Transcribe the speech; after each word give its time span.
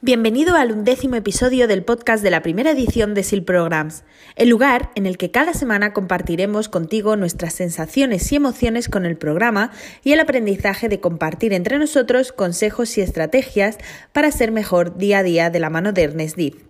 Bienvenido 0.00 0.54
al 0.54 0.70
undécimo 0.70 1.16
episodio 1.16 1.66
del 1.66 1.82
podcast 1.82 2.22
de 2.22 2.30
la 2.30 2.40
primera 2.40 2.70
edición 2.70 3.14
de 3.14 3.24
SIL 3.24 3.42
Programs, 3.42 4.04
el 4.36 4.48
lugar 4.48 4.92
en 4.94 5.06
el 5.06 5.18
que 5.18 5.32
cada 5.32 5.54
semana 5.54 5.92
compartiremos 5.92 6.68
contigo 6.68 7.16
nuestras 7.16 7.54
sensaciones 7.54 8.30
y 8.30 8.36
emociones 8.36 8.88
con 8.88 9.04
el 9.04 9.16
programa 9.16 9.72
y 10.04 10.12
el 10.12 10.20
aprendizaje 10.20 10.88
de 10.88 11.00
compartir 11.00 11.52
entre 11.52 11.80
nosotros 11.80 12.30
consejos 12.30 12.96
y 12.96 13.00
estrategias 13.00 13.76
para 14.12 14.30
ser 14.30 14.52
mejor 14.52 14.98
día 14.98 15.18
a 15.18 15.22
día 15.24 15.50
de 15.50 15.58
la 15.58 15.68
mano 15.68 15.92
de 15.92 16.04
Ernest 16.04 16.36
Div. 16.36 16.68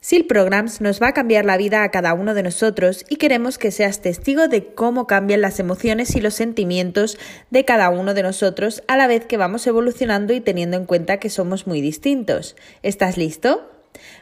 SIL 0.00 0.26
Programs 0.26 0.80
nos 0.80 1.02
va 1.02 1.08
a 1.08 1.12
cambiar 1.12 1.44
la 1.44 1.56
vida 1.56 1.82
a 1.82 1.90
cada 1.90 2.14
uno 2.14 2.34
de 2.34 2.44
nosotros 2.44 3.04
y 3.08 3.16
queremos 3.16 3.58
que 3.58 3.72
seas 3.72 4.00
testigo 4.00 4.46
de 4.46 4.66
cómo 4.66 5.08
cambian 5.08 5.40
las 5.40 5.58
emociones 5.58 6.14
y 6.14 6.20
los 6.20 6.34
sentimientos 6.34 7.18
de 7.50 7.64
cada 7.64 7.90
uno 7.90 8.14
de 8.14 8.22
nosotros 8.22 8.84
a 8.86 8.96
la 8.96 9.08
vez 9.08 9.26
que 9.26 9.36
vamos 9.36 9.66
evolucionando 9.66 10.32
y 10.32 10.40
teniendo 10.40 10.76
en 10.76 10.86
cuenta 10.86 11.18
que 11.18 11.30
somos 11.30 11.66
muy 11.66 11.80
distintos. 11.80 12.54
¿Estás 12.84 13.16
listo? 13.16 13.72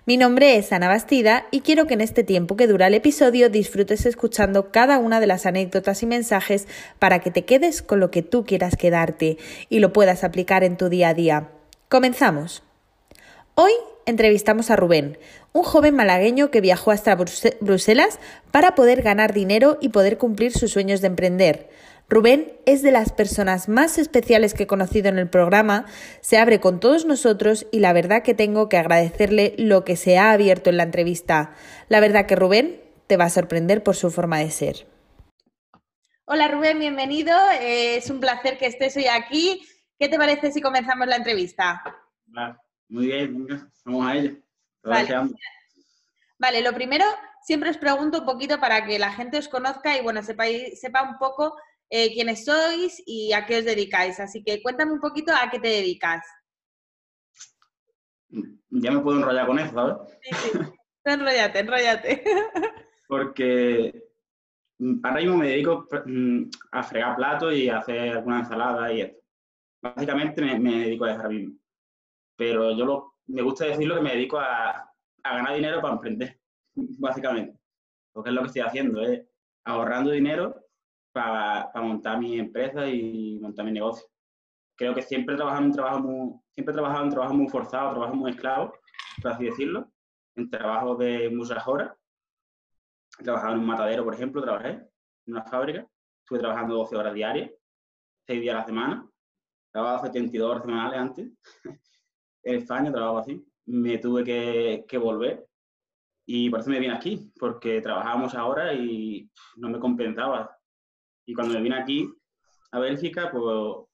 Mi 0.07 0.17
nombre 0.17 0.57
es 0.57 0.73
Ana 0.73 0.89
Bastida 0.89 1.47
y 1.51 1.61
quiero 1.61 1.87
que 1.87 1.93
en 1.93 2.01
este 2.01 2.25
tiempo 2.25 2.57
que 2.57 2.67
dura 2.67 2.87
el 2.87 2.95
episodio 2.95 3.51
disfrutes 3.51 4.07
escuchando 4.07 4.71
cada 4.73 4.99
una 4.99 5.21
de 5.21 5.27
las 5.27 5.45
anécdotas 5.45 6.03
y 6.03 6.07
mensajes 6.07 6.67
para 6.99 7.19
que 7.19 7.31
te 7.31 7.45
quedes 7.45 7.83
con 7.83 8.01
lo 8.01 8.11
que 8.11 8.23
tú 8.23 8.47
quieras 8.47 8.77
quedarte 8.77 9.37
y 9.69 9.81
lo 9.81 9.93
puedas 9.93 10.25
aplicar 10.25 10.65
en 10.65 10.79
tu 10.79 10.89
día 10.89 11.11
a 11.11 11.15
día. 11.15 11.49
Comenzamos. 11.91 12.63
Hoy 13.55 13.73
entrevistamos 14.07 14.71
a 14.71 14.77
Rubén, 14.77 15.19
un 15.57 15.63
joven 15.63 15.97
malagueño 15.97 16.51
que 16.51 16.61
viajó 16.61 16.91
hasta 16.91 17.15
Bruselas 17.15 18.19
para 18.51 18.75
poder 18.75 19.03
ganar 19.03 19.33
dinero 19.33 19.79
y 19.81 19.89
poder 19.89 20.19
cumplir 20.19 20.53
sus 20.53 20.73
sueños 20.73 21.01
de 21.01 21.07
emprender. 21.07 21.71
Rubén 22.09 22.53
es 22.67 22.83
de 22.83 22.93
las 22.93 23.11
personas 23.11 23.69
más 23.69 23.99
especiales 23.99 24.55
que 24.55 24.65
he 24.65 24.67
conocido 24.67 25.09
en 25.09 25.19
el 25.19 25.29
programa, 25.29 25.87
se 26.21 26.39
abre 26.39 26.61
con 26.61 26.79
todos 26.79 27.05
nosotros 27.05 27.67
y 27.73 27.81
la 27.81 27.93
verdad 27.93 28.23
que 28.23 28.35
tengo 28.35 28.69
que 28.69 28.77
agradecerle 28.77 29.55
lo 29.59 29.85
que 29.85 29.97
se 29.97 30.19
ha 30.19 30.31
abierto 30.31 30.71
en 30.71 30.77
la 30.77 30.85
entrevista. 30.85 31.55
La 31.89 32.01
verdad 32.01 32.27
que 32.27 32.37
Rubén 32.37 32.81
te 33.07 33.17
va 33.17 33.25
a 33.25 33.31
sorprender 33.31 33.83
por 33.83 33.97
su 33.97 34.11
forma 34.11 34.39
de 34.39 34.51
ser. 34.51 34.87
Hola 36.27 36.49
Rubén, 36.49 36.79
bienvenido. 36.79 37.35
Eh, 37.61 37.97
es 37.97 38.11
un 38.11 38.21
placer 38.21 38.59
que 38.59 38.67
estés 38.67 38.97
hoy 38.97 39.07
aquí. 39.07 39.63
¿Qué 39.99 40.09
te 40.09 40.19
parece 40.19 40.53
si 40.53 40.61
comenzamos 40.61 41.07
la 41.09 41.17
entrevista? 41.17 41.83
Muy 42.89 43.07
bien, 43.07 43.47
vamos 43.85 44.07
a 44.07 44.17
ello. 44.17 44.37
Vale. 44.87 45.37
Lo 46.39 46.73
primero, 46.73 47.05
siempre 47.43 47.71
os 47.71 47.79
pregunto 47.79 48.21
un 48.21 48.27
poquito 48.27 48.59
para 48.59 48.85
que 48.85 48.99
la 48.99 49.13
gente 49.13 49.39
os 49.39 49.49
conozca 49.49 49.97
y 49.97 50.03
bueno, 50.03 50.23
sepa, 50.23 50.45
sepa 50.75 51.03
un 51.03 51.19
poco 51.19 51.57
eh, 51.91 52.13
quiénes 52.13 52.45
sois 52.45 53.03
y 53.07 53.33
a 53.33 53.47
qué 53.47 53.59
os 53.59 53.65
dedicáis. 53.65 54.21
Así 54.21 54.43
que 54.45 54.63
cuéntame 54.63 54.93
un 54.93 55.01
poquito 55.01 55.33
a 55.33 55.49
qué 55.51 55.59
te 55.59 55.69
dedicas. 55.69 56.25
Ya 58.71 58.91
me 58.91 59.01
puedo 59.01 59.19
enrollar 59.19 59.47
con 59.47 59.59
eso, 59.59 59.73
¿sabes? 59.73 60.19
Sí, 60.23 60.35
sí. 60.35 60.59
enrollate, 61.05 61.59
enrollate. 61.61 62.25
Porque 63.09 64.03
ahora 65.05 65.21
mismo 65.21 65.37
me 65.37 65.49
dedico 65.49 65.87
mm, 66.05 66.43
a 66.73 66.83
fregar 66.83 67.17
platos 67.17 67.55
y 67.55 67.69
a 67.69 67.79
hacer 67.79 68.11
alguna 68.11 68.41
ensalada 68.41 68.93
y 68.93 69.03
esto. 69.03 69.21
Básicamente 69.81 70.43
me, 70.43 70.59
me 70.59 70.81
dedico 70.81 71.05
a 71.05 71.13
dejar 71.13 71.29
mismo 71.29 71.57
pero 72.37 72.77
yo 72.77 72.85
lo, 72.85 73.15
me 73.27 73.43
gusta 73.43 73.65
decirlo 73.65 73.97
que 73.97 74.03
me 74.03 74.13
dedico 74.13 74.39
a, 74.39 74.93
ganar 75.35 75.55
dinero 75.55 75.81
para 75.81 75.95
emprender, 75.95 76.41
básicamente. 76.75 77.59
Porque 78.13 78.31
es 78.31 78.35
lo 78.35 78.43
que 78.43 78.47
estoy 78.47 78.63
haciendo, 78.63 79.03
es 79.03 79.27
ahorrando 79.65 80.11
dinero 80.11 80.67
para, 81.13 81.71
montar 81.77 82.19
mi 82.19 82.39
empresa 82.39 82.87
y 82.89 83.39
montar 83.41 83.65
mi 83.65 83.73
negocio. 83.73 84.07
Creo 84.77 84.95
que 84.95 85.03
siempre 85.03 85.35
he 85.35 85.37
trabajado 85.37 85.65
en 85.65 85.73
trabajo 85.73 86.01
muy, 86.01 86.41
siempre 86.53 86.73
he 86.73 86.75
trabajado 86.75 87.05
en 87.05 87.11
trabajo 87.11 87.35
muy 87.35 87.49
forzado, 87.49 87.91
trabajo 87.93 88.15
muy 88.15 88.31
esclavo, 88.31 88.75
por 89.23 89.33
así 89.33 89.45
decirlo, 89.45 89.91
en 90.37 90.51
trabajos 90.51 90.99
de 90.99 91.31
muchas 91.31 91.67
horas. 91.67 91.97
He 93.19 93.25
trabajado 93.25 93.55
en 93.55 93.61
un 93.61 93.67
matadero, 93.67 94.05
por 94.05 94.15
ejemplo, 94.15 94.43
trabajé 94.43 94.69
en 94.69 95.33
una 95.33 95.45
fábrica, 95.45 95.87
estuve 96.21 96.39
trabajando 96.39 96.75
12 96.75 96.97
horas 96.97 97.15
diarias, 97.15 97.51
6 98.27 98.41
días 98.41 98.55
a 98.55 98.59
la 98.59 98.67
semana, 98.67 99.11
trabajaba 99.73 100.07
72 100.07 100.51
horas 100.51 100.63
semanales 100.63 100.99
antes, 101.01 101.33
en 102.43 102.55
España, 102.57 102.93
trabajo 102.93 103.19
así, 103.19 103.43
me 103.67 103.99
tuve 103.99 104.25
que, 104.25 104.99
volver 104.99 105.47
y 106.25 106.51
por 106.51 106.61
eso 106.61 106.71
me 106.71 106.81
vine 106.81 106.95
aquí, 106.95 107.31
porque 107.39 107.81
trabajábamos 107.81 108.35
ahora 108.35 108.73
y 108.73 109.31
no 109.57 109.69
me 109.69 109.79
compensaba. 109.79 110.57
Y 111.25 111.35
cuando 111.35 111.55
me 111.55 111.63
vine 111.63 111.77
aquí 111.77 112.09
a 112.73 112.79
Bélgica, 112.81 113.31
pues 113.31 113.87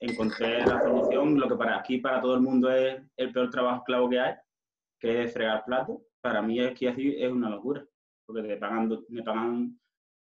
encontré 0.00 0.64
la 0.66 0.82
solución, 0.82 1.38
lo 1.38 1.48
que 1.48 1.56
para 1.56 1.78
aquí, 1.78 1.98
para 1.98 2.20
todo 2.20 2.34
el 2.34 2.40
mundo 2.40 2.70
es 2.70 3.02
el 3.16 3.32
peor 3.32 3.50
trabajo 3.50 3.78
esclavo 3.78 4.08
que 4.08 4.20
hay, 4.20 4.34
que 4.98 5.22
es 5.22 5.32
fregar 5.32 5.64
platos. 5.64 5.98
Para 6.20 6.42
mí 6.42 6.60
así 6.60 7.14
es 7.16 7.32
una 7.32 7.48
locura, 7.48 7.86
porque 8.26 8.42
te 8.42 8.48
me 9.08 9.22
pagan 9.22 9.80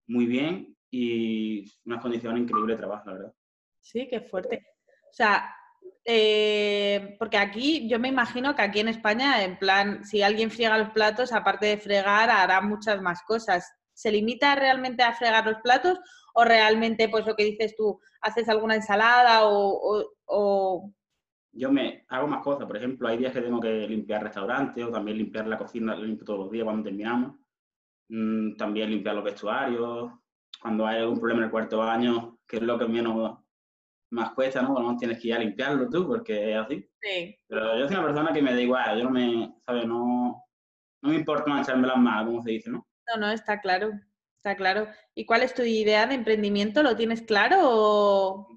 muy 0.09 0.27
bien 0.27 0.77
y 0.91 1.65
unas 1.85 2.03
condiciones 2.03 2.43
increíbles 2.43 2.77
de 2.77 2.81
trabajo, 2.81 3.05
la 3.07 3.13
verdad. 3.13 3.35
Sí, 3.81 4.07
qué 4.09 4.21
fuerte. 4.21 4.67
O 5.11 5.15
sea, 5.15 5.55
eh, 6.05 7.17
porque 7.19 7.37
aquí 7.37 7.89
yo 7.89 7.99
me 7.99 8.09
imagino 8.09 8.55
que 8.55 8.63
aquí 8.63 8.81
en 8.81 8.89
España, 8.89 9.45
en 9.45 9.59
plan, 9.59 10.05
si 10.05 10.23
alguien 10.23 10.51
friega 10.51 10.79
los 10.79 10.91
platos, 10.91 11.33
aparte 11.33 11.67
de 11.67 11.79
fregar, 11.79 12.31
hará 12.31 12.61
muchas 12.61 13.01
más 13.01 13.23
cosas. 13.23 13.73
¿Se 13.95 14.11
limita 14.11 14.55
realmente 14.55 15.03
a 15.03 15.15
fregar 15.15 15.47
los 15.47 15.59
platos 15.63 15.99
o 16.35 16.45
realmente, 16.45 17.09
pues 17.09 17.27
lo 17.27 17.37
que 17.37 17.45
dices 17.45 17.77
tú, 17.77 18.01
haces 18.21 18.49
alguna 18.49 18.75
ensalada 18.75 19.41
o, 19.45 20.93
Yo 21.53 21.71
me 21.71 22.05
hago 22.09 22.27
más 22.27 22.43
cosas. 22.43 22.67
Por 22.67 22.77
ejemplo, 22.77 23.09
hay 23.09 23.19
días 23.19 23.33
que 23.33 23.43
tengo 23.43 23.61
que 23.61 23.87
limpiar 23.87 24.23
restaurantes 24.23 24.85
o 24.85 24.91
también 24.91 25.19
limpiar 25.19 25.47
la 25.47 25.59
cocina, 25.59 25.95
limpio 25.95 26.25
todos 26.25 26.41
los 26.41 26.51
días 26.51 26.65
cuando 26.65 26.85
terminamos. 26.85 27.37
Mm, 28.09 28.57
también 28.57 28.91
limpiar 28.91 29.15
los 29.15 29.25
vestuarios. 29.25 30.11
Cuando 30.61 30.87
hay 30.87 31.01
algún 31.01 31.19
problema 31.19 31.41
en 31.41 31.45
el 31.45 31.51
cuarto 31.51 31.79
baño, 31.79 32.39
que 32.47 32.57
es 32.57 32.63
lo 32.63 32.79
que 32.79 32.87
menos 32.87 33.42
más 34.13 34.33
cuesta, 34.33 34.63
¿no? 34.63 34.73
Bueno, 34.75 34.97
tienes 34.97 35.19
que 35.19 35.29
ir 35.29 35.35
a 35.35 35.39
limpiarlo 35.39 35.89
tú, 35.89 36.07
porque 36.07 36.53
es 36.53 36.59
así. 36.59 36.89
Sí. 37.01 37.37
Pero 37.49 37.79
yo 37.79 37.87
soy 37.87 37.97
una 37.97 38.05
persona 38.05 38.33
que 38.33 38.43
me 38.43 38.53
da 38.53 38.61
igual, 38.61 38.99
yo 38.99 39.05
no 39.05 39.11
me, 39.11 39.55
¿sabes? 39.65 39.87
No, 39.87 40.45
no 41.03 41.09
me 41.09 41.17
importa 41.17 41.51
mancharme 41.51 41.87
las 41.87 41.97
manos, 41.97 42.27
como 42.27 42.43
se 42.43 42.51
dice, 42.51 42.71
¿no? 42.71 42.87
No, 43.09 43.21
no, 43.21 43.31
está 43.31 43.61
claro, 43.61 43.93
está 44.37 44.55
claro. 44.55 44.87
¿Y 45.15 45.25
cuál 45.25 45.43
es 45.43 45.55
tu 45.55 45.63
idea 45.63 46.07
de 46.07 46.15
emprendimiento? 46.15 46.83
¿Lo 46.83 46.95
tienes 46.95 47.23
claro 47.23 47.59
o...? 47.63 48.49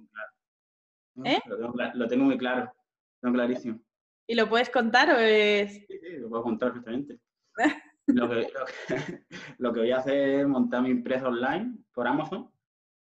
¿Eh? 1.24 1.40
Lo, 1.46 1.58
tengo, 1.58 1.74
lo 1.94 2.08
tengo 2.08 2.26
muy 2.26 2.38
claro, 2.38 2.66
lo 2.66 3.22
tengo 3.22 3.36
clarísimo. 3.36 3.80
¿Y 4.28 4.36
lo 4.36 4.50
puedes 4.50 4.70
contar 4.70 5.10
o 5.10 5.18
es...? 5.18 5.72
Sí, 5.88 6.00
sí, 6.02 6.18
lo 6.18 6.30
puedo 6.30 6.44
contar 6.44 6.74
perfectamente. 6.74 7.18
lo, 8.08 8.30
que, 8.30 8.48
lo, 9.58 9.74
que, 9.74 9.80
voy 9.80 9.92
a 9.92 10.00
hacer 10.00 10.42
es 10.42 10.48
montar 10.48 10.82
mi 10.82 10.92
empresa 10.92 11.30
online 11.30 11.78
por 11.94 12.08
Amazon, 12.08 12.52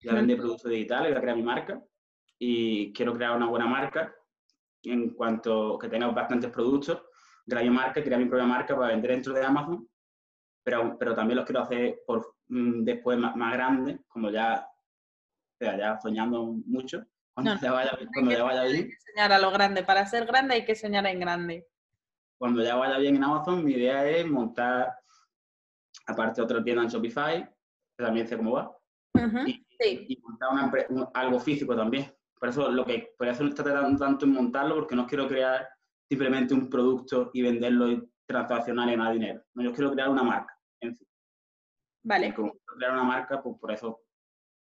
ya 0.00 0.12
vender 0.12 0.36
productos 0.36 0.70
digitales, 0.70 1.12
voy 1.12 1.18
a 1.18 1.22
crear 1.22 1.36
mi 1.36 1.42
marca 1.42 1.82
y 2.44 2.92
quiero 2.92 3.14
crear 3.14 3.36
una 3.36 3.46
buena 3.46 3.66
marca 3.66 4.12
en 4.82 5.10
cuanto 5.10 5.78
que 5.78 5.88
tenga 5.88 6.08
bastantes 6.08 6.50
productos, 6.50 7.00
crear 7.46 7.62
mi 7.62 7.70
marca, 7.70 8.02
crear 8.02 8.18
mi 8.18 8.26
propia 8.26 8.44
marca 8.44 8.74
para 8.74 8.88
vender 8.88 9.12
dentro 9.12 9.32
de 9.32 9.44
Amazon, 9.44 9.88
pero, 10.64 10.98
pero 10.98 11.14
también 11.14 11.36
los 11.36 11.46
quiero 11.46 11.62
hacer 11.62 12.00
por, 12.04 12.34
mm, 12.48 12.82
después 12.82 13.16
más, 13.16 13.36
más 13.36 13.52
grandes, 13.52 14.00
como 14.08 14.28
ya, 14.28 14.66
o 14.66 15.56
sea, 15.56 15.78
ya 15.78 16.00
soñando 16.00 16.42
mucho, 16.66 17.06
cuando 17.32 17.54
ya 17.60 17.70
vaya, 17.70 17.96
cuando 18.12 18.32
ya 18.32 18.42
vaya 18.42 18.64
bien. 18.64 18.76
Hay 18.76 18.88
que 18.88 18.96
soñar 19.12 19.32
a 19.32 19.38
lo 19.38 19.50
grande, 19.52 19.84
para 19.84 20.04
ser 20.06 20.26
grande 20.26 20.54
hay 20.54 20.64
que 20.64 20.74
soñar 20.74 21.06
en 21.06 21.20
grande. 21.20 21.68
Cuando 22.38 22.64
ya 22.64 22.74
vaya 22.74 22.98
bien 22.98 23.14
en 23.14 23.22
Amazon, 23.22 23.64
mi 23.64 23.74
idea 23.74 24.04
es 24.08 24.26
montar, 24.26 24.92
aparte 26.08 26.42
otra 26.42 26.60
tienda 26.64 26.82
en 26.82 26.88
Shopify, 26.88 27.48
que 27.96 28.04
también 28.04 28.26
sé 28.26 28.36
cómo 28.36 28.50
va, 28.50 28.76
y, 29.46 29.64
y, 30.08 30.20
montar 30.22 30.48
una, 30.90 31.08
algo 31.14 31.38
físico 31.38 31.76
también, 31.76 32.12
por 32.42 32.48
eso 32.48 32.72
lo 32.72 32.84
que 32.84 33.14
por 33.16 33.28
eso 33.28 33.44
está 33.44 33.62
tratando 33.62 34.04
tanto 34.04 34.26
en 34.26 34.32
montarlo, 34.32 34.74
porque 34.74 34.96
no 34.96 35.06
quiero 35.06 35.28
crear 35.28 35.68
simplemente 36.10 36.52
un 36.52 36.68
producto 36.68 37.30
y 37.32 37.40
venderlo 37.40 37.88
y 37.88 38.02
transaccionar 38.26 38.88
y 38.88 38.90
ganar 38.90 39.12
dinero. 39.12 39.44
No, 39.54 39.62
yo 39.62 39.72
quiero 39.72 39.92
crear 39.92 40.08
una 40.08 40.24
marca 40.24 40.52
en 40.80 40.92
sí. 40.96 41.06
Vale. 42.02 42.26
Y 42.26 42.32
como 42.32 42.52
crear 42.76 42.94
una 42.94 43.04
marca, 43.04 43.40
pues 43.40 43.56
por 43.60 43.70
eso 43.70 44.00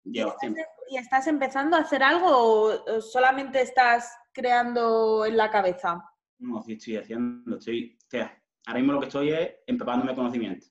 llevo 0.03 0.33
¿Y 0.41 0.95
¿Y 0.95 0.97
estás 0.97 1.27
empezando 1.27 1.77
a 1.77 1.81
hacer 1.81 2.01
algo 2.01 2.31
o 2.31 2.99
solamente 2.99 3.61
estás 3.61 4.11
creando 4.33 5.27
en 5.27 5.37
la 5.37 5.51
cabeza? 5.51 6.03
No, 6.39 6.63
sí 6.63 6.73
estoy 6.73 6.97
haciendo, 6.97 7.57
estoy, 7.57 7.95
o 7.95 8.09
sea, 8.09 8.41
ahora 8.65 8.79
mismo 8.79 8.93
lo 8.93 9.01
que 9.01 9.05
estoy 9.05 9.29
es 9.29 9.51
empapándome 9.67 10.15
conocimiento. 10.15 10.65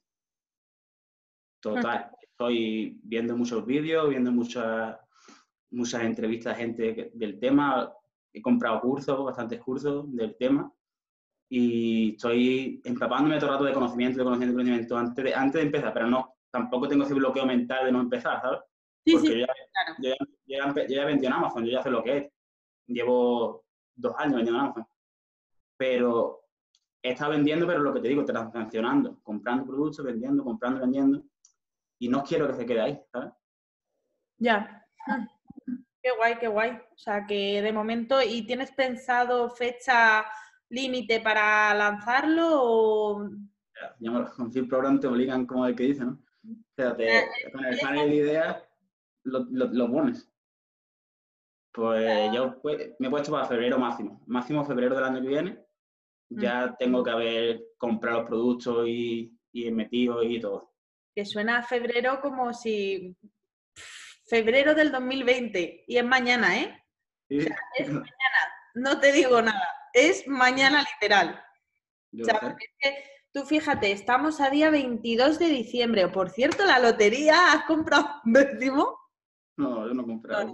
Total. 1.62 2.11
Estoy 2.20 2.99
viendo 3.05 3.37
muchos 3.37 3.64
vídeos, 3.64 4.09
viendo 4.09 4.32
muchas 4.32 4.99
muchas 5.71 6.03
entrevistas 6.03 6.57
de 6.57 6.63
gente 6.63 7.11
del 7.15 7.39
tema, 7.39 7.93
he 8.33 8.43
comprado 8.43 8.81
cursos, 8.81 9.25
bastantes 9.25 9.61
cursos 9.61 10.05
del 10.15 10.37
tema 10.37 10.73
y 11.49 12.13
estoy 12.13 12.81
empapándome 12.85 13.37
todo 13.37 13.47
el 13.47 13.53
rato 13.53 13.65
de 13.65 13.73
conocimiento, 13.73 14.19
de 14.19 14.25
conocimiento, 14.25 14.57
de 14.57 14.65
conocimiento 14.65 14.97
antes 14.99 15.25
de, 15.25 15.35
antes 15.35 15.61
de 15.61 15.67
empezar, 15.67 15.93
pero 15.93 16.09
no, 16.09 16.35
tampoco 16.51 16.89
tengo 16.89 17.05
ese 17.05 17.15
bloqueo 17.15 17.47
mental 17.47 17.87
de 17.87 17.93
no 17.93 18.01
empezar, 18.01 18.41
¿sabes? 18.41 18.61
Sí, 19.05 19.13
Porque 19.13 19.29
sí, 19.29 19.41
yo, 19.41 19.47
ya, 19.99 20.15
yo, 20.77 20.87
ya, 20.89 21.05
vendí 21.05 21.27
en 21.27 21.33
Amazon, 21.33 21.65
yo 21.65 21.73
ya 21.73 21.83
sé 21.83 21.91
lo 21.91 22.03
que 22.03 22.17
es. 22.17 22.33
Llevo 22.89 23.65
dos 23.95 24.15
años 24.19 24.37
vendiendo 24.37 24.59
en 24.59 24.65
Amazon. 24.65 24.87
Pero 25.77 26.41
he 27.03 27.11
estado 27.11 27.33
vendiendo, 27.33 27.67
pero 27.67 27.81
lo 27.81 27.95
que 27.95 28.01
te 28.01 28.09
digo, 28.09 28.25
transaccionando, 28.25 29.21
comprando 29.23 29.65
productos, 29.65 30.05
vendiendo, 30.05 30.43
comprando, 30.43 30.81
vendiendo. 30.81 31.23
Y 32.01 32.09
no 32.09 32.25
quiero 32.25 32.49
que 32.49 32.55
se 32.55 32.67
quede 32.67 32.81
ahí, 32.81 33.01
¿sabes? 33.12 33.33
Ya. 34.39 34.85
Qué 36.06 36.12
guay, 36.12 36.38
qué 36.38 36.47
guay. 36.47 36.70
O 36.70 36.97
sea, 36.99 37.26
que 37.26 37.61
de 37.61 37.73
momento, 37.73 38.23
¿y 38.23 38.47
tienes 38.47 38.70
pensado 38.70 39.50
fecha 39.50 40.25
límite 40.69 41.19
para 41.20 41.75
lanzarlo 41.75 42.47
o...? 42.62 43.29
Ya, 43.99 44.32
Program 44.69 45.00
te 45.00 45.08
obligan 45.08 45.47
como 45.47 45.67
el 45.67 45.75
que 45.75 45.82
dice, 45.82 46.05
¿no? 46.05 46.23
O 46.44 46.75
sea, 46.76 46.97
te, 46.97 47.11
con 47.53 47.64
el 47.64 47.81
panel 47.81 48.08
de 48.08 48.14
ideas 48.14 48.62
lo, 49.25 49.49
lo, 49.50 49.91
pones. 49.91 50.31
Pues 51.73 52.32
yo 52.32 52.62
pues, 52.62 52.94
me 53.00 53.09
he 53.09 53.11
puesto 53.11 53.32
para 53.32 53.47
febrero 53.47 53.76
máximo. 53.76 54.23
Máximo 54.29 54.64
febrero 54.64 54.94
del 54.94 55.05
año 55.06 55.20
que 55.20 55.29
viene. 55.29 55.59
Ya 56.29 56.76
tengo 56.79 57.02
que 57.02 57.11
haber 57.11 57.64
comprado 57.79 58.20
los 58.20 58.29
productos 58.29 58.87
y, 58.87 59.37
y 59.50 59.73
metido 59.73 60.23
y 60.23 60.38
todo. 60.38 60.73
Que 61.17 61.25
suena 61.25 61.59
a 61.59 61.62
febrero 61.64 62.20
como 62.20 62.52
si 62.52 63.17
febrero 64.26 64.75
del 64.75 64.93
2020 64.93 65.84
y 65.87 65.96
es 65.96 66.05
mañana, 66.05 66.61
¿eh? 66.61 66.82
es 67.28 67.88
mañana, 67.88 68.40
no 68.75 69.00
te 69.00 69.12
digo 69.12 69.40
nada, 69.40 69.69
es 69.93 70.26
mañana 70.26 70.84
literal. 70.94 71.43
o 72.20 72.25
sea, 72.25 72.40
porque 72.40 72.64
es 72.64 72.73
que 72.81 73.05
tú 73.32 73.44
fíjate, 73.44 73.93
estamos 73.93 74.40
a 74.40 74.50
día 74.50 74.70
22 74.70 75.38
de 75.38 75.49
diciembre. 75.49 76.08
Por 76.08 76.31
cierto, 76.31 76.64
la 76.64 76.78
lotería, 76.78 77.52
¿has 77.52 77.64
comprado 77.64 78.06
un 78.25 78.32
décimo? 78.32 78.99
No, 79.56 79.87
yo 79.87 79.94
no 79.94 80.02
he 80.02 80.06
comprado. 80.06 80.52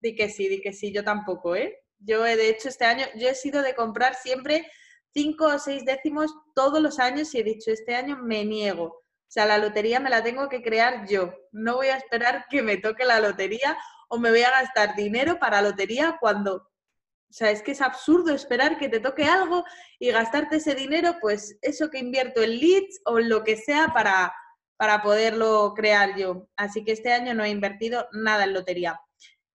di 0.00 0.14
que 0.14 0.28
sí, 0.28 0.48
di 0.48 0.60
que 0.60 0.72
sí, 0.72 0.92
yo 0.92 1.02
tampoco, 1.02 1.56
¿eh? 1.56 1.80
Yo, 1.98 2.22
de 2.22 2.48
hecho, 2.48 2.68
este 2.68 2.84
año, 2.84 3.06
yo 3.16 3.28
he 3.28 3.34
sido 3.34 3.62
de 3.62 3.74
comprar 3.74 4.14
siempre 4.14 4.70
cinco 5.12 5.46
o 5.46 5.58
seis 5.58 5.84
décimos 5.84 6.34
todos 6.54 6.82
los 6.82 6.98
años 6.98 7.34
y 7.34 7.38
he 7.38 7.44
dicho, 7.44 7.70
este 7.70 7.94
año 7.94 8.18
me 8.18 8.44
niego. 8.44 9.03
O 9.26 9.32
sea, 9.34 9.46
la 9.46 9.58
lotería 9.58 9.98
me 9.98 10.10
la 10.10 10.22
tengo 10.22 10.48
que 10.48 10.62
crear 10.62 11.08
yo. 11.08 11.34
No 11.50 11.76
voy 11.76 11.88
a 11.88 11.96
esperar 11.96 12.46
que 12.48 12.62
me 12.62 12.76
toque 12.76 13.04
la 13.04 13.20
lotería 13.20 13.76
o 14.08 14.18
me 14.18 14.30
voy 14.30 14.42
a 14.42 14.50
gastar 14.50 14.94
dinero 14.94 15.38
para 15.38 15.62
lotería 15.62 16.16
cuando... 16.20 16.56
O 16.56 17.36
sea, 17.36 17.50
es 17.50 17.62
que 17.62 17.72
es 17.72 17.80
absurdo 17.80 18.32
esperar 18.32 18.78
que 18.78 18.88
te 18.88 19.00
toque 19.00 19.24
algo 19.24 19.64
y 19.98 20.12
gastarte 20.12 20.56
ese 20.56 20.76
dinero, 20.76 21.16
pues 21.20 21.58
eso 21.62 21.90
que 21.90 21.98
invierto 21.98 22.44
en 22.44 22.60
leads 22.60 23.00
o 23.06 23.18
lo 23.18 23.42
que 23.42 23.56
sea 23.56 23.88
para, 23.92 24.32
para 24.76 25.02
poderlo 25.02 25.72
crear 25.74 26.16
yo. 26.16 26.48
Así 26.56 26.84
que 26.84 26.92
este 26.92 27.12
año 27.12 27.34
no 27.34 27.42
he 27.42 27.50
invertido 27.50 28.06
nada 28.12 28.44
en 28.44 28.52
lotería. 28.52 29.00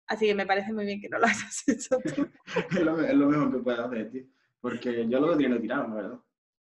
Así 0.06 0.26
que 0.26 0.34
me 0.34 0.46
parece 0.46 0.72
muy 0.72 0.86
bien 0.86 1.00
que 1.00 1.08
no 1.10 1.18
lo 1.18 1.26
hayas 1.26 1.64
hecho 1.66 1.98
tú. 2.14 2.28
es, 2.70 2.80
lo, 2.80 3.28
mejor 3.28 3.52
que 3.52 3.58
puedes 3.58 3.80
hacer, 3.80 4.10
tío. 4.10 4.24
Porque 4.60 5.06
yo 5.06 5.20
lo 5.20 5.36
tengo 5.36 5.60
tirado, 5.60 5.88
la 5.88 5.94
verdad. 5.94 6.18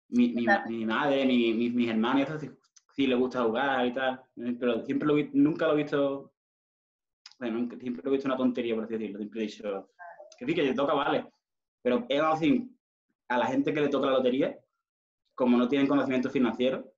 Mi, 0.08 0.28
mi, 0.30 0.46
mi 0.68 0.86
madre, 0.86 1.24
mi, 1.24 1.70
mis 1.70 1.90
hermanos, 1.90 2.28
sí 2.96 3.06
le 3.06 3.14
gusta 3.14 3.44
jugar 3.44 3.86
y 3.86 3.92
tal, 3.92 4.22
eh, 4.36 4.56
pero 4.58 4.82
siempre 4.84 5.06
lo 5.06 5.16
nunca 5.34 5.66
lo 5.66 5.74
he 5.74 5.82
visto, 5.82 6.32
bueno, 7.38 7.68
siempre 7.78 8.02
lo 8.02 8.10
he 8.10 8.12
visto 8.12 8.28
una 8.28 8.38
tontería, 8.38 8.74
por 8.74 8.84
así 8.84 8.94
decirlo, 8.94 9.18
siempre 9.18 9.40
he 9.40 9.44
dicho, 9.44 9.90
que 10.38 10.46
sí, 10.46 10.54
que 10.54 10.62
le 10.62 10.74
toca, 10.74 10.94
vale, 10.94 11.30
pero 11.82 12.06
es 12.08 12.22
así, 12.22 12.74
a 13.28 13.36
la 13.36 13.46
gente 13.46 13.74
que 13.74 13.82
le 13.82 13.88
toca 13.88 14.06
la 14.06 14.14
lotería, 14.14 14.58
como 15.34 15.58
no 15.58 15.68
tienen 15.68 15.86
conocimiento 15.86 16.30
financiero, 16.30 16.90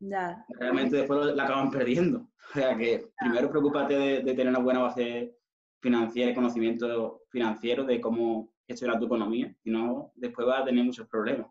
ya. 0.00 0.44
realmente 0.50 0.98
después 0.98 1.34
la 1.34 1.44
acaban 1.44 1.70
perdiendo. 1.70 2.28
O 2.50 2.52
sea 2.52 2.76
que 2.76 3.10
primero 3.18 3.50
preocúpate 3.50 3.94
de, 3.94 4.22
de, 4.22 4.34
tener 4.34 4.48
una 4.48 4.60
buena 4.60 4.80
base 4.80 5.36
financiera 5.80 6.30
y 6.30 6.34
conocimiento 6.34 7.22
financiero 7.30 7.84
de 7.84 8.00
cómo 8.00 8.52
gestionar 8.66 8.98
tu 8.98 9.06
economía, 9.06 9.54
si 9.62 9.70
no, 9.70 10.12
después 10.14 10.46
vas 10.46 10.62
a 10.62 10.64
tener 10.66 10.84
muchos 10.84 11.08
problemas 11.08 11.48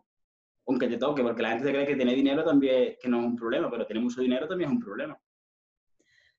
aunque 0.68 0.86
te 0.86 0.98
toque, 0.98 1.22
porque 1.22 1.42
la 1.42 1.50
gente 1.50 1.64
se 1.64 1.72
cree 1.72 1.86
que 1.86 1.96
tener 1.96 2.14
dinero 2.14 2.44
también 2.44 2.96
que 3.00 3.08
no 3.08 3.20
es 3.20 3.24
un 3.24 3.36
problema, 3.36 3.70
pero 3.70 3.86
tener 3.86 4.02
mucho 4.02 4.20
dinero 4.20 4.46
también 4.46 4.70
es 4.70 4.76
un 4.76 4.82
problema. 4.82 5.18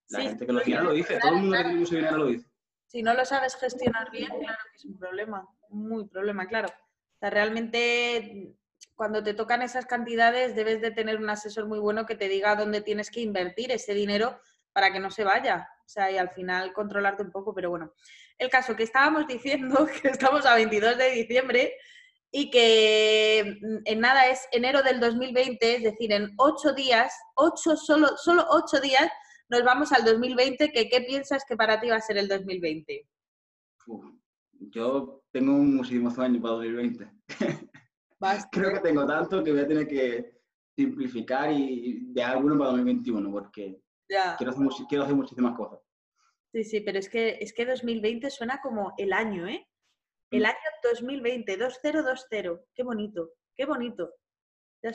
La 0.10 0.22
gente 0.22 0.46
que 0.46 0.54
lo 0.54 0.62
tiene 0.62 0.84
lo 0.84 0.94
dice, 0.94 1.20
todo 1.20 1.34
el 1.34 1.42
mundo 1.42 1.58
que 1.58 1.64
tiene 1.64 1.80
mucho 1.80 1.96
dinero 1.96 2.18
lo 2.18 2.26
dice. 2.28 2.48
Si 2.86 3.04
no 3.04 3.14
lo 3.14 3.26
sabes 3.26 3.56
gestionar 3.56 4.12
bien, 4.12 4.30
claro 4.30 4.58
que 4.72 4.78
es 4.78 4.86
un 4.86 4.98
problema, 4.98 5.48
muy 5.70 6.08
problema, 6.08 6.48
claro. 6.48 6.70
O 6.70 7.18
sea, 7.20 7.30
realmente 7.32 8.56
cuando 8.96 9.24
te 9.24 9.34
tocan 9.34 9.64
esas 9.64 9.86
cantidades 9.86 10.56
debes 10.56 10.80
de 10.82 10.92
tener 10.92 11.18
un 11.18 11.30
asesor 11.30 11.68
muy 11.68 11.80
bueno 11.80 12.06
que 12.06 12.16
te 12.16 12.30
diga 12.30 12.56
dónde 12.56 12.82
tienes 12.82 13.10
que 13.10 13.22
invertir 13.22 13.72
ese 13.72 13.94
dinero 13.94 14.40
para 14.74 14.92
que 14.94 15.00
no 15.00 15.10
se 15.10 15.24
vaya. 15.24 15.68
O 15.86 15.90
sea, 15.90 16.12
y 16.12 16.18
al 16.18 16.30
final 16.30 16.72
controlarte 16.74 17.24
un 17.24 17.32
poco, 17.32 17.54
pero 17.54 17.72
bueno. 17.72 17.94
El 18.38 18.50
caso 18.50 18.76
que 18.76 18.84
estábamos 18.84 19.28
diciendo, 19.28 19.88
que 20.02 20.10
estamos 20.10 20.46
a 20.46 20.56
22 20.56 20.98
de 20.98 21.12
diciembre, 21.12 21.74
y 22.32 22.50
que 22.50 23.58
mm, 23.62 23.78
en 23.86 24.00
nada 24.00 24.28
es 24.28 24.48
enero 24.52 24.82
del 24.82 25.00
2020, 25.00 25.76
es 25.76 25.84
decir, 25.84 26.12
en 26.12 26.32
ocho 26.38 26.74
días, 26.74 27.14
ocho, 27.36 27.76
solo, 27.76 28.10
solo 28.18 28.46
ocho 28.50 28.80
días, 28.80 29.10
nos 29.50 29.64
vamos 29.64 29.92
al 29.92 30.06
2020, 30.06 30.72
que 30.72 30.90
¿qué 30.90 31.02
piensas 31.02 31.44
que 31.48 31.56
para 31.56 31.80
ti 31.80 31.90
va 31.90 31.96
a 31.96 32.02
ser 32.02 32.18
el 32.18 32.28
2020? 32.28 33.08
yo 34.72 35.24
tengo 35.32 35.54
muchísimos 35.54 36.14
sueños 36.14 36.42
para 36.42 36.56
2020. 36.56 37.10
Creo 38.52 38.74
que 38.74 38.80
tengo 38.82 39.06
tanto 39.06 39.44
que 39.44 39.52
voy 39.52 39.62
a 39.62 39.68
tener 39.68 39.88
que 39.88 40.42
simplificar 40.76 41.52
y 41.52 42.12
dejar 42.14 42.36
alguno 42.36 42.58
para 42.58 42.72
2021, 42.72 43.32
porque 43.32 43.82
Quiero, 44.10 44.52
hacer, 44.52 44.68
quiero 44.88 45.04
hacer 45.04 45.16
muchísimas 45.16 45.56
cosas. 45.56 45.80
Sí, 46.52 46.64
sí, 46.64 46.82
pero 46.82 46.98
es 46.98 47.10
que, 47.10 47.38
es 47.40 47.54
que 47.54 47.66
2020 47.66 48.32
suena 48.32 48.60
como 48.60 48.94
el 48.98 49.14
año, 49.14 49.48
¿eh? 49.48 49.68
El 50.32 50.46
año 50.46 50.56
2020, 50.84 51.58
2020. 51.58 52.66
Qué 52.74 52.84
bonito, 52.84 53.32
qué 53.56 53.66
bonito. 53.66 54.14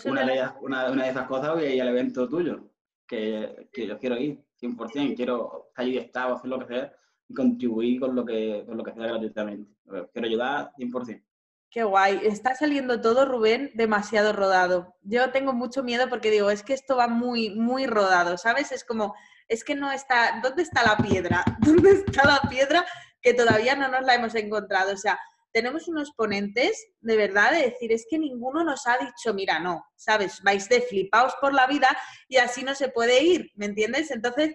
Una 0.07 0.25
de, 0.25 0.49
una, 0.63 0.91
de, 0.91 1.11
esas 1.11 1.27
cosas 1.27 1.63
ir 1.63 1.83
al 1.83 1.89
evento 1.89 2.29
tuyo, 2.29 2.71
que, 3.07 3.69
que 3.73 3.87
yo 3.87 3.99
quiero 3.99 4.17
ir, 4.17 4.43
100%. 4.61 5.15
Quiero 5.17 5.67
estar 5.69 5.85
ahí 5.85 5.99
estado, 5.99 6.37
hacer 6.37 6.49
lo 6.49 6.59
que 6.61 6.67
sea 6.67 6.93
y 7.29 7.35
contribuir 7.35 8.01
con 8.01 8.15
lo 8.15 8.25
que, 8.25 8.65
con 8.67 8.77
lo 8.77 8.85
que 8.85 8.93
sea 8.93 9.07
gratuitamente. 9.07 9.71
Quiero 10.13 10.29
ayudar 10.29 10.73
100%. 10.79 11.23
Qué 11.71 11.83
guay. 11.83 12.21
Está 12.23 12.55
saliendo 12.55 13.01
todo, 13.01 13.27
Rubén, 13.27 13.73
demasiado 13.75 14.33
rodado. 14.33 14.95
Yo 15.03 15.33
tengo 15.33 15.53
mucho 15.53 15.83
miedo 15.83 16.09
porque 16.09 16.31
digo, 16.31 16.51
es 16.51 16.63
que 16.63 16.73
esto 16.73 16.97
va 16.97 17.09
muy, 17.09 17.51
muy 17.51 17.87
rodado, 17.87 18.39
¿sabes? 18.39 18.71
Es 18.71 18.85
como, 18.85 19.15
es 19.49 19.65
que 19.65 19.75
no 19.75 19.91
está, 19.91 20.41
¿dónde 20.41 20.63
está 20.63 20.85
la 20.85 20.97
piedra? 20.97 21.45
¿Dónde 21.61 21.91
está 21.91 22.25
la 22.27 22.49
piedra 22.49 22.87
que 23.25 23.35
todavía 23.35 23.75
no 23.75 23.88
nos 23.88 24.03
la 24.03 24.15
hemos 24.15 24.35
encontrado? 24.35 24.93
O 24.93 24.97
sea, 24.97 25.19
tenemos 25.50 25.88
unos 25.88 26.12
ponentes 26.12 26.87
de 27.00 27.17
verdad 27.17 27.53
de 27.53 27.71
decir, 27.71 27.91
es 27.91 28.06
que 28.09 28.19
ninguno 28.19 28.62
nos 28.65 28.87
ha 28.87 28.99
dicho, 28.99 29.32
mira, 29.32 29.59
no, 29.59 29.87
¿sabes? 29.97 30.43
Vais 30.43 30.69
de 30.69 30.83
flipaos 30.83 31.35
por 31.40 31.54
la 31.54 31.66
vida 31.66 31.88
y 32.28 32.37
así 32.37 32.62
no 32.62 32.75
se 32.75 32.88
puede 32.88 33.23
ir, 33.23 33.50
¿me 33.54 33.66
entiendes? 33.66 34.11
Entonces, 34.11 34.54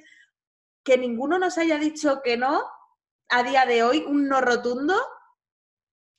que 0.83 0.97
ninguno 0.97 1.39
nos 1.39 1.57
haya 1.57 1.77
dicho 1.77 2.21
que 2.23 2.37
no 2.37 2.63
a 3.29 3.43
día 3.43 3.65
de 3.65 3.83
hoy, 3.83 4.03
un 4.07 4.27
no 4.27 4.41
rotundo. 4.41 4.95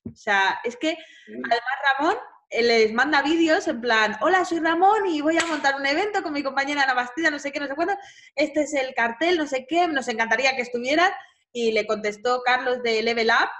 O 0.04 0.16
sea, 0.16 0.60
es 0.64 0.76
que 0.76 0.96
además 1.28 1.98
Ramón 1.98 2.16
eh, 2.48 2.62
les 2.62 2.92
manda 2.92 3.22
vídeos 3.22 3.68
en 3.68 3.80
plan, 3.80 4.16
hola, 4.22 4.44
soy 4.44 4.58
Ramón 4.60 5.06
y 5.06 5.20
voy 5.20 5.38
a 5.38 5.46
montar 5.46 5.76
un 5.76 5.86
evento 5.86 6.22
con 6.22 6.32
mi 6.32 6.42
compañera 6.42 6.82
Ana 6.82 6.94
Bastida, 6.94 7.30
no 7.30 7.38
sé 7.38 7.52
qué, 7.52 7.60
no 7.60 7.66
sé 7.66 7.74
cuándo, 7.74 7.94
este 8.34 8.62
es 8.62 8.74
el 8.74 8.94
cartel, 8.94 9.38
no 9.38 9.46
sé 9.46 9.66
qué, 9.68 9.86
nos 9.88 10.08
encantaría 10.08 10.56
que 10.56 10.62
estuvieran. 10.62 11.12
Y 11.52 11.72
le 11.72 11.86
contestó 11.86 12.42
Carlos 12.42 12.82
de 12.82 13.02
Level 13.02 13.28
Up, 13.28 13.50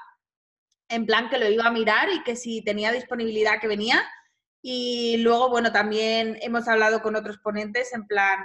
en 0.88 1.06
plan 1.06 1.28
que 1.28 1.38
lo 1.38 1.49
iba 1.49 1.66
a 1.66 1.73
mirar 1.73 2.09
y 2.11 2.23
que 2.23 2.37
si 2.37 2.62
tenía 2.62 2.92
disponibilidad 2.92 3.61
que 3.61 3.68
venía. 3.68 4.02
Y 4.62 5.16
luego, 5.18 5.49
bueno, 5.49 5.73
también 5.73 6.38
hemos 6.42 6.68
hablado 6.68 7.00
con 7.00 7.16
otros 7.16 7.38
ponentes 7.38 7.92
en 7.94 8.06
plan, 8.06 8.38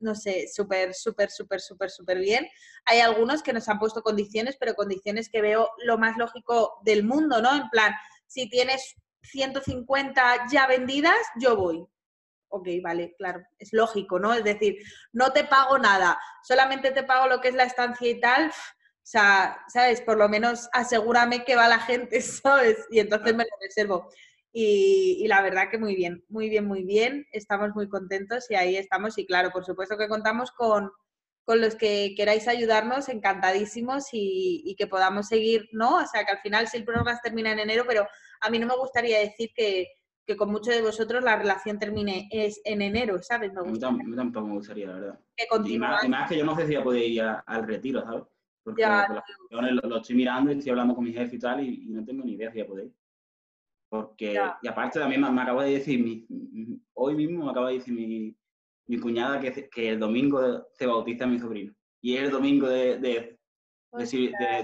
no 0.00 0.14
sé, 0.14 0.48
súper, 0.52 0.94
súper, 0.94 1.30
súper, 1.30 1.60
súper, 1.60 1.90
súper 1.90 2.18
bien. 2.18 2.48
Hay 2.84 3.00
algunos 3.00 3.42
que 3.42 3.52
nos 3.52 3.68
han 3.68 3.78
puesto 3.78 4.02
condiciones, 4.02 4.56
pero 4.58 4.74
condiciones 4.74 5.28
que 5.28 5.40
veo 5.40 5.70
lo 5.84 5.98
más 5.98 6.16
lógico 6.16 6.78
del 6.84 7.04
mundo, 7.04 7.40
¿no? 7.40 7.54
En 7.54 7.68
plan, 7.70 7.94
si 8.26 8.48
tienes 8.48 8.94
150 9.22 10.46
ya 10.50 10.66
vendidas, 10.66 11.18
yo 11.40 11.56
voy. 11.56 11.86
Ok, 12.48 12.68
vale, 12.82 13.14
claro, 13.18 13.40
es 13.58 13.72
lógico, 13.72 14.18
¿no? 14.18 14.32
Es 14.32 14.44
decir, 14.44 14.76
no 15.12 15.32
te 15.32 15.44
pago 15.44 15.78
nada, 15.78 16.18
solamente 16.42 16.92
te 16.92 17.02
pago 17.02 17.26
lo 17.28 17.40
que 17.40 17.48
es 17.48 17.54
la 17.54 17.64
estancia 17.64 18.08
y 18.08 18.20
tal, 18.20 18.52
o 19.06 19.08
sea, 19.08 19.64
¿sabes? 19.68 20.00
Por 20.00 20.18
lo 20.18 20.28
menos 20.28 20.68
asegúrame 20.72 21.44
que 21.44 21.54
va 21.54 21.68
la 21.68 21.78
gente, 21.78 22.20
¿sabes? 22.22 22.76
Y 22.90 22.98
entonces 22.98 23.34
me 23.36 23.44
lo 23.44 23.50
reservo. 23.60 24.08
Y, 24.58 25.28
la 25.28 25.42
verdad 25.42 25.70
que 25.70 25.78
muy 25.78 25.94
bien, 25.94 26.24
muy 26.28 26.48
bien, 26.48 26.66
muy 26.66 26.82
bien. 26.82 27.26
Estamos 27.30 27.70
muy 27.74 27.88
contentos 27.88 28.50
y 28.50 28.54
ahí 28.54 28.76
estamos. 28.76 29.18
Y 29.18 29.26
claro, 29.26 29.50
por 29.52 29.64
supuesto 29.64 29.98
que 29.98 30.08
contamos 30.08 30.50
con, 30.50 30.90
los 31.46 31.76
que 31.76 32.14
queráis 32.16 32.48
ayudarnos, 32.48 33.08
encantadísimos 33.08 34.06
y, 34.12 34.74
que 34.78 34.86
podamos 34.88 35.28
seguir, 35.28 35.68
¿no? 35.72 35.98
O 35.98 36.06
sea, 36.06 36.24
que 36.24 36.32
al 36.32 36.40
final 36.40 36.66
si 36.68 36.78
el 36.78 36.84
programa 36.84 37.20
termina 37.22 37.52
en 37.52 37.60
enero, 37.60 37.84
pero 37.86 38.08
a 38.40 38.50
mí 38.50 38.58
no 38.58 38.66
me 38.66 38.76
gustaría 38.76 39.20
decir 39.20 39.50
que, 39.54 39.86
con 40.34 40.50
muchos 40.50 40.74
de 40.74 40.82
vosotros 40.82 41.22
la 41.22 41.36
relación 41.36 41.78
termine 41.78 42.28
es 42.32 42.60
en 42.64 42.82
enero, 42.82 43.22
¿sabes? 43.22 43.52
Me 43.52 43.60
a 43.60 43.92
mí 43.92 44.16
tampoco 44.16 44.46
me 44.46 44.54
gustaría, 44.54 44.88
la 44.88 44.94
verdad. 44.94 45.20
Que 45.36 45.46
y, 45.72 45.78
más, 45.78 46.28
que 46.28 46.38
yo 46.38 46.44
no 46.44 46.56
sé 46.56 46.66
si 46.66 46.72
ya 46.72 46.82
podía 46.82 47.04
ir 47.04 47.22
al 47.46 47.66
retiro, 47.66 48.02
¿sabes? 48.02 48.24
Porque 48.64 48.82
ya, 48.82 49.22
lo, 49.50 49.96
estoy 49.98 50.16
mirando 50.16 50.50
y 50.50 50.58
estoy 50.58 50.70
hablando 50.70 50.96
con 50.96 51.04
mi 51.04 51.12
jefe 51.12 51.36
y 51.36 51.38
tal, 51.38 51.64
y, 51.64 51.86
no 51.86 52.04
tengo 52.04 52.24
ni 52.24 52.32
idea 52.32 52.50
si 52.50 52.58
ya 52.58 52.66
podéis. 52.66 52.92
Porque, 53.88 54.36
y 54.62 54.66
aparte 54.66 54.98
también 54.98 55.20
me, 55.20 55.40
acabo 55.40 55.62
de 55.62 55.70
decir, 55.70 56.02
mi, 56.02 56.26
hoy 56.94 57.14
mismo 57.14 57.44
me 57.44 57.50
acaba 57.52 57.68
de 57.68 57.74
decir 57.74 57.94
mi, 57.94 58.36
mi 58.88 58.98
cuñada 58.98 59.38
que, 59.38 59.68
que, 59.68 59.90
el 59.90 60.00
domingo 60.00 60.66
se 60.72 60.86
bautiza 60.86 61.28
mi 61.28 61.38
sobrino. 61.38 61.72
Y 62.00 62.16
es 62.16 62.24
el 62.24 62.30
domingo 62.32 62.68
de, 62.68 62.98
de, 62.98 63.38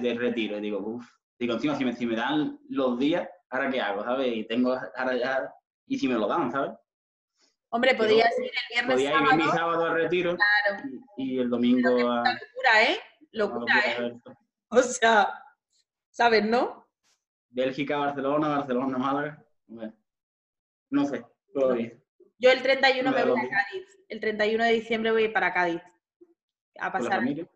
de, 0.00 0.14
retiro. 0.14 0.58
Y 0.58 0.62
digo, 0.62 0.80
uff, 0.80 1.08
digo, 1.38 1.54
encima, 1.54 1.76
si 1.76 1.84
me, 1.84 1.94
si 1.94 2.04
me 2.04 2.16
dan 2.16 2.58
los 2.68 2.98
días, 2.98 3.28
¿ahora 3.52 3.70
qué 3.70 3.80
hago? 3.80 4.02
¿Sabes? 4.02 4.34
Y 4.34 4.44
tengo, 4.44 4.74
ahora 4.96 5.16
ya, 5.16 5.54
y 5.86 5.98
si 5.98 6.08
me 6.08 6.14
lo 6.14 6.26
dan, 6.26 6.50
¿sabes? 6.50 6.72
Hombre, 7.68 7.94
podría 7.94 8.26
ir 8.26 8.44
el 8.44 8.50
viernes 8.70 8.94
podía 8.94 9.12
ir 9.12 9.36
mi 9.36 9.44
sábado 9.44 9.86
al 9.86 9.94
retiro 9.94 10.36
claro. 10.36 10.82
y, 11.16 11.38
el 11.38 11.48
domingo 11.48 11.88
a... 12.10 12.18
Locura, 12.18 12.82
¿eh? 12.82 12.98
Locura, 13.32 13.74
¿eh? 13.86 14.20
O 14.68 14.82
sea, 14.82 15.28
¿sabes, 16.10 16.44
no? 16.44 16.88
Bélgica, 17.50 17.98
Barcelona, 17.98 18.48
Barcelona, 18.48 18.96
Málaga. 18.98 19.44
no 20.88 21.04
sé, 21.04 21.24
Yo 22.38 22.50
el 22.50 22.62
31 22.62 23.10
me 23.10 23.24
voy 23.24 23.40
a 23.40 23.48
Cádiz. 23.50 23.98
El 24.08 24.20
31 24.20 24.64
de 24.64 24.72
diciembre 24.72 25.12
voy 25.12 25.28
para 25.28 25.52
Cádiz. 25.52 25.82
A 26.78 26.90
pasar. 26.90 27.22
¿La 27.22 27.46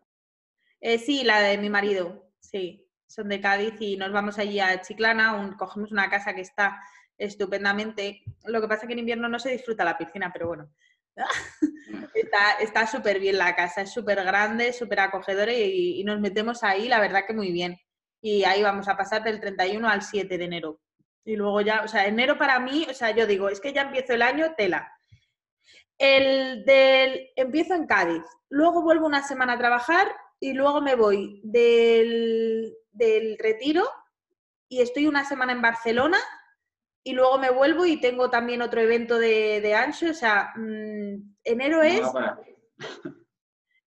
eh, 0.81 0.99
sí, 0.99 1.23
la 1.23 1.41
de 1.41 1.57
mi 1.57 1.71
marido. 1.71 2.29
Sí, 2.39 2.86
son 3.07 3.29
de 3.29 3.41
Cádiz 3.41 3.73
y 3.79 3.97
nos 3.97 4.11
vamos 4.11 4.37
allí 4.37 4.59
a 4.59 4.81
Chiclana. 4.81 5.55
cogemos 5.57 5.91
una 5.91 6.09
casa 6.09 6.33
que 6.33 6.41
está 6.41 6.79
estupendamente. 7.17 8.21
Lo 8.45 8.61
que 8.61 8.67
pasa 8.67 8.83
es 8.83 8.87
que 8.87 8.93
en 8.93 8.99
invierno 8.99 9.29
no 9.29 9.39
se 9.39 9.51
disfruta 9.51 9.85
la 9.85 9.97
piscina, 9.97 10.31
pero 10.31 10.47
bueno. 10.47 10.69
está 12.59 12.85
súper 12.87 13.19
bien 13.19 13.37
la 13.37 13.55
casa, 13.55 13.81
es 13.81 13.91
súper 13.91 14.23
grande, 14.23 14.73
súper 14.73 14.99
acogedora 14.99 15.53
y, 15.53 16.03
nos 16.03 16.19
metemos 16.19 16.63
ahí, 16.63 16.87
la 16.87 16.99
verdad 16.99 17.23
que 17.25 17.33
muy 17.33 17.51
bien. 17.51 17.77
Y 18.21 18.43
ahí 18.43 18.61
vamos 18.61 18.87
a 18.87 18.97
pasar 18.97 19.23
del 19.23 19.39
31 19.39 19.87
al 19.87 20.01
7 20.01 20.37
de 20.37 20.43
enero. 20.43 20.81
Y 21.23 21.35
luego 21.35 21.61
ya, 21.61 21.81
o 21.83 21.87
sea, 21.87 22.07
enero 22.07 22.37
para 22.37 22.59
mí, 22.59 22.85
o 22.89 22.93
sea, 22.93 23.11
yo 23.11 23.27
digo, 23.27 23.49
es 23.49 23.59
que 23.59 23.73
ya 23.73 23.83
empiezo 23.83 24.13
el 24.13 24.21
año, 24.21 24.53
tela. 24.55 24.91
El 25.97 26.63
del, 26.65 27.29
empiezo 27.35 27.73
en 27.73 27.87
Cádiz, 27.87 28.23
luego 28.49 28.83
vuelvo 28.83 29.07
una 29.07 29.23
semana 29.23 29.53
a 29.53 29.57
trabajar 29.57 30.07
y 30.39 30.53
luego 30.53 30.81
me 30.81 30.95
voy 30.95 31.41
del, 31.43 32.71
del 32.97 33.37
retiro 33.37 33.87
y 34.69 34.81
estoy 34.81 35.07
una 35.07 35.23
semana 35.25 35.53
en 35.53 35.61
Barcelona 35.61 36.17
y 37.03 37.13
luego 37.13 37.37
me 37.37 37.49
vuelvo 37.49 37.85
y 37.85 38.01
tengo 38.01 38.29
también 38.29 38.61
otro 38.61 38.81
evento 38.81 39.17
de, 39.17 39.61
de 39.61 39.75
Ancho. 39.75 40.09
O 40.09 40.13
sea, 40.13 40.51
mm, 40.57 41.35
enero 41.43 41.81
es. 41.81 42.01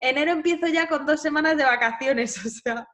enero 0.00 0.33
empiezo 0.33 0.67
ya 0.69 0.88
con 0.88 1.05
dos 1.05 1.21
semanas 1.21 1.57
de 1.57 1.64
vacaciones, 1.64 2.35
o 2.47 2.49
sea. 2.49 2.88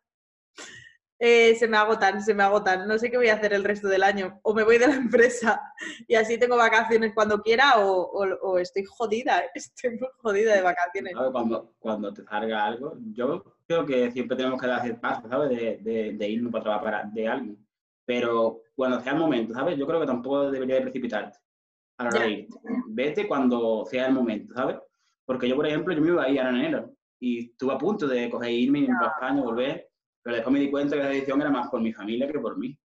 Eh, 1.18 1.54
se 1.54 1.66
me 1.66 1.78
agotan, 1.78 2.20
se 2.22 2.34
me 2.34 2.42
agotan. 2.42 2.86
No 2.86 2.98
sé 2.98 3.10
qué 3.10 3.16
voy 3.16 3.28
a 3.28 3.34
hacer 3.34 3.54
el 3.54 3.64
resto 3.64 3.88
del 3.88 4.02
año. 4.02 4.38
O 4.42 4.52
me 4.52 4.64
voy 4.64 4.78
de 4.78 4.88
la 4.88 4.94
empresa 4.96 5.62
y 6.08 6.16
así 6.16 6.38
tengo 6.38 6.56
vacaciones 6.56 7.12
cuando 7.14 7.40
quiera 7.40 7.78
o, 7.78 8.58
estoy 8.58 8.84
jodida, 8.84 9.44
estoy 9.54 9.90
muy 9.90 10.08
jodida 10.18 10.54
de 10.54 10.62
vacaciones. 10.62 11.14
Cuando, 11.32 11.72
cuando 11.78 12.12
te 12.12 12.24
salga 12.24 12.64
algo, 12.64 12.98
yo 13.12 13.55
creo 13.66 13.84
que 13.84 14.10
siempre 14.12 14.36
tenemos 14.36 14.60
que 14.60 14.66
hacer 14.66 15.00
paso, 15.00 15.28
¿sabes? 15.28 15.50
De, 15.50 15.78
de, 15.78 16.12
de 16.12 16.28
irnos 16.28 16.52
para 16.52 16.64
trabajar 16.64 17.12
de 17.12 17.28
alguien. 17.28 17.66
Pero 18.04 18.62
cuando 18.74 19.00
sea 19.00 19.12
el 19.12 19.18
momento, 19.18 19.52
¿sabes? 19.52 19.76
Yo 19.76 19.86
creo 19.86 20.00
que 20.00 20.06
tampoco 20.06 20.50
debería 20.50 20.76
de 20.76 20.82
precipitarte 20.82 21.38
a 21.98 22.04
la 22.04 22.10
hora 22.10 22.20
de 22.20 22.30
irte. 22.30 22.54
Vete 22.88 23.26
cuando 23.26 23.84
sea 23.84 24.06
el 24.06 24.14
momento, 24.14 24.54
¿sabes? 24.54 24.76
Porque 25.24 25.48
yo, 25.48 25.56
por 25.56 25.66
ejemplo, 25.66 25.92
yo 25.92 26.00
me 26.00 26.08
iba 26.08 26.22
a 26.22 26.28
ir 26.28 26.38
en 26.38 26.46
enero 26.46 26.92
y 27.18 27.50
estuve 27.50 27.72
a 27.72 27.78
punto 27.78 28.06
de 28.06 28.30
coger 28.30 28.52
irme 28.52 28.80
y 28.80 28.86
para 28.86 29.08
España, 29.08 29.42
volver, 29.42 29.88
pero 30.22 30.36
después 30.36 30.52
me 30.52 30.60
di 30.60 30.70
cuenta 30.70 30.96
que 30.96 31.02
la 31.02 31.08
decisión 31.08 31.40
era 31.40 31.50
más 31.50 31.68
por 31.68 31.80
mi 31.80 31.92
familia 31.92 32.30
que 32.30 32.38
por 32.38 32.56
mí. 32.56 32.78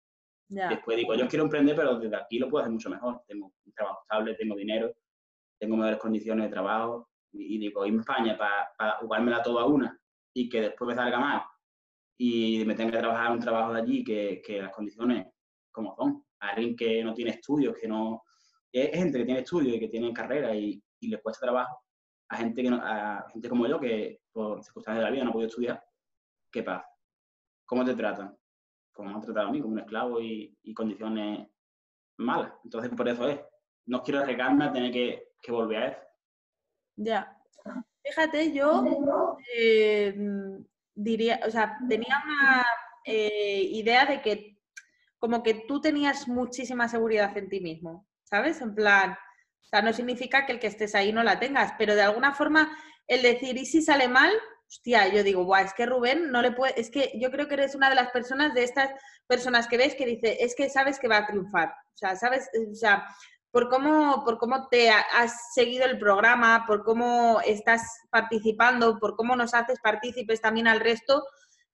Después 0.47 0.97
digo, 0.97 1.13
yo 1.15 1.27
quiero 1.27 1.43
emprender, 1.43 1.75
pero 1.75 1.99
desde 1.99 2.15
aquí 2.15 2.39
lo 2.39 2.49
puedo 2.49 2.61
hacer 2.61 2.71
mucho 2.71 2.89
mejor. 2.89 3.21
Tengo 3.27 3.51
un 3.65 3.73
trabajo 3.73 3.99
estable, 4.01 4.35
tengo 4.35 4.55
dinero, 4.55 4.91
tengo 5.59 5.75
mejores 5.75 5.99
condiciones 5.99 6.45
de 6.45 6.51
trabajo 6.51 7.09
y, 7.33 7.59
digo, 7.59 7.85
irme 7.85 7.99
a 7.99 8.01
España 8.01 8.37
para, 8.37 8.69
para 8.77 8.91
jugármela 8.97 9.43
toda 9.43 9.65
una 9.65 9.99
y 10.39 10.47
que 10.47 10.61
después 10.61 10.87
me 10.87 10.95
salga 10.95 11.19
mal 11.19 11.43
y 12.17 12.63
me 12.65 12.73
tenga 12.73 12.91
que 12.91 12.99
trabajar 12.99 13.31
un 13.31 13.39
trabajo 13.39 13.73
de 13.73 13.81
allí 13.81 14.03
que, 14.05 14.41
que 14.45 14.61
las 14.61 14.73
condiciones 14.73 15.27
como 15.69 15.93
son. 15.95 16.23
Alguien 16.39 16.77
que 16.77 17.03
no 17.03 17.13
tiene 17.13 17.31
estudios, 17.31 17.75
que 17.79 17.87
no... 17.89 18.23
Es 18.71 18.97
gente 18.97 19.17
que 19.17 19.25
tiene 19.25 19.41
estudios 19.41 19.75
y 19.75 19.79
que 19.79 19.89
tiene 19.89 20.13
carrera 20.13 20.55
y, 20.55 20.81
y 21.01 21.07
les 21.09 21.21
cuesta 21.21 21.45
trabajo. 21.45 21.83
A 22.29 22.37
gente, 22.37 22.61
que 22.61 22.69
a 22.69 23.25
gente 23.33 23.49
como 23.49 23.67
yo 23.67 23.79
que 23.79 24.21
por 24.31 24.63
circunstancias 24.63 25.03
de 25.03 25.09
la 25.09 25.11
vida 25.11 25.23
no 25.23 25.31
ha 25.31 25.33
podido 25.33 25.49
estudiar, 25.49 25.83
¿qué 26.51 26.63
pasa? 26.63 26.87
¿Cómo 27.65 27.83
te 27.83 27.95
tratan? 27.95 28.37
Como 28.93 29.09
me 29.09 29.15
han 29.15 29.21
tratado 29.21 29.47
a 29.47 29.51
mí, 29.51 29.59
como 29.59 29.73
un 29.73 29.79
esclavo 29.79 30.21
y, 30.21 30.57
y 30.63 30.73
condiciones 30.73 31.47
malas. 32.17 32.53
Entonces, 32.63 32.91
por 32.95 33.09
eso 33.09 33.27
es. 33.27 33.41
No 33.87 34.03
quiero 34.03 34.19
arriesgarme 34.21 34.65
a 34.65 34.71
tener 34.71 34.91
que, 34.91 35.33
que 35.41 35.51
volver 35.51 35.83
a 35.83 35.87
eso. 35.87 36.01
Ya. 36.95 37.35
Fíjate, 38.03 38.51
yo 38.53 39.37
eh, 39.55 40.15
diría, 40.95 41.39
o 41.45 41.51
sea, 41.51 41.77
tenía 41.87 42.21
una 42.25 42.65
eh, 43.05 43.61
idea 43.71 44.05
de 44.05 44.21
que 44.21 44.57
como 45.17 45.43
que 45.43 45.53
tú 45.67 45.81
tenías 45.81 46.27
muchísima 46.27 46.87
seguridad 46.87 47.37
en 47.37 47.49
ti 47.49 47.59
mismo, 47.59 48.07
¿sabes? 48.23 48.61
En 48.61 48.73
plan, 48.73 49.11
o 49.11 49.67
sea, 49.69 49.81
no 49.81 49.93
significa 49.93 50.45
que 50.45 50.53
el 50.53 50.59
que 50.59 50.67
estés 50.67 50.95
ahí 50.95 51.11
no 51.11 51.23
la 51.23 51.39
tengas, 51.39 51.73
pero 51.77 51.95
de 51.95 52.01
alguna 52.01 52.33
forma 52.33 52.75
el 53.07 53.21
decir, 53.21 53.57
¿y 53.57 53.65
si 53.65 53.81
sale 53.81 54.07
mal? 54.07 54.31
Hostia, 54.67 55.07
yo 55.07 55.23
digo, 55.23 55.43
guau, 55.43 55.63
es 55.63 55.73
que 55.73 55.85
Rubén 55.85 56.31
no 56.31 56.41
le 56.41 56.51
puede, 56.51 56.79
es 56.79 56.89
que 56.89 57.11
yo 57.15 57.31
creo 57.31 57.47
que 57.47 57.55
eres 57.55 57.75
una 57.75 57.89
de 57.89 57.95
las 57.95 58.11
personas 58.11 58.53
de 58.53 58.63
estas 58.63 58.91
personas 59.27 59.67
que 59.67 59.77
ves 59.77 59.95
que 59.95 60.05
dice, 60.05 60.37
es 60.43 60.55
que 60.55 60.69
sabes 60.69 60.99
que 60.99 61.07
va 61.07 61.17
a 61.17 61.27
triunfar, 61.27 61.69
o 61.69 61.97
sea, 61.97 62.15
sabes, 62.15 62.49
o 62.71 62.75
sea, 62.75 63.05
por 63.51 63.69
cómo, 63.69 64.23
por 64.23 64.37
cómo 64.37 64.67
te 64.67 64.89
has 64.89 65.53
seguido 65.53 65.85
el 65.85 65.97
programa, 65.97 66.65
por 66.67 66.83
cómo 66.83 67.41
estás 67.45 67.81
participando, 68.09 68.99
por 68.99 69.15
cómo 69.15 69.35
nos 69.35 69.53
haces 69.53 69.79
partícipes 69.81 70.41
también 70.41 70.67
al 70.67 70.79
resto, 70.79 71.23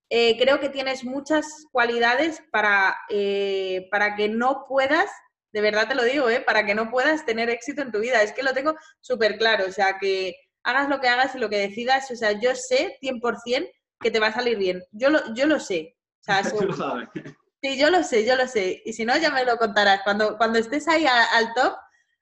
eh, 0.09 0.37
creo 0.37 0.59
que 0.59 0.69
tienes 0.69 1.03
muchas 1.03 1.45
cualidades 1.71 2.41
para, 2.51 2.95
eh, 3.09 3.87
para 3.91 4.15
que 4.15 4.29
no 4.29 4.65
puedas, 4.69 5.09
de 5.51 5.61
verdad 5.61 5.87
te 5.87 5.95
lo 5.95 6.03
digo, 6.03 6.29
eh, 6.29 6.41
para 6.41 6.65
que 6.65 6.75
no 6.75 6.91
puedas 6.91 7.25
tener 7.25 7.49
éxito 7.49 7.81
en 7.81 7.91
tu 7.91 7.99
vida. 7.99 8.21
Es 8.21 8.31
que 8.31 8.43
lo 8.43 8.53
tengo 8.53 8.75
súper 9.01 9.37
claro, 9.37 9.65
o 9.67 9.71
sea, 9.71 9.97
que 9.99 10.35
hagas 10.63 10.89
lo 10.89 10.99
que 11.01 11.09
hagas 11.09 11.35
y 11.35 11.39
lo 11.39 11.49
que 11.49 11.57
decidas, 11.57 12.09
o 12.11 12.15
sea, 12.15 12.39
yo 12.39 12.55
sé 12.55 12.97
100% 13.01 13.69
que 13.99 14.11
te 14.11 14.19
va 14.19 14.27
a 14.27 14.33
salir 14.33 14.57
bien. 14.57 14.83
Yo 14.91 15.09
lo, 15.09 15.33
yo 15.33 15.47
lo 15.47 15.59
sé. 15.59 15.95
O 16.21 16.23
sea, 16.23 16.41
Sí, 17.65 17.79
yo 17.79 17.89
lo 17.89 18.03
sé, 18.03 18.27
yo 18.27 18.35
lo 18.35 18.45
sé. 18.45 18.83
Y 18.85 18.93
si 18.93 19.05
no, 19.05 19.17
ya 19.17 19.31
me 19.31 19.43
lo 19.43 19.57
contarás. 19.57 20.03
Cuando, 20.03 20.37
cuando 20.37 20.59
estés 20.59 20.87
ahí 20.87 21.03
al 21.07 21.51
top, 21.55 21.73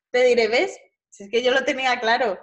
te 0.10 0.24
diré, 0.24 0.48
¿ves? 0.48 0.80
Si 1.10 1.26
es 1.26 1.30
que 1.30 1.44
yo 1.44 1.52
lo 1.52 1.66
tenía 1.66 2.00
claro. 2.00 2.38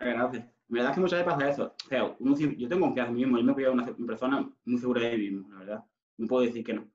Gracias. 0.00 0.44
La 0.68 0.80
verdad 0.80 0.90
es 0.90 0.94
que 0.96 1.00
muchas 1.00 1.20
veces 1.20 1.32
pasa 1.32 1.48
eso. 1.48 1.76
O 1.84 1.88
sea, 1.88 2.16
yo 2.18 2.68
tengo 2.68 2.86
confianza 2.86 3.10
en 3.10 3.14
mí 3.14 3.24
mismo, 3.24 3.38
yo 3.38 3.44
me 3.44 3.54
cuidado 3.54 3.74
una 3.74 3.86
persona 4.06 4.50
muy 4.64 4.80
segura 4.80 5.02
de 5.02 5.18
mí 5.18 5.30
mismo, 5.30 5.52
la 5.52 5.58
verdad. 5.60 5.84
No 6.16 6.26
puedo 6.26 6.44
decir 6.44 6.64
que 6.64 6.74
no. 6.74 6.90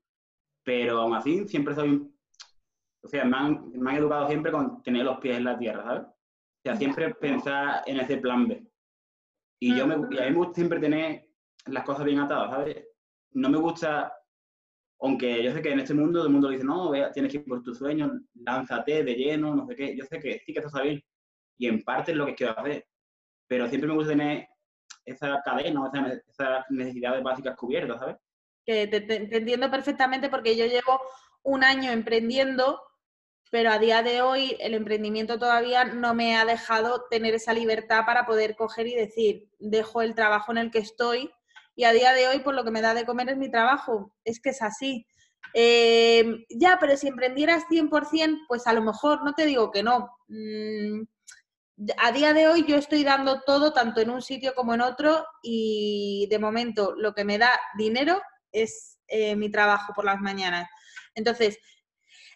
Pero 0.66 1.00
aún 1.00 1.16
así, 1.16 1.48
siempre 1.48 1.76
soy. 1.76 2.12
O 3.02 3.08
sea, 3.08 3.24
me 3.24 3.38
han, 3.38 3.72
me 3.72 3.92
han 3.92 3.98
educado 3.98 4.28
siempre 4.28 4.52
con 4.52 4.84
tener 4.84 5.06
los 5.06 5.20
pies 5.20 5.38
en 5.38 5.46
la 5.46 5.58
tierra, 5.58 5.84
¿sabes? 5.84 6.04
O 6.04 6.62
sea, 6.62 6.76
siempre 6.76 7.16
pensar 7.16 7.84
en 7.86 8.02
ese 8.02 8.18
plan 8.18 8.50
B. 8.50 8.70
Y, 9.62 9.78
yo 9.78 9.88
me, 9.88 9.96
y 10.14 10.20
a 10.20 10.26
mí 10.26 10.32
me 10.32 10.38
gusta 10.38 10.56
siempre 10.56 10.82
tener 10.82 11.30
las 11.68 11.86
cosas 11.86 12.04
bien 12.04 12.20
atadas, 12.20 12.52
¿sabes? 12.52 12.86
No 13.32 13.50
me 13.50 13.60
gusta 13.60 14.12
aunque 15.02 15.42
yo 15.42 15.54
sé 15.54 15.62
que 15.62 15.72
en 15.72 15.80
este 15.80 15.94
mundo 15.94 16.24
el 16.24 16.30
mundo 16.30 16.50
dice, 16.50 16.64
no, 16.64 16.92
tienes 17.14 17.32
que 17.32 17.38
ir 17.38 17.46
por 17.46 17.64
tus 17.64 17.78
sueños, 17.78 18.12
lánzate 18.34 19.04
de 19.04 19.16
lleno, 19.16 19.56
no 19.56 19.66
sé 19.66 19.76
qué. 19.76 19.96
Yo 19.96 20.04
sé 20.06 20.20
que 20.20 20.42
sí 20.46 20.54
que 20.54 20.60
está 20.60 20.82
bien. 20.82 21.02
Y 21.58 21.68
en 21.68 21.84
parte 21.84 22.12
es 22.12 22.18
lo 22.18 22.26
que 22.26 22.36
quiero 22.36 22.58
hacer. 22.60 22.86
Pero 23.48 23.68
siempre 23.70 23.88
me 23.88 23.96
gusta 23.96 24.12
tener 24.12 24.48
esa 25.06 25.42
cadena, 25.44 25.90
esas 25.94 26.22
esa 26.28 26.66
necesidades 26.70 27.24
básicas 27.24 27.56
cubiertas, 27.56 28.00
¿sabes? 28.00 28.18
Que 28.66 28.88
te, 28.88 29.38
entiendo 29.38 29.72
perfectamente 29.72 30.30
porque 30.30 30.56
yo 30.56 30.66
llevo 30.66 31.02
un 31.44 31.64
año 31.64 31.92
emprendiendo, 31.92 32.82
pero 33.50 33.72
a 33.72 33.80
día 33.80 34.04
de 34.04 34.22
hoy 34.22 34.58
el 34.60 34.74
emprendimiento 34.74 35.40
todavía 35.40 35.86
no 35.86 36.14
me 36.14 36.36
ha 36.36 36.44
dejado 36.44 37.06
tener 37.10 37.34
esa 37.34 37.54
libertad 37.54 38.06
para 38.06 38.26
poder 38.26 38.56
coger 38.56 38.88
y 38.88 38.96
decir, 38.96 39.50
dejo 39.60 40.02
el 40.02 40.14
trabajo 40.14 40.52
en 40.52 40.58
el 40.60 40.72
que 40.72 40.80
estoy 40.80 41.32
y 41.80 41.86
a 41.86 41.94
día 41.94 42.12
de 42.12 42.28
hoy, 42.28 42.40
por 42.40 42.56
lo 42.56 42.66
que 42.66 42.72
me 42.72 42.82
da 42.82 42.94
de 42.94 43.06
comer 43.06 43.30
es 43.30 43.38
mi 43.38 43.50
trabajo. 43.50 44.14
Es 44.26 44.42
que 44.42 44.50
es 44.50 44.62
así. 44.62 45.08
Eh, 45.54 46.26
ya, 46.50 46.76
pero 46.78 46.98
si 46.98 47.08
emprendieras 47.08 47.64
100%, 47.70 48.38
pues 48.50 48.68
a 48.68 48.74
lo 48.74 48.82
mejor, 48.82 49.24
no 49.24 49.32
te 49.32 49.46
digo 49.46 49.72
que 49.72 49.82
no. 49.82 50.10
Mm, 50.28 51.04
a 51.98 52.12
día 52.12 52.34
de 52.34 52.50
hoy 52.50 52.66
yo 52.68 52.76
estoy 52.76 53.06
dando 53.06 53.44
todo, 53.44 53.72
tanto 53.72 54.02
en 54.02 54.10
un 54.10 54.22
sitio 54.22 54.54
como 54.56 54.74
en 54.74 54.82
otro, 54.82 55.26
y 55.42 56.28
de 56.30 56.38
momento 56.38 56.96
lo 56.98 57.14
que 57.14 57.24
me 57.24 57.38
da 57.38 57.52
dinero 57.78 58.22
es 58.52 59.00
eh, 59.08 59.38
mi 59.38 59.50
trabajo 59.50 59.94
por 59.94 60.04
las 60.04 60.20
mañanas. 60.20 60.68
Entonces, 61.16 61.60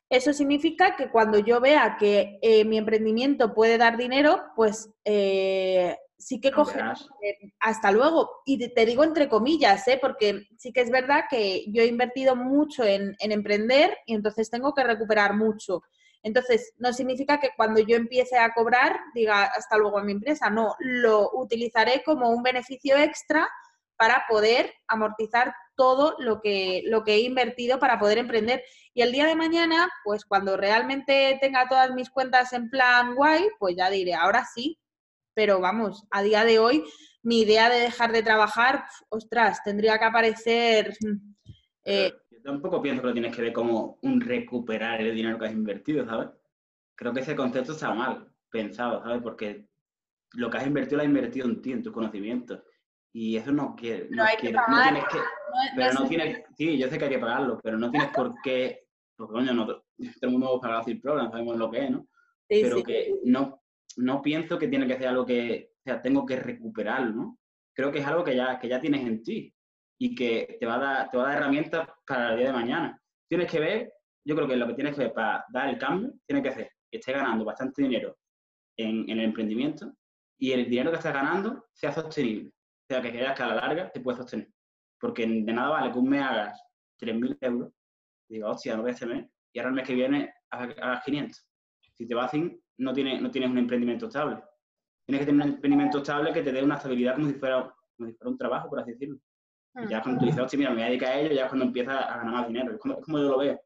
eso 0.10 0.32
significa 0.32 0.96
que 0.96 1.12
cuando 1.12 1.38
yo 1.40 1.60
vea 1.60 1.98
que 2.00 2.40
eh, 2.42 2.64
mi 2.64 2.78
emprendimiento 2.78 3.54
puede 3.54 3.78
dar 3.78 3.98
dinero, 3.98 4.42
pues 4.56 4.90
sí 6.24 6.40
que 6.40 6.52
coge 6.52 6.80
hasta 7.60 7.92
luego. 7.92 8.42
Y 8.46 8.70
te, 8.70 8.86
digo 8.86 9.04
entre 9.04 9.30
comillas, 9.30 9.88
¿eh? 9.88 9.98
porque 10.02 10.48
sí 10.58 10.72
que 10.72 10.82
es 10.82 10.90
verdad 10.90 11.26
que 11.30 11.66
yo 11.68 11.82
he 11.82 11.88
invertido 11.88 12.36
mucho 12.36 12.84
en, 12.84 13.16
en, 13.20 13.32
emprender 13.32 13.98
y 14.06 14.16
entonces 14.16 14.50
tengo 14.50 14.74
que 14.74 14.84
recuperar 14.84 15.36
mucho. 15.36 15.84
Entonces, 16.24 16.74
no 16.78 16.94
significa 16.94 17.40
que 17.40 17.50
cuando 17.58 17.82
yo 17.82 17.98
empiece 17.98 18.38
a 18.38 18.54
cobrar 18.54 18.98
diga 19.14 19.44
hasta 19.44 19.78
luego 19.78 20.00
a 20.00 20.04
mi 20.04 20.14
empresa, 20.14 20.50
no, 20.50 20.76
lo 20.80 21.30
utilizaré 21.34 22.02
como 22.06 22.30
un 22.30 22.42
beneficio 22.42 22.98
extra 22.98 23.50
para 23.98 24.26
poder 24.30 24.74
amortizar 24.88 25.54
todo 25.76 26.16
lo 26.20 26.42
que, 26.42 26.84
lo 26.86 27.04
que 27.04 27.16
he 27.16 27.20
invertido 27.22 27.80
para 27.80 28.00
poder 28.00 28.18
emprender. 28.18 28.64
Y 28.94 29.02
el 29.02 29.12
día 29.12 29.26
de 29.26 29.36
mañana, 29.36 29.90
pues 30.04 30.26
cuando 30.26 30.56
realmente 30.56 31.38
tenga 31.42 31.68
todas 31.68 31.92
mis 31.92 32.10
cuentas 32.10 32.54
en 32.54 32.70
plan 32.70 33.16
guay, 33.16 33.48
pues 33.60 33.76
ya 33.76 33.90
diré, 33.90 34.14
ahora 34.14 34.46
sí. 34.54 34.80
Pero 35.34 35.60
vamos, 35.60 36.06
a 36.12 36.22
día 36.22 36.46
de 36.46 36.60
hoy, 36.60 36.84
mi 37.24 37.42
idea 37.42 37.70
de 37.70 37.80
dejar 37.80 38.12
de 38.12 38.24
trabajar, 38.24 38.84
ostras, 39.10 39.64
tendría 39.64 39.98
que 39.98 40.06
aparecer... 40.06 40.94
Eh, 41.86 42.14
Yo 42.30 42.42
tampoco 42.44 42.82
pienso 42.82 43.02
que 43.02 43.08
lo 43.08 43.14
tienes 43.14 43.36
que 43.36 43.42
ver 43.42 43.54
como 43.54 43.98
un 44.02 44.22
recuperar 44.22 45.02
el 45.02 45.16
dinero 45.16 45.40
que 45.40 45.46
has 45.46 45.54
invertido, 45.54 46.06
¿sabes? 46.06 46.30
Creo 46.96 47.14
que 47.14 47.22
ese 47.22 47.36
concepto 47.36 47.72
está 47.72 47.94
mal 47.94 48.32
pensado, 48.50 49.02
¿sabes? 49.02 49.22
Porque 49.22 49.68
lo 50.34 50.50
que 50.50 50.58
has 50.58 50.68
invertido 50.68 50.98
lo 50.98 51.04
has 51.04 51.10
invertido 51.10 51.48
en 51.48 51.62
ti, 51.62 51.72
en 51.72 51.84
tus 51.84 51.94
conocimientos. 51.94 52.62
Y 53.12 53.38
eso 53.38 53.52
no 53.52 53.76
quiere. 53.76 54.08
No, 54.10 54.24
hay 54.24 54.38
que 54.38 54.52
pagar. 54.52 54.94
No 54.94 55.04
pero 55.76 55.94
no 55.94 56.08
tienes. 56.08 56.44
Sí, 56.58 56.78
yo 56.78 56.90
sé 56.90 56.98
que 56.98 57.06
hay 57.06 57.12
que 57.12 57.20
pagarlo, 57.20 57.60
pero 57.64 57.78
no 57.78 57.92
tienes 57.92 58.10
por 58.10 58.34
qué. 58.44 58.88
Porque, 59.16 59.34
coño, 59.34 59.54
no, 59.54 59.66
todo 59.68 59.84
el 60.22 60.30
mundo 60.32 60.60
paga 60.60 60.82
el 60.88 61.00
programa, 61.00 61.30
sabemos 61.30 61.58
lo 61.58 61.70
que 61.70 61.86
es, 61.86 61.92
¿no? 61.92 62.08
pero 62.48 62.84
que 62.84 63.16
no, 63.24 63.63
no 63.98 64.22
pienso 64.22 64.58
que 64.58 64.68
tiene 64.68 64.88
que 64.88 64.98
ser 64.98 65.08
algo 65.08 65.26
que. 65.26 65.72
O 65.80 65.84
sea, 65.84 66.02
tengo 66.02 66.26
que 66.26 66.38
recuperarlo, 66.38 67.14
¿no? 67.14 67.40
Creo 67.76 67.92
que 67.92 68.00
es 68.00 68.06
algo 68.06 68.24
que 68.24 68.36
ya, 68.36 68.60
que 68.60 68.70
ya 68.70 68.80
tienes 68.80 69.06
en 69.06 69.22
ti 69.22 69.54
y 70.00 70.16
que 70.16 70.58
te 70.60 70.66
va, 70.66 70.76
a 70.76 70.80
dar, 70.80 71.12
te 71.12 71.18
va 71.18 71.24
a 71.24 71.28
dar 71.28 71.38
herramientas 71.38 71.88
para 72.06 72.32
el 72.32 72.38
día 72.38 72.48
de 72.48 72.54
mañana. 72.54 73.02
Tienes 73.28 73.52
que 73.52 73.60
ver, 73.60 73.94
yo 74.26 74.36
creo 74.36 74.48
que 74.48 74.56
lo 74.56 74.68
que 74.68 74.76
tienes 74.76 74.96
que 74.96 75.04
ver 75.04 75.14
para 75.14 75.46
dar 75.52 75.70
el 75.70 75.78
cambio, 75.78 76.14
tiene 76.26 76.42
que 76.42 76.52
ser 76.52 76.72
que 76.90 76.98
estés 76.98 77.16
ganando 77.16 77.44
bastante 77.44 77.82
dinero 77.82 78.18
en, 78.78 79.10
en 79.10 79.20
el 79.20 79.26
emprendimiento 79.26 79.94
y 80.38 80.52
el 80.52 80.70
dinero 80.70 80.92
que 80.92 80.98
estás 80.98 81.14
ganando 81.14 81.66
sea 81.74 81.92
sostenible 81.92 82.54
sea 82.88 83.02
que 83.02 83.12
creas 83.12 83.36
que 83.36 83.44
a 83.44 83.48
la 83.48 83.56
larga 83.56 83.92
te 83.92 84.00
puedes 84.00 84.20
sostener. 84.20 84.50
Porque 85.00 85.26
de 85.26 85.54
nada 85.54 85.70
vale 85.70 85.92
que 85.92 86.00
un 86.00 86.10
mes 86.10 86.22
hagas 86.22 86.62
3.000 87.00 87.38
euros 87.42 87.74
y 88.30 88.36
digas, 88.36 88.52
hostia, 88.52 88.76
no 88.76 88.82
voy 88.82 88.92
a 88.92 88.94
este 88.94 89.06
mes, 89.06 89.28
y 89.54 89.60
ahora 89.60 89.70
el 89.70 89.76
mes 89.76 89.88
que 89.88 89.96
viene 89.96 90.34
hagas 90.50 91.04
500. 91.04 91.46
Si 91.96 92.08
te 92.08 92.16
vas 92.16 92.32
sin, 92.32 92.62
no 92.78 92.94
tienes, 92.94 93.22
no 93.22 93.32
tienes 93.32 93.50
un 93.50 93.58
emprendimiento 93.58 94.08
estable. 94.08 94.42
Tienes 95.06 95.26
que 95.26 95.32
tener 95.32 95.46
un 95.46 95.54
emprendimiento 95.54 95.98
estable 96.00 96.34
que 96.34 96.42
te 96.42 96.52
dé 96.52 96.64
una 96.64 96.76
estabilidad 96.76 97.16
como 97.16 97.28
si 97.28 97.34
fuera, 97.34 97.74
como 97.98 98.10
si 98.10 98.16
fuera 98.16 98.32
un 98.32 98.38
trabajo, 98.38 98.70
por 98.70 98.80
así 98.80 98.92
decirlo. 98.92 99.20
Y 99.76 99.88
ya 99.88 100.02
cuando 100.02 100.20
tú 100.20 100.26
dices, 100.28 100.42
hostia, 100.42 100.58
mira, 100.58 100.70
me 100.70 100.78
voy 100.78 100.84
a 100.84 100.88
dedicar 100.88 101.10
a 101.10 101.20
ello, 101.20 101.34
ya 101.34 101.44
es 101.44 101.50
cuando 101.50 101.66
empiezas 101.66 101.96
a 101.96 102.18
ganar 102.18 102.34
más 102.34 102.48
dinero. 102.48 102.74
Es 102.74 102.80
como, 102.80 103.18
yo 103.18 103.30
lo 103.30 103.38
veo. 103.38 103.60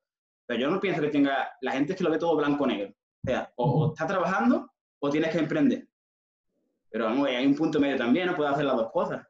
Pero 0.46 0.60
yo 0.60 0.70
no 0.70 0.80
pienso 0.80 1.02
que 1.02 1.10
tenga, 1.10 1.52
la 1.62 1.72
gente 1.74 1.92
es 1.92 1.98
que 1.98 2.04
lo 2.04 2.12
ve 2.12 2.18
todo 2.18 2.38
blanco-negro. 2.38 2.90
O 2.90 3.30
sea, 3.30 3.52
o, 3.56 3.66
o 3.66 3.88
estás 3.94 4.08
trabajando 4.08 4.72
o 5.00 5.10
tienes 5.10 5.32
que 5.32 5.40
emprender. 5.40 5.88
Pero 6.90 7.06
vamos, 7.06 7.28
hay 7.28 7.46
un 7.46 7.56
punto 7.56 7.80
medio 7.80 7.98
también, 7.98 8.28
no 8.28 8.36
puedes 8.36 8.54
hacer 8.54 8.66
las 8.66 8.78
dos 8.78 8.92
cosas. 8.92 9.28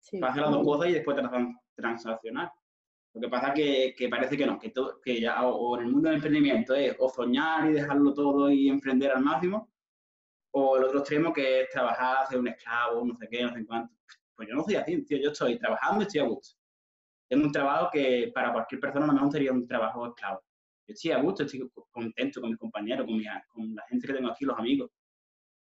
Sí. 0.00 0.18
Puedes 0.18 0.32
hacer 0.32 0.42
las 0.42 0.52
dos 0.52 0.64
cosas 0.64 0.88
y 0.88 0.92
después 0.92 1.16
transaccionar. 1.76 2.52
Lo 3.14 3.20
que 3.20 3.28
pasa 3.28 3.52
es 3.54 3.94
que, 3.94 4.08
parece 4.08 4.36
que 4.36 4.44
no, 4.44 4.58
que, 4.58 4.70
todo, 4.70 5.00
que 5.00 5.20
ya 5.20 5.44
o 5.46 5.76
en 5.78 5.86
el 5.86 5.92
mundo 5.92 6.08
del 6.08 6.16
emprendimiento 6.16 6.74
es 6.74 6.96
o 6.98 7.08
soñar 7.08 7.70
y 7.70 7.74
dejarlo 7.74 8.12
todo 8.12 8.50
y 8.50 8.68
emprender 8.68 9.12
al 9.12 9.22
máximo, 9.22 9.70
o 10.52 10.76
el 10.76 10.84
otro 10.84 10.98
extremo 11.00 11.32
que 11.32 11.62
es 11.62 11.70
trabajar, 11.70 12.26
ser 12.28 12.38
un 12.40 12.48
esclavo, 12.48 13.04
no 13.04 13.14
sé 13.16 13.28
qué, 13.30 13.42
no 13.42 13.52
sé 13.52 13.64
cuánto. 13.64 13.94
Pues 14.34 14.48
yo 14.48 14.54
no 14.56 14.64
soy 14.64 14.74
así, 14.76 15.02
tío, 15.04 15.18
yo 15.18 15.30
estoy 15.30 15.58
trabajando 15.58 16.02
y 16.02 16.06
estoy 16.06 16.20
a 16.20 16.24
gusto. 16.24 16.56
Tengo 17.28 17.44
un 17.44 17.52
trabajo 17.52 17.90
que 17.92 18.32
para 18.34 18.52
cualquier 18.52 18.80
persona 18.80 19.06
no 19.06 19.30
sería 19.30 19.52
un 19.52 19.66
trabajo 19.66 20.08
esclavo. 20.08 20.42
Yo 20.86 20.94
estoy 20.94 21.12
a 21.12 21.18
gusto, 21.18 21.44
estoy 21.44 21.70
contento 21.90 22.40
con 22.40 22.50
mis 22.50 22.58
compañeros, 22.58 23.06
con, 23.06 23.22
con 23.48 23.74
la 23.74 23.82
gente 23.88 24.06
que 24.06 24.12
tengo 24.12 24.30
aquí, 24.30 24.44
los 24.44 24.58
amigos 24.58 24.90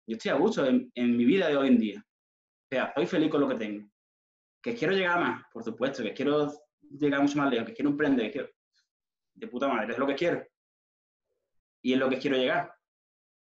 yo 0.08 0.18
estoy 0.18 0.32
a 0.32 0.36
gusto 0.36 0.66
en, 0.66 1.18
mi 1.18 1.26
vida 1.26 1.48
de 1.48 1.58
hoy 1.58 1.70
en 1.70 1.80
día. 1.80 2.00
O 2.00 2.68
sea, 2.70 2.86
estoy 2.86 3.06
feliz 3.06 3.30
con 3.30 3.42
lo 3.42 3.48
que 3.48 3.56
tengo. 3.56 3.88
Que 4.62 4.76
quiero 4.76 4.94
llegar 4.94 5.20
más, 5.20 5.44
por 5.54 5.64
supuesto, 5.64 6.04
que 6.04 6.14
quiero 6.14 6.52
llegar 7.00 7.22
mucho 7.22 7.38
más 7.38 7.50
lejos, 7.50 7.68
que 7.68 7.74
quiero 7.74 7.90
emprender, 7.90 8.28
que 8.28 8.32
quiero... 8.32 8.50
De 9.34 9.48
puta 9.48 9.68
madre, 9.68 9.94
es 9.94 9.98
lo 9.98 10.08
que 10.08 10.16
quiero. 10.16 10.46
Y 11.82 11.94
es 11.94 12.00
lo 12.00 12.10
que 12.10 12.20
quiero 12.20 12.38
llegar. 12.38 12.74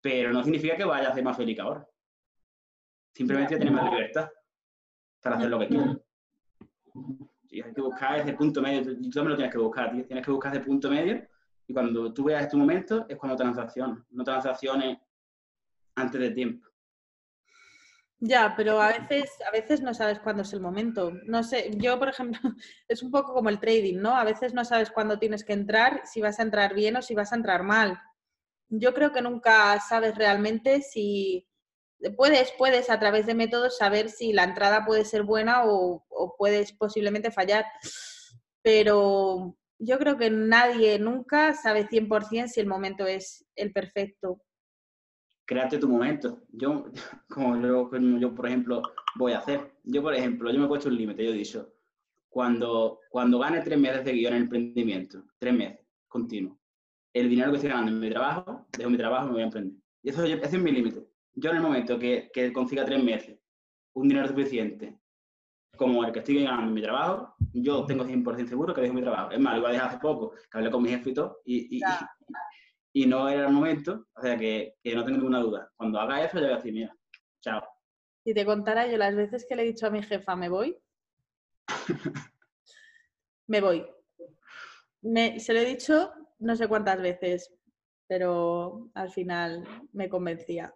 Pero 0.00 0.32
no 0.32 0.42
significa 0.42 0.76
que 0.76 0.84
vaya 0.84 1.10
a 1.10 1.14
ser 1.14 1.24
más 1.24 1.36
feliz 1.36 1.56
que 1.56 1.62
ahora. 1.62 1.86
Simplemente 3.12 3.56
tener 3.56 3.72
más 3.72 3.90
libertad 3.90 4.30
para 5.20 5.36
hacer 5.36 5.50
lo 5.50 5.58
que 5.58 5.68
quiero. 5.68 6.04
Y 7.50 7.62
hay 7.62 7.74
que 7.74 7.80
buscar 7.80 8.20
ese 8.20 8.32
punto 8.32 8.62
medio. 8.62 8.82
Tú 8.82 9.10
también 9.10 9.28
lo 9.28 9.36
tienes 9.36 9.52
que 9.52 9.58
buscar, 9.58 9.90
Tienes 10.06 10.24
que 10.24 10.30
buscar 10.30 10.56
ese 10.56 10.64
punto 10.64 10.90
medio. 10.90 11.28
Y 11.66 11.72
cuando 11.72 12.12
tú 12.12 12.24
veas 12.24 12.44
este 12.44 12.56
momento, 12.56 13.06
es 13.08 13.16
cuando 13.16 13.36
transacciones. 13.36 14.04
No 14.10 14.24
transacciones 14.24 14.98
antes 15.94 16.20
de 16.20 16.30
tiempo. 16.30 16.68
Ya, 18.24 18.54
pero 18.56 18.80
a 18.80 18.86
veces, 18.92 19.32
a 19.44 19.50
veces 19.50 19.80
no 19.80 19.94
sabes 19.94 20.20
cuándo 20.20 20.42
es 20.42 20.52
el 20.52 20.60
momento. 20.60 21.10
No 21.26 21.42
sé, 21.42 21.72
yo, 21.76 21.98
por 21.98 22.08
ejemplo, 22.08 22.38
es 22.88 23.02
un 23.02 23.10
poco 23.10 23.34
como 23.34 23.48
el 23.48 23.58
trading, 23.58 23.96
¿no? 23.98 24.16
A 24.16 24.22
veces 24.22 24.54
no 24.54 24.64
sabes 24.64 24.92
cuándo 24.92 25.18
tienes 25.18 25.42
que 25.44 25.52
entrar, 25.54 26.02
si 26.04 26.20
vas 26.20 26.38
a 26.38 26.44
entrar 26.44 26.72
bien 26.72 26.96
o 26.96 27.02
si 27.02 27.16
vas 27.16 27.32
a 27.32 27.36
entrar 27.36 27.64
mal. 27.64 28.00
Yo 28.68 28.94
creo 28.94 29.12
que 29.12 29.22
nunca 29.22 29.78
sabes 29.80 30.14
realmente 30.16 30.82
si 30.82 31.48
puedes, 32.16 32.52
puedes 32.58 32.90
a 32.90 33.00
través 33.00 33.26
de 33.26 33.34
métodos 33.34 33.78
saber 33.78 34.08
si 34.08 34.32
la 34.32 34.44
entrada 34.44 34.84
puede 34.86 35.04
ser 35.04 35.24
buena 35.24 35.64
o, 35.64 36.04
o 36.08 36.36
puedes 36.38 36.72
posiblemente 36.74 37.32
fallar. 37.32 37.64
Pero 38.62 39.56
yo 39.80 39.98
creo 39.98 40.16
que 40.16 40.30
nadie 40.30 41.00
nunca 41.00 41.54
sabe 41.54 41.88
100% 41.88 42.46
si 42.48 42.60
el 42.60 42.68
momento 42.68 43.04
es 43.04 43.44
el 43.56 43.72
perfecto 43.72 44.40
créate 45.44 45.78
tu 45.78 45.88
momento. 45.88 46.42
Yo, 46.50 46.84
como 47.28 47.60
yo, 47.60 47.90
yo, 48.18 48.34
por 48.34 48.46
ejemplo, 48.46 48.82
voy 49.16 49.32
a 49.32 49.38
hacer. 49.38 49.72
Yo, 49.84 50.02
por 50.02 50.14
ejemplo, 50.14 50.50
yo 50.50 50.58
me 50.58 50.64
he 50.64 50.68
puesto 50.68 50.88
un 50.88 50.96
límite. 50.96 51.24
Yo 51.24 51.30
he 51.30 51.34
dicho, 51.34 51.72
cuando, 52.28 53.00
cuando 53.10 53.38
gane 53.38 53.60
tres 53.60 53.78
meses 53.78 54.04
de 54.04 54.12
guion 54.12 54.34
en 54.34 54.42
emprendimiento, 54.42 55.24
tres 55.38 55.54
meses, 55.54 55.86
continuo, 56.08 56.58
el 57.12 57.28
dinero 57.28 57.50
que 57.50 57.56
estoy 57.56 57.70
ganando 57.70 57.92
en 57.92 58.00
mi 58.00 58.10
trabajo, 58.10 58.66
dejo 58.76 58.90
mi 58.90 58.96
trabajo 58.96 59.24
y 59.24 59.28
me 59.28 59.32
voy 59.34 59.42
a 59.42 59.46
emprender. 59.46 59.76
Y 60.02 60.10
eso, 60.10 60.24
ese 60.24 60.44
es 60.44 60.62
mi 60.62 60.72
límite. 60.72 61.06
Yo 61.34 61.50
en 61.50 61.56
el 61.56 61.62
momento 61.62 61.98
que, 61.98 62.30
consiga 62.54 62.84
tres 62.84 63.02
meses, 63.02 63.38
un 63.94 64.08
dinero 64.08 64.28
suficiente, 64.28 64.98
como 65.76 66.04
el 66.04 66.12
que 66.12 66.20
estoy 66.20 66.42
ganando 66.42 66.68
en 66.68 66.74
mi 66.74 66.82
trabajo, 66.82 67.34
yo 67.52 67.84
tengo 67.86 68.04
100% 68.04 68.48
seguro 68.48 68.74
que 68.74 68.82
dejo 68.82 68.94
mi 68.94 69.02
trabajo. 69.02 69.30
Es 69.30 69.40
más, 69.40 69.54
lo 69.54 69.60
iba 69.60 69.68
a 69.68 69.72
dejar 69.72 69.88
hace 69.88 69.98
poco, 69.98 70.32
que 70.32 70.58
hablé 70.58 70.70
con 70.70 70.82
mi 70.82 70.90
jefe 70.90 71.10
y 71.10 71.14
todo, 71.14 71.38
y 71.44 71.80
no 72.94 73.28
era 73.28 73.46
el 73.46 73.52
momento, 73.52 74.06
o 74.14 74.20
sea 74.20 74.36
que, 74.36 74.76
no 74.84 75.04
tengo 75.04 75.18
ninguna 75.18 75.40
duda. 75.40 75.72
Cuando 75.76 75.98
haga 75.98 76.24
eso, 76.24 76.38
ya 76.38 76.44
voy 76.44 76.52
a 76.52 76.56
decir, 76.56 76.72
mira, 76.72 76.96
chao. 77.40 77.62
Si 78.24 78.34
te 78.34 78.44
contara 78.44 78.86
yo 78.86 78.96
las 78.98 79.16
veces 79.16 79.46
que 79.48 79.56
le 79.56 79.62
he 79.62 79.66
dicho 79.66 79.86
a 79.86 79.90
mi 79.90 80.02
jefa, 80.02 80.36
me 80.36 80.48
voy, 80.48 80.78
me 83.46 83.60
voy. 83.60 83.86
Me, 85.00 85.40
se 85.40 85.52
lo 85.52 85.60
he 85.60 85.64
dicho 85.64 86.12
no 86.42 86.56
sé 86.56 86.68
cuántas 86.68 87.00
veces, 87.00 87.54
pero 88.06 88.90
al 88.94 89.10
final 89.10 89.64
me 89.92 90.08
convencía. 90.08 90.74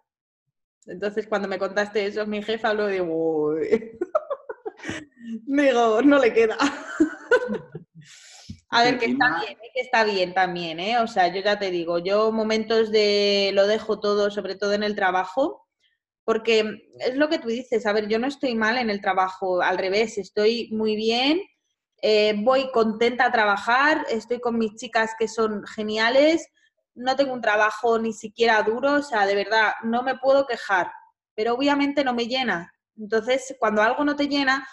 Entonces, 0.85 1.27
cuando 1.27 1.47
me 1.47 1.59
contaste 1.59 2.05
eso, 2.05 2.25
mi 2.25 2.41
jefa 2.41 2.73
lo 2.73 2.87
digo, 2.87 3.55
digo, 5.45 6.01
no 6.01 6.19
le 6.19 6.33
queda. 6.33 6.57
A 8.69 8.83
ver, 8.83 8.97
que 8.97 9.05
está 9.05 9.39
bien, 9.39 9.51
¿eh? 9.53 9.71
que 9.73 9.81
está 9.81 10.03
bien 10.03 10.33
también, 10.33 10.79
¿eh? 10.79 10.99
O 10.99 11.07
sea, 11.07 11.27
yo 11.33 11.41
ya 11.41 11.57
te 11.57 11.71
digo, 11.71 11.99
yo 11.99 12.31
momentos 12.31 12.91
de 12.91 13.51
lo 13.53 13.65
dejo 13.65 13.99
todo, 13.99 14.29
sobre 14.29 14.55
todo 14.55 14.73
en 14.73 14.83
el 14.83 14.95
trabajo, 14.95 15.65
porque 16.25 16.89
es 16.99 17.15
lo 17.15 17.29
que 17.29 17.39
tú 17.39 17.47
dices, 17.47 17.85
a 17.85 17.93
ver, 17.93 18.09
yo 18.09 18.19
no 18.19 18.27
estoy 18.27 18.55
mal 18.55 18.77
en 18.77 18.89
el 18.89 18.99
trabajo, 18.99 19.61
al 19.61 19.77
revés, 19.77 20.17
estoy 20.17 20.69
muy 20.73 20.97
bien, 20.97 21.39
eh, 22.01 22.33
voy 22.37 22.69
contenta 22.71 23.25
a 23.27 23.31
trabajar, 23.31 24.05
estoy 24.09 24.41
con 24.41 24.57
mis 24.57 24.75
chicas 24.75 25.11
que 25.17 25.29
son 25.29 25.65
geniales, 25.65 26.45
no 26.93 27.15
tengo 27.15 27.31
un 27.31 27.41
trabajo 27.41 27.97
ni 27.99 28.11
siquiera 28.11 28.61
duro, 28.63 28.95
o 28.95 29.01
sea, 29.03 29.25
de 29.25 29.35
verdad, 29.35 29.73
no 29.83 30.03
me 30.03 30.17
puedo 30.17 30.45
quejar, 30.45 30.91
pero 31.35 31.53
obviamente 31.53 32.03
no 32.03 32.13
me 32.13 32.27
llena. 32.27 32.73
Entonces, 32.97 33.55
cuando 33.59 33.81
algo 33.81 34.03
no 34.03 34.15
te 34.17 34.27
llena, 34.27 34.67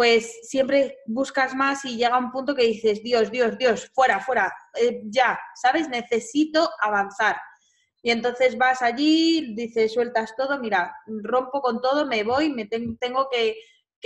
pues 0.00 0.48
siempre 0.48 0.96
buscas 1.04 1.54
más 1.54 1.84
y 1.84 1.98
llega 1.98 2.16
un 2.16 2.32
punto 2.32 2.54
que 2.54 2.64
dices, 2.64 3.02
Dios, 3.02 3.30
Dios, 3.30 3.58
Dios, 3.58 3.90
fuera, 3.92 4.18
fuera, 4.18 4.50
eh, 4.80 5.02
ya, 5.04 5.38
¿sabes? 5.54 5.90
Necesito 5.90 6.70
avanzar. 6.80 7.36
Y 8.00 8.10
entonces 8.10 8.56
vas 8.56 8.80
allí, 8.80 9.54
dices, 9.54 9.92
sueltas 9.92 10.34
todo, 10.38 10.58
mira, 10.58 10.96
rompo 11.06 11.60
con 11.60 11.82
todo, 11.82 12.06
me 12.06 12.24
voy, 12.24 12.48
me 12.48 12.64
tengo 12.64 13.28
que, 13.30 13.56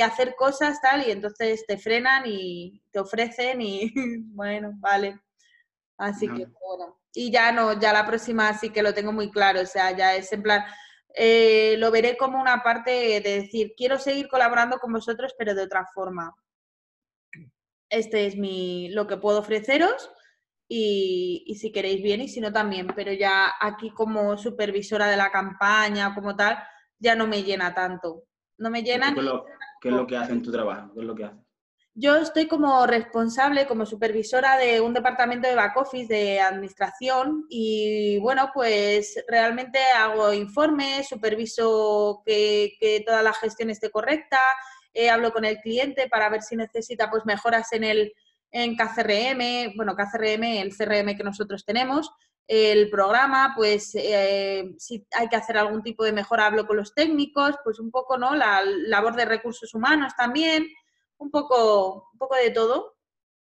hacer 0.02 0.34
cosas, 0.34 0.80
tal, 0.80 1.06
y 1.06 1.12
entonces 1.12 1.64
te 1.64 1.78
frenan 1.78 2.24
y 2.26 2.82
te 2.90 2.98
ofrecen 2.98 3.62
y 3.62 3.92
bueno, 4.34 4.72
vale. 4.78 5.20
Así 5.96 6.26
que 6.26 6.48
bueno. 6.60 6.98
Y 7.12 7.30
ya 7.30 7.52
no, 7.52 7.78
ya 7.78 7.92
la 7.92 8.04
próxima 8.04 8.52
sí 8.58 8.70
que 8.70 8.82
lo 8.82 8.94
tengo 8.94 9.12
muy 9.12 9.30
claro, 9.30 9.60
o 9.60 9.66
sea, 9.66 9.96
ya 9.96 10.16
es 10.16 10.32
en 10.32 10.42
plan, 10.42 10.64
eh, 11.14 11.76
lo 11.78 11.90
veré 11.90 12.16
como 12.16 12.40
una 12.40 12.62
parte 12.62 12.90
de 12.90 13.20
decir, 13.20 13.74
quiero 13.76 13.98
seguir 13.98 14.28
colaborando 14.28 14.78
con 14.78 14.92
vosotros, 14.92 15.34
pero 15.38 15.54
de 15.54 15.62
otra 15.62 15.86
forma. 15.94 16.34
Este 17.88 18.26
es 18.26 18.36
mi, 18.36 18.88
lo 18.90 19.06
que 19.06 19.16
puedo 19.16 19.38
ofreceros 19.38 20.10
y, 20.68 21.44
y 21.46 21.54
si 21.56 21.70
queréis 21.70 22.02
bien 22.02 22.22
y 22.22 22.28
si 22.28 22.40
no 22.40 22.52
también, 22.52 22.88
pero 22.96 23.12
ya 23.12 23.52
aquí 23.60 23.90
como 23.90 24.36
supervisora 24.36 25.06
de 25.06 25.16
la 25.16 25.30
campaña, 25.30 26.14
como 26.14 26.34
tal, 26.34 26.58
ya 26.98 27.14
no 27.14 27.28
me 27.28 27.44
llena 27.44 27.72
tanto. 27.72 28.24
No 28.58 28.70
me 28.70 28.82
llena. 28.82 29.12
¿Qué 29.14 29.20
es 29.20 29.26
lo, 29.26 29.44
qué 29.80 29.88
es 29.88 29.94
lo 29.94 30.06
que 30.06 30.16
hace 30.16 30.32
en 30.32 30.42
tu 30.42 30.50
trabajo? 30.50 30.92
¿Qué 30.94 31.00
es 31.00 31.06
lo 31.06 31.14
que 31.14 31.24
hace? 31.24 31.43
Yo 31.96 32.16
estoy 32.16 32.48
como 32.48 32.88
responsable, 32.88 33.68
como 33.68 33.86
supervisora 33.86 34.58
de 34.58 34.80
un 34.80 34.94
departamento 34.94 35.46
de 35.46 35.54
back 35.54 35.76
office 35.76 36.12
de 36.12 36.40
administración 36.40 37.46
y 37.48 38.18
bueno, 38.18 38.50
pues 38.52 39.24
realmente 39.28 39.78
hago 39.96 40.32
informes, 40.32 41.08
superviso 41.08 42.20
que, 42.26 42.72
que 42.80 43.04
toda 43.06 43.22
la 43.22 43.32
gestión 43.32 43.70
esté 43.70 43.90
correcta, 43.90 44.40
eh, 44.92 45.08
hablo 45.08 45.32
con 45.32 45.44
el 45.44 45.58
cliente 45.58 46.08
para 46.08 46.28
ver 46.30 46.42
si 46.42 46.56
necesita 46.56 47.08
pues 47.10 47.24
mejoras 47.26 47.72
en 47.72 47.84
el 47.84 48.12
en 48.50 48.76
KCRM, 48.76 49.76
bueno, 49.76 49.96
KCRM, 49.96 50.44
el 50.60 50.76
CRM 50.76 51.16
que 51.16 51.24
nosotros 51.24 51.64
tenemos, 51.64 52.10
el 52.46 52.90
programa, 52.90 53.52
pues 53.56 53.92
eh, 53.94 54.74
si 54.78 55.06
hay 55.12 55.28
que 55.28 55.36
hacer 55.36 55.58
algún 55.58 55.82
tipo 55.82 56.04
de 56.04 56.12
mejora, 56.12 56.46
hablo 56.46 56.66
con 56.66 56.76
los 56.76 56.94
técnicos, 56.94 57.56
pues 57.64 57.80
un 57.80 57.90
poco, 57.90 58.16
¿no? 58.16 58.34
La 58.34 58.62
labor 58.64 59.16
de 59.16 59.24
recursos 59.24 59.74
humanos 59.74 60.12
también 60.16 60.68
un 61.18 61.30
poco, 61.30 62.10
un 62.12 62.18
poco 62.18 62.36
de 62.36 62.50
todo. 62.50 62.96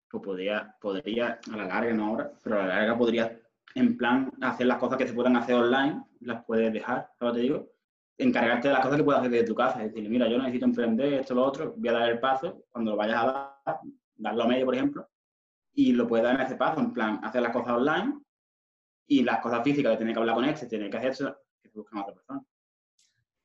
Pues 0.09 0.23
podría, 0.23 0.75
podría, 0.79 1.39
a 1.51 1.57
la 1.57 1.65
larga, 1.65 1.93
no 1.93 2.07
ahora, 2.07 2.31
pero 2.43 2.59
a 2.59 2.65
la 2.65 2.75
larga 2.75 2.97
podría, 2.97 3.41
en 3.75 3.97
plan, 3.97 4.31
hacer 4.41 4.67
las 4.67 4.77
cosas 4.77 4.97
que 4.97 5.07
se 5.07 5.13
puedan 5.13 5.35
hacer 5.35 5.55
online, 5.55 6.03
las 6.21 6.45
puedes 6.45 6.71
dejar, 6.71 7.09
¿sabes 7.17 7.35
te 7.35 7.41
digo? 7.41 7.67
Encargarte 8.17 8.67
de 8.67 8.75
las 8.75 8.83
cosas 8.83 8.97
que 8.97 9.03
puedes 9.03 9.19
hacer 9.19 9.31
desde 9.31 9.47
tu 9.47 9.55
casa, 9.55 9.83
es 9.83 9.91
decir, 9.91 10.07
mira, 10.09 10.27
yo 10.27 10.37
necesito 10.37 10.65
emprender 10.65 11.13
esto, 11.13 11.33
lo 11.33 11.43
otro, 11.43 11.73
voy 11.75 11.89
a 11.89 11.93
dar 11.93 12.09
el 12.09 12.19
paso, 12.19 12.63
cuando 12.69 12.91
lo 12.91 12.97
vayas 12.97 13.23
a 13.23 13.25
dar, 13.65 13.79
darlo 14.15 14.43
a 14.43 14.47
medio, 14.47 14.65
por 14.65 14.75
ejemplo, 14.75 15.09
y 15.73 15.93
lo 15.93 16.07
puedes 16.07 16.23
dar 16.23 16.35
en 16.35 16.41
ese 16.41 16.55
paso, 16.55 16.79
en 16.79 16.93
plan, 16.93 17.19
hacer 17.23 17.41
las 17.41 17.51
cosas 17.51 17.73
online 17.73 18.19
y 19.07 19.23
las 19.23 19.39
cosas 19.39 19.63
físicas 19.63 19.93
de 19.93 19.97
tener 19.97 20.13
que 20.13 20.19
hablar 20.19 20.35
con 20.35 20.45
este, 20.45 20.67
tener 20.67 20.91
que 20.91 20.97
hacer 20.97 21.11
eso, 21.11 21.35
que 21.61 21.69
se 21.69 21.79
busquen 21.79 21.97
a 21.97 22.01
otra 22.03 22.13
persona. 22.13 22.43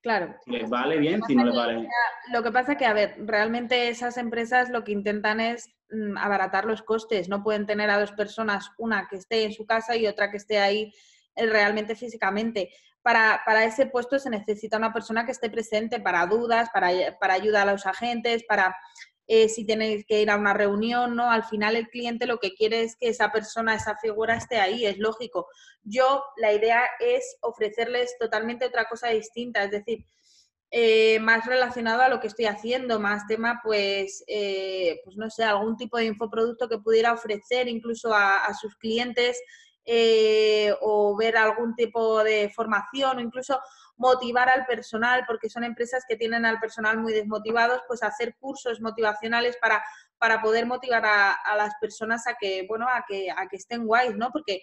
Claro. 0.03 0.37
Si 0.45 0.51
les 0.51 0.69
vale 0.71 0.99
bien, 0.99 1.21
si 1.27 1.35
no 1.35 1.45
les 1.45 1.55
vale. 1.55 1.89
Lo 2.33 2.43
que 2.43 2.53
pasa 2.53 2.77
que, 2.77 2.87
a 2.87 2.93
ver, 2.93 3.17
realmente 3.19 3.89
esas 3.89 4.17
empresas 4.17 4.71
lo 4.71 4.85
que 4.85 4.93
intentan 4.93 5.41
es 5.41 5.69
mm, 5.91 6.17
abaratar 6.17 6.65
los 6.65 6.83
costes. 6.83 7.29
No 7.29 7.43
pueden 7.43 7.67
tener 7.67 7.91
a 7.91 7.99
dos 7.99 8.13
personas, 8.13 8.71
una 8.79 9.09
que 9.09 9.17
esté 9.17 9.45
en 9.45 9.53
su 9.53 9.67
casa 9.67 9.97
y 9.97 10.07
otra 10.07 10.31
que 10.31 10.37
esté 10.37 10.59
ahí 10.59 10.93
eh, 11.35 11.47
realmente 11.47 11.97
físicamente. 11.97 12.71
Para, 13.03 13.43
para 13.45 13.65
ese 13.65 13.87
puesto 13.87 14.19
se 14.19 14.31
necesita 14.31 14.77
una 14.77 14.93
persona 14.93 15.25
que 15.25 15.33
esté 15.33 15.51
presente 15.51 16.01
para 16.01 16.27
dudas, 16.27 16.69
para, 16.71 16.91
para 17.19 17.35
ayudar 17.35 17.69
a 17.69 17.73
los 17.73 17.87
agentes, 17.87 18.45
para 18.45 18.77
eh, 19.31 19.51
si 19.51 19.67
tenéis 19.67 20.07
que 20.07 20.23
ir 20.23 20.31
a 20.31 20.37
una 20.37 20.55
reunión, 20.55 21.15
¿no? 21.15 21.31
Al 21.31 21.45
final 21.45 21.77
el 21.77 21.89
cliente 21.89 22.27
lo 22.27 22.39
que 22.39 22.55
quiere 22.55 22.83
es 22.83 22.97
que 22.97 23.09
esa 23.09 23.31
persona, 23.31 23.75
esa 23.75 23.97
figura 23.99 24.35
esté 24.35 24.57
ahí, 24.57 24.87
es 24.87 24.99
lógico. 24.99 25.47
Yo, 25.85 26.25
la 26.39 26.55
idea 26.55 26.83
es 26.99 27.37
ofrecerles 27.43 28.17
totalmente 28.19 28.65
otra 28.65 28.87
cosa 28.87 29.09
distinta, 29.09 29.63
es 29.65 29.71
decir, 29.71 30.07
eh, 30.71 31.19
más 31.21 31.45
relacionado 31.47 32.03
a 32.03 32.09
lo 32.09 32.21
que 32.21 32.27
estoy 32.27 32.47
haciendo, 32.47 32.99
más 33.01 33.27
tema, 33.27 33.61
pues, 33.63 34.25
eh, 34.27 35.01
pues 35.05 35.17
no 35.19 35.29
sé, 35.29 35.45
algún 35.45 35.77
tipo 35.77 35.99
de 35.99 36.07
infoproducto 36.07 36.67
que 36.69 36.79
pudiera 36.79 37.13
ofrecer 37.13 37.69
incluso 37.69 38.15
a, 38.15 38.45
a 38.47 38.55
sus 38.55 38.77
clientes 38.77 39.39
o 40.81 41.17
ver 41.17 41.37
algún 41.37 41.75
tipo 41.75 42.23
de 42.23 42.51
formación 42.55 43.19
o 43.19 43.21
incluso 43.21 43.59
motivar 43.97 44.49
al 44.49 44.65
personal, 44.65 45.25
porque 45.27 45.51
son 45.51 45.65
empresas 45.65 46.05
que 46.09 46.17
tienen 46.17 46.47
al 46.47 46.61
personal 46.61 46.99
muy 46.99 47.13
desmotivados, 47.13 47.83
pues 47.87 48.03
hacer 48.03 48.37
cursos 48.39 48.81
motivacionales 48.81 49.57
para, 49.61 49.83
para 50.19 50.41
poder 50.41 50.67
motivar 50.67 51.05
a, 51.05 51.57
las 51.57 51.75
personas 51.81 52.27
a 52.27 52.37
que, 52.41 52.65
bueno, 52.69 52.87
a 52.89 53.05
que, 53.07 53.31
a 53.31 53.49
que 53.49 53.57
estén 53.57 53.87
guays, 53.87 54.17
¿no? 54.17 54.31
Porque 54.31 54.63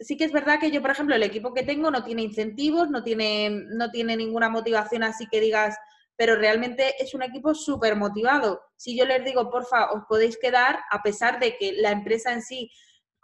sí 0.00 0.16
que 0.16 0.24
es 0.24 0.32
verdad 0.32 0.58
que 0.58 0.70
yo, 0.70 0.80
por 0.80 0.90
ejemplo, 0.90 1.14
el 1.14 1.22
equipo 1.22 1.52
que 1.52 1.62
tengo 1.62 1.90
no 1.90 2.02
tiene 2.02 2.22
incentivos, 2.22 2.90
no 2.90 3.02
tiene, 3.02 3.50
no 3.50 3.90
tiene 3.90 4.16
ninguna 4.16 4.48
motivación 4.48 5.02
así 5.02 5.26
que 5.30 5.40
digas, 5.40 5.76
pero 6.16 6.36
realmente 6.36 6.94
es 6.98 7.14
un 7.14 7.22
equipo 7.22 7.54
súper 7.54 7.94
motivado. 7.94 8.62
Si 8.76 8.96
yo 8.96 9.04
les 9.04 9.22
digo, 9.22 9.50
porfa, 9.50 9.92
os 9.92 10.04
podéis 10.08 10.38
quedar, 10.38 10.80
a 10.90 11.02
pesar 11.02 11.38
de 11.38 11.56
que 11.58 11.72
la 11.72 11.90
empresa 11.90 12.32
en 12.32 12.42
sí 12.42 12.70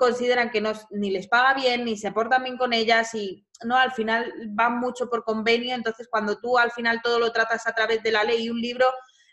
consideran 0.03 0.51
que 0.51 0.61
no, 0.61 0.73
ni 0.91 1.12
les 1.12 1.29
paga 1.29 1.55
bien, 1.55 1.85
ni 1.85 1.97
se 1.97 2.11
portan 2.11 2.43
bien 2.43 2.57
con 2.57 2.73
ellas 2.73 3.15
y 3.15 3.47
no, 3.65 3.77
al 3.77 3.93
final 3.93 4.33
van 4.49 4.81
mucho 4.81 5.09
por 5.09 5.23
convenio, 5.23 5.77
entonces 5.77 6.09
cuando 6.11 6.41
tú 6.41 6.59
al 6.59 6.73
final 6.73 7.01
todo 7.05 7.21
lo 7.21 7.31
tratas 7.31 7.69
a 7.69 7.73
través 7.73 8.03
de 8.03 8.11
la 8.11 8.25
ley 8.25 8.43
y 8.43 8.51
un 8.51 8.61
libro, 8.61 8.87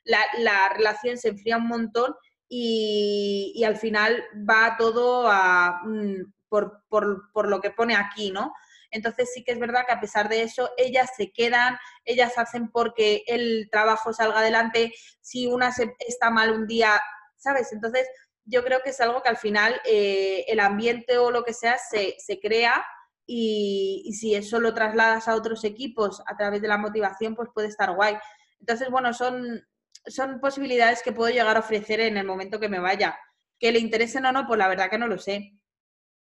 la, 0.03 0.69
relación 0.75 1.17
se 1.17 1.29
enfría 1.29 1.57
un 1.57 1.67
montón 1.67 2.13
y, 2.47 3.63
al 3.65 3.77
final 3.77 4.23
va 4.47 4.75
todo 4.77 5.27
a, 5.27 5.81
mm, 5.83 6.33
por, 6.47 6.83
por, 6.87 7.49
lo 7.49 7.61
que 7.61 7.71
pone 7.71 7.95
aquí, 7.95 8.29
¿no? 8.29 8.53
Entonces 8.91 9.31
sí 9.33 9.43
que 9.43 9.53
es 9.53 9.59
verdad 9.59 9.85
que 9.87 9.93
a 9.93 9.99
pesar 9.99 10.29
de 10.29 10.43
eso, 10.43 10.69
ellas 10.77 11.09
se 11.17 11.31
quedan, 11.31 11.79
ellas 12.05 12.37
hacen 12.37 12.69
porque 12.69 13.23
el 13.25 13.69
trabajo 13.71 14.13
salga 14.13 14.37
adelante, 14.37 14.93
si 15.19 15.47
una 15.47 15.71
se, 15.71 15.95
está 16.07 16.29
mal 16.29 16.51
un 16.51 16.67
día, 16.67 17.01
¿sabes? 17.37 17.73
Entonces 17.73 18.07
yo 18.49 18.63
creo 18.63 18.79
que 18.83 18.89
es 18.89 18.99
algo 18.99 19.21
que 19.21 19.29
al 19.29 19.37
final 19.37 19.75
eh, 19.85 20.45
el 20.47 20.59
ambiente 20.59 21.17
o 21.17 21.31
lo 21.31 21.43
que 21.43 21.53
sea 21.53 21.77
se, 21.77 22.39
crea 22.41 22.83
y, 23.25 24.11
si 24.13 24.33
eso 24.33 24.59
lo 24.59 24.73
trasladas 24.73 25.27
a 25.27 25.35
otros 25.35 25.63
equipos 25.63 26.21
a 26.25 26.35
través 26.35 26.61
de 26.61 26.67
la 26.67 26.77
motivación, 26.77 27.35
pues 27.35 27.49
puede 27.53 27.67
estar 27.67 27.93
guay. 27.95 28.17
Entonces, 28.59 28.89
bueno, 28.89 29.13
son, 29.13 29.61
son 30.07 30.39
posibilidades 30.39 31.03
que 31.03 31.11
puedo 31.11 31.31
llegar 31.31 31.55
a 31.55 31.59
ofrecer 31.59 31.99
en 31.99 32.17
el 32.17 32.25
momento 32.25 32.59
que 32.59 32.69
me 32.69 32.79
vaya. 32.79 33.17
Que 33.59 33.71
le 33.71 33.79
interesen 33.79 34.25
o 34.25 34.31
no, 34.31 34.47
pues 34.47 34.57
la 34.57 34.67
verdad 34.67 34.89
que 34.89 34.97
no 34.97 35.07
lo 35.07 35.19
sé. 35.19 35.53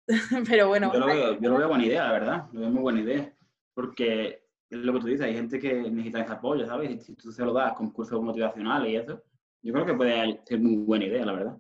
Pero 0.49 0.69
bueno. 0.69 0.93
Yo 0.93 1.01
lo, 1.01 1.07
veo, 1.07 1.41
yo 1.41 1.51
lo 1.51 1.59
veo 1.59 1.69
buena 1.69 1.85
idea, 1.85 2.05
la 2.05 2.13
verdad. 2.13 2.45
Lo 2.53 2.61
veo 2.61 2.71
muy 2.71 2.83
buena 2.83 3.01
idea. 3.01 3.35
Porque 3.75 4.45
es 4.71 4.79
lo 4.79 4.93
que 4.93 5.01
tú 5.01 5.07
dices, 5.09 5.27
hay 5.27 5.35
gente 5.35 5.59
que 5.59 5.75
necesita 5.75 6.21
ese 6.21 6.33
apoyo, 6.33 6.65
¿sabes? 6.65 6.91
Y 6.91 6.99
si 7.01 7.15
tú 7.17 7.33
se 7.33 7.45
lo 7.45 7.53
das 7.53 7.73
con 7.73 7.91
cursos 7.91 8.23
motivacionales 8.23 8.93
y 8.93 8.97
eso, 8.97 9.23
yo 9.63 9.73
creo 9.73 9.87
que 9.87 9.95
puede 9.95 10.41
ser 10.45 10.61
muy 10.61 10.77
buena 10.77 11.07
idea, 11.07 11.25
la 11.25 11.33
verdad. 11.33 11.59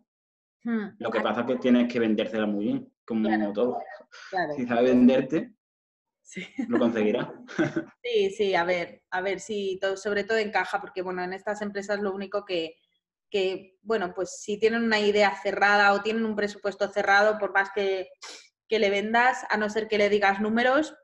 Hmm. 0.64 0.96
Lo 0.98 1.10
que 1.10 1.20
pasa 1.20 1.42
es 1.42 1.46
que 1.46 1.56
tienes 1.56 1.92
que 1.92 2.00
vendérsela 2.00 2.46
muy 2.46 2.64
bien, 2.64 2.92
como 3.04 3.52
todo. 3.52 3.78
Si 4.56 4.66
sabes 4.66 4.90
venderte, 4.90 5.54
lo 6.68 6.78
conseguirás. 6.78 7.28
sí, 8.02 8.30
sí, 8.30 8.54
a 8.54 8.64
ver, 8.64 9.02
a 9.10 9.20
ver 9.20 9.40
si 9.40 9.78
todo, 9.80 9.96
sobre 9.96 10.24
todo 10.24 10.38
encaja, 10.38 10.80
porque 10.80 11.02
bueno, 11.02 11.22
en 11.22 11.34
estas 11.34 11.60
empresas 11.62 12.00
lo 12.00 12.12
único 12.12 12.44
que, 12.44 12.76
que, 13.30 13.76
bueno, 13.82 14.14
pues 14.14 14.40
si 14.40 14.58
tienen 14.58 14.82
una 14.84 14.98
idea 14.98 15.34
cerrada 15.42 15.92
o 15.92 16.02
tienen 16.02 16.24
un 16.24 16.34
presupuesto 16.34 16.88
cerrado, 16.88 17.38
por 17.38 17.52
más 17.52 17.70
que, 17.74 18.08
que 18.68 18.78
le 18.78 18.90
vendas, 18.90 19.44
a 19.50 19.56
no 19.56 19.68
ser 19.68 19.86
que 19.86 19.98
le 19.98 20.08
digas 20.08 20.40
números, 20.40 20.96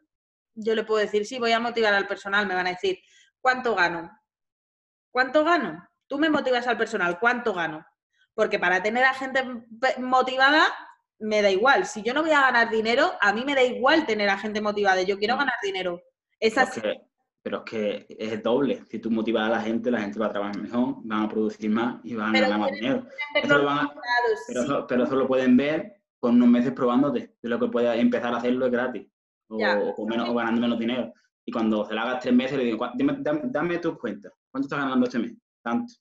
yo 0.54 0.74
le 0.74 0.84
puedo 0.84 1.00
decir, 1.00 1.26
sí, 1.26 1.38
voy 1.38 1.52
a 1.52 1.60
motivar 1.60 1.92
al 1.92 2.06
personal, 2.06 2.46
me 2.46 2.54
van 2.54 2.66
a 2.66 2.70
decir, 2.70 2.98
¿cuánto 3.40 3.74
gano? 3.74 4.10
¿Cuánto 5.10 5.44
gano? 5.44 5.86
Tú 6.06 6.18
me 6.18 6.30
motivas 6.30 6.66
al 6.66 6.78
personal, 6.78 7.18
¿cuánto 7.18 7.52
gano? 7.52 7.84
Porque 8.34 8.58
para 8.58 8.82
tener 8.82 9.04
a 9.04 9.14
gente 9.14 9.42
motivada 9.98 10.66
me 11.20 11.42
da 11.42 11.50
igual. 11.50 11.86
Si 11.86 12.02
yo 12.02 12.14
no 12.14 12.22
voy 12.22 12.32
a 12.32 12.40
ganar 12.40 12.70
dinero, 12.70 13.12
a 13.20 13.32
mí 13.32 13.44
me 13.44 13.54
da 13.54 13.62
igual 13.62 14.06
tener 14.06 14.28
a 14.28 14.38
gente 14.38 14.60
motivada. 14.60 15.02
Yo 15.02 15.18
quiero 15.18 15.36
mm. 15.36 15.38
ganar 15.38 15.54
dinero. 15.62 16.02
Es 16.38 16.56
así. 16.56 16.80
pero 17.42 17.58
es 17.58 17.64
que 17.64 18.06
es 18.18 18.42
doble. 18.42 18.82
Si 18.90 18.98
tú 18.98 19.10
motivas 19.10 19.46
a 19.46 19.50
la 19.50 19.60
gente, 19.60 19.90
la 19.90 20.00
gente 20.00 20.18
va 20.18 20.26
a 20.26 20.30
trabajar 20.30 20.58
mejor, 20.58 20.96
van 21.04 21.22
a 21.24 21.28
producir 21.28 21.70
más 21.70 22.00
y 22.02 22.14
van 22.14 22.34
a 22.34 22.40
ganar 22.40 22.58
más 22.58 22.72
dinero. 22.72 23.06
pero, 23.34 25.04
eso, 25.04 25.16
lo 25.16 25.26
pueden 25.28 25.56
ver 25.56 26.00
con 26.18 26.36
unos 26.36 26.48
meses 26.48 26.72
probándote. 26.72 27.36
De 27.42 27.48
lo 27.48 27.60
que 27.60 27.68
puedes 27.68 27.98
empezar 27.98 28.32
a 28.32 28.38
hacerlo 28.38 28.66
es 28.66 28.72
gratis. 28.72 29.06
O, 29.48 30.06
menos, 30.06 30.34
ganando 30.34 30.60
menos 30.60 30.78
dinero. 30.78 31.12
Y 31.44 31.52
cuando 31.52 31.84
se 31.84 31.94
lo 31.94 32.00
hagas 32.00 32.20
tres 32.20 32.34
meses, 32.34 32.56
le 32.56 32.64
digo, 32.64 32.88
dame, 32.94 33.18
dame 33.44 33.78
tus 33.78 33.98
cuentas. 33.98 34.32
¿Cuánto 34.50 34.66
estás 34.66 34.78
ganando 34.78 35.06
este 35.06 35.18
mes? 35.18 35.32
Tanto. 35.62 35.92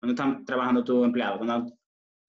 ¿Dónde 0.00 0.12
están 0.12 0.44
trabajando 0.44 0.84
tus 0.84 1.04
empleados? 1.04 1.72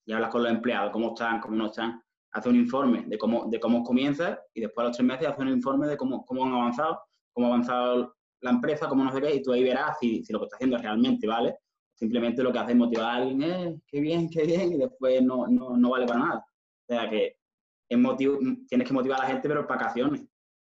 Y 0.06 0.14
hablas 0.14 0.30
con 0.30 0.44
los 0.44 0.52
empleados, 0.52 0.92
cómo 0.92 1.10
están, 1.10 1.40
cómo 1.40 1.56
no 1.56 1.68
están. 1.68 2.02
Hace 2.32 2.50
un 2.50 2.56
informe 2.56 3.04
de 3.08 3.18
cómo, 3.18 3.46
de 3.50 3.60
cómo 3.60 3.84
comienza 3.84 4.40
y 4.54 4.62
después 4.62 4.84
a 4.84 4.88
los 4.88 4.98
tres 4.98 5.08
meses 5.08 5.28
hace 5.28 5.42
un 5.42 5.50
informe 5.50 5.88
de 5.88 5.98
cómo, 5.98 6.26
cómo 6.26 6.46
han 6.46 6.54
avanzado, 6.54 7.02
cómo 7.34 7.48
ha 7.48 7.50
avanzado 7.52 8.16
la 8.42 8.52
empresa, 8.52 8.88
cómo 8.88 9.04
no 9.04 9.12
sé 9.12 9.22
qué, 9.22 9.36
y 9.36 9.42
tú 9.42 9.52
ahí 9.52 9.64
verás 9.64 9.98
si, 10.00 10.24
lo 10.30 10.40
que 10.40 10.46
está 10.46 10.58
haciendo 10.58 10.78
realmente 10.78 11.28
vale. 11.28 11.56
Simplemente 11.96 12.44
lo 12.44 12.52
que 12.52 12.60
hace 12.60 12.72
es 12.72 12.78
motivar 12.78 13.06
a 13.06 13.16
alguien, 13.16 13.42
eh, 13.42 13.82
qué 13.88 14.00
bien, 14.00 14.30
qué 14.30 14.44
bien, 14.44 14.74
y 14.74 14.78
después 14.78 15.22
no, 15.24 15.48
no, 15.48 15.76
no 15.76 15.90
vale 15.90 16.06
para 16.06 16.20
nada. 16.20 16.46
O 16.88 16.94
sea 16.94 17.10
que 17.10 17.38
es 17.90 17.98
motivo, 17.98 18.38
tienes 18.68 18.88
que 18.88 18.94
motivar 18.94 19.20
a 19.20 19.24
la 19.24 19.30
gente, 19.30 19.48
pero 19.48 19.62
en 19.62 19.68
vacaciones. 19.68 20.26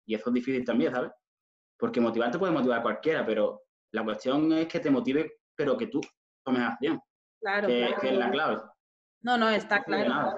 Y 0.06 0.14
eso 0.14 0.30
es 0.30 0.34
difícil 0.34 0.64
también, 0.64 0.94
¿sabes? 0.94 1.12
Porque 1.78 2.00
motivarte 2.00 2.38
puede 2.38 2.54
motivar 2.54 2.80
a 2.80 2.84
cualquiera, 2.84 3.26
pero 3.26 3.64
la 3.92 4.04
cuestión 4.04 4.52
es 4.54 4.68
que 4.68 4.80
te 4.80 4.92
motive, 4.92 5.40
pero 5.56 5.76
que 5.76 5.88
tú 5.88 6.00
acción. 6.46 7.02
Claro, 7.42 7.68
que, 7.68 7.92
es 8.02 8.18
la 8.18 8.32
clave. 8.32 8.62
No, 9.22 9.38
no, 9.38 9.50
está 9.50 9.84
claro. 9.84 10.36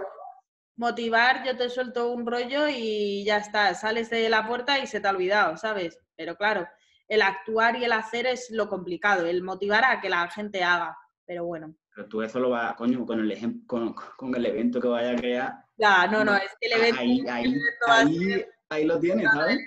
Motivar, 0.77 1.43
yo 1.43 1.57
te 1.57 1.69
suelto 1.69 2.11
un 2.11 2.25
rollo 2.25 2.67
y 2.69 3.23
ya 3.25 3.37
está, 3.37 3.73
sales 3.73 4.09
de 4.09 4.29
la 4.29 4.47
puerta 4.47 4.77
y 4.77 4.87
se 4.87 4.99
te 4.99 5.07
ha 5.07 5.11
olvidado, 5.11 5.57
¿sabes? 5.57 5.99
Pero 6.15 6.35
claro, 6.35 6.67
el 7.07 7.21
actuar 7.21 7.77
y 7.77 7.85
el 7.85 7.91
hacer 7.91 8.27
es 8.27 8.49
lo 8.51 8.69
complicado, 8.69 9.25
el 9.25 9.43
motivar 9.43 9.83
a 9.85 9.99
que 10.01 10.09
la 10.09 10.29
gente 10.29 10.63
haga, 10.63 10.95
pero 11.25 11.45
bueno. 11.45 11.73
Pero 11.95 12.07
tú 12.07 12.21
eso 12.21 12.39
lo 12.39 12.51
vas, 12.51 12.75
coño, 12.75 13.05
con 13.05 13.19
el, 13.19 13.65
con, 13.65 13.93
con 13.93 14.35
el 14.35 14.45
evento 14.45 14.79
que 14.79 14.87
vaya 14.87 15.11
a 15.11 15.15
crear. 15.15 15.65
Ya, 15.77 16.05
no, 16.07 16.23
no, 16.23 16.35
es 16.35 16.55
que 16.59 16.67
el 16.67 16.73
evento, 16.73 17.01
ahí, 17.01 17.25
ahí, 17.27 18.45
ahí, 18.69 18.85
lo 18.85 18.99
tienes, 18.99 19.25
¿sabes? 19.31 19.59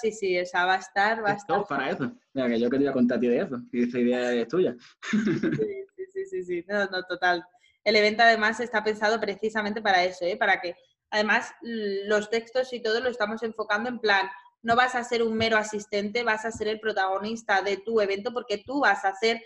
Sí, 0.00 0.12
sí, 0.12 0.36
esa 0.36 0.64
va 0.64 0.74
a 0.74 0.78
estar, 0.78 1.24
va 1.24 1.30
a 1.30 1.34
estar. 1.34 1.64
para 1.66 1.90
eso. 1.90 2.12
Mira, 2.32 2.48
que 2.48 2.60
yo 2.60 2.70
quería 2.70 2.92
contar 2.92 3.18
a 3.18 3.20
ti 3.20 3.28
de 3.28 3.40
eso, 3.40 3.60
y 3.72 3.84
esa 3.84 3.98
idea 3.98 4.32
es 4.32 4.48
tuya. 4.48 4.74
Sí, 5.10 6.06
sí, 6.12 6.24
sí, 6.26 6.44
sí, 6.44 6.64
no, 6.68 6.86
no, 6.86 7.02
total. 7.04 7.44
El 7.84 7.96
evento 7.96 8.22
además 8.22 8.58
está 8.60 8.82
pensado 8.82 9.20
precisamente 9.20 9.80
para 9.80 10.02
eso, 10.04 10.24
¿eh? 10.24 10.36
para 10.36 10.60
que 10.60 10.74
además 11.10 11.52
los 11.62 12.30
textos 12.30 12.72
y 12.72 12.80
todo 12.80 13.00
lo 13.00 13.08
estamos 13.08 13.42
enfocando 13.42 13.88
en 13.88 14.00
plan, 14.00 14.28
no 14.62 14.74
vas 14.74 14.94
a 14.94 15.04
ser 15.04 15.22
un 15.22 15.34
mero 15.34 15.56
asistente, 15.56 16.24
vas 16.24 16.44
a 16.44 16.50
ser 16.50 16.68
el 16.68 16.80
protagonista 16.80 17.62
de 17.62 17.76
tu 17.76 18.00
evento 18.00 18.32
porque 18.32 18.58
tú 18.58 18.80
vas 18.80 19.04
a 19.04 19.10
hacer 19.10 19.40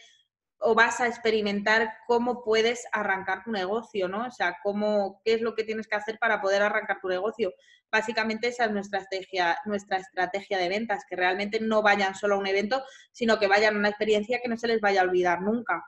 o 0.61 0.75
vas 0.75 1.01
a 1.01 1.09
experimentar 1.09 1.95
cómo 2.07 2.45
puedes 2.45 2.87
arrancar 2.93 3.43
tu 3.45 3.51
negocio, 3.51 4.09
¿no? 4.09 4.27
O 4.27 4.31
sea, 4.31 4.57
cómo, 4.63 5.21
qué 5.25 5.35
es 5.35 5.41
lo 5.41 5.55
que 5.55 5.65
tienes 5.65 5.89
que 5.89 5.97
hacer 5.97 6.19
para 6.19 6.41
poder 6.41 6.63
arrancar 6.63 6.99
tu 7.01 7.09
negocio. 7.09 7.53
Básicamente 7.91 8.49
esa 8.49 8.67
es 8.67 8.71
nuestra 8.71 9.01
estrategia, 9.01 9.59
nuestra 9.65 9.97
estrategia 9.97 10.59
de 10.59 10.69
ventas, 10.69 11.05
que 11.09 11.17
realmente 11.17 11.61
no 11.61 11.83
vayan 11.83 12.15
solo 12.15 12.35
a 12.35 12.39
un 12.39 12.47
evento, 12.47 12.83
sino 13.11 13.39
que 13.39 13.49
vayan 13.49 13.75
a 13.75 13.79
una 13.79 13.89
experiencia 13.89 14.41
que 14.43 14.49
no 14.49 14.57
se 14.57 14.69
les 14.69 14.81
vaya 14.81 15.01
a 15.01 15.05
olvidar 15.05 15.41
nunca 15.41 15.85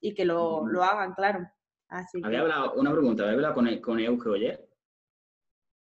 y 0.00 0.14
que 0.14 0.24
lo, 0.24 0.66
lo 0.66 0.84
hagan, 0.84 1.14
claro. 1.14 1.50
Así 1.88 2.20
había 2.22 2.40
hablado, 2.40 2.74
una 2.74 2.92
pregunta, 2.92 3.22
¿había 3.22 3.34
hablado 3.34 3.54
con, 3.54 3.80
con 3.80 4.00
Euge 4.00 4.58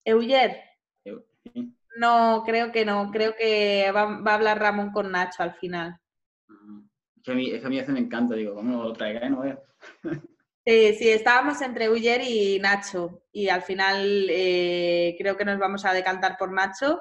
Euger. 0.04 0.62
No, 1.96 2.42
creo 2.46 2.70
que 2.70 2.84
no. 2.84 3.10
Creo 3.10 3.34
que 3.36 3.90
va, 3.92 4.20
va, 4.20 4.32
a 4.32 4.34
hablar 4.34 4.60
Ramón 4.60 4.92
con 4.92 5.10
Nacho 5.10 5.42
al 5.42 5.54
final. 5.54 5.98
Es 7.26 7.28
que 7.28 7.32
a 7.32 7.34
mí, 7.34 7.50
es 7.50 7.60
que 7.60 7.66
a 7.66 7.70
mí 7.70 7.78
eso 7.80 7.90
me 7.90 7.98
encanta, 7.98 8.36
digo, 8.36 8.54
¿cómo 8.54 8.84
lo 8.84 8.92
traiga? 8.92 9.28
No 9.28 9.40
veo. 9.40 9.60
Sí, 10.64 10.94
sí, 10.94 11.08
estábamos 11.08 11.60
entre 11.60 11.90
Uller 11.90 12.20
y 12.22 12.58
Nacho 12.60 13.22
y 13.32 13.48
al 13.48 13.62
final 13.62 14.26
eh, 14.30 15.16
creo 15.18 15.36
que 15.36 15.44
nos 15.44 15.58
vamos 15.58 15.84
a 15.84 15.92
decantar 15.92 16.36
por 16.36 16.52
Nacho. 16.52 17.00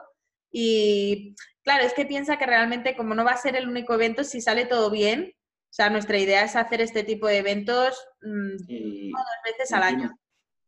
Y 0.51 1.35
claro, 1.63 1.83
es 1.83 1.93
que 1.93 2.05
piensa 2.05 2.37
que 2.37 2.45
realmente 2.47 2.95
como 2.95 3.13
no 3.13 3.23
va 3.23 3.31
a 3.31 3.37
ser 3.37 3.55
el 3.55 3.67
único 3.67 3.93
evento, 3.93 4.23
si 4.23 4.41
sale 4.41 4.65
todo 4.65 4.89
bien, 4.89 5.31
o 5.35 5.73
sea, 5.75 5.91
nuestra 5.91 6.17
idea 6.17 6.43
es 6.43 6.55
hacer 6.55 6.81
este 6.81 7.03
tipo 7.03 7.27
de 7.27 7.37
eventos 7.37 8.03
mmm, 8.21 8.57
dos 8.57 9.25
veces 9.45 9.71
al 9.73 9.83
año. 9.83 10.11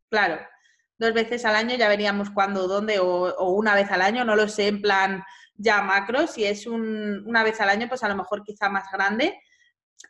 Claro, 0.09 0.39
dos 0.99 1.13
veces 1.13 1.45
al 1.45 1.55
año, 1.55 1.75
ya 1.75 1.89
veríamos 1.89 2.29
cuándo, 2.29 2.67
dónde, 2.67 2.99
o, 2.99 3.33
o, 3.35 3.53
una 3.53 3.73
vez 3.73 3.89
al 3.89 4.01
año, 4.01 4.23
no 4.23 4.35
lo 4.35 4.47
sé, 4.47 4.67
en 4.67 4.81
plan 4.81 5.23
ya 5.55 5.81
macro, 5.81 6.27
si 6.27 6.45
es 6.45 6.67
un, 6.67 7.23
una 7.25 7.43
vez 7.43 7.59
al 7.59 7.69
año, 7.69 7.87
pues 7.87 8.03
a 8.03 8.09
lo 8.09 8.15
mejor 8.15 8.43
quizá 8.43 8.69
más 8.69 8.85
grande. 8.91 9.39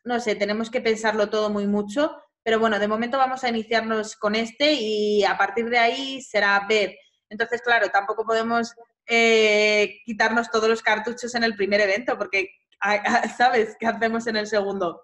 No 0.03 0.19
sé, 0.19 0.35
tenemos 0.35 0.69
que 0.69 0.81
pensarlo 0.81 1.29
todo 1.29 1.49
muy 1.49 1.67
mucho, 1.67 2.15
pero 2.43 2.59
bueno, 2.59 2.79
de 2.79 2.87
momento 2.87 3.17
vamos 3.17 3.43
a 3.43 3.49
iniciarnos 3.49 4.15
con 4.15 4.35
este 4.35 4.73
y 4.73 5.23
a 5.23 5.37
partir 5.37 5.69
de 5.69 5.77
ahí 5.77 6.21
será 6.21 6.65
ver. 6.67 6.95
Entonces, 7.29 7.61
claro, 7.61 7.89
tampoco 7.89 8.25
podemos 8.25 8.73
eh, 9.05 9.99
quitarnos 10.05 10.49
todos 10.49 10.69
los 10.69 10.81
cartuchos 10.81 11.35
en 11.35 11.43
el 11.43 11.55
primer 11.55 11.81
evento, 11.81 12.17
porque, 12.17 12.49
¿sabes? 13.37 13.75
¿Qué 13.79 13.87
hacemos 13.87 14.27
en 14.27 14.37
el 14.37 14.47
segundo? 14.47 15.01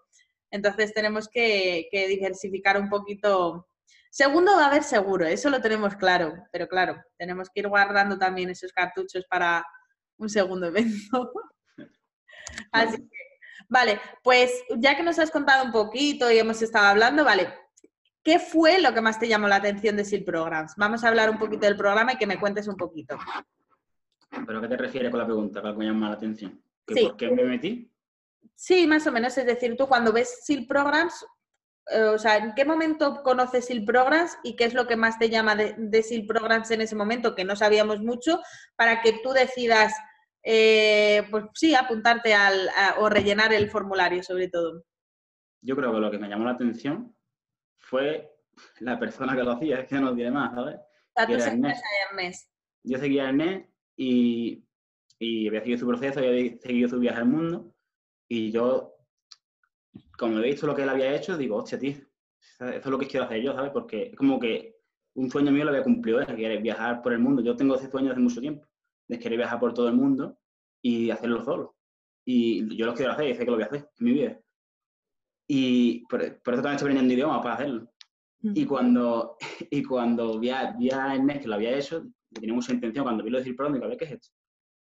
Entonces 0.52 0.94
tenemos 0.94 1.28
que, 1.28 1.88
que 1.92 2.08
diversificar 2.08 2.80
un 2.80 2.90
poquito 2.90 3.68
Segundo 4.14 4.56
va 4.56 4.66
a 4.66 4.68
haber 4.68 4.84
seguro, 4.84 5.26
eso 5.26 5.50
lo 5.50 5.60
tenemos 5.60 5.96
claro, 5.96 6.36
pero 6.52 6.68
claro, 6.68 7.04
tenemos 7.18 7.50
que 7.50 7.62
ir 7.62 7.68
guardando 7.68 8.16
también 8.20 8.48
esos 8.52 8.72
cartuchos 8.72 9.26
para 9.28 9.66
un 10.18 10.30
segundo 10.30 10.68
evento. 10.68 11.34
Así 12.72 12.98
que, 12.98 13.23
vale, 13.70 14.00
pues 14.24 14.52
ya 14.78 14.96
que 14.96 15.04
nos 15.04 15.20
has 15.20 15.32
contado 15.32 15.66
un 15.66 15.72
poquito 15.72 16.32
y 16.32 16.38
hemos 16.38 16.62
estado 16.62 16.88
hablando, 16.88 17.24
vale, 17.24 17.54
¿qué 18.24 18.40
fue 18.40 18.82
lo 18.82 18.94
que 18.94 19.02
más 19.02 19.20
te 19.20 19.28
llamó 19.28 19.48
la 19.48 19.58
atención 19.58 19.96
de 19.96 20.06
SIL 20.06 20.24
Programs? 20.24 20.74
Vamos 20.78 21.04
a 21.04 21.10
hablar 21.10 21.30
un 21.30 21.38
poquito 21.38 21.66
del 21.66 21.78
programa 21.78 22.14
y 22.14 22.18
que 22.18 22.28
me 22.28 22.40
cuentes 22.40 22.68
un 22.68 22.78
poquito. 22.78 23.18
¿Pero 24.46 24.60
a 24.60 24.62
qué 24.62 24.68
te 24.68 24.78
refieres 24.78 25.12
con 25.12 25.20
la 25.20 25.26
pregunta? 25.26 25.62
¿Qué 25.62 25.74
me 25.74 25.86
llama 25.86 26.10
la 26.10 26.16
atención? 26.16 26.62
¿Por 26.86 27.18
qué 27.18 27.30
me 27.30 27.44
metí? 27.44 27.90
Sí, 28.56 28.88
más 28.88 29.06
o 29.08 29.12
menos. 29.12 29.38
Es 29.38 29.46
decir, 29.46 29.76
tú 29.78 29.88
cuando 29.88 30.12
ves 30.12 30.42
SIL 30.44 30.68
Programs, 30.68 31.26
eh, 31.88 32.04
o 32.04 32.18
sea, 32.18 32.38
¿en 32.38 32.54
qué 32.56 32.66
momento 32.66 33.22
conoces 33.24 33.66
SIL 33.66 33.86
Programs 33.86 34.38
y 34.44 34.56
qué 34.56 34.66
es 34.66 34.74
lo 34.74 34.88
que 34.88 34.96
más 34.96 35.20
te 35.20 35.30
llama 35.30 35.56
de, 35.56 35.76
de 35.78 36.04
SIL 36.04 36.26
Programs 36.26 36.72
en 36.72 36.82
ese 36.82 36.96
momento, 36.96 37.36
que 37.36 37.46
no 37.46 37.56
sabíamos 37.56 38.00
mucho, 38.00 38.42
para 38.76 39.02
que 39.02 39.20
tú 39.24 39.32
decidas, 39.32 39.94
eh, 40.44 41.24
pues 41.32 41.46
sí, 41.54 41.74
apuntarte 41.74 42.34
al, 42.34 42.70
a, 42.70 42.96
o 43.00 43.10
rellenar 43.10 43.54
el 43.54 43.70
formulario 43.70 44.24
sobre 44.24 44.50
todo? 44.50 44.84
Yo 45.62 45.76
creo 45.76 45.94
que 45.94 46.00
lo 46.00 46.12
que 46.12 46.18
me 46.18 46.28
llamó 46.28 46.46
la 46.46 46.52
atención 46.52 47.16
fue 47.80 48.30
la 48.80 49.00
persona 49.00 49.36
que 49.36 49.44
lo 49.44 49.52
hacía, 49.52 49.80
es 49.82 49.88
que 49.88 50.00
no 50.00 50.14
tiene 50.14 50.32
más, 50.32 50.54
¿sabes? 50.54 50.76
O 50.76 51.14
sea, 51.16 51.28
tú 51.28 51.34
Ernest. 51.34 52.50
Yo 52.84 52.98
seguía 53.00 53.26
a 53.26 53.30
Ernest 53.30 53.70
y, 53.96 54.66
y 55.20 55.48
había 55.48 55.62
seguido 55.62 55.80
su 55.80 55.88
proceso, 55.88 56.20
había 56.20 56.58
seguido 56.60 56.90
su 56.90 57.00
viaje 57.00 57.20
al 57.20 57.28
mundo 57.28 57.74
y 58.28 58.52
yo 58.52 58.94
como 60.18 60.40
he 60.40 60.44
visto 60.44 60.68
lo 60.68 60.76
que 60.76 60.84
él 60.84 60.90
había 60.90 61.14
hecho, 61.16 61.38
digo, 61.38 61.58
hostia, 61.58 61.80
tío, 61.80 61.92
eso 61.92 62.66
es 62.68 62.86
lo 62.86 62.98
que 62.98 63.08
quiero 63.08 63.26
hacer 63.26 63.42
yo, 63.42 63.54
¿sabes? 63.54 63.72
Porque 63.72 64.04
es 64.12 64.16
como 64.16 64.40
que 64.40 64.78
un 65.16 65.30
sueño 65.30 65.52
mío 65.52 65.66
lo 65.66 65.72
había 65.72 65.84
cumplido 65.84 66.26
que 66.26 66.58
viajar 66.58 67.02
por 67.02 67.14
el 67.14 67.20
mundo. 67.20 67.42
Yo 67.42 67.56
tengo 67.56 67.76
ese 67.76 67.90
sueño 67.90 68.10
desde 68.10 68.22
mucho 68.22 68.42
tiempo, 68.42 68.68
de 69.08 69.20
querer 69.20 69.38
viajar 69.38 69.60
por 69.60 69.74
todo 69.74 69.88
el 69.88 69.96
mundo 69.96 70.38
y 70.82 71.10
hacerlo 71.10 71.44
solo. 71.44 71.76
Y 72.26 72.76
yo 72.76 72.86
lo 72.86 72.94
quiero 72.94 73.12
hacer 73.12 73.30
y 73.30 73.36
sé 73.36 73.40
que 73.40 73.52
lo 73.52 73.58
voy 73.58 73.64
a 73.64 73.68
hacer 73.68 73.90
en 74.00 74.06
mi 74.06 74.12
vida. 74.12 74.40
Y 75.48 76.06
por, 76.08 76.20
por 76.42 76.54
eso 76.54 76.64
también 76.64 76.76
estoy 76.76 76.88
aprendiendo 76.88 77.14
idiomas 77.14 77.42
para 77.42 77.56
hacerlo. 77.56 77.90
Y 78.42 78.66
cuando, 78.66 79.38
y 79.72 79.84
cuando 79.84 80.40
vi 80.40 80.50
a, 80.50 80.72
vi 80.72 80.90
a 80.92 81.16
Ernest 81.16 81.42
que 81.42 81.48
lo 81.48 81.56
había 81.56 81.78
hecho, 81.78 82.06
tenía 82.34 82.54
mucha 82.54 82.74
intención, 82.74 83.04
cuando 83.04 83.24
vi 83.24 83.30
lo 83.30 83.38
decir 83.38 83.56
pronto, 83.56 83.76
digo, 83.76 83.86
a 83.86 83.90
ver 83.90 83.98
qué 83.98 84.06
es 84.06 84.12
esto. 84.12 84.30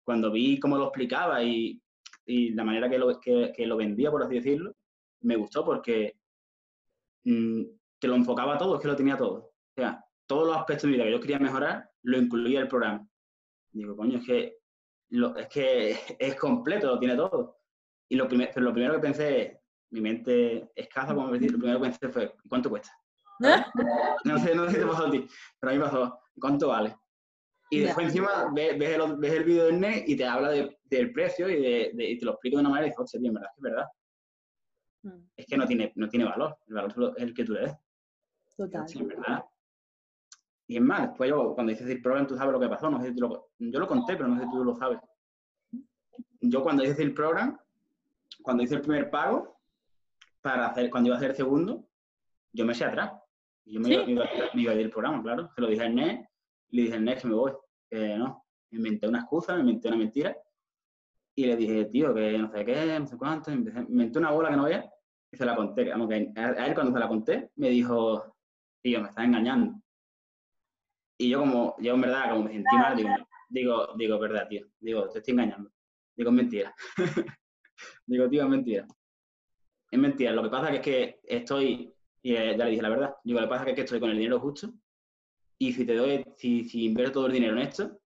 Cuando 0.04 0.30
vi 0.30 0.58
cómo 0.58 0.76
lo 0.76 0.84
explicaba 0.84 1.42
y, 1.42 1.80
y 2.26 2.50
la 2.50 2.64
manera 2.64 2.88
que 2.88 2.98
lo, 2.98 3.20
que, 3.20 3.52
que 3.54 3.66
lo 3.66 3.76
vendía, 3.76 4.10
por 4.10 4.22
así 4.22 4.34
decirlo, 4.34 4.74
me 5.22 5.36
gustó 5.36 5.64
porque 5.64 6.16
mmm, 7.24 7.62
que 8.00 8.08
lo 8.08 8.14
enfocaba 8.14 8.58
todo, 8.58 8.76
es 8.76 8.82
que 8.82 8.88
lo 8.88 8.96
tenía 8.96 9.16
todo. 9.16 9.34
O 9.36 9.74
sea, 9.74 10.04
todos 10.26 10.46
los 10.46 10.56
aspectos 10.56 10.82
de 10.82 10.88
mi 10.88 10.94
vida 10.94 11.04
que 11.04 11.12
yo 11.12 11.20
quería 11.20 11.38
mejorar, 11.38 11.90
lo 12.02 12.18
incluía 12.18 12.60
el 12.60 12.68
programa. 12.68 13.06
Digo, 13.74 13.96
coño, 13.96 14.18
es 14.18 14.24
que, 14.24 14.58
lo, 15.10 15.37
es 15.37 15.48
que 15.48 15.90
es 16.18 16.34
completo, 16.37 16.87
lo 16.87 16.98
tiene 16.98 17.16
todo. 17.16 17.58
Y 18.08 18.16
lo, 18.16 18.28
primer, 18.28 18.50
pero 18.54 18.66
lo 18.66 18.72
primero 18.72 18.94
que 18.94 19.00
pensé, 19.00 19.60
mi 19.90 20.00
mente 20.00 20.70
escasa, 20.74 21.14
como 21.14 21.32
decir, 21.32 21.52
lo 21.52 21.58
primero 21.58 21.78
que 21.80 21.90
pensé 21.90 22.08
fue, 22.08 22.34
¿cuánto 22.48 22.70
cuesta? 22.70 22.90
No 24.24 24.38
sé, 24.38 24.54
no 24.54 24.66
sé 24.66 24.74
si 24.74 24.80
te 24.80 24.87
pasó 24.87 25.06
a 25.06 25.10
ti, 25.10 25.26
pero 25.58 25.70
a 25.70 25.74
mí 25.74 25.78
me 25.80 25.84
pasó, 25.87 26.20
¿cuánto 26.40 26.68
vale? 26.68 26.96
Y 27.70 27.80
después 27.80 28.06
encima 28.06 28.50
ves, 28.54 28.78
ves, 28.78 28.90
el, 28.90 29.16
ves 29.16 29.32
el 29.32 29.44
vídeo 29.44 29.64
del 29.66 29.80
NET 29.80 30.08
y 30.08 30.16
te 30.16 30.24
habla 30.24 30.50
de, 30.50 30.78
del 30.84 31.12
precio 31.12 31.48
y, 31.48 31.60
de, 31.60 31.90
de, 31.94 32.10
y, 32.10 32.18
te 32.18 32.24
lo 32.24 32.32
explico 32.32 32.56
de 32.56 32.60
una 32.60 32.70
manera 32.70 32.87
y 32.87 32.90
dices, 32.90 33.00
hostia, 33.00 33.18
tío, 33.18 33.28
en 33.28 33.34
verdad, 33.34 33.50
es 33.56 33.62
verdad. 33.62 33.87
Mm. 35.02 35.28
Es 35.37 35.46
que 35.46 35.56
no 35.56 35.66
tiene, 35.66 35.92
no 35.96 36.08
tiene 36.08 36.24
valor, 36.26 36.56
el 36.68 36.74
valor 36.74 37.14
es 37.16 37.22
el 37.24 37.34
que 37.34 37.44
tú 37.44 37.52
le 37.54 37.60
des. 37.62 37.74
Total. 38.56 38.88
Sí, 38.88 39.02
¿verdad? 39.02 39.44
Y 40.66 40.77
es 40.77 40.83
más, 40.83 41.09
después 41.09 41.29
yo, 41.31 41.55
cuando 41.55 41.70
dices 41.70 41.88
el 41.88 42.00
program, 42.00 42.27
tú 42.27 42.37
sabes 42.37 42.53
lo 42.53 42.61
que 42.61 42.68
pasó, 42.68 42.88
no 42.88 43.00
sé 43.00 43.12
si 43.12 43.20
lo, 43.20 43.50
yo 43.59 43.79
lo 43.79 43.87
conté, 43.87 44.16
pero 44.16 44.29
no 44.29 44.38
sé 44.38 44.44
si 44.44 44.50
tú 44.50 44.64
lo 44.64 44.74
sabes. 44.74 44.98
Yo 46.40 46.62
cuando 46.62 46.85
hice 46.85 47.03
el 47.03 47.12
program, 47.12 47.59
cuando 48.42 48.62
hice 48.62 48.77
el 48.77 48.81
primer 48.81 49.11
pago, 49.11 49.59
para 50.40 50.66
hacer, 50.66 50.90
cuando 50.90 51.09
iba 51.09 51.16
a 51.16 51.18
hacer 51.18 51.31
el 51.31 51.37
segundo, 51.37 51.87
yo 52.53 52.64
me 52.64 52.72
eché 52.72 52.85
atrás. 52.85 53.12
Yo 53.64 53.81
me, 53.81 53.87
¿Sí? 53.87 53.92
iba, 53.92 54.05
me, 54.05 54.12
iba, 54.12 54.24
me 54.55 54.62
iba 54.62 54.72
a 54.72 54.74
ir 54.74 54.81
el 54.83 54.90
programa, 54.90 55.22
claro. 55.22 55.50
Se 55.55 55.61
lo 55.61 55.68
dije 55.68 55.83
al 55.83 55.94
NET, 55.94 56.29
le 56.70 56.83
dije 56.83 56.94
al 56.94 57.05
NET 57.05 57.20
que 57.20 57.29
me 57.29 57.35
voy. 57.35 57.53
Eh, 57.90 58.16
no, 58.18 58.44
me 58.70 58.79
inventé 58.79 59.09
una 59.09 59.20
excusa, 59.20 59.55
me 59.55 59.61
inventé 59.61 59.88
una 59.88 59.96
mentira. 59.96 60.37
Y 61.35 61.46
le 61.46 61.57
dije, 61.57 61.87
tío, 61.87 62.14
que 62.14 62.38
no 62.38 62.50
sé 62.50 62.64
qué, 62.64 62.98
no 62.98 63.07
sé 63.07 63.16
cuánto. 63.16 63.50
Me 63.50 63.57
inventé 63.57 64.18
una 64.18 64.31
bola 64.31 64.50
que 64.50 64.57
no 64.57 64.64
veía 64.64 64.90
y 65.33 65.37
se 65.37 65.44
la 65.44 65.57
conté. 65.57 65.92
a 65.92 66.66
él 66.66 66.74
cuando 66.74 66.92
se 66.92 66.98
la 66.98 67.09
conté 67.09 67.50
me 67.57 67.70
dijo, 67.70 68.37
tío, 68.83 69.00
me 69.00 69.09
estás 69.09 69.24
engañando. 69.24 69.81
Y 71.18 71.31
yo 71.31 71.40
como, 71.40 71.77
yo 71.79 71.94
en 71.94 72.00
verdad, 72.00 72.31
como 72.31 72.44
me 72.44 72.53
sentí 72.53 72.77
mal, 72.77 72.96
digo, 72.96 73.11
digo, 73.48 73.88
digo, 73.96 74.18
verdad, 74.18 74.48
tío, 74.48 74.66
digo, 74.81 75.09
te 75.09 75.18
estoy 75.18 75.33
engañando. 75.33 75.70
Digo, 76.16 76.31
es 76.31 76.37
mentira. 76.37 76.74
digo, 78.07 78.29
tío, 78.29 78.42
es 78.42 78.48
mentira. 78.48 78.87
Es 79.90 79.98
mentira. 79.98 80.33
Lo 80.33 80.42
que 80.42 80.50
pasa 80.50 80.74
es 80.74 80.81
que 80.81 81.20
estoy, 81.24 81.94
y 82.22 82.33
ya 82.33 82.57
le 82.57 82.70
dije 82.70 82.83
la 82.83 82.88
verdad, 82.88 83.14
digo, 83.22 83.40
lo 83.40 83.46
que 83.46 83.50
pasa 83.50 83.68
es 83.68 83.74
que 83.74 83.81
estoy 83.83 84.00
con 84.00 84.11
el 84.11 84.18
dinero 84.18 84.40
justo 84.40 84.72
y 85.59 85.72
si 85.72 85.87
te 85.87 85.94
doy, 85.94 86.24
si, 86.37 86.64
si 86.64 86.85
invierto 86.87 87.14
todo 87.14 87.27
el 87.27 87.33
dinero 87.33 87.53
en 87.53 87.62
esto, 87.62 88.00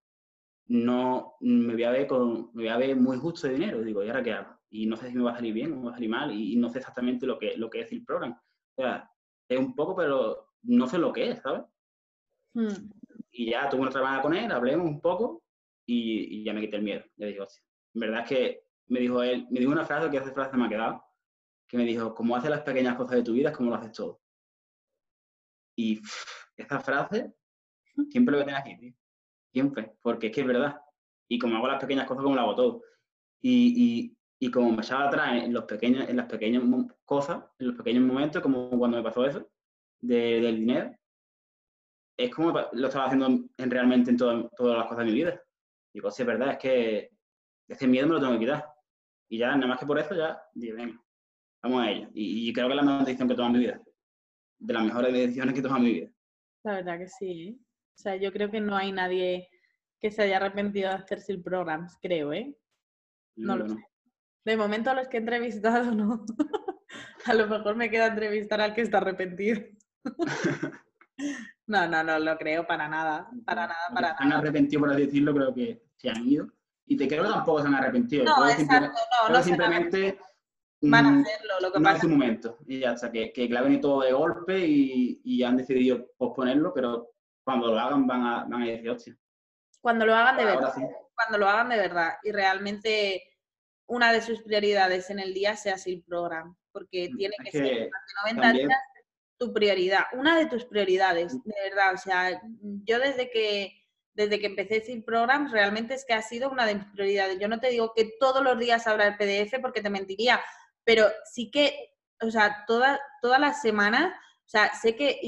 no 0.67 1.37
me 1.41 1.73
voy 1.73 1.85
a 1.85 1.91
ver 1.91 2.07
con, 2.07 2.51
me 2.53 2.65
voy 2.65 2.69
a 2.69 2.77
ver 2.77 2.95
muy 2.97 3.17
justo 3.17 3.47
de 3.47 3.55
dinero. 3.55 3.81
Digo, 3.83 4.05
¿y 4.05 4.09
ahora 4.09 4.23
qué 4.23 4.33
hago? 4.33 4.59
y 4.71 4.87
no 4.87 4.97
sé 4.97 5.09
si 5.09 5.17
me 5.17 5.23
va 5.23 5.33
a 5.33 5.37
salir 5.37 5.55
bien 5.55 5.73
o 5.73 5.77
me 5.77 5.85
va 5.85 5.91
a 5.91 5.95
salir 5.95 6.11
mal 6.11 6.33
y, 6.33 6.57
no 6.57 6.69
sé 6.69 6.79
exactamente 6.79 7.27
lo 7.27 7.39
que, 7.39 7.57
lo 7.57 7.71
que 7.71 7.81
es 7.81 7.93
el 7.93 8.05
programa. 8.05 8.43
O 8.77 8.83
sea, 8.83 9.11
es 9.49 9.59
un 9.59 9.75
poco, 9.75 9.97
pero 9.97 10.51
no 10.63 10.87
sé 10.87 10.99
lo 10.99 11.13
que 11.13 11.31
es, 11.31 11.41
¿sabes? 11.41 11.63
Hmm. 12.55 12.91
Y 13.39 13.51
ya 13.53 13.69
tuve 13.69 13.83
una 13.83 13.91
trabajada 13.91 14.21
con 14.21 14.35
él, 14.35 14.51
hablemos 14.51 14.85
un 14.85 15.01
poco 15.01 15.45
y, 15.87 16.43
ya 16.43 16.53
me 16.53 16.61
quité 16.61 16.79
el 16.79 16.83
miedo. 16.83 17.05
Ya 17.15 17.27
digo, 17.29 17.47
en 17.95 18.01
verdad 18.01 18.23
es 18.23 18.29
que 18.29 18.65
me 18.89 18.99
dijo 18.99 19.23
él, 19.23 19.47
me 19.51 19.61
dijo 19.61 19.71
una 19.71 19.87
frase 19.87 20.11
que 20.11 20.17
esa 20.17 20.33
frase 20.33 20.57
me 20.57 20.67
ha 20.67 20.69
quedado, 20.69 21.05
que 21.69 21.77
me 21.77 21.85
dijo, 21.85 22.13
como 22.17 22.35
haces 22.35 22.51
las 22.51 22.63
pequeñas 22.63 22.97
cosas 22.97 23.15
de 23.15 23.23
tu 23.23 23.35
vida 23.35 23.51
es 23.51 23.57
como 23.57 23.71
lo 23.71 23.77
haces 23.77 23.93
todo. 23.93 24.21
Y 25.77 26.01
esa 26.57 26.81
frase 26.81 27.33
siempre 28.11 28.33
lo 28.33 28.39
voy 28.39 28.43
a 28.43 28.47
tener 28.47 28.61
aquí, 28.61 28.77
tío. 28.77 28.95
Siempre, 29.53 29.93
porque 30.03 30.27
es 30.27 30.33
que 30.33 30.41
es 30.41 30.47
verdad. 30.49 30.81
Y 31.29 31.39
como 31.39 31.59
hago 31.59 31.69
las 31.69 31.81
pequeñas 31.81 32.09
cosas, 32.09 32.25
como 32.25 32.35
lo 32.35 32.41
hago 32.41 32.57
todo. 32.57 32.83
Y, 33.41 34.17
y, 34.41 34.51
como 34.51 34.73
me 34.73 34.83
echaba 34.83 35.07
atrás 35.07 35.45
en, 35.45 35.53
los 35.53 35.63
pequeños, 35.63 36.09
en 36.09 36.17
las 36.17 36.27
pequeñas 36.27 36.65
cosas, 37.05 37.45
en 37.61 37.69
los 37.69 37.77
pequeños 37.77 38.03
momentos, 38.03 38.43
como 38.43 38.69
cuando 38.77 38.97
me 38.97 39.05
pasó 39.05 39.25
eso, 39.25 39.49
del 40.01 40.57
dinero, 40.57 40.91
es 42.19 42.35
como 42.35 42.53
lo 42.73 42.89
estaba 42.89 43.07
haciendo 43.07 43.27
en, 43.27 43.71
realmente 43.71 44.11
en 44.11 44.17
todas 44.17 44.51
las 44.59 44.87
cosas 44.87 44.99
de 44.99 45.05
mi 45.05 45.13
vida. 45.13 45.41
Digo, 45.95 46.11
sí, 46.11 46.23
es 46.23 46.27
verdad, 46.27 46.51
es 46.51 46.59
que 46.59 47.11
ese 47.69 47.87
miedo 47.87 48.09
me 48.09 48.15
lo 48.15 48.21
tengo 48.21 48.33
que 48.33 48.41
quitar. 48.41 48.67
Y 49.31 49.39
ya, 49.39 49.55
nada 49.55 49.69
más 49.69 49.79
que 49.79 49.87
por 49.87 49.99
eso, 49.99 50.17
ya, 50.17 50.43
digo, 50.53 50.77
venga, 50.77 51.01
vamos 51.63 51.83
a 51.83 51.91
ello. 51.91 52.09
Y, 52.13 52.53
creo 52.53 52.67
que 52.67 52.73
es 52.73 52.77
la 52.77 52.83
mejor 52.83 53.05
decisión 53.05 53.29
que 53.29 53.35
he 53.35 53.37
tomado 53.37 53.55
en 53.55 53.61
mi 53.61 53.67
vida. 53.67 53.83
De 54.59 54.75
las 54.75 54.85
mejores 54.85 55.13
decisiones 55.13 55.55
que 55.55 55.61
he 55.61 55.63
tomado 55.63 55.79
en 55.79 55.85
mi 55.85 55.95
vida. 55.95 56.11
La 56.65 56.73
verdad 56.75 56.99
que 56.99 57.07
sí. 57.07 57.49
¿eh? 57.49 57.57
O 57.61 58.01
sea, 58.01 58.17
yo 58.17 58.33
creo 58.33 58.51
que 58.51 58.61
no 58.61 58.77
hay 58.77 58.91
nadie 58.91 59.49
que 60.01 60.11
se 60.11 60.23
haya 60.23 60.39
arrepentido 60.39 60.89
de 60.91 60.97
hacer 60.97 61.21
SIL 61.21 61.43
Programs, 61.43 61.97
creo, 62.03 62.33
¿eh? 62.33 62.57
No, 63.37 63.57
lo 63.57 63.69
sé. 63.69 63.77
De 64.45 64.57
momento 64.57 64.91
a 64.91 64.95
los 64.95 65.07
que 65.09 65.19
he 65.19 65.21
entrevistado, 65.21 65.95
no. 65.95 66.25
a 67.27 67.35
lo 67.35 67.47
mejor 67.47 67.77
me 67.77 67.91
queda 67.91 68.09
entrevistar 68.09 68.61
al 68.61 68.75
que 68.75 68.81
está 68.81 68.99
arrepentido. 68.99 69.61
no, 71.69 71.87
no, 71.87 72.03
no 72.03 72.19
lo 72.19 72.37
creo 72.39 72.67
para 72.67 72.89
nada. 72.89 73.29
Para 73.45 73.67
nada, 73.67 73.89
para 73.95 74.09
nada. 74.09 74.17
Han 74.21 74.33
arrepentido, 74.33 74.81
por 74.81 74.91
así 74.91 75.05
decirlo, 75.05 75.35
creo 75.35 75.55
que 75.55 75.83
se 75.97 76.09
han 76.09 76.27
ido. 76.27 76.49
Y 76.87 76.97
te 76.97 77.07
creo 77.07 77.23
que 77.23 77.29
tampoco 77.29 77.61
se 77.61 77.69
han 77.69 77.75
arrepentido. 77.75 78.25
No, 78.25 78.49
exacto, 78.49 78.99
no, 79.23 79.35
no 79.35 79.43
simplemente 79.43 80.19
van 80.81 81.07
a 81.07 81.11
mm, 81.11 81.21
hacerlo, 81.21 81.55
lo 81.61 81.73
que 81.73 81.79
no 81.79 81.85
pasa. 81.85 81.97
es 81.97 82.03
su 82.03 82.09
momento. 82.09 82.59
Y 82.67 82.81
ya 82.81 82.93
está, 82.93 83.13
que, 83.13 83.33
que 83.33 83.57
ha 83.57 83.61
venido 83.61 83.83
todo 83.83 84.01
de 84.01 84.13
golpe 84.13 84.59
y, 84.59 85.21
y, 85.23 85.43
han 85.43 85.59
decidido 85.59 86.07
posponerlo, 86.17 86.73
pero 86.73 87.11
cuando 87.45 87.69
lo 87.69 87.79
hagan 87.79 88.07
van 88.07 88.27
a, 88.27 88.45
van 88.45 88.63
a 88.63 88.67
decir, 88.67 88.89
hostia. 88.89 89.19
Cuando 89.83 90.07
lo 90.07 90.15
hagan 90.15 90.39
de 90.39 90.45
verdad. 90.47 90.75
Cuando 91.15 91.39
lo 91.39 91.49
hagan 91.49 91.69
de 91.69 91.77
verdad. 91.77 92.15
Y 92.23 92.33
realmente 92.33 93.23
una 93.87 94.11
de 94.11 94.23
sus 94.23 94.43
prioridades 94.43 95.11
en 95.11 95.19
el 95.19 95.35
día 95.35 95.55
sea 95.55 95.77
el 95.85 96.03
programa. 96.03 96.57
Porque 96.73 97.11
mm, 97.13 97.17
tiene 97.19 97.35
que, 97.45 97.51
ser 97.51 97.91
durante 98.25 98.43
90 98.43 98.53
días 98.53 98.81
tu 99.39 99.53
prioridad. 99.53 100.05
Una 100.13 100.37
de 100.37 100.47
tus 100.47 100.65
prioridades, 100.65 101.33
de 101.45 101.55
verdad. 101.71 101.95
O 101.95 101.99
sea, 101.99 102.41
yo 102.85 102.99
desde 102.99 103.31
que 103.31 103.79
desde 104.19 104.41
que 104.41 104.47
empecé 104.47 104.81
sin 104.81 105.05
Programs, 105.05 105.53
realmente 105.53 105.95
es 105.95 106.05
que 106.05 106.13
ha 106.13 106.23
sido 106.23 106.51
una 106.51 106.67
de 106.67 106.75
mis 106.75 106.87
prioridades. 106.87 107.39
Yo 107.39 107.47
no 107.47 107.61
te 107.61 107.71
digo 107.71 107.93
que 107.95 108.15
todos 108.19 108.43
los 108.43 108.59
días 108.59 108.89
habrá 108.89 109.07
el 109.07 109.17
PDF 109.17 109.61
porque 109.63 109.81
te 109.81 109.91
mentiría, 109.91 110.41
pero 110.83 111.07
sí 111.33 111.53
que, 111.53 111.95
o 112.21 112.29
sea, 112.29 112.65
toda, 112.67 113.01
todas 113.23 113.39
las 113.39 113.63
semanas, 113.63 114.13
o 114.49 114.51
sea, 114.51 114.73
sé 114.73 114.97
que 114.97 115.21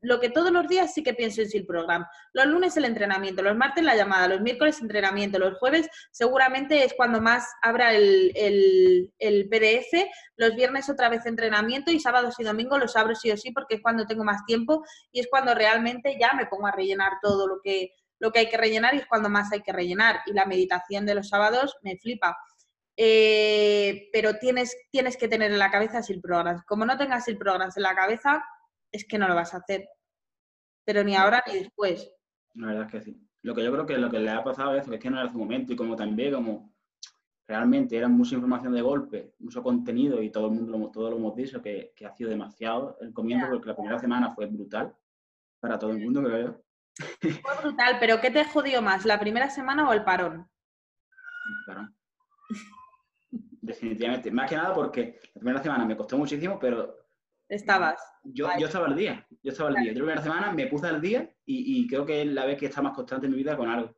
lo 0.00 0.18
que 0.18 0.28
todos 0.28 0.50
los 0.50 0.66
días 0.66 0.92
sí 0.92 1.04
que 1.04 1.14
pienso 1.14 1.40
en 1.40 1.48
el 1.54 1.64
Program. 1.64 2.04
Los 2.32 2.46
lunes 2.46 2.76
el 2.76 2.84
entrenamiento, 2.84 3.40
los 3.40 3.56
martes 3.56 3.84
la 3.84 3.94
llamada, 3.94 4.26
los 4.26 4.40
miércoles 4.40 4.80
entrenamiento, 4.80 5.38
los 5.38 5.56
jueves 5.58 5.88
seguramente 6.10 6.82
es 6.82 6.92
cuando 6.94 7.20
más 7.20 7.46
abra 7.62 7.94
el, 7.94 8.32
el, 9.20 9.48
PDF, 9.48 10.08
los 10.34 10.56
viernes 10.56 10.90
otra 10.90 11.08
vez 11.08 11.24
entrenamiento 11.26 11.92
y 11.92 12.00
sábados 12.00 12.40
y 12.40 12.42
domingos 12.42 12.80
los 12.80 12.96
abro 12.96 13.14
sí 13.14 13.30
o 13.30 13.36
sí 13.36 13.52
porque 13.52 13.76
es 13.76 13.82
cuando 13.82 14.04
tengo 14.04 14.24
más 14.24 14.44
tiempo 14.46 14.84
y 15.12 15.20
es 15.20 15.28
cuando 15.30 15.54
realmente 15.54 16.16
ya 16.20 16.32
me 16.32 16.46
pongo 16.46 16.66
a 16.66 16.72
rellenar 16.72 17.12
todo 17.22 17.46
lo 17.46 17.60
que, 17.62 17.92
lo 18.18 18.32
que 18.32 18.40
hay 18.40 18.48
que 18.48 18.56
rellenar 18.56 18.96
y 18.96 18.98
es 18.98 19.06
cuando 19.06 19.28
más 19.28 19.52
hay 19.52 19.62
que 19.62 19.72
rellenar. 19.72 20.22
Y 20.26 20.32
la 20.32 20.44
meditación 20.44 21.06
de 21.06 21.14
los 21.14 21.28
sábados 21.28 21.76
me 21.82 21.98
flipa. 21.98 22.36
Eh, 22.96 24.08
pero 24.12 24.38
tienes, 24.38 24.76
tienes 24.90 25.16
que 25.16 25.28
tener 25.28 25.52
en 25.52 25.58
la 25.60 25.70
cabeza 25.70 26.02
SIL 26.02 26.20
Programs. 26.20 26.64
Como 26.64 26.84
no 26.84 26.96
tengas 26.96 27.26
SIL 27.26 27.38
Programs 27.38 27.76
en 27.76 27.84
la 27.84 27.94
cabeza, 27.94 28.42
es 28.92 29.06
que 29.06 29.18
no 29.18 29.28
lo 29.28 29.34
vas 29.34 29.54
a 29.54 29.58
hacer. 29.58 29.88
Pero 30.84 31.02
ni 31.04 31.14
ahora 31.14 31.42
ni 31.46 31.58
después. 31.58 32.10
La 32.54 32.68
verdad 32.68 32.84
es 32.86 32.92
que 32.92 33.00
sí. 33.02 33.20
Lo 33.42 33.54
que 33.54 33.64
yo 33.64 33.72
creo 33.72 33.86
que 33.86 33.98
lo 33.98 34.10
que 34.10 34.18
le 34.18 34.30
ha 34.30 34.42
pasado 34.42 34.74
es 34.74 34.88
que 34.88 35.10
no 35.10 35.20
era 35.20 35.30
su 35.30 35.38
momento 35.38 35.72
y 35.72 35.76
como 35.76 35.94
también 35.94 36.34
como 36.34 36.74
realmente 37.46 37.96
era 37.96 38.08
mucha 38.08 38.34
información 38.34 38.72
de 38.72 38.82
golpe, 38.82 39.34
mucho 39.38 39.62
contenido 39.62 40.20
y 40.22 40.30
todo 40.30 40.46
el 40.46 40.52
mundo 40.52 40.76
lo, 40.76 40.90
todo 40.90 41.10
lo 41.10 41.16
hemos 41.16 41.36
dicho 41.36 41.62
que, 41.62 41.92
que 41.94 42.06
ha 42.06 42.12
sido 42.12 42.30
demasiado 42.30 42.98
el 43.00 43.12
comienzo 43.12 43.48
porque 43.48 43.68
la 43.68 43.76
primera 43.76 43.98
semana 43.98 44.34
fue 44.34 44.46
brutal 44.46 44.94
para 45.60 45.78
todo 45.78 45.92
el 45.92 45.98
mundo, 45.98 46.22
creo 46.24 46.46
yo. 46.46 46.62
Fue 47.20 47.62
brutal, 47.62 47.98
pero 48.00 48.20
¿qué 48.20 48.30
te 48.30 48.44
jodió 48.44 48.82
más, 48.82 49.04
la 49.04 49.20
primera 49.20 49.48
semana 49.50 49.88
o 49.88 49.92
el 49.92 50.02
parón? 50.02 50.48
El 51.46 51.66
parón. 51.66 51.96
Definitivamente. 53.30 54.30
Más 54.30 54.48
que 54.48 54.56
nada 54.56 54.74
porque 54.74 55.20
la 55.34 55.40
primera 55.40 55.62
semana 55.62 55.84
me 55.84 55.96
costó 55.96 56.16
muchísimo, 56.18 56.58
pero... 56.58 57.05
Estabas. 57.48 58.00
Yo, 58.24 58.48
yo 58.58 58.66
estaba 58.66 58.86
al 58.86 58.96
día. 58.96 59.26
Yo 59.42 59.52
estaba 59.52 59.70
al 59.70 59.76
día. 59.76 59.92
la 59.92 59.98
primera 59.98 60.22
semana 60.22 60.52
me 60.52 60.66
puse 60.66 60.86
al 60.86 61.00
día 61.00 61.30
y, 61.44 61.86
creo 61.86 62.04
que 62.04 62.22
es 62.22 62.28
la 62.28 62.44
vez 62.44 62.58
que 62.58 62.66
está 62.66 62.82
más 62.82 62.94
constante 62.94 63.26
en 63.26 63.32
mi 63.32 63.38
vida 63.38 63.56
con 63.56 63.68
algo. 63.68 63.94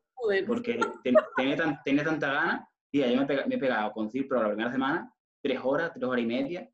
Porque 0.46 0.78
tenía, 1.02 1.56
tanta 2.04 2.32
gana. 2.32 2.68
Tía, 2.90 3.10
yo 3.10 3.24
me, 3.24 3.54
he 3.54 3.58
pegado 3.58 3.92
con 3.92 4.10
Cipro 4.10 4.42
la 4.42 4.48
primera 4.48 4.72
semana 4.72 5.12
tres 5.42 5.60
horas, 5.62 5.92
tres 5.94 6.04
horas 6.04 6.22
y 6.22 6.26
media. 6.26 6.70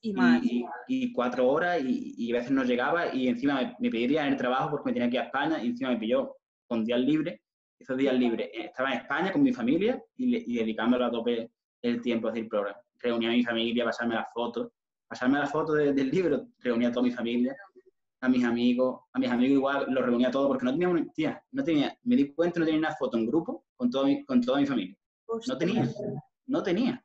Y, 0.00 0.12
más. 0.14 0.42
y, 0.88 1.12
cuatro 1.12 1.46
horas 1.48 1.78
y, 1.84 2.32
a 2.32 2.38
veces 2.38 2.50
no 2.50 2.64
llegaba 2.64 3.12
y 3.12 3.28
encima 3.28 3.60
me, 3.60 3.76
me 3.78 3.90
pediría 3.90 4.26
en 4.26 4.32
el 4.32 4.38
trabajo 4.38 4.70
porque 4.70 4.86
me 4.86 4.94
tenía 4.94 5.10
que 5.10 5.16
ir 5.16 5.20
a 5.20 5.24
España 5.24 5.62
y 5.62 5.66
encima 5.68 5.90
me 5.90 5.98
pilló 5.98 6.34
con 6.66 6.84
días 6.84 7.00
libres. 7.00 7.40
Esos 7.78 7.96
días 7.98 8.14
libres 8.14 8.48
eh, 8.54 8.64
estaba 8.66 8.92
en 8.92 9.00
España 9.00 9.32
con 9.32 9.42
mi 9.42 9.52
familia 9.52 10.02
y, 10.16 10.54
y 10.54 10.58
dedicándole 10.58 11.04
a 11.04 11.10
tope 11.10 11.50
el 11.82 12.00
tiempo 12.00 12.28
a 12.28 12.32
programa. 12.32 12.80
Reunía 12.98 13.28
a 13.28 13.32
mi 13.32 13.44
familia, 13.44 13.84
pasarme 13.84 14.14
las 14.14 14.32
fotos, 14.32 14.72
pasarme 15.08 15.38
las 15.38 15.50
fotos 15.50 15.76
del 15.76 16.10
libro, 16.10 16.48
reunía 16.58 16.88
a 16.88 16.92
toda 16.92 17.04
mi 17.04 17.10
familia, 17.10 17.56
a 18.20 18.28
mis 18.28 18.44
amigos, 18.44 19.02
a 19.12 19.18
mis 19.18 19.30
amigos 19.30 19.56
igual 19.56 19.86
los 19.88 20.04
reunía 20.04 20.28
a 20.28 20.30
todos 20.30 20.48
porque 20.48 20.64
no 20.64 20.72
tenía, 20.72 21.06
tía, 21.14 21.44
no 21.52 21.62
tenía, 21.62 21.96
me 22.02 22.16
di 22.16 22.32
cuenta 22.32 22.60
no 22.60 22.66
tenía 22.66 22.80
una 22.80 22.94
foto 22.94 23.16
en 23.16 23.26
grupo 23.26 23.66
con, 23.76 23.90
todo 23.90 24.06
con 24.26 24.40
toda 24.40 24.58
mi 24.58 24.66
familia. 24.66 24.96
No 25.46 25.58
tenía, 25.58 25.88
no 26.46 26.62
tenía. 26.62 27.04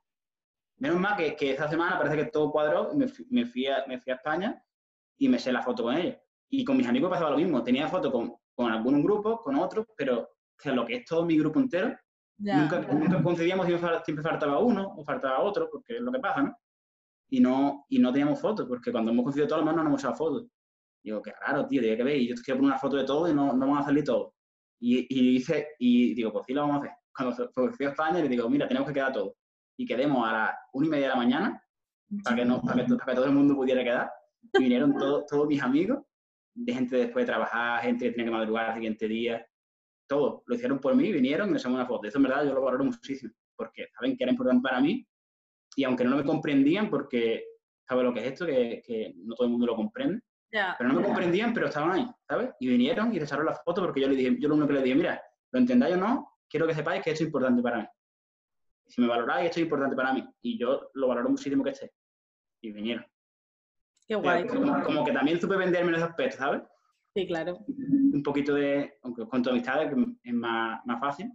Menos 0.78 1.00
mal 1.00 1.16
que, 1.18 1.36
que 1.36 1.52
esa 1.52 1.68
semana 1.68 1.98
parece 1.98 2.18
que 2.18 2.32
todo 2.32 2.52
cuadró, 2.52 2.94
me, 2.94 3.08
me, 3.30 3.46
fui 3.46 3.68
a, 3.68 3.86
me 3.88 4.00
fui 4.00 4.12
a 4.12 4.16
España 4.16 4.64
y 5.18 5.30
me 5.30 5.38
sé 5.38 5.52
la 5.52 5.62
foto 5.62 5.84
con 5.84 5.96
ellos. 5.96 6.18
Y 6.50 6.64
con 6.64 6.78
mis 6.78 6.88
amigos 6.88 7.10
pasaba 7.10 7.32
lo 7.32 7.38
mismo, 7.38 7.64
tenía 7.64 7.88
foto 7.88 8.12
con, 8.12 8.36
con 8.56 8.72
algunos 8.72 9.04
grupos, 9.04 9.42
con 9.42 9.56
otros, 9.56 9.86
pero 9.96 10.30
lo 10.66 10.86
que 10.86 10.98
es 10.98 11.06
todo 11.06 11.26
mi 11.26 11.38
grupo 11.38 11.60
entero, 11.60 11.96
Nunca, 12.44 12.80
nunca 12.80 13.22
concedíamos 13.22 13.68
si 13.68 13.78
siempre 14.04 14.24
faltaba 14.24 14.58
uno 14.58 14.96
o 14.98 15.04
faltaba 15.04 15.42
otro, 15.42 15.70
porque 15.70 15.98
es 15.98 16.02
lo 16.02 16.12
que 16.12 16.20
pasa, 16.20 16.42
¿no? 16.42 16.58
Y 17.34 17.40
no, 17.40 17.86
y 17.88 17.98
no 17.98 18.12
teníamos 18.12 18.42
fotos, 18.42 18.68
porque 18.68 18.92
cuando 18.92 19.12
hemos 19.12 19.24
concedido 19.24 19.48
todos 19.48 19.64
los 19.64 19.74
no 19.74 19.82
nos 19.82 19.90
hemos 19.90 20.02
echado 20.02 20.16
fotos. 20.16 20.48
Digo, 21.02 21.22
qué 21.22 21.32
raro, 21.32 21.66
tío, 21.66 21.82
tiene 21.82 21.98
que 21.98 22.04
ver, 22.04 22.18
y 22.18 22.28
yo 22.28 22.36
quiero 22.36 22.60
poner 22.60 22.74
una 22.74 22.80
foto 22.80 22.98
de 22.98 23.06
todo 23.06 23.30
y 23.30 23.34
no, 23.34 23.54
no 23.54 23.60
vamos 23.60 23.80
a 23.80 23.84
salir 23.86 24.04
todos. 24.04 24.34
Y, 24.82 25.08
y, 25.10 25.34
dice, 25.34 25.70
y 25.80 26.14
digo, 26.14 26.32
pues 26.34 26.46
sí 26.46 26.54
lo 26.54 26.62
vamos 26.62 26.76
a 26.76 26.80
hacer. 26.80 26.92
Cuando 27.14 27.72
fui 27.74 27.86
a 27.86 27.90
España 27.90 28.20
le 28.20 28.28
digo, 28.28 28.50
mira, 28.50 28.68
tenemos 28.68 28.88
que 28.88 28.96
quedar 28.96 29.14
todos. 29.14 29.34
Y 29.78 29.86
quedemos 29.86 30.28
a 30.28 30.32
las 30.32 30.56
una 30.74 30.88
y 30.88 30.90
media 30.90 31.04
de 31.04 31.10
la 31.10 31.16
mañana, 31.16 31.64
para 32.24 32.36
que, 32.36 32.46
no, 32.46 32.62
para 32.62 32.86
que, 32.86 32.96
todo 33.16 33.26
el 33.26 33.32
mundo 33.32 33.56
pudiera 33.56 33.84
quedar. 33.84 34.12
Y 34.54 34.64
vinieron 34.64 34.94
todos, 34.94 35.26
todos 35.28 35.48
mis 35.48 35.62
amigos, 35.64 36.04
de 36.54 36.74
gente 36.74 36.98
después 36.98 37.24
de 37.24 37.32
trabajar, 37.32 37.82
gente 37.82 38.06
que 38.06 38.12
tenía 38.12 38.26
que 38.26 38.32
madrugar 38.32 38.70
el 38.70 38.74
siguiente 38.76 39.08
día, 39.08 39.48
todo. 40.08 40.44
Lo 40.46 40.56
hicieron 40.56 40.80
por 40.80 40.96
mí, 40.96 41.12
vinieron 41.12 41.48
y 41.48 41.52
me 41.52 41.58
hicieron 41.58 41.76
una 41.76 41.86
foto. 41.86 42.08
Eso 42.08 42.18
en 42.18 42.24
verdad 42.24 42.46
yo 42.46 42.54
lo 42.54 42.62
valoro 42.62 42.84
muchísimo, 42.84 43.32
porque 43.56 43.88
saben 43.96 44.18
que 44.18 44.24
era 44.26 44.32
importante 44.32 44.62
para 44.62 44.82
mí 44.82 45.08
y 45.76 45.84
aunque 45.84 46.04
no 46.04 46.18
me 46.18 46.24
comprendían, 46.24 46.90
porque 46.90 47.46
sabe 47.88 48.04
lo 48.04 48.14
que 48.14 48.22
es 48.22 48.34
esto, 48.34 48.46
que, 48.46 48.82
que 48.86 49.14
no 49.18 49.36
todo 49.36 49.46
el 49.46 49.52
mundo 49.52 49.68
lo 49.68 49.76
comprende, 49.76 50.22
pero 50.52 50.90
no 50.90 51.00
me 51.00 51.06
comprendían, 51.06 51.54
pero 51.54 51.68
estaban 51.68 51.92
ahí, 51.92 52.08
¿sabes? 52.28 52.52
Y 52.60 52.68
vinieron 52.68 53.14
y 53.14 53.18
echaron 53.18 53.46
la 53.46 53.56
foto 53.56 53.82
porque 53.82 54.02
yo 54.02 54.08
le 54.08 54.16
dije, 54.16 54.38
yo 54.40 54.50
lo 54.50 54.56
único 54.56 54.68
que 54.68 54.74
le 54.74 54.84
dije, 54.84 54.96
mira, 54.96 55.22
lo 55.52 55.60
entendáis 55.60 55.96
o 55.96 55.98
no, 55.98 56.38
quiero 56.50 56.68
que 56.68 56.76
sepáis 56.76 57.02
que 57.02 57.12
esto 57.12 57.24
es 57.24 57.28
importante 57.28 57.62
para 57.62 57.80
mí. 57.80 57.86
Si 58.88 59.00
me 59.00 59.08
valoráis, 59.08 59.46
esto 59.46 59.60
es 59.60 59.64
importante 59.64 59.96
para 59.96 60.14
mí. 60.14 60.28
Y 60.42 60.60
yo 60.60 60.90
lo 60.94 61.08
valoro 61.08 61.30
muchísimo 61.30 61.64
que 61.64 61.70
esté. 61.70 61.94
Y 62.62 62.72
vinieron. 62.72 63.06
Qué 64.06 64.16
guay. 64.16 64.46
Como, 64.46 65.06
que 65.06 65.14
también 65.14 65.40
supe 65.40 65.56
venderme 65.56 65.90
en 65.90 65.96
ese 65.96 66.04
aspecto, 66.04 66.38
¿sabes? 66.38 66.64
Sí, 67.16 67.26
claro. 67.26 67.60
Un 67.68 68.22
poquito 68.22 68.54
de, 68.54 68.98
aunque 69.04 69.26
con 69.28 69.42
tu 69.42 69.50
amistad 69.50 69.84
es 69.84 70.34
más, 70.34 70.86
más 70.86 71.00
fácil, 71.00 71.32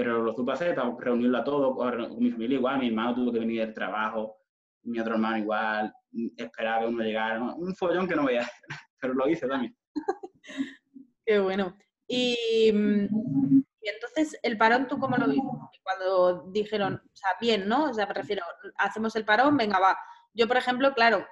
pero 0.00 0.22
lo 0.22 0.34
supe 0.34 0.52
hacer 0.52 0.74
para 0.74 0.90
reunirlo 0.98 1.36
a 1.36 1.44
todos, 1.44 1.76
con 1.76 2.18
mi 2.18 2.30
familia 2.30 2.56
igual, 2.56 2.78
mi 2.78 2.88
hermano 2.88 3.14
tuvo 3.14 3.32
que 3.32 3.38
venir 3.38 3.60
del 3.60 3.74
trabajo, 3.74 4.38
mi 4.84 4.98
otro 4.98 5.12
hermano 5.12 5.36
igual, 5.36 5.92
esperaba 6.38 6.80
que 6.80 6.86
uno 6.86 7.04
llegara, 7.04 7.42
un 7.42 7.76
follón 7.76 8.08
que 8.08 8.16
no 8.16 8.24
veía, 8.24 8.50
pero 8.98 9.12
lo 9.12 9.28
hice 9.28 9.46
también. 9.46 9.76
Qué 11.26 11.38
bueno. 11.38 11.76
Y, 12.08 12.34
y, 12.62 12.68
entonces, 12.70 14.40
el 14.42 14.56
parón, 14.56 14.88
¿tú 14.88 14.98
cómo 14.98 15.18
lo 15.18 15.26
viste? 15.26 15.46
Cuando 15.82 16.50
dijeron, 16.50 16.94
o 16.94 17.16
sea, 17.16 17.36
bien, 17.38 17.68
¿no? 17.68 17.90
O 17.90 17.92
sea, 17.92 18.06
me 18.06 18.14
refiero, 18.14 18.42
hacemos 18.78 19.14
el 19.16 19.26
parón, 19.26 19.54
venga, 19.58 19.78
va. 19.78 19.98
Yo, 20.32 20.48
por 20.48 20.56
ejemplo, 20.56 20.94
claro, 20.94 21.26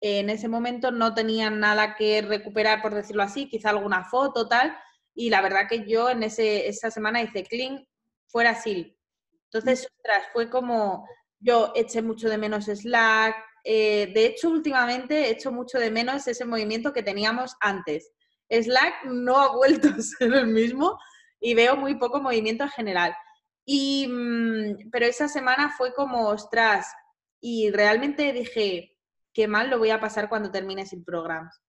en 0.00 0.30
ese 0.30 0.48
momento 0.48 0.90
no 0.90 1.14
tenía 1.14 1.48
nada 1.48 1.94
que 1.94 2.22
recuperar, 2.22 2.82
por 2.82 2.92
decirlo 2.92 3.22
así, 3.22 3.48
quizá 3.48 3.70
alguna 3.70 4.02
foto, 4.02 4.48
tal, 4.48 4.76
y 5.14 5.30
la 5.30 5.40
verdad 5.40 5.68
que 5.68 5.86
yo 5.86 6.10
en 6.10 6.22
ese, 6.22 6.68
esa 6.68 6.90
semana 6.90 7.22
hice 7.22 7.44
clean, 7.44 7.86
fuera 8.26 8.54
SIL. 8.54 8.96
Entonces, 9.44 9.88
ostras, 9.96 10.26
fue 10.32 10.50
como, 10.50 11.06
yo 11.38 11.72
eché 11.76 12.02
mucho 12.02 12.28
de 12.28 12.38
menos 12.38 12.66
Slack. 12.66 13.36
eh, 13.64 14.10
de 14.12 14.26
hecho, 14.26 14.50
últimamente 14.50 15.26
he 15.26 15.30
hecho 15.30 15.52
mucho 15.52 15.78
de 15.78 15.90
menos 15.90 16.26
ese 16.26 16.44
movimiento 16.44 16.92
que 16.92 17.02
teníamos 17.02 17.54
antes. 17.60 18.12
Slack 18.50 19.04
no 19.04 19.38
ha 19.38 19.54
vuelto 19.54 19.88
a 19.88 20.02
ser 20.02 20.34
el 20.34 20.48
mismo 20.48 20.98
y 21.40 21.54
veo 21.54 21.76
muy 21.76 21.94
poco 21.96 22.20
movimiento 22.20 22.64
en 22.64 22.70
general. 22.70 23.16
Y, 23.64 24.06
mm, 24.08 24.90
pero 24.90 25.06
esa 25.06 25.28
semana 25.28 25.72
fue 25.76 25.94
como, 25.94 26.28
ostras, 26.28 26.92
y 27.40 27.70
realmente 27.70 28.32
dije, 28.32 28.96
qué 29.32 29.48
mal 29.48 29.70
lo 29.70 29.78
voy 29.78 29.90
a 29.90 30.00
pasar 30.00 30.28
cuando 30.28 30.50
termine 30.50 30.86
sin 30.86 31.04
programas. 31.04 31.60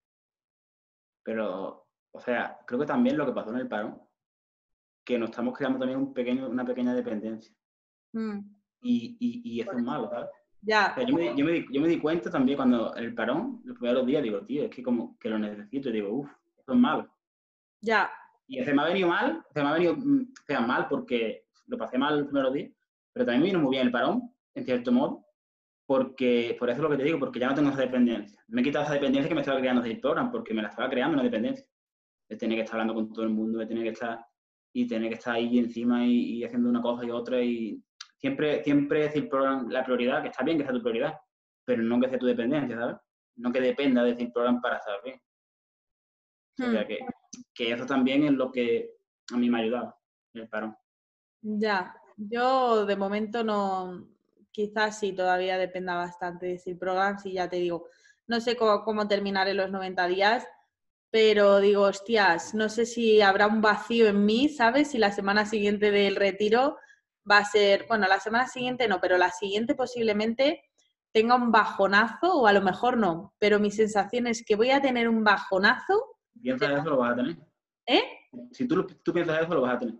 Pero, 1.23 1.84
o 2.15 2.19
sea, 2.19 2.57
creo 2.65 2.79
que 2.79 2.85
también 2.85 3.17
lo 3.17 3.25
que 3.25 3.33
pasó 3.33 3.51
en 3.51 3.57
el 3.57 3.67
parón, 3.67 4.01
que 5.03 5.17
nos 5.19 5.29
estamos 5.29 5.55
creando 5.57 5.79
también 5.79 5.99
un 5.99 6.13
pequeño, 6.13 6.49
una 6.49 6.65
pequeña 6.65 6.93
dependencia. 6.93 7.53
Mm, 8.13 8.39
Y, 8.81 9.17
y, 9.19 9.41
y 9.57 9.61
eso 9.61 9.71
es 9.77 9.83
malo, 9.83 10.09
¿sabes? 10.09 10.29
ya, 10.61 10.91
O 10.91 10.93
sea, 10.93 11.03
yo, 11.05 11.13
me, 11.15 11.35
yo, 11.35 11.45
me 11.45 11.51
di, 11.53 11.65
yo 11.71 11.81
me 11.81 11.87
di 11.87 11.99
cuenta 11.99 12.29
también 12.31 12.57
cuando 12.57 12.93
el 12.95 13.13
parón, 13.13 13.61
los 13.65 13.77
primeros 13.77 14.05
días, 14.05 14.23
digo, 14.23 14.45
tío, 14.45 14.63
es 14.63 14.69
que 14.71 14.83
como 14.83 15.17
que 15.19 15.29
lo 15.29 15.39
necesito, 15.39 15.89
y 15.89 15.93
digo, 15.93 16.09
uff, 16.13 16.29
esto 16.57 16.73
es 16.73 16.79
malo. 16.79 17.09
ya, 17.81 18.11
Y 18.47 18.63
se 18.63 18.73
me 18.73 18.81
ha 18.81 18.85
venido 18.85 19.07
mal, 19.09 19.43
se 19.53 19.61
me 19.61 19.69
ha 19.69 19.73
venido 19.73 19.95
mm, 19.95 20.21
o 20.41 20.45
sea, 20.47 20.61
mal 20.61 20.87
porque 20.89 21.45
lo 21.67 21.77
pasé 21.77 21.97
mal 21.97 22.17
los 22.19 22.27
primeros 22.27 22.53
días, 22.53 22.71
pero 23.13 23.25
también 23.25 23.41
me 23.41 23.47
vino 23.49 23.59
muy 23.59 23.71
bien 23.71 23.87
el 23.87 23.91
parón, 23.91 24.31
en 24.55 24.65
cierto 24.65 24.91
modo, 24.91 25.25
porque, 25.87 26.55
por 26.59 26.69
eso 26.69 26.77
es 26.79 26.83
lo 26.83 26.89
que 26.89 26.97
te 26.97 27.03
digo, 27.03 27.19
porque 27.19 27.39
ya 27.39 27.47
no 27.49 27.55
tengo 27.55 27.69
esa 27.69 27.81
dependencia. 27.81 28.39
Me 28.47 28.61
he 28.61 28.63
quitado 28.63 28.85
esa 28.85 28.93
dependencia 28.95 29.29
que 29.29 29.35
me 29.35 29.41
estaba 29.41 29.59
creando 29.59 29.83
el 29.83 29.99
program, 29.99 30.31
porque 30.31 30.53
me 30.53 30.61
la 30.63 30.69
estaba 30.69 30.89
creando 30.89 31.13
una 31.15 31.23
dependencia. 31.23 31.65
De 32.29 32.35
tener 32.37 32.57
que 32.57 32.63
estar 32.63 32.75
hablando 32.79 32.93
con 32.95 33.13
todo 33.13 33.23
el 33.25 33.31
mundo, 33.31 33.59
de 33.59 33.67
tener 33.67 33.83
que 33.83 33.89
estar, 33.91 34.25
y 34.73 34.87
tener 34.87 35.09
que 35.09 35.15
estar 35.15 35.35
ahí 35.35 35.57
encima 35.59 36.05
y, 36.05 36.37
y 36.39 36.43
haciendo 36.43 36.69
una 36.69 36.81
cosa 36.81 37.05
y 37.05 37.11
otra, 37.11 37.41
y 37.41 37.81
siempre, 38.17 38.63
siempre 38.63 39.09
program 39.29 39.69
la 39.69 39.83
prioridad, 39.83 40.21
que 40.21 40.29
está 40.29 40.43
bien 40.43 40.57
que 40.57 40.63
sea 40.63 40.73
tu 40.73 40.81
prioridad, 40.81 41.17
pero 41.65 41.81
no 41.83 41.99
que 41.99 42.09
sea 42.09 42.19
tu 42.19 42.25
dependencia, 42.25 42.75
¿sabes? 42.77 42.97
No 43.37 43.51
que 43.51 43.61
dependa 43.61 44.03
de 44.03 44.11
decir 44.11 44.31
program 44.33 44.61
para 44.61 44.77
estar 44.77 45.01
bien. 45.03 45.19
O 46.61 46.69
sea, 46.71 46.83
Hmm. 46.83 46.87
que, 46.87 46.99
que 47.53 47.71
eso 47.71 47.85
también 47.85 48.23
es 48.23 48.31
lo 48.31 48.51
que 48.51 48.91
a 49.33 49.37
mí 49.37 49.49
me 49.49 49.57
ha 49.59 49.61
ayudado, 49.63 49.95
el 50.33 50.47
parón. 50.49 50.75
ya. 51.41 51.95
Yo 52.17 52.85
de 52.85 52.95
momento 52.95 53.43
no, 53.43 54.07
quizás 54.51 54.99
sí, 54.99 55.11
todavía 55.13 55.57
dependa 55.57 55.95
bastante 55.95 56.45
de 56.45 56.57
Sil 56.63 56.77
Programs 56.79 57.25
y 57.25 57.33
ya 57.33 57.49
te 57.49 57.57
digo, 57.57 57.89
no 58.27 58.39
sé 58.39 58.55
cómo, 58.55 58.85
cómo 58.85 59.05
terminaré 59.07 59.53
los 59.53 59.69
90 59.69 60.07
días, 60.07 60.47
pero 61.15 61.61
digo, 61.61 61.83
hostias, 61.83 62.53
no 62.53 62.67
sé 62.67 62.85
si 62.85 63.21
habrá 63.21 63.47
un 63.47 63.61
vacío 63.61 64.09
en 64.09 64.25
mí, 64.25 64.49
¿sabes? 64.49 64.91
Si 64.91 64.97
la 64.97 65.13
semana 65.13 65.45
siguiente 65.45 65.89
del 65.89 66.17
retiro 66.17 66.75
va 67.31 67.37
a 67.37 67.45
ser, 67.45 67.85
bueno, 67.87 68.05
la 68.09 68.19
semana 68.19 68.47
siguiente 68.47 68.89
no, 68.89 68.99
pero 68.99 69.17
la 69.17 69.31
siguiente 69.31 69.75
posiblemente 69.75 70.61
tenga 71.13 71.35
un 71.35 71.53
bajonazo 71.53 72.33
o 72.41 72.47
a 72.47 72.51
lo 72.51 72.61
mejor 72.61 72.97
no, 72.97 73.33
pero 73.39 73.61
mi 73.61 73.71
sensación 73.71 74.27
es 74.27 74.43
que 74.45 74.57
voy 74.57 74.71
a 74.71 74.81
tener 74.81 75.07
un 75.07 75.23
bajonazo, 75.23 76.17
Piensas 76.41 76.81
eso, 76.81 76.89
lo 76.89 76.97
vas 76.97 77.13
a 77.13 77.15
tener. 77.15 77.37
¿eh? 77.87 78.03
Si 78.51 78.67
tú, 78.67 78.85
tú 79.01 79.13
piensas 79.13 79.41
eso, 79.43 79.53
lo 79.53 79.61
vas 79.61 79.75
a 79.75 79.79
tener. 79.79 79.95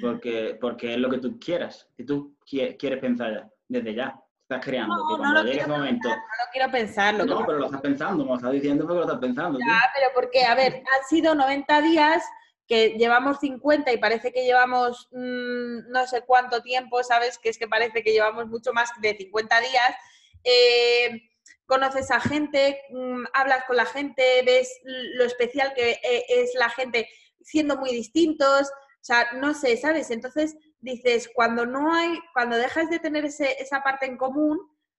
Porque, 0.00 0.56
porque 0.60 0.92
es 0.94 1.00
lo 1.00 1.10
que 1.10 1.18
tú 1.18 1.36
quieras. 1.40 1.90
Si 1.96 2.04
tú 2.06 2.36
qui- 2.48 2.76
quieres 2.78 3.00
pensar 3.00 3.32
ya, 3.34 3.50
desde 3.66 3.92
ya, 3.92 4.22
estás 4.44 4.64
creando. 4.64 4.94
No, 4.94 5.06
que 5.06 5.12
no 5.12 5.18
cuando 5.18 5.34
lo 5.34 5.42
llegue 5.42 5.56
ese 5.56 5.64
quiero 5.64 5.78
momento. 5.78 6.08
No 6.08 6.16
quiero 6.52 6.70
pensarlo. 6.70 7.24
No, 7.24 7.46
pero 7.46 7.58
lo 7.58 7.66
estás 7.66 7.80
pensando, 7.80 8.24
como 8.24 8.36
estás 8.36 8.52
diciendo, 8.52 8.84
porque 8.86 8.98
lo 8.98 9.04
estás 9.04 9.20
pensando. 9.20 9.58
Ah, 9.68 9.90
pero 9.94 10.10
porque, 10.14 10.44
a 10.44 10.54
ver, 10.54 10.74
han 10.74 11.08
sido 11.08 11.34
90 11.34 11.80
días 11.82 12.22
que 12.66 12.90
llevamos 12.98 13.40
50 13.40 13.92
y 13.92 13.98
parece 13.98 14.32
que 14.32 14.44
llevamos 14.44 15.08
mm, 15.12 15.90
no 15.90 16.06
sé 16.06 16.22
cuánto 16.22 16.62
tiempo, 16.62 17.02
¿sabes? 17.02 17.38
Que 17.38 17.50
es 17.50 17.58
que 17.58 17.68
parece 17.68 18.02
que 18.02 18.12
llevamos 18.12 18.46
mucho 18.46 18.72
más 18.72 18.90
de 19.00 19.16
50 19.16 19.60
días. 19.60 19.96
Eh, 20.44 21.22
conoces 21.66 22.10
a 22.10 22.20
gente, 22.20 22.80
mm, 22.90 23.24
hablas 23.32 23.64
con 23.66 23.76
la 23.76 23.86
gente, 23.86 24.42
ves 24.44 24.80
lo 24.84 25.24
especial 25.24 25.72
que 25.74 25.92
eh, 25.92 26.24
es 26.28 26.54
la 26.54 26.68
gente 26.70 27.08
siendo 27.42 27.76
muy 27.76 27.90
distintos, 27.90 28.70
o 28.70 29.04
sea, 29.06 29.32
no 29.34 29.52
sé, 29.52 29.76
¿sabes? 29.76 30.10
Entonces 30.10 30.56
dices, 30.84 31.30
cuando 31.34 31.66
no 31.66 31.94
hay, 31.94 32.18
cuando 32.32 32.56
dejas 32.56 32.90
de 32.90 32.98
tener 33.00 33.24
ese- 33.24 33.56
esa 33.62 33.82
parte 33.82 34.06
en 34.06 34.16
común, 34.16 34.58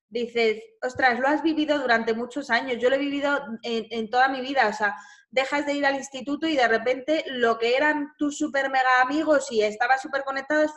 dices, 0.09 0.61
ostras, 0.81 1.19
lo 1.19 1.27
has 1.27 1.43
vivido 1.43 1.79
durante 1.79 2.13
muchos 2.13 2.49
años, 2.49 2.77
yo 2.81 2.89
lo 2.89 2.95
he 2.95 2.99
vivido 2.99 3.39
en, 3.63 4.09
toda 4.09 4.29
mi 4.29 4.41
vida, 4.41 4.67
o 4.69 4.73
sea, 4.73 4.95
dejas 5.31 5.65
de 5.65 5.73
ir 5.73 5.85
al 5.85 5.95
instituto 5.95 6.47
y 6.47 6.55
de 6.55 6.67
repente 6.67 7.23
lo 7.27 7.57
que 7.59 7.75
eran 7.75 8.13
tus 8.17 8.37
super 8.37 8.69
mega 8.69 9.01
amigos 9.03 9.51
y 9.51 9.61
estabas 9.61 10.01
súper 10.01 10.23
conectados, 10.23 10.71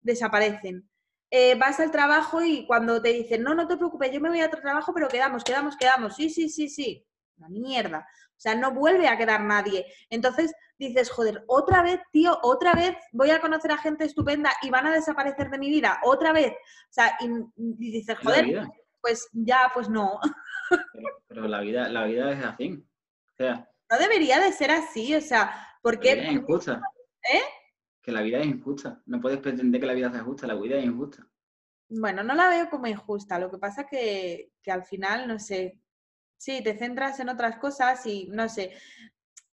desaparecen. 0.00 0.88
Eh, 1.30 1.56
vas 1.56 1.80
al 1.80 1.90
trabajo 1.90 2.42
y 2.42 2.66
cuando 2.66 3.02
te 3.02 3.12
dicen, 3.12 3.42
no, 3.42 3.54
no 3.54 3.66
te 3.66 3.76
preocupes, 3.76 4.12
yo 4.12 4.20
me 4.20 4.28
voy 4.28 4.40
a 4.40 4.46
otro 4.46 4.60
trabajo, 4.60 4.92
pero 4.94 5.08
quedamos, 5.08 5.42
quedamos, 5.44 5.76
quedamos, 5.76 6.14
sí, 6.16 6.30
sí, 6.30 6.48
sí, 6.48 6.68
sí, 6.68 7.04
una 7.38 7.48
mierda. 7.48 8.06
O 8.30 8.40
sea, 8.40 8.54
no 8.54 8.72
vuelve 8.72 9.08
a 9.08 9.16
quedar 9.16 9.42
nadie. 9.42 9.86
Entonces 10.10 10.52
dices, 10.78 11.10
joder, 11.10 11.44
otra 11.46 11.82
vez, 11.82 12.00
tío, 12.12 12.38
otra 12.42 12.74
vez 12.74 12.96
voy 13.12 13.30
a 13.30 13.40
conocer 13.40 13.72
a 13.72 13.78
gente 13.78 14.04
estupenda 14.04 14.52
y 14.62 14.70
van 14.70 14.86
a 14.86 14.92
desaparecer 14.92 15.50
de 15.50 15.58
mi 15.58 15.70
vida, 15.70 16.00
otra 16.04 16.32
vez. 16.32 16.52
O 16.52 16.92
sea, 16.92 17.16
y, 17.20 17.26
y 17.78 17.90
dices, 17.92 18.18
joder, 18.18 18.66
pues 19.00 19.28
ya, 19.32 19.70
pues 19.72 19.88
no. 19.88 20.20
Pero, 20.92 21.08
pero 21.28 21.46
la, 21.46 21.60
vida, 21.60 21.88
la 21.88 22.06
vida 22.06 22.32
es 22.32 22.44
así. 22.44 22.72
O 22.72 23.36
sea, 23.36 23.70
No 23.88 23.98
debería 23.98 24.40
de 24.40 24.50
ser 24.50 24.72
así, 24.72 25.14
o 25.14 25.20
sea, 25.20 25.44
la 25.44 25.50
vida 25.50 25.62
es 25.62 25.78
porque 25.80 26.32
injusta. 26.32 26.82
¿Eh? 27.32 27.42
Que 28.02 28.10
la 28.10 28.22
vida 28.22 28.40
es 28.40 28.46
injusta. 28.46 29.00
No 29.06 29.20
puedes 29.20 29.38
pretender 29.38 29.80
que 29.80 29.86
la 29.86 29.92
vida 29.92 30.10
sea 30.10 30.24
justa, 30.24 30.48
la 30.48 30.56
vida 30.56 30.76
es 30.76 30.84
injusta. 30.84 31.24
Bueno, 31.88 32.24
no 32.24 32.34
la 32.34 32.48
veo 32.48 32.68
como 32.68 32.88
injusta. 32.88 33.38
Lo 33.38 33.48
que 33.48 33.58
pasa 33.58 33.86
que, 33.86 34.50
que 34.60 34.72
al 34.72 34.82
final, 34.82 35.28
no 35.28 35.38
sé, 35.38 35.78
sí, 36.36 36.62
te 36.62 36.78
centras 36.78 37.20
en 37.20 37.28
otras 37.28 37.56
cosas 37.58 38.04
y 38.06 38.28
no 38.30 38.48
sé. 38.48 38.72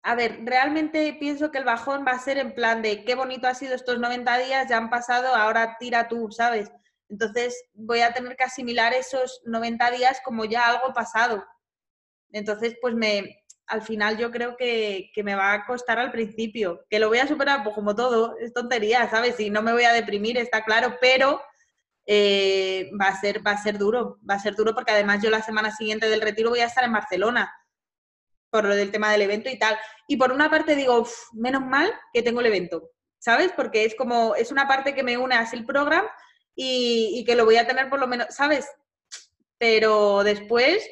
A 0.02 0.14
ver, 0.14 0.40
realmente 0.44 1.16
pienso 1.20 1.50
que 1.50 1.58
el 1.58 1.64
bajón 1.64 2.04
va 2.06 2.12
a 2.12 2.18
ser 2.18 2.38
en 2.38 2.54
plan 2.54 2.82
de 2.82 3.04
qué 3.04 3.14
bonito 3.14 3.46
ha 3.46 3.54
sido 3.54 3.74
estos 3.74 3.98
90 3.98 4.38
días, 4.38 4.68
ya 4.68 4.76
han 4.76 4.90
pasado, 4.90 5.34
ahora 5.34 5.76
tira 5.78 6.08
tú, 6.08 6.28
¿sabes? 6.30 6.72
Entonces 7.08 7.64
voy 7.74 8.00
a 8.00 8.12
tener 8.12 8.36
que 8.36 8.44
asimilar 8.44 8.94
esos 8.94 9.42
90 9.44 9.90
días 9.92 10.20
como 10.24 10.44
ya 10.44 10.68
algo 10.68 10.92
pasado. 10.92 11.44
Entonces, 12.32 12.76
pues 12.80 12.94
me, 12.94 13.44
al 13.66 13.82
final 13.82 14.16
yo 14.16 14.30
creo 14.30 14.56
que, 14.56 15.10
que 15.14 15.22
me 15.22 15.34
va 15.34 15.52
a 15.52 15.66
costar 15.66 15.98
al 15.98 16.10
principio, 16.10 16.84
que 16.90 16.98
lo 16.98 17.08
voy 17.08 17.18
a 17.18 17.28
superar, 17.28 17.62
pues 17.62 17.74
como 17.74 17.94
todo, 17.94 18.36
es 18.38 18.52
tontería, 18.52 19.08
¿sabes? 19.10 19.38
Y 19.38 19.50
no 19.50 19.62
me 19.62 19.72
voy 19.72 19.84
a 19.84 19.92
deprimir, 19.92 20.38
está 20.38 20.64
claro, 20.64 20.96
pero 21.00 21.40
eh, 22.06 22.90
va, 23.00 23.06
a 23.08 23.20
ser, 23.20 23.46
va 23.46 23.52
a 23.52 23.62
ser 23.62 23.78
duro, 23.78 24.18
va 24.28 24.34
a 24.34 24.38
ser 24.40 24.54
duro 24.56 24.74
porque 24.74 24.92
además 24.92 25.22
yo 25.22 25.30
la 25.30 25.42
semana 25.42 25.70
siguiente 25.70 26.08
del 26.08 26.20
retiro 26.20 26.50
voy 26.50 26.60
a 26.60 26.66
estar 26.66 26.84
en 26.84 26.92
Barcelona 26.92 27.52
por 28.50 28.64
lo 28.64 28.74
del 28.74 28.90
tema 28.90 29.10
del 29.12 29.22
evento 29.22 29.48
y 29.48 29.58
tal. 29.58 29.78
Y 30.06 30.16
por 30.16 30.30
una 30.32 30.50
parte 30.50 30.74
digo, 30.76 31.00
"Uf, 31.00 31.12
menos 31.32 31.62
mal 31.64 31.90
que 32.12 32.22
tengo 32.22 32.40
el 32.40 32.46
evento, 32.46 32.90
¿sabes? 33.18 33.52
Porque 33.56 33.84
es 33.84 33.94
como, 33.94 34.34
es 34.34 34.50
una 34.52 34.68
parte 34.68 34.94
que 34.94 35.02
me 35.02 35.16
une 35.16 35.34
así 35.36 35.56
el 35.56 35.64
programa 35.64 36.10
y, 36.54 37.12
y 37.14 37.24
que 37.24 37.34
lo 37.36 37.44
voy 37.46 37.56
a 37.56 37.66
tener 37.66 37.88
por 37.88 37.98
lo 38.00 38.06
menos, 38.06 38.26
¿sabes? 38.30 38.66
Pero 39.58 40.22
después 40.24 40.86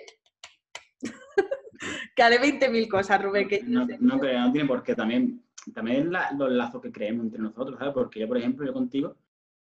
que 2.15 2.23
haré 2.23 2.39
20.000 2.39 2.89
cosas, 2.89 3.23
Rubén, 3.23 3.49
que 3.49 3.63
No, 3.63 3.85
no 3.85 3.97
no 4.01 4.21
creo, 4.21 4.41
no 4.41 4.53
tiene 4.53 4.69
por 4.69 4.83
qué. 4.83 4.95
También, 4.95 5.45
también 5.75 6.11
la- 6.13 6.31
los 6.33 6.51
lazos 6.51 6.81
que 6.81 6.93
creemos 6.93 7.25
entre 7.27 7.41
nosotros, 7.41 7.79
¿sabes? 7.79 7.95
Porque 7.95 8.21
yo, 8.21 8.29
por 8.29 8.39
ejemplo, 8.39 8.65
yo 8.67 8.73
contigo, 8.73 9.17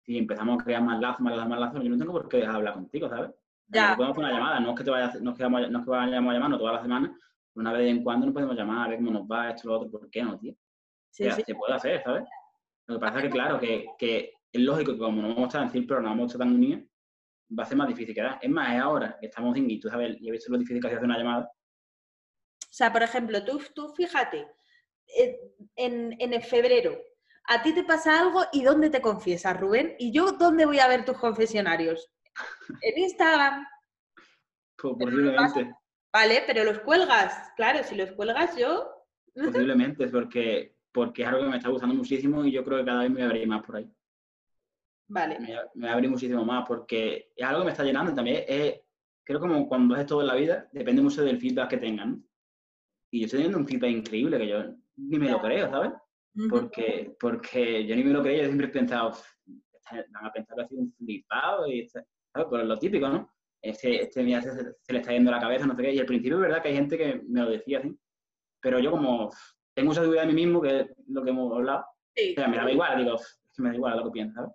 si 0.10 0.18
empezamos 0.18 0.60
a 0.60 0.64
crear 0.64 0.82
más 0.82 1.00
lazos, 1.00 1.22
más 1.22 1.36
lazos, 1.36 1.50
más 1.50 1.60
lazos, 1.60 1.84
yo 1.84 1.90
no 1.92 1.98
tengo 2.00 2.14
por 2.14 2.28
qué 2.28 2.38
dejar 2.38 2.54
de 2.54 2.58
hablar 2.58 2.74
contigo, 2.74 3.08
¿sabes? 3.10 3.30
Ya. 3.68 3.92
No 3.92 3.98
podemos 3.98 4.18
hacer 4.18 4.24
una 4.26 4.34
llamada, 4.34 4.60
no 4.60 4.70
es 4.72 4.76
que 4.78 4.84
te 4.84 4.90
vaya, 4.90 5.14
no 5.22 5.30
es 5.32 5.38
que 5.38 5.44
vamos, 5.44 5.62
a- 5.64 5.68
no 5.68 5.80
es 5.80 5.86
que 5.86 5.92
vayamos 5.92 6.32
a 6.32 6.34
llamarnos 6.34 6.60
todas 6.60 6.74
las 6.74 6.82
semanas, 6.82 7.12
una 7.54 7.74
vez 7.74 7.90
en 7.92 8.04
cuando 8.04 8.26
nos 8.26 8.34
podemos 8.34 8.56
llamar, 8.56 8.88
a 8.88 8.90
ver 8.90 8.98
cómo 8.98 9.12
nos 9.12 9.28
va, 9.28 9.52
esto, 9.52 9.68
lo 9.68 9.76
otro, 9.76 9.92
¿por 9.92 10.10
qué 10.10 10.24
no, 10.24 10.40
tío? 10.40 10.56
Sí, 11.12 11.24
O 11.24 11.28
sea, 11.28 11.36
sí. 11.36 11.44
Se 11.46 11.54
puede 11.54 11.74
hacer, 11.76 12.02
¿sabes? 12.04 12.24
Lo 12.88 12.96
que 12.96 13.00
pasa 13.00 13.18
es 13.20 13.24
que, 13.26 13.30
claro, 13.30 13.60
que, 13.60 13.86
que 14.00 14.34
es 14.52 14.62
lógico 14.62 14.94
que 14.94 14.98
como 14.98 15.22
no 15.22 15.28
vamos 15.28 15.44
a 15.44 15.48
estar 15.48 15.62
en 15.62 15.70
CIL, 15.70 15.86
pero 15.86 16.02
no 16.02 16.10
vamos 16.10 16.24
a 16.24 16.26
estar 16.34 16.40
tan 16.40 16.56
unidos, 16.56 16.82
va 17.60 17.62
a 17.62 17.66
ser 17.68 17.78
más 17.78 17.88
difícil 17.88 18.16
quedar. 18.16 18.40
Es 18.42 18.50
más, 18.50 18.74
es 18.74 18.82
ahora 18.82 19.16
que 19.20 19.28
estamos 19.28 19.56
en 19.58 19.70
y 19.70 19.80
tú 19.80 19.90
sabes, 19.90 20.18
y 20.20 20.28
he 20.28 20.32
visto 20.32 20.52
lo 20.52 20.58
difícil 20.58 20.82
que 20.82 20.88
ha 20.88 20.90
sido 20.90 20.98
hacer 21.02 21.10
una 21.10 21.20
llamada. 21.20 21.52
O 22.64 22.72
sea, 22.72 22.92
por 22.92 23.04
ejemplo, 23.04 23.46
tú, 23.46 23.62
tú 23.76 23.90
fíjate, 23.90 24.48
eh, 25.20 25.40
en, 25.76 26.16
en 26.20 26.42
febrero, 26.42 26.98
a 27.50 27.64
ti 27.64 27.74
te 27.74 27.84
pasa 27.84 28.20
algo 28.20 28.44
y 28.54 28.64
¿dónde 28.64 28.92
te 28.92 29.02
confiesas, 29.02 29.60
Rubén? 29.60 29.96
¿Y 29.98 30.12
yo 30.12 30.34
dónde 30.34 30.68
voy 30.68 30.80
a 30.80 30.88
ver 30.88 31.04
tus 31.04 31.18
confesionarios? 31.18 32.08
En 32.82 32.98
Instagram, 33.04 33.66
Pues 34.78 34.96
posiblemente, 35.00 35.76
¿vale? 36.14 36.44
Pero 36.46 36.64
los 36.64 36.80
cuelgas, 36.80 37.52
claro, 37.58 37.84
si 37.84 37.96
los 37.96 38.12
cuelgas 38.12 38.56
yo, 38.56 38.90
posiblemente, 39.34 40.06
es 40.06 40.12
porque, 40.12 40.76
porque 40.92 41.24
es 41.24 41.28
algo 41.28 41.44
que 41.44 41.50
me 41.50 41.58
está 41.58 41.70
gustando 41.70 41.96
muchísimo 41.96 42.46
y 42.46 42.52
yo 42.52 42.64
creo 42.64 42.78
que 42.78 42.86
cada 42.86 43.02
vez 43.02 43.10
me 43.10 43.16
voy 43.16 43.24
a 43.24 43.26
abrir 43.26 43.48
más 43.48 43.66
por 43.66 43.78
ahí. 43.78 43.92
vale. 45.08 45.40
Me, 45.40 45.48
me 45.48 45.82
voy 45.82 45.90
a 45.90 45.94
abrir 45.94 46.10
muchísimo 46.12 46.46
más 46.46 46.66
porque 46.68 47.32
es 47.36 47.46
algo 47.46 47.62
que 47.62 47.66
me 47.66 47.72
está 47.72 47.84
llenando 47.84 48.14
también. 48.14 48.44
Es, 48.48 48.80
creo 49.24 49.40
como 49.40 49.68
cuando 49.68 49.96
es 49.96 50.06
todo 50.06 50.22
en 50.22 50.28
la 50.28 50.36
vida, 50.36 50.70
depende 50.72 51.02
mucho 51.02 51.24
del 51.24 51.40
feedback 51.40 51.72
que 51.72 51.78
tengan. 51.78 52.24
Y 53.12 53.22
yo 53.22 53.26
estoy 53.26 53.40
teniendo 53.40 53.58
un 53.58 53.68
feedback 53.68 53.90
increíble 53.90 54.38
que 54.38 54.48
yo 54.48 54.64
ni 54.98 55.18
me 55.18 55.32
lo 55.32 55.42
creo, 55.42 55.68
¿sabes? 55.70 55.94
Porque, 56.48 57.16
porque 57.20 57.86
yo 57.86 57.96
ni 57.96 58.04
me 58.04 58.12
lo 58.14 58.22
creía, 58.22 58.44
yo 58.44 58.48
siempre 58.48 58.68
he 58.68 58.72
pensado, 58.72 59.10
"Uf, 59.10 59.22
esta 59.92 60.06
van 60.14 60.26
a 60.26 60.32
pensar 60.32 60.56
que 60.56 60.62
ha 60.62 60.68
sido 60.68 60.82
un 60.82 60.94
flipado 60.94 61.68
y, 61.68 61.88
¿sabes? 61.88 62.08
Pues 62.50 62.66
lo 62.66 62.78
típico, 62.78 63.10
¿no? 63.10 63.30
Este, 63.62 64.04
este 64.04 64.24
mira, 64.24 64.42
se, 64.42 64.52
se, 64.54 64.94
le 64.94 65.00
está 65.00 65.12
yendo 65.12 65.32
la 65.32 65.40
cabeza, 65.40 65.66
no 65.66 65.76
sé 65.76 65.82
qué. 65.82 65.94
Y 65.94 66.00
al 66.00 66.06
principio 66.06 66.38
es 66.38 66.42
verdad 66.42 66.62
que 66.62 66.70
hay 66.70 66.76
gente 66.76 66.98
que 66.98 67.22
me 67.28 67.42
lo 67.42 67.50
decía 67.50 67.80
así, 67.80 67.98
pero 68.62 68.80
yo 68.80 68.92
como 68.92 69.30
tengo 69.74 69.92
esa 69.92 70.02
seguridad 70.02 70.24
de 70.24 70.34
mí 70.34 70.46
mismo, 70.46 70.62
que 70.62 70.82
es 70.82 70.88
lo 71.08 71.24
que 71.24 71.30
hemos 71.32 71.52
hablado, 71.54 71.86
sí. 72.16 72.32
o 72.32 72.36
sea, 72.36 72.48
me 72.48 72.58
da 72.58 72.72
igual, 72.72 73.04
digo, 73.04 73.16
es 73.16 73.42
que 73.56 73.62
me 73.62 73.70
da 73.70 73.76
igual 73.76 73.98
lo 73.98 74.06
que 74.06 74.12
piensas. 74.12 74.52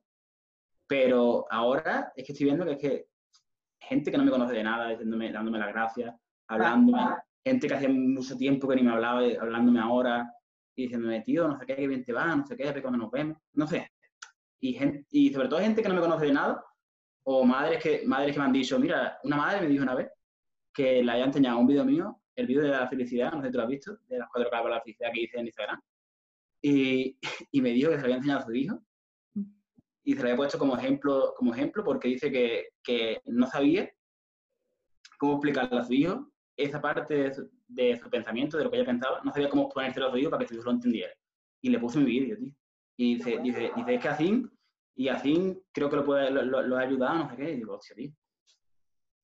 Pero 0.86 1.46
ahora 1.50 2.12
es 2.14 2.26
que 2.26 2.32
estoy 2.32 2.46
viendo 2.46 2.64
que 2.64 2.72
es 2.72 2.78
que 2.78 3.06
gente 3.80 4.10
que 4.10 4.18
no 4.18 4.24
me 4.24 4.30
conoce 4.30 4.54
de 4.54 4.62
nada, 4.62 4.90
diciéndome, 4.90 5.32
dándome 5.32 5.58
las 5.58 5.68
gracias, 5.68 6.14
hablándome, 6.48 7.16
gente 7.44 7.68
que 7.68 7.74
hace 7.74 7.88
mucho 7.88 8.36
tiempo 8.36 8.68
que 8.68 8.76
ni 8.76 8.82
me 8.82 8.92
hablaba, 8.92 9.20
hablándome 9.40 9.80
ahora, 9.80 10.30
y 10.76 10.82
diciéndome, 10.84 11.20
tío, 11.22 11.46
no 11.46 11.58
sé 11.58 11.66
qué, 11.66 11.76
qué 11.76 11.86
bien 11.86 12.04
te 12.04 12.12
va, 12.12 12.34
no 12.34 12.46
sé 12.46 12.56
qué, 12.56 12.82
cuando 12.82 12.98
nos 12.98 13.10
vemos, 13.10 13.38
no 13.52 13.66
sé. 13.66 13.90
Y, 14.60 14.72
gente, 14.74 15.06
y 15.10 15.32
sobre 15.32 15.48
todo 15.48 15.60
gente 15.60 15.82
que 15.82 15.88
no 15.88 15.94
me 15.94 16.00
conoce 16.00 16.26
de 16.26 16.32
nada, 16.32 16.64
o 17.24 17.44
madres 17.44 17.82
que, 17.82 18.02
madres 18.06 18.32
que 18.32 18.38
me 18.38 18.46
han 18.46 18.52
dicho, 18.52 18.78
mira, 18.78 19.18
una 19.24 19.36
madre 19.36 19.60
me 19.62 19.68
dijo 19.68 19.82
una 19.82 19.94
vez 19.94 20.10
que 20.72 21.02
le 21.02 21.12
haya 21.12 21.24
enseñado 21.24 21.58
un 21.58 21.66
vídeo 21.66 21.84
mío, 21.84 22.20
el 22.34 22.46
vídeo 22.46 22.62
de 22.62 22.68
la 22.70 22.88
felicidad, 22.88 23.32
no 23.32 23.40
sé 23.40 23.48
si 23.48 23.52
tú 23.52 23.58
lo 23.58 23.64
has 23.64 23.70
visto, 23.70 23.98
de 24.08 24.18
las 24.18 24.28
cuatro 24.32 24.50
caras 24.50 24.64
de 24.64 24.70
la 24.70 24.80
felicidad 24.80 25.10
que 25.12 25.20
hice 25.22 25.38
en 25.38 25.46
Instagram, 25.46 25.80
y, 26.62 27.18
y 27.52 27.60
me 27.60 27.70
dijo 27.70 27.90
que 27.90 27.96
se 27.96 28.00
lo 28.00 28.06
había 28.06 28.16
enseñado 28.16 28.40
a 28.40 28.46
su 28.46 28.54
hijo, 28.54 28.82
y 30.04 30.12
se 30.12 30.18
lo 30.18 30.24
había 30.24 30.36
puesto 30.36 30.58
como 30.58 30.76
ejemplo, 30.76 31.34
como 31.36 31.54
ejemplo 31.54 31.82
porque 31.84 32.08
dice 32.08 32.30
que, 32.30 32.68
que 32.82 33.22
no 33.24 33.46
sabía 33.46 33.90
cómo 35.18 35.34
explicarle 35.34 35.78
a 35.78 35.84
su 35.84 35.94
hijo 35.94 36.30
esa 36.56 36.80
parte 36.80 37.14
de 37.14 37.34
su, 37.34 37.50
de 37.74 37.96
su, 37.96 38.08
pensamiento, 38.08 38.56
de 38.56 38.64
lo 38.64 38.70
que 38.70 38.76
ella 38.76 38.86
pensaba, 38.86 39.20
no 39.24 39.32
sabía 39.32 39.48
cómo 39.48 39.68
ponérselo 39.68 40.08
a 40.08 40.10
su 40.10 40.18
hijo 40.18 40.30
para 40.30 40.42
que 40.42 40.48
su 40.48 40.54
hijo 40.54 40.64
lo 40.64 40.72
entendiera. 40.72 41.12
Y 41.60 41.70
le 41.70 41.78
puse 41.78 41.98
mi 41.98 42.04
vídeo, 42.04 42.36
tío. 42.36 42.52
Y 42.96 43.16
dice, 43.16 43.38
dice, 43.42 43.72
dice, 43.74 43.94
es 43.94 44.00
que 44.00 44.08
así, 44.08 44.46
y 44.96 45.08
así 45.08 45.62
creo 45.72 45.90
que 45.90 45.96
lo, 45.96 46.04
puede, 46.04 46.30
lo, 46.30 46.42
lo, 46.42 46.62
lo 46.62 46.76
ha 46.76 46.82
ayudado, 46.82 47.18
no 47.18 47.30
sé 47.30 47.36
qué. 47.36 47.50
Y 47.52 47.56
digo, 47.56 47.74
hostia, 47.74 47.96
tío. 47.96 48.12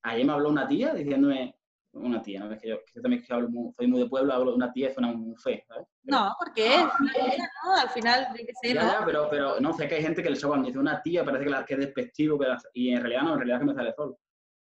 Ayer 0.03 0.25
me 0.25 0.33
habló 0.33 0.49
una 0.49 0.67
tía 0.67 0.93
diciéndome, 0.93 1.55
una 1.93 2.21
tía, 2.21 2.39
¿no? 2.39 2.51
Es 2.51 2.61
que 2.61 2.69
yo, 2.69 2.79
que 2.79 2.93
yo 2.95 3.01
también 3.01 3.23
que 3.23 3.33
hablo 3.33 3.49
muy, 3.49 3.73
soy 3.73 3.87
muy 3.87 4.01
de 4.01 4.09
pueblo, 4.09 4.33
hablo 4.33 4.51
de 4.51 4.57
una 4.57 4.71
tía, 4.71 4.93
suena 4.93 5.11
muy 5.11 5.35
fe, 5.35 5.63
¿sabes? 5.67 5.87
Pero, 6.03 6.17
no, 6.17 6.35
porque 6.39 6.75
es 6.75 6.81
¿no? 6.81 7.75
Al 7.75 7.89
final, 7.89 8.27
que 8.35 8.53
ser, 8.61 8.75
ya, 8.75 8.83
¿no? 8.83 8.91
Ya, 8.91 9.05
pero, 9.05 9.27
pero 9.29 9.59
no 9.59 9.73
sé 9.73 9.87
que 9.87 9.95
hay 9.95 10.01
gente 10.01 10.23
que 10.23 10.29
el 10.29 10.37
show 10.37 10.49
cuando 10.49 10.67
dice 10.67 10.79
una 10.79 11.01
tía 11.01 11.23
parece 11.23 11.43
que, 11.45 11.49
la, 11.49 11.65
que 11.65 11.73
es 11.73 11.79
despectivo, 11.81 12.39
que 12.39 12.47
la, 12.47 12.61
y 12.73 12.91
en 12.91 13.01
realidad 13.01 13.23
no, 13.23 13.33
en 13.33 13.39
realidad 13.39 13.57
es 13.57 13.61
que 13.61 13.71
me 13.71 13.75
sale 13.75 13.93
solo. 13.93 14.19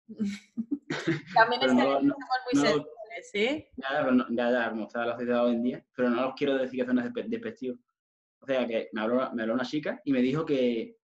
También 1.34 1.62
es 1.62 1.68
que 1.68 1.74
no, 1.74 2.00
no, 2.02 2.16
muy 2.52 2.62
no, 2.62 2.84
¿sí? 3.20 3.66
Ya, 3.76 3.88
pero 3.90 4.12
no, 4.12 4.26
ya, 4.30 4.50
ya, 4.50 4.70
como 4.70 4.86
está 4.86 5.04
la 5.04 5.16
sociedad 5.16 5.44
hoy 5.44 5.54
en 5.54 5.62
día, 5.62 5.86
pero 5.94 6.10
no 6.10 6.22
los 6.22 6.34
quiero 6.34 6.56
decir 6.56 6.80
que 6.80 6.86
son 6.86 7.12
despectivos. 7.28 7.78
O 8.40 8.46
sea, 8.46 8.66
que 8.66 8.88
me 8.92 9.00
habló, 9.00 9.32
me 9.32 9.42
habló 9.42 9.54
una 9.54 9.64
chica 9.64 10.00
y 10.04 10.12
me 10.12 10.20
dijo 10.20 10.44
que, 10.44 10.96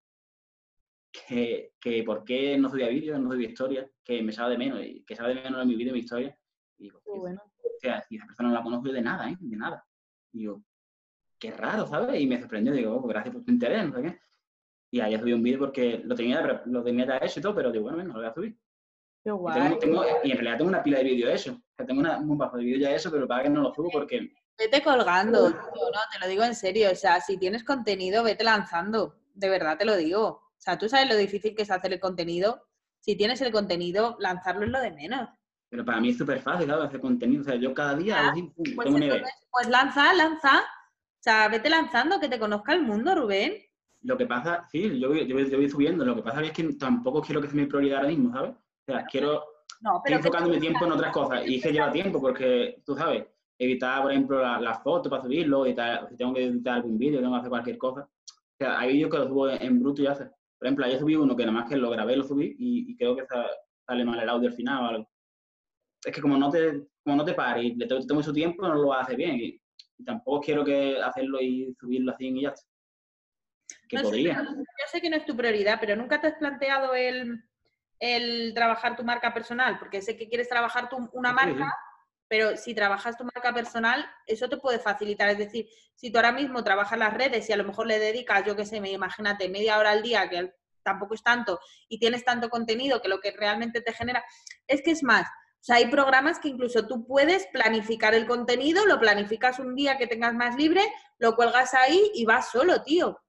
que, 1.11 1.73
que 1.79 2.03
por 2.03 2.23
qué 2.23 2.57
no 2.57 2.69
subía 2.69 2.89
vídeos, 2.89 3.19
no 3.19 3.31
subía 3.31 3.49
historias, 3.49 3.89
que 4.03 4.21
me 4.21 4.31
sabe 4.31 4.51
de 4.51 4.57
menos, 4.57 4.81
y 4.83 5.03
que 5.03 5.15
sabe 5.15 5.35
de 5.35 5.43
menos 5.43 5.61
en 5.61 5.67
mi 5.67 5.75
vídeo, 5.75 5.93
mi 5.93 5.99
historia. 5.99 6.37
Y 6.77 6.83
digo, 6.83 7.01
Qué 7.03 7.11
bueno. 7.11 7.41
o 7.45 7.79
sea, 7.79 8.03
y 8.09 8.17
esa 8.17 8.25
persona 8.25 8.49
no 8.49 8.55
la 8.55 8.63
conozco 8.63 8.91
de 8.91 9.01
nada, 9.01 9.29
¿eh? 9.29 9.37
De 9.39 9.55
nada. 9.55 9.85
Y 10.33 10.39
digo, 10.39 10.63
qué 11.39 11.51
raro, 11.51 11.87
¿sabes? 11.87 12.19
Y 12.19 12.27
me 12.27 12.39
sorprendió, 12.39 12.73
digo, 12.73 12.95
oh, 12.95 13.07
gracias 13.07 13.33
por 13.33 13.43
tu 13.43 13.51
interés, 13.51 13.87
no 13.87 13.95
sé 13.95 14.03
qué. 14.03 14.19
Y 14.91 14.99
ahí 14.99 15.17
subí 15.17 15.33
un 15.33 15.43
vídeo 15.43 15.59
porque 15.59 16.01
lo 16.03 16.15
tenía, 16.15 16.41
lo 16.65 16.83
tenía 16.83 17.05
ya 17.05 17.17
hecho 17.17 17.39
y 17.39 17.43
todo, 17.43 17.55
pero 17.55 17.71
digo, 17.71 17.83
bueno, 17.83 17.97
venga, 17.97 18.13
lo 18.13 18.19
voy 18.19 18.27
a 18.27 18.33
subir. 18.33 18.59
Qué 19.23 19.31
guay. 19.31 19.57
Y, 19.57 19.79
tengo, 19.79 19.79
tengo, 19.79 20.05
y 20.23 20.31
en 20.31 20.37
realidad 20.37 20.57
tengo 20.57 20.69
una 20.69 20.83
pila 20.83 20.97
de 20.99 21.03
vídeos 21.03 21.31
hechos. 21.31 21.55
O 21.55 21.75
sea, 21.75 21.85
tengo 21.85 21.99
una, 22.01 22.17
un 22.17 22.37
bajo 22.37 22.57
de 22.57 22.63
vídeos 22.63 22.81
ya 22.81 22.95
eso, 22.95 23.11
pero 23.11 23.27
para 23.27 23.43
que 23.43 23.49
no 23.49 23.61
lo 23.61 23.73
subo 23.73 23.89
porque... 23.91 24.31
Vete 24.57 24.81
colgando, 24.83 25.49
tío, 25.49 25.59
no, 25.61 25.99
te 26.11 26.19
lo 26.19 26.27
digo 26.27 26.43
en 26.43 26.55
serio. 26.55 26.91
O 26.91 26.95
sea, 26.95 27.21
si 27.21 27.37
tienes 27.37 27.63
contenido, 27.63 28.23
vete 28.23 28.43
lanzando. 28.43 29.15
De 29.33 29.49
verdad 29.49 29.77
te 29.77 29.85
lo 29.85 29.95
digo. 29.95 30.27
O 30.27 30.61
sea, 30.61 30.77
tú 30.77 30.89
sabes 30.89 31.07
lo 31.07 31.15
difícil 31.15 31.55
que 31.55 31.61
es 31.61 31.71
hacer 31.71 31.93
el 31.93 31.99
contenido. 31.99 32.67
Si 32.99 33.15
tienes 33.15 33.39
el 33.41 33.51
contenido, 33.51 34.17
lanzarlo 34.19 34.65
es 34.65 34.71
lo 34.71 34.81
de 34.81 34.91
menos. 34.91 35.29
Pero 35.69 35.85
para 35.85 36.01
mí 36.01 36.09
es 36.09 36.17
súper 36.17 36.41
fácil, 36.41 36.65
claro, 36.65 36.83
hacer 36.83 36.99
contenido. 36.99 37.41
O 37.41 37.45
sea, 37.45 37.55
yo 37.55 37.73
cada 37.73 37.95
día... 37.95 38.17
Ah, 38.19 38.33
pues, 38.33 38.85
tengo 38.85 38.97
entonces, 38.97 39.33
pues 39.49 39.69
lanza, 39.69 40.13
lanza. 40.13 40.59
O 40.59 41.21
sea, 41.21 41.47
vete 41.47 41.69
lanzando, 41.69 42.19
que 42.19 42.27
te 42.27 42.39
conozca 42.39 42.73
el 42.73 42.81
mundo, 42.81 43.15
Rubén. 43.15 43.53
Lo 44.01 44.17
que 44.17 44.25
pasa, 44.25 44.65
sí, 44.71 44.99
yo, 44.99 45.13
yo, 45.13 45.25
yo 45.25 45.57
voy 45.57 45.69
subiendo. 45.69 46.03
Lo 46.03 46.15
que 46.15 46.23
pasa 46.23 46.41
es 46.41 46.51
que 46.51 46.73
tampoco 46.73 47.21
quiero 47.21 47.41
que 47.41 47.47
sea 47.47 47.55
mi 47.55 47.65
prioridad 47.65 47.99
ahora 47.99 48.09
mismo, 48.09 48.33
¿sabes? 48.33 48.55
O 48.89 48.95
sea, 48.95 49.05
quiero 49.05 49.43
no, 49.81 50.01
pero 50.03 50.17
estoy 50.17 50.29
enfocando 50.29 50.49
mi 50.49 50.59
tiempo 50.59 50.85
en 50.85 50.91
otras 50.91 51.13
cosas. 51.13 51.47
Y 51.47 51.55
es 51.55 51.63
que 51.63 51.71
lleva 51.71 51.91
tiempo, 51.91 52.19
porque 52.19 52.81
tú 52.85 52.95
sabes, 52.95 53.25
editar, 53.57 54.01
por 54.01 54.11
ejemplo, 54.11 54.41
las 54.41 54.61
la 54.61 54.73
fotos 54.75 55.09
para 55.09 55.23
subirlo, 55.23 55.65
editar, 55.65 56.07
si 56.09 56.17
tengo 56.17 56.33
que 56.33 56.45
editar 56.45 56.75
algún 56.75 56.97
vídeo, 56.97 57.19
tengo 57.19 57.33
que 57.33 57.39
hacer 57.39 57.49
cualquier 57.49 57.77
cosa. 57.77 58.01
O 58.01 58.57
sea, 58.57 58.79
hay 58.79 58.93
vídeos 58.93 59.09
que 59.09 59.17
los 59.17 59.27
subo 59.27 59.49
en 59.49 59.79
bruto 59.79 60.01
y 60.01 60.07
hace. 60.07 60.25
Por 60.57 60.67
ejemplo, 60.67 60.85
ayer 60.85 60.99
subí 60.99 61.15
uno 61.15 61.35
que 61.35 61.45
nada 61.45 61.59
más 61.59 61.69
que 61.69 61.77
lo 61.77 61.89
grabé, 61.89 62.17
lo 62.17 62.25
subí 62.25 62.55
y, 62.59 62.91
y 62.91 62.97
creo 62.97 63.15
que 63.15 63.23
sale 63.87 64.03
mal 64.03 64.19
el 64.19 64.29
audio 64.29 64.49
al 64.49 64.55
final 64.55 64.83
o 64.83 64.87
algo. 64.87 65.09
Es 66.03 66.13
que 66.13 66.21
como 66.21 66.37
no 66.37 66.49
te, 66.49 66.87
como 67.03 67.15
no 67.15 67.23
te 67.25 67.33
pares 67.33 67.63
y 67.63 67.75
le 67.75 67.87
tomo 67.87 68.21
su 68.21 68.33
tiempo, 68.33 68.67
no 68.67 68.75
lo 68.75 68.93
hace 68.93 69.15
bien. 69.15 69.35
Y, 69.39 69.61
y, 69.97 70.03
tampoco 70.03 70.41
quiero 70.41 70.65
que 70.65 71.01
hacerlo 71.01 71.39
y 71.41 71.73
subirlo 71.79 72.11
así 72.11 72.27
y 72.27 72.41
ya 72.41 72.49
está. 72.49 72.67
Que 73.87 73.97
no 73.97 74.03
podría. 74.03 74.35
Sé, 74.35 74.55
yo 74.55 74.85
sé 74.91 75.01
que 75.01 75.09
no 75.09 75.15
es 75.15 75.25
tu 75.25 75.37
prioridad, 75.37 75.77
pero 75.79 75.95
nunca 75.95 76.19
te 76.19 76.27
has 76.27 76.35
planteado 76.35 76.93
el, 76.93 77.41
el 77.99 78.53
trabajar 78.53 78.95
tu 78.95 79.03
marca 79.03 79.33
personal, 79.33 79.77
porque 79.77 80.01
sé 80.01 80.17
que 80.17 80.27
quieres 80.27 80.49
trabajar 80.49 80.89
tu, 80.89 81.09
una 81.13 81.33
marca, 81.33 81.65
sí, 81.65 81.89
pero 82.29 82.55
si 82.55 82.73
trabajas 82.73 83.17
tu 83.17 83.23
marca 83.23 83.53
personal, 83.53 84.05
eso 84.25 84.47
te 84.47 84.57
puede 84.57 84.79
facilitar. 84.79 85.29
Es 85.29 85.37
decir, 85.37 85.67
si 85.95 86.11
tú 86.11 86.19
ahora 86.19 86.31
mismo 86.31 86.63
trabajas 86.63 86.97
las 86.97 87.13
redes 87.13 87.49
y 87.49 87.53
a 87.53 87.57
lo 87.57 87.63
mejor 87.63 87.87
le 87.87 87.99
dedicas, 87.99 88.45
yo 88.45 88.55
qué 88.55 88.65
sé, 88.65 88.77
imagínate, 88.77 89.49
media 89.49 89.77
hora 89.77 89.91
al 89.91 90.03
día, 90.03 90.29
que 90.29 90.53
tampoco 90.83 91.15
es 91.15 91.23
tanto, 91.23 91.59
y 91.87 91.99
tienes 91.99 92.23
tanto 92.23 92.49
contenido 92.49 93.01
que 93.01 93.09
lo 93.09 93.19
que 93.19 93.31
realmente 93.31 93.81
te 93.81 93.93
genera, 93.93 94.23
es 94.67 94.81
que 94.81 94.91
es 94.91 95.03
más. 95.03 95.27
O 95.27 95.63
sea, 95.63 95.75
hay 95.75 95.87
programas 95.87 96.39
que 96.39 96.47
incluso 96.47 96.87
tú 96.87 97.05
puedes 97.05 97.47
planificar 97.47 98.13
el 98.13 98.25
contenido, 98.25 98.85
lo 98.85 98.99
planificas 98.99 99.59
un 99.59 99.75
día 99.75 99.97
que 99.97 100.07
tengas 100.07 100.33
más 100.33 100.55
libre, 100.55 100.81
lo 101.17 101.35
cuelgas 101.35 101.73
ahí 101.73 102.11
y 102.13 102.25
vas 102.25 102.49
solo, 102.49 102.81
tío. 102.83 103.19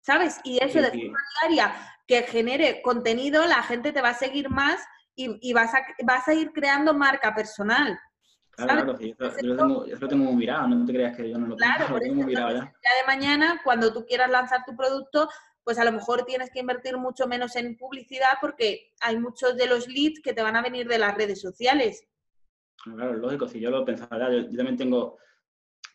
¿Sabes? 0.00 0.40
Y 0.44 0.58
eso 0.62 0.78
sí, 0.78 0.80
de 0.80 0.90
forma 0.90 1.18
diaria 1.42 1.74
que 2.06 2.22
genere 2.22 2.80
contenido, 2.82 3.46
la 3.46 3.62
gente 3.62 3.92
te 3.92 4.00
va 4.00 4.10
a 4.10 4.14
seguir 4.14 4.48
más 4.48 4.80
y, 5.14 5.38
y 5.46 5.52
vas, 5.52 5.74
a, 5.74 5.82
vas 6.04 6.26
a 6.28 6.34
ir 6.34 6.52
creando 6.52 6.94
marca 6.94 7.34
personal. 7.34 7.98
Claro, 8.52 8.82
claro, 8.84 8.98
sí, 8.98 9.14
eso, 9.16 9.40
yo, 9.40 9.54
lo 9.54 9.56
tengo, 9.56 9.86
yo, 9.86 9.96
lo 9.96 10.08
tengo, 10.08 10.24
muy 10.24 10.34
mirado, 10.34 10.66
no 10.66 10.84
te 10.84 10.92
creas 10.92 11.16
que 11.16 11.30
yo 11.30 11.38
no 11.38 11.46
lo 11.46 11.56
claro, 11.56 11.84
tengo, 11.84 11.88
por 11.90 11.98
lo 11.98 12.02
tengo 12.02 12.14
muy 12.16 12.24
mirado 12.24 12.50
ya. 12.56 12.64
de 12.64 13.06
mañana, 13.06 13.60
cuando 13.62 13.92
tú 13.92 14.04
quieras 14.04 14.30
lanzar 14.30 14.64
tu 14.64 14.74
producto, 14.74 15.28
pues 15.62 15.78
a 15.78 15.84
lo 15.84 15.92
mejor 15.92 16.24
tienes 16.24 16.50
que 16.50 16.60
invertir 16.60 16.96
mucho 16.96 17.28
menos 17.28 17.54
en 17.54 17.76
publicidad 17.76 18.38
porque 18.40 18.94
hay 19.00 19.18
muchos 19.18 19.56
de 19.56 19.66
los 19.66 19.86
leads 19.86 20.20
que 20.22 20.32
te 20.32 20.42
van 20.42 20.56
a 20.56 20.62
venir 20.62 20.88
de 20.88 20.98
las 20.98 21.14
redes 21.14 21.40
sociales. 21.40 22.04
Claro, 22.82 23.12
lógico, 23.14 23.46
si 23.46 23.60
yo 23.60 23.70
lo 23.70 23.84
pensaba 23.84 24.18
ya, 24.18 24.30
yo, 24.30 24.48
yo 24.48 24.56
también 24.56 24.76
tengo 24.76 25.18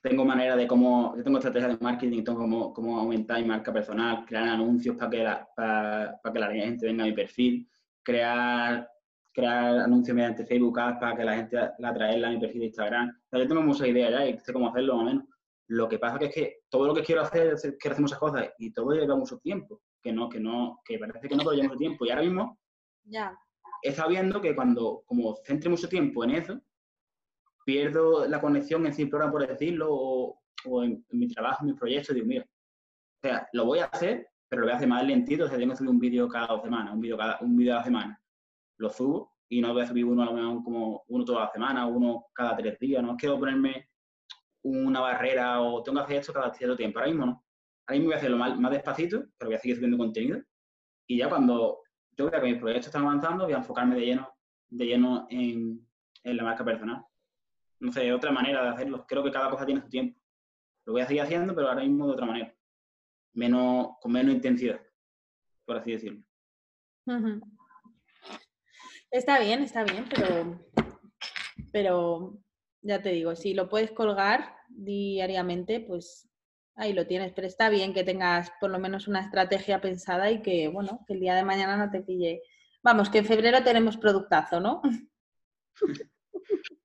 tengo 0.03 0.25
manera 0.25 0.57
de 0.57 0.67
cómo, 0.67 1.15
yo 1.15 1.23
tengo 1.23 1.37
estrategias 1.37 1.79
de 1.79 1.83
marketing, 1.83 2.25
tengo 2.25 2.39
cómo, 2.39 2.73
cómo 2.73 2.99
aumentar 2.99 3.41
mi 3.41 3.47
marca 3.47 3.71
personal, 3.71 4.25
crear 4.25 4.49
anuncios 4.49 4.97
para 4.97 5.09
que, 5.09 5.23
la, 5.23 5.47
para, 5.55 6.19
para, 6.21 6.33
que 6.33 6.39
la 6.39 6.51
gente 6.51 6.85
venga 6.85 7.05
a 7.05 7.07
mi 7.07 7.13
perfil, 7.13 7.65
crear, 8.03 8.85
crear 9.33 9.79
anuncios 9.79 10.13
mediante 10.13 10.45
Facebook 10.45 10.77
Ads 10.77 10.99
para 10.99 11.15
que 11.15 11.23
la 11.23 11.35
gente 11.37 11.57
la 11.79 11.89
atraerla 11.89 12.27
a 12.27 12.31
mi 12.31 12.37
perfil 12.37 12.59
de 12.59 12.65
Instagram. 12.67 13.09
O 13.09 13.29
sea, 13.29 13.39
yo 13.39 13.47
tengo 13.47 13.61
muchas 13.61 13.87
ideas 13.87 14.11
ya 14.11 14.27
y 14.27 14.37
sé 14.39 14.51
cómo 14.51 14.67
hacerlo 14.67 14.97
más 14.97 15.03
o 15.03 15.05
menos. 15.05 15.23
Lo 15.67 15.87
que 15.87 15.99
pasa 15.99 16.19
que 16.19 16.25
es 16.25 16.35
que 16.35 16.57
todo 16.69 16.85
lo 16.85 16.93
que 16.93 17.03
quiero 17.03 17.21
hacer 17.21 17.53
es 17.53 17.61
quiero 17.61 17.93
hacer 17.93 18.01
muchas 18.01 18.19
cosas 18.19 18.49
y 18.57 18.73
todo 18.73 18.91
lleva 18.91 19.15
mucho 19.15 19.37
tiempo, 19.37 19.81
que 20.01 20.11
no, 20.11 20.27
que 20.27 20.41
no, 20.41 20.81
que 20.83 20.99
parece 20.99 21.29
que 21.29 21.35
no, 21.37 21.43
pero 21.43 21.53
lleva 21.53 21.69
mucho 21.69 21.79
tiempo. 21.79 22.05
Y 22.05 22.09
ahora 22.09 22.23
mismo 22.23 22.59
ya. 23.05 23.33
he 23.81 23.87
estado 23.91 24.09
viendo 24.09 24.41
que 24.41 24.53
cuando 24.53 25.03
como 25.05 25.33
centre 25.45 25.69
mucho 25.69 25.87
tiempo 25.87 26.25
en 26.25 26.31
eso, 26.31 26.61
pierdo 27.65 28.27
la 28.27 28.41
conexión 28.41 28.85
en 28.85 29.09
programa, 29.09 29.31
por 29.31 29.47
decirlo, 29.47 29.87
o, 29.89 30.41
o 30.65 30.83
en, 30.83 31.05
en, 31.09 31.19
mi 31.19 31.27
trabajo, 31.27 31.63
en 31.63 31.71
mis 31.71 31.79
proyectos, 31.79 32.15
digo, 32.15 32.27
mira, 32.27 32.43
o 32.43 33.27
sea, 33.27 33.47
lo 33.53 33.65
voy 33.65 33.79
a 33.79 33.85
hacer, 33.85 34.27
pero 34.49 34.61
lo 34.61 34.65
voy 34.67 34.73
a 34.73 34.77
hacer 34.77 34.87
más 34.87 35.05
lentito, 35.05 35.45
o 35.45 35.47
sea, 35.47 35.57
tengo 35.57 35.71
que 35.71 35.77
subir 35.77 35.89
un 35.89 35.99
vídeo 35.99 36.27
cada 36.27 36.47
dos 36.47 36.63
semanas, 36.63 36.93
un 36.93 37.01
vídeo 37.01 37.17
cada 37.17 37.39
un 37.41 37.55
vídeo 37.55 37.73
a 37.73 37.77
la 37.77 37.83
semana. 37.83 38.21
Lo 38.77 38.89
subo 38.89 39.33
y 39.49 39.61
no 39.61 39.73
voy 39.73 39.83
a 39.83 39.87
subir 39.87 40.05
uno 40.05 40.23
a 40.23 40.25
lo 40.25 40.33
mejor 40.33 40.63
como 40.63 41.03
uno 41.07 41.25
toda 41.25 41.45
la 41.45 41.51
semana, 41.51 41.85
uno 41.85 42.27
cada 42.33 42.55
tres 42.55 42.79
días, 42.79 43.03
no 43.03 43.15
quiero 43.15 43.39
ponerme 43.39 43.89
una 44.63 44.99
barrera 45.01 45.61
o 45.61 45.83
tengo 45.83 45.99
que 45.99 46.03
hacer 46.03 46.17
esto 46.17 46.33
cada 46.33 46.53
cierto 46.53 46.75
tiempo, 46.75 46.99
ahora 46.99 47.11
mismo 47.11 47.25
no. 47.25 47.45
Ahora 47.85 47.99
mismo 47.99 48.05
voy 48.07 48.13
a 48.13 48.17
hacerlo 48.17 48.37
más, 48.37 48.59
más 48.59 48.71
despacito, 48.71 49.25
pero 49.37 49.49
voy 49.49 49.55
a 49.55 49.59
seguir 49.59 49.75
subiendo 49.75 49.97
contenido 49.97 50.41
y 51.07 51.17
ya 51.17 51.29
cuando 51.29 51.79
yo 52.17 52.29
vea 52.29 52.41
que 52.41 52.51
mis 52.51 52.59
proyectos 52.59 52.87
están 52.87 53.03
avanzando, 53.03 53.45
voy 53.45 53.53
a 53.53 53.57
enfocarme 53.57 53.95
de 53.95 54.05
lleno, 54.05 54.33
de 54.69 54.85
lleno 54.85 55.27
en, 55.29 55.87
en 56.23 56.37
la 56.37 56.43
marca 56.43 56.63
personal 56.63 57.05
no 57.83 57.91
sé, 57.91 58.11
otra 58.11 58.31
manera 58.31 58.63
de 58.63 58.69
hacerlo. 58.69 59.05
Creo 59.07 59.23
que 59.23 59.31
cada 59.31 59.49
cosa 59.49 59.65
tiene 59.65 59.81
su 59.81 59.89
tiempo. 59.89 60.19
Lo 60.85 60.93
voy 60.93 61.01
a 61.01 61.07
seguir 61.07 61.21
haciendo, 61.21 61.53
pero 61.53 61.69
ahora 61.69 61.81
mismo 61.81 62.07
de 62.07 62.13
otra 62.13 62.25
manera. 62.25 62.55
Menos, 63.33 63.97
con 64.01 64.11
menos 64.11 64.33
intensidad, 64.33 64.81
por 65.65 65.77
así 65.77 65.91
decirlo. 65.91 66.23
Uh 67.05 67.11
-huh. 67.11 67.41
Está 69.11 69.39
bien, 69.39 69.61
está 69.61 69.83
bien, 69.83 70.05
pero, 70.09 70.59
pero 71.71 72.37
ya 72.81 73.01
te 73.01 73.09
digo, 73.09 73.35
si 73.35 73.53
lo 73.53 73.69
puedes 73.69 73.91
colgar 73.91 74.55
diariamente, 74.69 75.79
pues 75.79 76.29
Ahí 76.75 76.93
lo 76.93 77.05
tienes, 77.05 77.31
pero 77.33 77.45
está 77.45 77.69
bien 77.69 77.93
que 77.93 78.03
tengas 78.03 78.51
por 78.59 78.71
lo 78.71 78.79
menos 78.79 79.07
una 79.07 79.21
estrategia 79.21 79.79
pensada 79.79 80.31
y 80.31 80.41
que, 80.41 80.67
bueno, 80.69 81.03
que 81.05 81.13
el 81.13 81.19
día 81.19 81.35
de 81.35 81.43
mañana 81.43 81.77
no 81.77 81.91
te 81.91 82.01
pille. 82.01 82.41
Vamos, 82.81 83.09
que 83.09 83.19
en 83.19 83.25
febrero 83.25 83.63
tenemos 83.63 83.97
productazo, 83.97 84.59
¿no? 84.59 84.81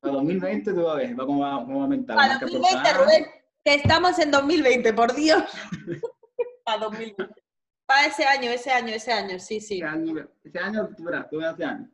Para 0.00 0.14
2020 0.14 0.72
tú 0.72 0.82
vas 0.84 0.94
a 0.94 0.98
ver, 0.98 1.18
va 1.18 1.26
como 1.26 1.40
va, 1.40 1.64
va 1.64 1.72
a 1.72 1.82
aumentar. 1.82 2.16
Para 2.16 2.28
Marca 2.28 2.46
2020, 2.46 2.82
personal. 2.82 3.04
Rubén, 3.04 3.26
que 3.64 3.74
estamos 3.74 4.18
en 4.18 4.30
2020, 4.30 4.92
por 4.92 5.14
Dios. 5.14 5.44
Para 6.64 6.78
2020. 6.78 7.34
Para 7.86 8.06
ese 8.06 8.24
año, 8.24 8.50
ese 8.50 8.70
año, 8.70 8.88
ese 8.88 9.12
año, 9.12 9.38
sí, 9.38 9.60
sí. 9.60 9.76
Este 9.76 9.86
año, 9.86 10.28
este 10.44 10.58
año, 10.58 10.88
tú 10.96 11.04
verás, 11.04 11.30
tú 11.30 11.38
verás 11.38 11.52
este 11.52 11.64
año. 11.64 11.90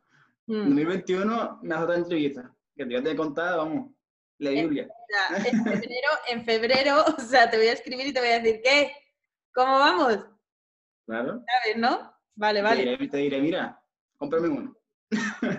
Mm. 0.46 0.54
En 0.54 0.64
2021 0.64 1.60
me 1.62 1.74
hace 1.74 1.84
otra 1.84 1.96
entrevista. 1.96 2.54
Que 2.76 2.84
te 2.84 3.00
voy 3.00 3.10
a 3.10 3.16
contada, 3.16 3.56
vamos, 3.56 3.90
la 4.38 4.50
Biblia. 4.50 4.88
Sea, 5.08 5.38
en 5.38 5.64
febrero, 5.64 6.08
en 6.28 6.44
febrero, 6.44 7.04
o 7.16 7.20
sea, 7.20 7.48
te 7.48 7.56
voy 7.56 7.68
a 7.68 7.72
escribir 7.72 8.08
y 8.08 8.12
te 8.12 8.20
voy 8.20 8.30
a 8.30 8.40
decir, 8.40 8.60
¿qué? 8.62 8.92
¿Cómo 9.54 9.78
vamos? 9.78 10.18
Claro. 11.06 11.44
¿Sabes, 11.46 11.76
no? 11.76 12.12
Vale, 12.34 12.58
Te 12.58 12.62
vale. 12.64 12.80
diré, 12.80 13.08
te 13.08 13.16
diré, 13.18 13.40
mira, 13.40 13.80
cómprame 14.16 14.48
uno. 14.48 14.76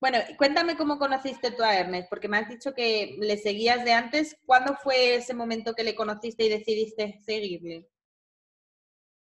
Bueno, 0.00 0.18
cuéntame 0.38 0.76
cómo 0.76 0.98
conociste 0.98 1.50
tú 1.50 1.62
a 1.62 1.76
Ernest, 1.76 2.08
porque 2.08 2.28
me 2.28 2.38
has 2.38 2.48
dicho 2.48 2.72
que 2.72 3.16
le 3.20 3.36
seguías 3.36 3.84
de 3.84 3.92
antes. 3.92 4.34
¿Cuándo 4.46 4.74
fue 4.82 5.16
ese 5.16 5.34
momento 5.34 5.74
que 5.74 5.84
le 5.84 5.94
conociste 5.94 6.44
y 6.44 6.48
decidiste 6.48 7.20
seguirle? 7.22 7.86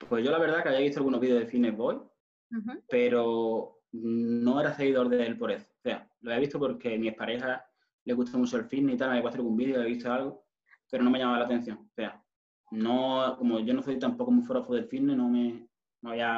Pues 0.09 0.25
yo 0.25 0.31
la 0.31 0.39
verdad 0.39 0.63
que 0.63 0.69
había 0.69 0.81
visto 0.81 1.01
algunos 1.01 1.21
vídeos 1.21 1.41
de 1.41 1.47
Fitness 1.47 1.77
Boy, 1.77 1.97
Ujú. 1.97 2.81
pero 2.89 3.81
no 3.91 4.61
era 4.61 4.73
seguidor 4.73 5.09
de 5.09 5.27
él 5.27 5.37
por 5.37 5.51
eso. 5.51 5.67
O 5.79 5.83
sea, 5.83 6.09
lo 6.21 6.31
había 6.31 6.41
visto 6.41 6.61
porque 6.61 6.95
a 6.95 6.99
mi 6.99 7.09
expareja 7.09 7.67
le 8.05 8.15
gusta 8.15 8.39
mucho 8.39 8.57
el 8.57 8.67
fitness 8.67 8.95
y 8.95 8.99
tal, 8.99 9.09
me 9.09 9.13
había 9.15 9.23
puesto 9.23 9.41
algún 9.41 9.57
vídeo, 9.57 9.77
había 9.77 9.89
visto 9.89 10.13
algo, 10.13 10.47
pero 10.89 11.03
no 11.03 11.11
me 11.11 11.19
llamaba 11.19 11.41
la 11.41 11.45
atención. 11.47 11.79
O 11.91 11.95
sea, 11.95 12.25
no, 12.71 13.35
como 13.37 13.59
yo 13.61 13.75
no 13.75 13.83
soy 13.83 13.99
tampoco 13.99 14.31
muy 14.31 14.45
forofo 14.45 14.75
del 14.75 14.87
fitness, 14.87 15.17
no 15.17 15.29
me 15.29 15.69
no 16.03 16.11
había 16.11 16.29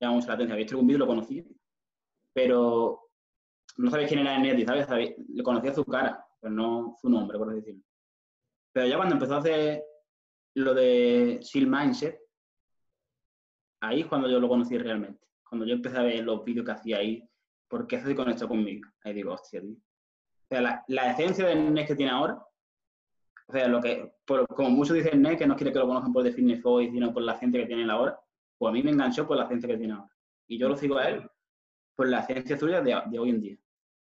llamado 0.00 0.14
mucho 0.14 0.28
la 0.28 0.34
atención. 0.34 0.52
Había 0.52 0.64
visto 0.64 0.74
algún 0.74 0.86
vídeo, 0.86 0.98
lo 1.00 1.06
conocí, 1.08 1.44
pero 2.32 3.01
no 3.78 3.90
sabía 3.90 4.06
quién 4.08 4.20
era 4.20 4.38
Neti, 4.38 4.64
¿sabes? 4.64 4.86
Sabía- 4.86 5.14
le 5.28 5.42
conocía 5.42 5.72
su 5.74 5.84
cara, 5.84 6.24
pero 6.40 6.52
no 6.52 6.96
su 7.00 7.08
nombre, 7.08 7.38
por 7.38 7.54
decirlo. 7.54 7.82
Pero 8.72 8.86
ya 8.86 8.96
cuando 8.96 9.14
empezó 9.14 9.34
a 9.34 9.38
hacer 9.38 9.82
lo 10.54 10.74
de 10.74 11.38
Shield 11.42 11.68
Mindset, 11.68 12.18
ahí 13.80 14.00
es 14.00 14.06
cuando 14.06 14.28
yo 14.28 14.38
lo 14.40 14.48
conocí 14.48 14.76
realmente. 14.78 15.20
Cuando 15.48 15.66
yo 15.66 15.74
empecé 15.74 15.98
a 15.98 16.02
ver 16.02 16.24
los 16.24 16.44
vídeos 16.44 16.64
que 16.64 16.72
hacía 16.72 16.98
ahí, 16.98 17.28
porque 17.68 17.96
eso 17.96 18.06
se 18.06 18.14
conectó 18.16 18.48
conmigo. 18.48 18.88
Ahí 19.04 19.12
digo, 19.14 19.32
hostia, 19.32 19.60
tío. 19.60 19.72
O 19.72 20.46
sea, 20.48 20.60
la, 20.60 20.84
la 20.88 21.12
esencia 21.12 21.46
del 21.46 21.72
NES 21.72 21.86
que 21.88 21.96
tiene 21.96 22.12
ahora, 22.12 22.34
o 23.48 23.52
sea, 23.52 23.68
lo 23.68 23.80
que, 23.80 24.14
por- 24.24 24.46
como 24.48 24.70
muchos 24.70 24.94
dicen 24.96 25.20
NES, 25.22 25.38
que 25.38 25.46
no 25.46 25.56
quiere 25.56 25.72
que 25.72 25.78
lo 25.78 25.86
conozcan 25.86 26.12
por 26.12 26.22
The 26.24 26.32
Fitness 26.32 26.62
Boy, 26.62 26.90
sino 26.90 27.12
por 27.12 27.22
la 27.22 27.36
gente 27.38 27.58
que 27.58 27.66
tiene 27.66 27.90
ahora, 27.90 28.18
pues 28.58 28.70
a 28.70 28.72
mí 28.72 28.82
me 28.82 28.90
enganchó 28.90 29.26
por 29.26 29.36
la 29.36 29.46
ciencia 29.48 29.68
que 29.68 29.76
tiene 29.78 29.94
ahora. 29.94 30.10
Y 30.46 30.58
yo 30.58 30.68
lo 30.68 30.76
sigo 30.76 30.96
a 30.98 31.08
él 31.08 31.28
por 31.94 32.08
la 32.08 32.22
ciencia 32.26 32.56
suya 32.58 32.80
de, 32.80 32.98
de 33.10 33.18
hoy 33.18 33.30
en 33.30 33.40
día. 33.40 33.56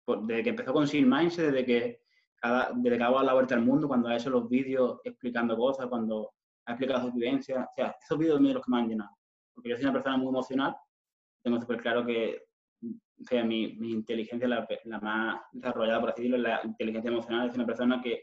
Por- 0.05 0.27
desde 0.27 0.43
que 0.43 0.51
empezó 0.51 0.73
con 0.73 0.87
Shield 0.87 1.07
Mindset, 1.07 1.47
desde 1.47 1.65
que, 1.65 2.03
cada, 2.37 2.71
desde 2.75 2.97
que 2.99 3.05
ha 3.05 3.11
dado 3.11 3.23
la 3.23 3.35
vuelta 3.35 3.55
al 3.55 3.63
mundo, 3.63 3.89
cuando 3.89 4.09
ha 4.09 4.17
hecho 4.17 4.31
los 4.31 4.49
vídeos 4.49 5.01
explicando 5.05 5.57
cosas, 5.57 5.87
cuando 5.87 6.33
ha 6.67 6.73
explicado 6.73 7.03
sus 7.03 7.15
vivencias, 7.15 7.59
o 7.59 7.73
sea, 7.75 7.97
esos 8.03 8.19
vídeos 8.19 8.37
son 8.37 8.53
los 8.53 8.65
que 8.65 8.71
me 8.71 8.79
han 8.79 8.89
llenado. 8.89 9.11
Porque 9.55 9.71
yo 9.71 9.77
soy 9.77 9.85
una 9.85 9.93
persona 9.93 10.17
muy 10.17 10.29
emocional, 10.29 10.77
tengo 11.43 11.61
súper 11.61 11.81
claro 11.81 12.05
que 12.05 12.43
o 12.83 13.25
sea, 13.25 13.45
mi, 13.45 13.75
mi 13.75 13.93
inteligencia, 13.93 14.49
la, 14.49 14.67
la 14.85 15.01
más 15.01 15.41
desarrollada, 15.53 16.01
por 16.01 16.11
así 16.11 16.23
decirlo, 16.23 16.39
la 16.39 16.61
inteligencia 16.65 17.11
emocional. 17.11 17.49
Es 17.49 17.55
una 17.55 17.67
persona 17.67 18.01
que 18.03 18.23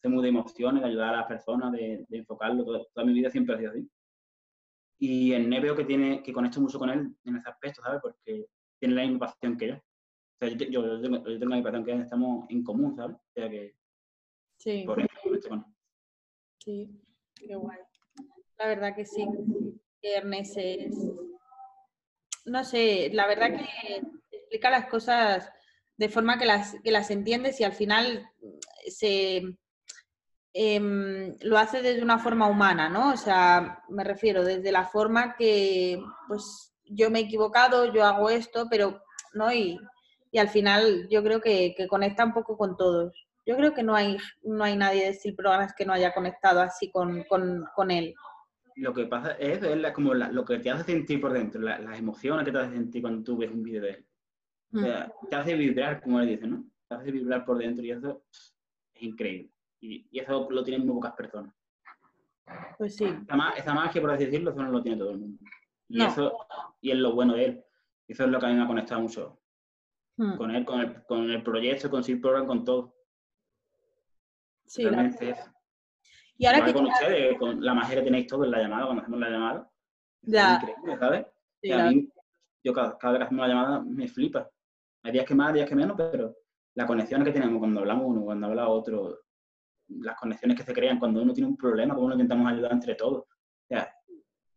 se 0.00 0.08
muy 0.08 0.22
de 0.22 0.28
emociones, 0.28 0.82
de 0.82 0.88
ayudar 0.88 1.14
a 1.14 1.18
las 1.18 1.26
personas, 1.26 1.72
de, 1.72 2.06
enfocarlo. 2.10 2.64
toda 2.64 3.06
mi 3.06 3.12
vida 3.12 3.30
siempre 3.30 3.54
ha 3.54 3.58
sido 3.58 3.70
así. 3.72 3.90
Y 5.00 5.32
en 5.32 5.48
NE 5.48 5.60
veo 5.60 5.76
que, 5.76 5.84
tiene, 5.84 6.22
que 6.22 6.32
conecto 6.32 6.60
mucho 6.60 6.78
con 6.78 6.90
él 6.90 7.16
en 7.24 7.36
ese 7.36 7.48
aspecto, 7.48 7.82
¿sabes? 7.82 8.00
Porque 8.00 8.46
tiene 8.78 8.94
la 8.94 9.02
misma 9.02 9.26
pasión 9.26 9.56
que 9.56 9.68
yo. 9.68 9.74
O 10.40 10.46
sea, 10.46 10.56
yo, 10.56 10.66
yo, 10.66 10.86
yo 10.86 11.00
tengo, 11.00 11.16
yo 11.18 11.38
tengo 11.38 11.54
misma 11.54 11.62
pasión 11.64 11.84
que 11.84 11.92
estamos 11.92 12.46
en 12.48 12.62
común, 12.62 12.94
¿sabes? 12.96 13.16
O 13.16 13.32
sea, 13.34 13.50
que 13.50 13.74
Sí, 14.58 14.82
por 14.84 15.00
él. 15.00 15.08
sí, 16.58 16.90
qué 17.34 17.54
guay. 17.54 17.78
La 18.58 18.66
verdad 18.66 18.94
que 18.94 19.04
sí, 19.04 19.24
Ernest 20.02 20.56
es... 20.56 20.96
No 22.44 22.64
sé, 22.64 23.10
la 23.12 23.26
verdad 23.26 23.56
que 23.56 24.02
explica 24.30 24.70
las 24.70 24.86
cosas 24.86 25.50
de 25.96 26.08
forma 26.08 26.38
que 26.38 26.46
las, 26.46 26.74
que 26.82 26.90
las 26.90 27.10
entiendes 27.10 27.60
y 27.60 27.64
al 27.64 27.72
final 27.72 28.28
se 28.86 29.42
em, 30.54 31.36
lo 31.40 31.58
hace 31.58 31.82
desde 31.82 32.02
una 32.02 32.18
forma 32.18 32.48
humana, 32.48 32.88
¿no? 32.88 33.12
O 33.12 33.16
sea, 33.16 33.82
me 33.88 34.02
refiero 34.02 34.44
desde 34.44 34.72
la 34.72 34.84
forma 34.84 35.36
que, 35.36 36.02
pues, 36.26 36.74
yo 36.84 37.10
me 37.10 37.20
he 37.20 37.22
equivocado, 37.22 37.92
yo 37.92 38.04
hago 38.04 38.30
esto, 38.30 38.66
pero, 38.70 39.02
¿no? 39.34 39.52
Y, 39.52 39.78
y 40.30 40.38
al 40.38 40.48
final 40.48 41.08
yo 41.10 41.22
creo 41.22 41.40
que, 41.40 41.74
que 41.76 41.86
conecta 41.88 42.24
un 42.24 42.32
poco 42.32 42.56
con 42.56 42.76
todos. 42.76 43.12
Yo 43.46 43.56
creo 43.56 43.72
que 43.72 43.82
no 43.82 43.94
hay, 43.94 44.18
no 44.42 44.62
hay 44.64 44.76
nadie 44.76 45.06
de 45.06 45.14
Steel 45.14 45.34
Programas 45.34 45.74
que 45.74 45.86
no 45.86 45.92
haya 45.92 46.12
conectado 46.12 46.60
así 46.60 46.90
con, 46.90 47.24
con, 47.24 47.64
con 47.74 47.90
él. 47.90 48.14
Lo 48.76 48.92
que 48.94 49.06
pasa 49.06 49.32
es, 49.32 49.62
es 49.62 49.76
la- 49.78 49.92
como 49.92 50.12
la- 50.14 50.30
lo 50.30 50.44
que 50.44 50.58
te 50.58 50.70
hace 50.70 50.84
sentir 50.84 51.20
por 51.20 51.32
dentro, 51.32 51.60
la- 51.60 51.78
las 51.78 51.98
emociones 51.98 52.44
que 52.44 52.52
te 52.52 52.58
hace 52.58 52.74
sentir 52.74 53.02
cuando 53.02 53.24
tú 53.24 53.36
ves 53.38 53.50
un 53.50 53.62
vídeo 53.62 53.82
de 53.82 53.90
él. 53.90 54.06
O 54.74 54.78
Mm. 54.78 55.28
te 55.30 55.36
hace 55.36 55.54
vibrar, 55.54 56.02
como 56.02 56.20
le 56.20 56.26
dicen, 56.26 56.50
¿no? 56.50 56.64
Te 56.88 56.94
hace 56.94 57.10
vibrar 57.10 57.44
por 57.46 57.56
dentro 57.58 57.82
y 57.84 57.90
eso 57.90 58.22
es 58.28 58.54
increíble. 59.02 59.50
Y, 59.80 60.06
y 60.10 60.18
eso 60.20 60.46
lo 60.50 60.62
tienen 60.62 60.86
muy 60.86 60.94
pocas 60.96 61.12
personas. 61.14 61.54
Pues 62.76 62.96
sí. 62.96 63.04
Esa, 63.04 63.50
esa 63.56 63.74
magia, 63.74 64.00
por 64.00 64.10
así 64.10 64.24
decirlo, 64.26 64.50
eso 64.50 64.62
no 64.62 64.70
lo 64.70 64.82
tiene 64.82 64.98
todo 64.98 65.10
el 65.10 65.18
mundo. 65.18 65.38
Y 65.88 65.98
No. 65.98 66.06
eso 66.06 66.38
y 66.80 66.90
es 66.90 66.96
lo 66.98 67.12
bueno 67.14 67.34
de 67.34 67.44
él. 67.46 67.64
Eso 68.06 68.24
es 68.24 68.30
lo 68.30 68.38
que 68.38 68.46
a 68.46 68.48
mí 68.50 68.54
me 68.56 68.62
ha 68.62 68.66
conectado 68.66 69.00
mucho 69.00 69.40
Mm. 70.18 70.36
con 70.36 70.50
él, 70.50 70.64
con 70.64 70.80
el, 70.80 71.02
con 71.04 71.30
el 71.30 71.42
proyecto, 71.44 71.88
con 71.88 72.02
Sil 72.02 72.20
Program, 72.20 72.46
con 72.46 72.64
todo. 72.64 72.94
Sí, 74.66 74.82
Realmente 74.82 75.30
es. 75.30 75.38
Y 76.36 76.46
ahora 76.46 76.64
que 76.64 76.72
con 76.72 76.86
ustedes, 76.86 77.38
con 77.38 77.64
la 77.64 77.74
magia 77.74 77.96
que 77.96 78.02
tenéis 78.02 78.26
todos 78.26 78.44
en 78.44 78.50
la 78.50 78.58
llamada, 78.58 78.84
cuando 78.84 79.02
hacemos 79.02 79.20
la 79.20 79.30
llamada. 79.30 79.70
Ya. 80.22 80.56
Es 80.56 80.62
increíble, 80.62 80.98
¿sabes? 80.98 81.26
sí, 81.62 81.68
Y 81.68 81.72
a 81.72 81.90
mí, 81.90 82.12
yo 82.64 82.72
cada, 82.72 82.98
cada 82.98 83.12
vez 83.12 83.18
que 83.20 83.24
hacemos 83.26 83.46
la 83.46 83.54
llamada 83.54 83.80
me 83.80 84.08
flipa. 84.08 84.50
Hay 85.04 85.12
días 85.12 85.24
que 85.24 85.34
más, 85.34 85.54
días 85.54 85.68
que 85.68 85.76
menos, 85.76 85.96
pero 85.96 86.36
la 86.74 86.86
conexión 86.86 87.24
que 87.24 87.32
tenemos 87.32 87.58
cuando 87.58 87.80
hablamos 87.80 88.06
uno, 88.06 88.22
cuando 88.22 88.48
habla 88.48 88.68
otro, 88.68 89.20
las 89.88 90.16
conexiones 90.16 90.56
que 90.56 90.64
se 90.64 90.74
crean 90.74 90.98
cuando 90.98 91.22
uno 91.22 91.32
tiene 91.32 91.48
un 91.48 91.56
problema, 91.56 91.94
cómo 91.94 92.08
nos 92.08 92.16
intentamos 92.16 92.52
ayudar 92.52 92.72
entre 92.72 92.96
todos. 92.96 93.20
O 93.20 93.66
sea, 93.68 93.92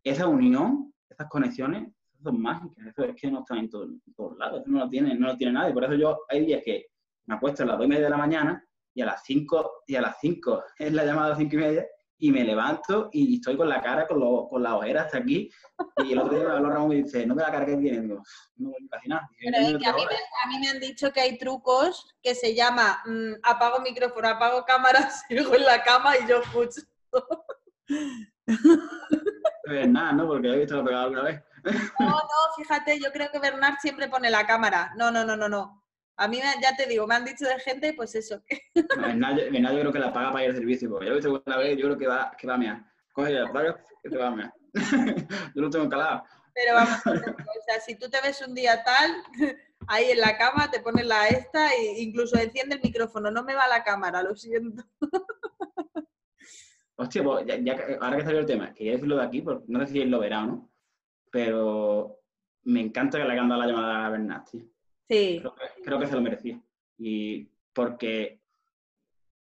esa 0.03 0.28
unión, 0.28 0.93
esas 1.07 1.28
conexiones, 1.30 1.91
esas 2.22 2.32
son 2.34 2.41
mágicas. 2.41 2.86
Eso 2.88 3.03
es 3.03 3.15
que 3.19 3.32
no 3.32 3.39
están 3.39 3.57
en, 3.59 3.69
todo- 3.69 3.84
en 3.86 4.13
todos 4.15 4.38
lados. 4.38 4.61
Eso 4.61 4.69
no 4.72 4.80
lo 4.80 4.89
tiene, 4.89 5.15
no 5.15 5.28
lo 5.28 5.38
tiene 5.38 5.53
nadie. 5.53 5.74
Por 5.74 5.84
eso 5.84 5.93
yo 5.95 6.19
hay 6.30 6.45
días 6.45 6.61
que 6.63 6.88
me 7.26 7.36
acuesto 7.36 7.63
a 7.63 7.65
las 7.65 7.78
dos 7.78 7.86
y 7.86 7.89
media 7.89 8.03
de 8.05 8.09
la 8.09 8.17
mañana 8.17 8.65
y 8.93 9.01
a 9.01 9.05
las 9.05 9.24
cinco, 9.24 9.84
y 9.88 9.95
a 9.95 10.01
las 10.01 10.17
cinco 10.19 10.63
es 10.78 10.91
la 10.93 11.05
llamada 11.05 11.28
a 11.28 11.30
las 11.30 11.38
cinco 11.39 11.55
y 11.55 11.59
media 11.59 11.86
y 12.24 12.32
me 12.32 12.43
levanto 12.43 13.09
y 13.11 13.36
estoy 13.38 13.57
con 13.57 13.67
la 13.67 13.82
cara, 13.82 14.07
con, 14.07 14.19
lo- 14.19 14.47
con 14.47 14.61
la 14.61 14.76
ojera 14.76 15.03
hasta 15.03 15.17
aquí. 15.17 15.49
Y 16.05 16.11
el 16.13 16.19
otro 16.19 16.36
día 16.38 16.47
me 16.47 16.51
habló 16.53 16.69
Ramón 16.69 16.91
y 16.93 17.01
dice, 17.03 17.26
no 17.26 17.34
me 17.34 17.41
la 17.41 17.51
cara 17.51 17.65
que 17.65 17.78
tiene. 17.78 18.01
Digo, 18.01 18.22
no 18.57 18.69
voy 18.69 18.88
casi 18.89 19.07
nada. 19.09 19.28
Pero 19.43 19.57
es 19.57 19.78
que 19.80 19.88
a 19.88 19.93
mí, 19.93 20.03
me, 20.05 20.15
a 20.15 20.47
mí 20.49 20.59
me 20.59 20.67
han 20.69 20.80
dicho 20.80 21.11
que 21.11 21.19
hay 21.22 21.38
trucos 21.39 22.05
que 22.22 22.36
se 22.36 22.53
llama 22.53 23.01
mm, 23.05 23.34
apago 23.41 23.82
micrófono, 23.82 24.28
apago 24.28 24.63
cámara, 24.65 25.09
sigo 25.28 25.55
en 25.55 25.63
la 25.65 25.82
cama 25.82 26.13
y 26.24 26.28
yo 26.30 26.41
pucho. 26.53 26.82
Pues 29.65 29.88
nada, 29.89 30.11
¿no? 30.13 30.28
Porque 30.28 30.47
he 30.49 30.57
visto 30.59 30.76
lo 30.76 30.84
pegado 30.86 31.05
alguna 31.05 31.24
vez. 31.24 31.41
No, 31.64 32.09
no, 32.09 32.53
fíjate, 32.57 32.99
yo 32.99 33.12
creo 33.12 33.30
que 33.32 33.39
Bernard 33.39 33.76
siempre 33.80 34.07
pone 34.09 34.30
la 34.30 34.45
cámara. 34.47 34.91
No, 34.97 35.12
no, 35.12 35.24
no, 35.26 35.36
no, 35.36 35.47
no. 35.49 35.84
A 36.18 36.28
mí 36.28 36.38
me- 36.38 36.62
ya 36.62 36.76
te 36.76 36.86
digo, 36.88 37.07
me 37.07 37.16
han 37.16 37.26
dicho 37.26 37.45
de 37.45 37.59
gente, 37.59 37.93
pues 37.93 38.14
eso. 38.16 38.43
que- 38.45 38.62
No, 38.97 39.07
en 39.07 39.20
nada, 39.20 39.36
yo- 39.38 39.80
creo 39.80 39.91
que 39.93 39.99
la 39.99 40.14
paga 40.14 40.32
para 40.32 40.43
ir 40.45 40.49
al 40.51 40.57
servicio. 40.57 40.89
Porque 40.89 41.05
yo 41.05 41.09
lo 41.12 41.16
he 41.16 41.20
visto 41.20 41.36
alguna 41.36 41.57
vez, 41.57 41.78
yo 41.78 41.86
creo 41.86 41.97
que 41.97 42.07
va, 42.07 42.32
que 42.38 42.47
va 42.47 42.55
a 42.55 42.57
mear. 42.57 42.84
Coge 43.14 43.32
la 43.32 43.51
paga 43.51 43.84
que 44.03 44.09
te 44.09 44.18
va 44.18 44.28
a 44.28 44.32
mear. 44.32 44.53
yo 45.55 45.62
lo 45.62 45.70
tengo 45.70 45.89
calado. 45.89 46.24
Pero 46.53 46.76
vamos, 46.76 46.99
o 47.05 47.64
sea, 47.66 47.80
si 47.86 47.95
tú 47.95 48.09
te 48.09 48.20
ves 48.22 48.41
un 48.45 48.53
día 48.53 48.84
tal, 48.84 49.24
ahí 49.88 50.12
en 50.12 50.20
la 50.20 50.38
cama 50.38 50.70
te 50.70 50.82
pones 50.82 51.05
la 51.05 51.28
esta 51.30 51.74
e 51.74 52.01
incluso 52.01 52.38
enciende 52.38 52.76
el 52.76 52.82
micrófono. 52.82 53.32
No 53.32 53.43
me 53.43 53.53
va 53.55 53.68
la 53.68 53.84
cámara, 53.84 54.22
lo 54.22 54.36
siento. 54.36 54.84
Hostia, 56.95 57.24
pues 57.24 57.45
ya, 57.47 57.55
ya 57.57 57.76
que- 57.76 57.97
ahora 57.99 58.18
que 58.18 58.24
salió 58.24 58.39
el 58.39 58.45
tema, 58.45 58.74
quería 58.74 58.93
decirlo 58.93 59.18
de 59.18 59.24
aquí, 59.26 59.41
porque 59.41 59.64
no 59.68 59.80
sé 59.80 59.88
si 59.93 60.01
él 60.01 60.12
lo 60.12 60.20
verá 60.20 60.43
o 60.43 60.45
no, 60.47 60.70
pero 61.32 62.19
me 62.63 62.82
encanta 62.82 63.17
que 63.17 63.25
le 63.25 63.32
hayan 63.34 63.49
dado 63.49 63.61
la 63.61 63.67
llamada 63.67 64.05
a 64.05 64.09
Bernat, 64.09 64.49
tío. 64.49 64.61
Sí, 65.09 65.39
Creo 65.39 65.55
que, 65.55 65.84
creo 65.84 65.99
que 65.99 66.07
se 66.07 66.15
lo 66.15 66.21
merecía. 66.21 66.61
Y 66.97 67.49
porque 67.73 68.41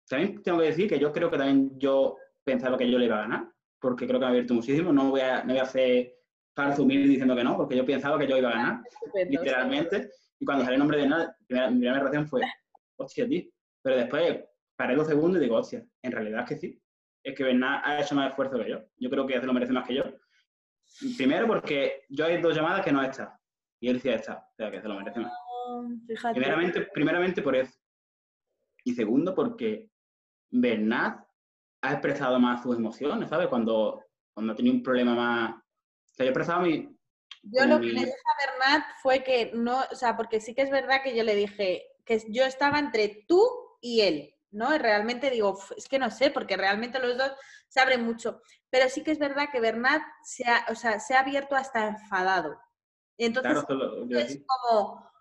también 0.07 0.41
tengo 0.41 0.59
que 0.59 0.65
decir 0.65 0.89
que 0.89 0.99
yo 0.99 1.11
creo 1.11 1.29
que 1.29 1.37
también 1.37 1.77
yo 1.79 2.17
pensaba 2.43 2.77
que 2.77 2.89
yo 2.89 2.97
le 2.97 3.05
iba 3.05 3.17
a 3.17 3.21
ganar, 3.21 3.51
porque 3.79 4.07
creo 4.07 4.19
que 4.19 4.25
me 4.25 4.27
ha 4.27 4.29
abierto 4.29 4.53
muchísimo. 4.53 4.91
No 4.91 5.11
voy 5.11 5.21
a, 5.21 5.43
no 5.43 5.49
voy 5.53 5.59
a 5.59 5.63
hacer 5.63 6.15
falso 6.55 6.83
humilde 6.83 7.07
diciendo 7.09 7.35
que 7.35 7.43
no, 7.43 7.57
porque 7.57 7.75
yo 7.75 7.85
pensaba 7.85 8.17
que 8.17 8.27
yo 8.27 8.37
iba 8.37 8.49
a 8.49 8.53
ganar, 8.53 8.81
estupendo. 8.89 9.31
literalmente. 9.39 10.09
Y 10.39 10.45
cuando 10.45 10.63
salió 10.63 10.75
el 10.75 10.79
nombre 10.79 10.97
de 10.97 11.07
nada, 11.07 11.37
mi 11.49 11.79
primera 11.79 11.99
reacción 11.99 12.27
fue, 12.27 12.41
hostia, 12.97 13.27
tío. 13.27 13.43
Pero 13.81 13.97
después 13.97 14.43
paré 14.75 14.95
dos 14.95 15.07
segundos 15.07 15.39
y 15.39 15.43
digo, 15.43 15.57
hostia, 15.57 15.85
en 16.01 16.11
realidad 16.11 16.41
es 16.41 16.49
que 16.49 16.57
sí. 16.57 16.81
es 17.23 17.35
que 17.35 17.43
Bernat 17.43 17.81
ha 17.85 18.01
hecho 18.01 18.15
más 18.15 18.29
esfuerzo 18.29 18.57
que 18.57 18.69
yo. 18.69 18.81
Yo 18.97 19.09
creo 19.09 19.25
que 19.25 19.39
se 19.39 19.45
lo 19.45 19.53
merece 19.53 19.73
más 19.73 19.87
que 19.87 19.95
yo. 19.95 20.03
Primero 21.17 21.47
porque 21.47 22.05
yo 22.09 22.25
hay 22.25 22.41
dos 22.41 22.55
llamadas 22.55 22.83
que 22.83 22.91
no 22.91 23.03
he 23.03 23.07
estado. 23.07 23.33
Y 23.79 23.89
él 23.89 23.99
sí 23.99 24.09
estado. 24.09 24.39
O 24.39 24.55
sea, 24.55 24.71
que 24.71 24.81
se 24.81 24.87
lo 24.87 24.95
merece 24.95 25.19
más. 25.19 25.33
Fíjate. 26.07 26.39
Primeramente, 26.39 26.81
primeramente 26.93 27.41
por 27.41 27.55
eso. 27.55 27.73
Y 28.83 28.93
segundo 28.93 29.33
porque 29.33 29.89
Bernat 30.51 31.25
ha 31.81 31.91
expresado 31.91 32.39
más 32.39 32.63
sus 32.63 32.77
emociones, 32.77 33.29
¿sabes? 33.29 33.47
Cuando, 33.47 34.03
cuando 34.33 34.53
ha 34.53 34.55
tenido 34.55 34.75
un 34.75 34.83
problema 34.83 35.15
más... 35.15 35.51
O 35.51 36.15
sea, 36.15 36.25
yo 36.25 36.29
he 36.29 36.29
expresado 36.29 36.61
mi... 36.61 36.89
Yo 37.43 37.65
lo 37.65 37.79
que 37.79 37.87
le 37.87 38.05
dije 38.05 38.11
a 38.11 38.51
Bernat 38.51 38.83
fue 39.01 39.23
que 39.23 39.51
no, 39.53 39.81
o 39.91 39.95
sea, 39.95 40.15
porque 40.15 40.39
sí 40.39 40.55
que 40.55 40.61
es 40.61 40.69
verdad 40.69 41.01
que 41.03 41.15
yo 41.15 41.23
le 41.23 41.35
dije 41.35 41.83
que 42.05 42.21
yo 42.29 42.45
estaba 42.45 42.79
entre 42.79 43.25
tú 43.27 43.41
y 43.81 44.01
él, 44.01 44.32
¿no? 44.53 44.73
Y 44.73 44.77
realmente 44.77 45.29
digo, 45.29 45.59
es 45.75 45.87
que 45.87 45.99
no 45.99 46.09
sé, 46.09 46.31
porque 46.31 46.55
realmente 46.55 46.99
los 46.99 47.17
dos 47.17 47.31
se 47.67 47.79
abren 47.79 48.05
mucho. 48.05 48.41
Pero 48.69 48.89
sí 48.89 49.03
que 49.03 49.11
es 49.11 49.19
verdad 49.19 49.49
que 49.51 49.59
Bernat 49.59 50.01
se 50.23 50.45
ha, 50.45 50.65
o 50.69 50.75
sea, 50.75 50.99
se 50.99 51.15
ha 51.15 51.19
abierto 51.19 51.55
hasta 51.55 51.87
enfadado. 51.87 52.59
Y 53.17 53.25
entonces 53.25 53.57
es 54.09 54.41
como, 54.45 55.11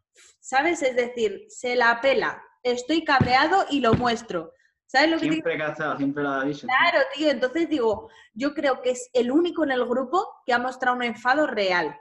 ¿sabes? 0.40 0.82
Es 0.82 0.96
decir, 0.96 1.46
se 1.48 1.76
la 1.76 2.00
pela, 2.00 2.42
estoy 2.62 3.04
cabreado 3.04 3.66
y 3.70 3.80
lo 3.80 3.94
muestro. 3.94 4.52
¿Sabes 4.86 5.10
lo 5.10 5.16
que 5.16 5.30
siempre 5.30 5.56
digo? 5.56 5.96
siempre 5.96 6.22
lo 6.22 6.30
ha 6.30 6.44
dicho. 6.44 6.66
Claro, 6.66 7.06
tío, 7.14 7.30
entonces 7.30 7.68
digo, 7.68 8.10
yo 8.34 8.52
creo 8.52 8.82
que 8.82 8.90
es 8.90 9.08
el 9.14 9.30
único 9.30 9.64
en 9.64 9.70
el 9.70 9.86
grupo 9.86 10.28
que 10.44 10.52
ha 10.52 10.58
mostrado 10.58 10.96
un 10.96 11.02
enfado 11.02 11.46
real. 11.46 11.98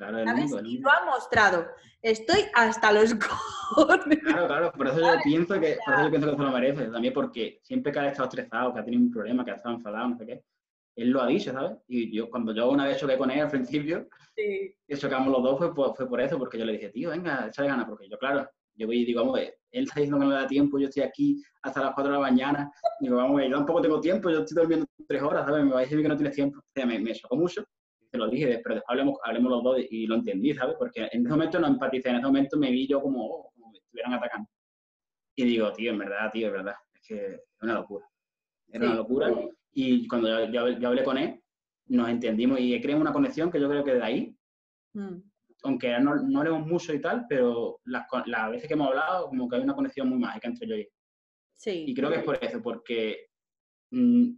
Claro, 0.00 0.18
el 0.18 0.28
único, 0.28 0.60
Y 0.60 0.78
lo 0.78 0.90
ha 0.90 1.04
mostrado. 1.04 1.66
Estoy 2.00 2.46
hasta 2.54 2.90
los 2.90 3.14
cojones. 3.14 4.18
Claro, 4.20 4.46
claro, 4.46 4.72
por 4.72 4.86
eso 4.88 4.98
yo 4.98 5.12
pienso 5.22 5.60
que, 5.60 5.76
por 5.84 5.94
eso 5.94 6.04
yo 6.04 6.10
pienso 6.10 6.30
que 6.30 6.36
se 6.36 6.42
lo 6.42 6.50
merece. 6.50 6.86
También 6.86 7.12
porque 7.12 7.60
siempre 7.62 7.92
que 7.92 7.98
ha 7.98 8.08
estado 8.08 8.28
estresado, 8.30 8.72
que 8.72 8.80
ha 8.80 8.84
tenido 8.84 9.02
un 9.02 9.10
problema, 9.10 9.44
que 9.44 9.50
ha 9.50 9.56
estado 9.56 9.74
enfadado, 9.74 10.08
no 10.08 10.16
sé 10.16 10.24
qué, 10.24 10.42
él 10.96 11.10
lo 11.10 11.20
ha 11.20 11.26
dicho, 11.26 11.52
¿sabes? 11.52 11.72
Y 11.86 12.16
yo, 12.16 12.30
cuando 12.30 12.54
yo 12.54 12.70
una 12.70 12.86
vez 12.86 12.96
choqué 12.96 13.18
con 13.18 13.30
él 13.30 13.40
al 13.40 13.50
principio, 13.50 14.08
sí. 14.34 14.74
y 14.88 14.96
chocamos 14.96 15.30
los 15.30 15.42
dos, 15.42 15.58
fue 15.58 15.94
fue 15.94 16.08
por 16.08 16.20
eso, 16.22 16.38
porque 16.38 16.58
yo 16.58 16.64
le 16.64 16.72
dije, 16.72 16.88
tío, 16.88 17.10
venga, 17.10 17.48
échale 17.48 17.68
ganas, 17.68 17.86
porque 17.86 18.08
yo, 18.08 18.16
claro, 18.16 18.48
yo 18.76 18.86
voy 18.86 19.02
y 19.02 19.04
digo, 19.04 19.20
vamos, 19.20 19.38
él 19.38 19.52
está 19.84 20.00
diciendo 20.00 20.18
que 20.18 20.24
no 20.24 20.30
le 20.30 20.36
da 20.36 20.46
tiempo, 20.46 20.78
yo 20.78 20.88
estoy 20.88 21.02
aquí 21.02 21.42
hasta 21.60 21.82
las 21.82 21.92
4 21.92 22.10
de 22.10 22.18
la 22.18 22.22
mañana, 22.22 22.72
digo, 23.00 23.16
vamos, 23.16 23.42
yo 23.42 23.50
tampoco 23.50 23.82
tengo 23.82 24.00
tiempo, 24.00 24.30
yo 24.30 24.40
estoy 24.40 24.62
durmiendo 24.62 24.86
tres 25.06 25.22
horas, 25.22 25.44
¿sabes? 25.44 25.62
Me 25.62 25.72
va 25.72 25.80
a 25.80 25.82
decir 25.82 26.00
que 26.00 26.08
no 26.08 26.16
tienes 26.16 26.34
tiempo. 26.34 26.58
O 26.58 26.72
sea, 26.74 26.86
me, 26.86 26.98
me 26.98 27.12
chocó 27.12 27.36
mucho, 27.36 27.62
te 28.10 28.18
lo 28.18 28.28
dije, 28.28 28.60
pero 28.62 28.76
después 28.76 28.84
hablemos, 28.88 29.18
hablemos 29.24 29.50
los 29.50 29.62
dos 29.62 29.80
y 29.90 30.06
lo 30.06 30.16
entendí, 30.16 30.54
¿sabes? 30.54 30.76
Porque 30.78 31.08
en 31.12 31.20
ese 31.20 31.28
momento 31.28 31.58
no 31.58 31.68
empaticé, 31.68 32.10
en 32.10 32.16
ese 32.16 32.26
momento 32.26 32.56
me 32.58 32.70
vi 32.70 32.86
yo 32.86 33.00
como, 33.00 33.26
oh, 33.26 33.52
como 33.52 33.70
me 33.70 33.78
estuvieran 33.78 34.14
atacando. 34.14 34.48
Y 35.36 35.44
digo, 35.44 35.72
tío, 35.72 35.92
en 35.92 35.98
verdad, 35.98 36.30
tío, 36.32 36.48
es 36.48 36.52
verdad, 36.52 36.74
es 36.94 37.00
que 37.06 37.26
es 37.34 37.40
una 37.62 37.74
locura. 37.74 38.06
Era 38.68 38.86
una 38.86 38.94
locura. 38.96 39.32
Y 39.72 40.06
cuando 40.08 40.46
yo, 40.46 40.70
yo, 40.78 40.88
hablé 40.88 41.04
con 41.04 41.18
él, 41.18 41.40
nos 41.86 42.08
entendimos 42.08 42.60
y 42.60 42.80
creamos 42.80 43.02
una 43.02 43.12
conexión 43.12 43.50
que 43.50 43.60
yo 43.60 43.68
creo 43.68 43.84
que 43.84 43.94
de 43.94 44.02
ahí 44.02 44.36
mm 44.94 45.30
aunque 45.62 45.98
no, 46.00 46.16
no 46.16 46.42
leemos 46.42 46.66
mucho 46.66 46.92
y 46.94 47.00
tal, 47.00 47.26
pero 47.28 47.80
las, 47.84 48.06
las, 48.26 48.50
veces 48.50 48.68
que 48.68 48.74
hemos 48.74 48.88
hablado, 48.88 49.28
como 49.28 49.48
que 49.48 49.56
hay 49.56 49.62
una 49.62 49.74
conexión 49.74 50.08
muy 50.08 50.18
mágica 50.18 50.48
entre 50.48 50.68
yo 50.68 50.76
y 50.76 50.80
él. 50.80 50.88
Sí. 51.56 51.84
Y 51.88 51.94
creo 51.94 52.10
que 52.10 52.16
es 52.16 52.24
por 52.24 52.42
eso, 52.42 52.62
porque 52.62 53.26
mm, 53.90 54.30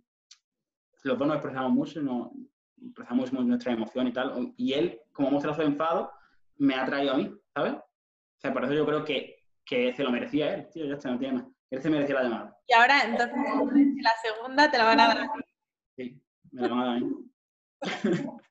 los 1.05 1.19
dos 1.19 1.29
nos 1.29 1.37
expresamos 1.37 1.73
mucho, 1.73 2.03
nos 2.03 2.31
expresamos 2.85 3.33
nuestra 3.33 3.73
emoción 3.73 4.09
y 4.09 4.13
tal, 4.13 4.53
y 4.57 4.73
él, 4.73 5.01
como 5.13 5.31
muestra 5.31 5.55
su 5.55 5.63
enfado, 5.63 6.13
me 6.57 6.75
ha 6.75 6.85
traído 6.85 7.15
a 7.15 7.17
mí, 7.17 7.35
¿sabes? 7.55 7.75
O 7.75 8.41
sea, 8.41 8.53
por 8.53 8.65
eso 8.65 8.75
yo 8.75 8.87
creo 8.87 9.05
que, 9.05 9.45
que 9.65 9.95
se 9.95 10.03
lo 10.03 10.11
merecía 10.11 10.55
él, 10.55 10.69
tío, 10.71 10.87
ya 10.87 10.95
está, 10.95 11.11
no 11.11 11.19
tiene 11.19 11.35
más. 11.35 11.47
Él 11.71 11.81
se 11.81 11.91
merecía 11.91 12.17
la 12.17 12.23
llamada. 12.25 12.59
Y 12.67 12.75
ahora, 12.75 13.03
entonces, 13.05 13.37
la 14.03 14.13
segunda 14.23 14.71
te 14.71 14.79
la 14.79 14.85
van 14.85 15.01
a 15.01 15.09
dar 15.09 15.19
a 15.19 15.23
ti. 15.23 15.43
Sí, 15.97 16.23
me 16.51 16.63
la 16.63 16.69
van 16.69 16.81
a 16.81 16.85
dar 16.85 16.97
a 16.97 17.01
mí. 17.01 17.13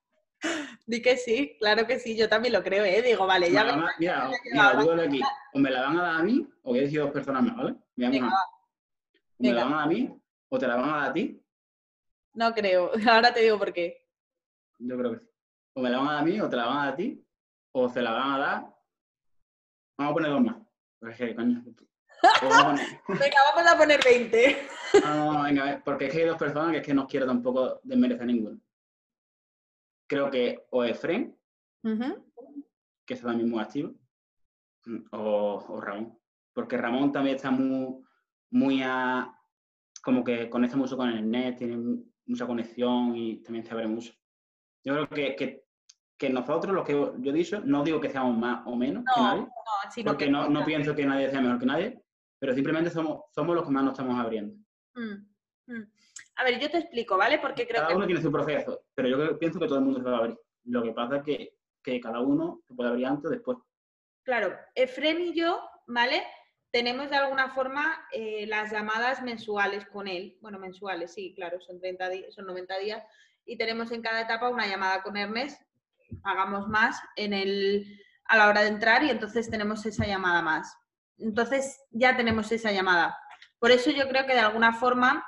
Di 0.86 1.00
que 1.00 1.16
sí, 1.16 1.56
claro 1.58 1.86
que 1.86 1.98
sí, 1.98 2.16
yo 2.16 2.28
también 2.28 2.52
lo 2.52 2.62
creo, 2.62 2.84
¿eh? 2.84 3.00
Digo, 3.00 3.26
vale, 3.26 3.50
ya... 3.50 3.64
mira, 3.98 4.30
mira, 4.50 4.74
digo 4.76 4.92
aquí, 4.92 5.20
o 5.54 5.58
me 5.58 5.70
la 5.70 5.82
van 5.82 5.98
a 5.98 6.02
dar 6.02 6.14
a 6.16 6.22
mí, 6.22 6.46
o 6.62 6.70
voy 6.70 6.80
a 6.80 6.82
decir 6.82 7.00
dos 7.00 7.12
personas 7.12 7.44
más, 7.44 7.56
¿vale? 7.56 7.76
Venga, 7.94 8.26
o 8.26 8.32
me 9.38 9.52
la 9.52 9.64
van 9.64 9.72
a 9.72 9.76
dar 9.76 9.84
a 9.84 9.88
mí, 9.88 10.20
o 10.48 10.58
te 10.58 10.66
la 10.66 10.76
van 10.76 10.90
a 10.90 10.96
dar 10.96 11.10
a 11.10 11.12
ti. 11.12 11.40
No 12.34 12.52
creo, 12.52 12.90
ahora 13.08 13.32
te 13.32 13.40
digo 13.40 13.58
por 13.58 13.72
qué. 13.72 14.01
Yo 14.86 14.98
creo 14.98 15.12
que 15.12 15.18
sí. 15.18 15.26
O 15.74 15.82
me 15.82 15.90
la 15.90 15.98
van 15.98 16.08
a 16.08 16.12
dar 16.12 16.20
a 16.22 16.24
mí, 16.24 16.40
o 16.40 16.48
te 16.48 16.56
la 16.56 16.66
van 16.66 16.76
a 16.76 16.84
dar 16.84 16.92
a 16.92 16.96
ti, 16.96 17.24
o 17.72 17.88
se 17.88 18.02
la 18.02 18.12
van 18.12 18.32
a 18.32 18.38
dar... 18.38 18.60
Vamos 19.98 20.10
a 20.10 20.14
poner 20.14 20.30
dos 20.30 20.42
más. 20.42 20.56
Porque, 20.98 21.34
coño, 21.34 21.64
venga, 23.08 23.36
vamos 23.54 23.72
a 23.72 23.78
poner 23.78 24.00
20. 24.04 24.68
no, 25.04 25.32
no, 25.32 25.42
venga, 25.42 25.82
porque 25.84 26.06
es 26.06 26.12
que 26.12 26.20
hay 26.20 26.28
dos 26.28 26.38
personas 26.38 26.70
que 26.72 26.78
es 26.78 26.86
que 26.86 26.94
no 26.94 27.06
quiero 27.06 27.26
tampoco 27.26 27.80
desmerecer 27.82 28.26
ninguno 28.26 28.60
creo 30.12 30.30
que 30.30 30.66
o 30.70 30.84
Efren, 30.84 31.34
que 33.06 33.14
está 33.14 33.28
también 33.28 33.48
muy 33.48 33.60
activo, 33.60 33.94
o, 35.10 35.80
Ramón. 35.80 36.18
Porque 36.52 36.76
Ramón 36.76 37.12
también 37.12 37.36
está 37.36 37.50
muy, 37.50 38.04
muy 38.50 38.82
a, 38.82 39.34
como 40.02 40.22
que 40.22 40.50
conecta 40.50 40.76
mucho 40.76 40.98
con 40.98 41.08
el 41.08 41.30
net, 41.30 41.56
tiene 41.56 41.78
mucha 42.26 42.46
conexión 42.46 43.16
y 43.16 43.42
también 43.42 43.64
se 43.64 43.72
abre 43.72 43.86
mucho. 43.86 44.12
Yo 44.84 44.94
creo 44.94 45.08
que, 45.08 45.62
que, 46.18 46.30
nosotros, 46.30 46.72
los 46.74 46.86
que 46.86 46.92
yo 46.92 47.30
he 47.30 47.32
dicho, 47.32 47.60
no 47.64 47.82
digo 47.82 48.00
que 48.00 48.10
seamos 48.10 48.36
más 48.36 48.66
o 48.66 48.76
menos 48.76 49.04
que 49.14 49.20
nadie, 49.20 49.46
porque 50.04 50.28
no, 50.30 50.48
no, 50.48 50.64
pienso 50.64 50.94
que 50.94 51.04
nadie 51.04 51.30
sea 51.30 51.40
mejor 51.40 51.58
que 51.58 51.66
nadie, 51.66 52.02
pero 52.38 52.54
simplemente 52.54 52.90
somos, 52.90 53.24
somos 53.34 53.54
los 53.54 53.64
que 53.64 53.70
más 53.70 53.84
nos 53.84 53.92
estamos 53.92 54.18
abriendo. 54.18 54.54
Mm, 54.94 55.72
mm. 55.72 55.92
A 56.36 56.44
ver, 56.44 56.60
yo 56.60 56.70
te 56.70 56.78
explico, 56.78 57.16
¿vale? 57.16 57.38
Porque 57.38 57.66
creo 57.66 57.82
cada 57.82 57.96
uno 57.96 58.06
tiene 58.06 58.22
su 58.22 58.32
proceso, 58.32 58.84
pero 58.94 59.08
yo 59.08 59.38
pienso 59.38 59.58
que 59.58 59.66
todo 59.66 59.78
el 59.78 59.84
mundo 59.84 60.00
se 60.00 60.08
va 60.08 60.16
a 60.16 60.20
abrir. 60.20 60.38
Lo 60.64 60.82
que 60.82 60.92
pasa 60.92 61.16
es 61.16 61.22
que, 61.24 61.56
que 61.82 62.00
cada 62.00 62.20
uno 62.20 62.60
se 62.66 62.74
puede 62.74 62.90
abrir 62.90 63.06
antes 63.06 63.26
o 63.26 63.30
después. 63.30 63.58
Claro, 64.22 64.56
Efrem 64.74 65.20
y 65.20 65.34
yo, 65.34 65.60
¿vale? 65.86 66.22
Tenemos 66.70 67.10
de 67.10 67.16
alguna 67.16 67.50
forma 67.50 68.06
eh, 68.12 68.46
las 68.46 68.72
llamadas 68.72 69.22
mensuales 69.22 69.84
con 69.86 70.08
él. 70.08 70.38
Bueno, 70.40 70.58
mensuales, 70.58 71.12
sí, 71.12 71.34
claro, 71.34 71.60
son, 71.60 71.80
30 71.80 72.08
días, 72.08 72.34
son 72.34 72.46
90 72.46 72.78
días. 72.78 73.04
Y 73.44 73.56
tenemos 73.56 73.90
en 73.92 74.02
cada 74.02 74.20
etapa 74.20 74.48
una 74.48 74.66
llamada 74.66 75.02
con 75.02 75.16
Ernest. 75.16 75.60
Pagamos 76.22 76.68
más 76.68 77.00
en 77.16 77.32
el, 77.32 78.00
a 78.24 78.36
la 78.36 78.48
hora 78.48 78.62
de 78.62 78.68
entrar 78.68 79.02
y 79.02 79.10
entonces 79.10 79.50
tenemos 79.50 79.84
esa 79.86 80.06
llamada 80.06 80.42
más. 80.42 80.74
Entonces 81.18 81.80
ya 81.90 82.16
tenemos 82.16 82.50
esa 82.52 82.72
llamada. 82.72 83.16
Por 83.58 83.70
eso 83.70 83.90
yo 83.90 84.08
creo 84.08 84.26
que 84.26 84.34
de 84.34 84.40
alguna 84.40 84.72
forma 84.74 85.24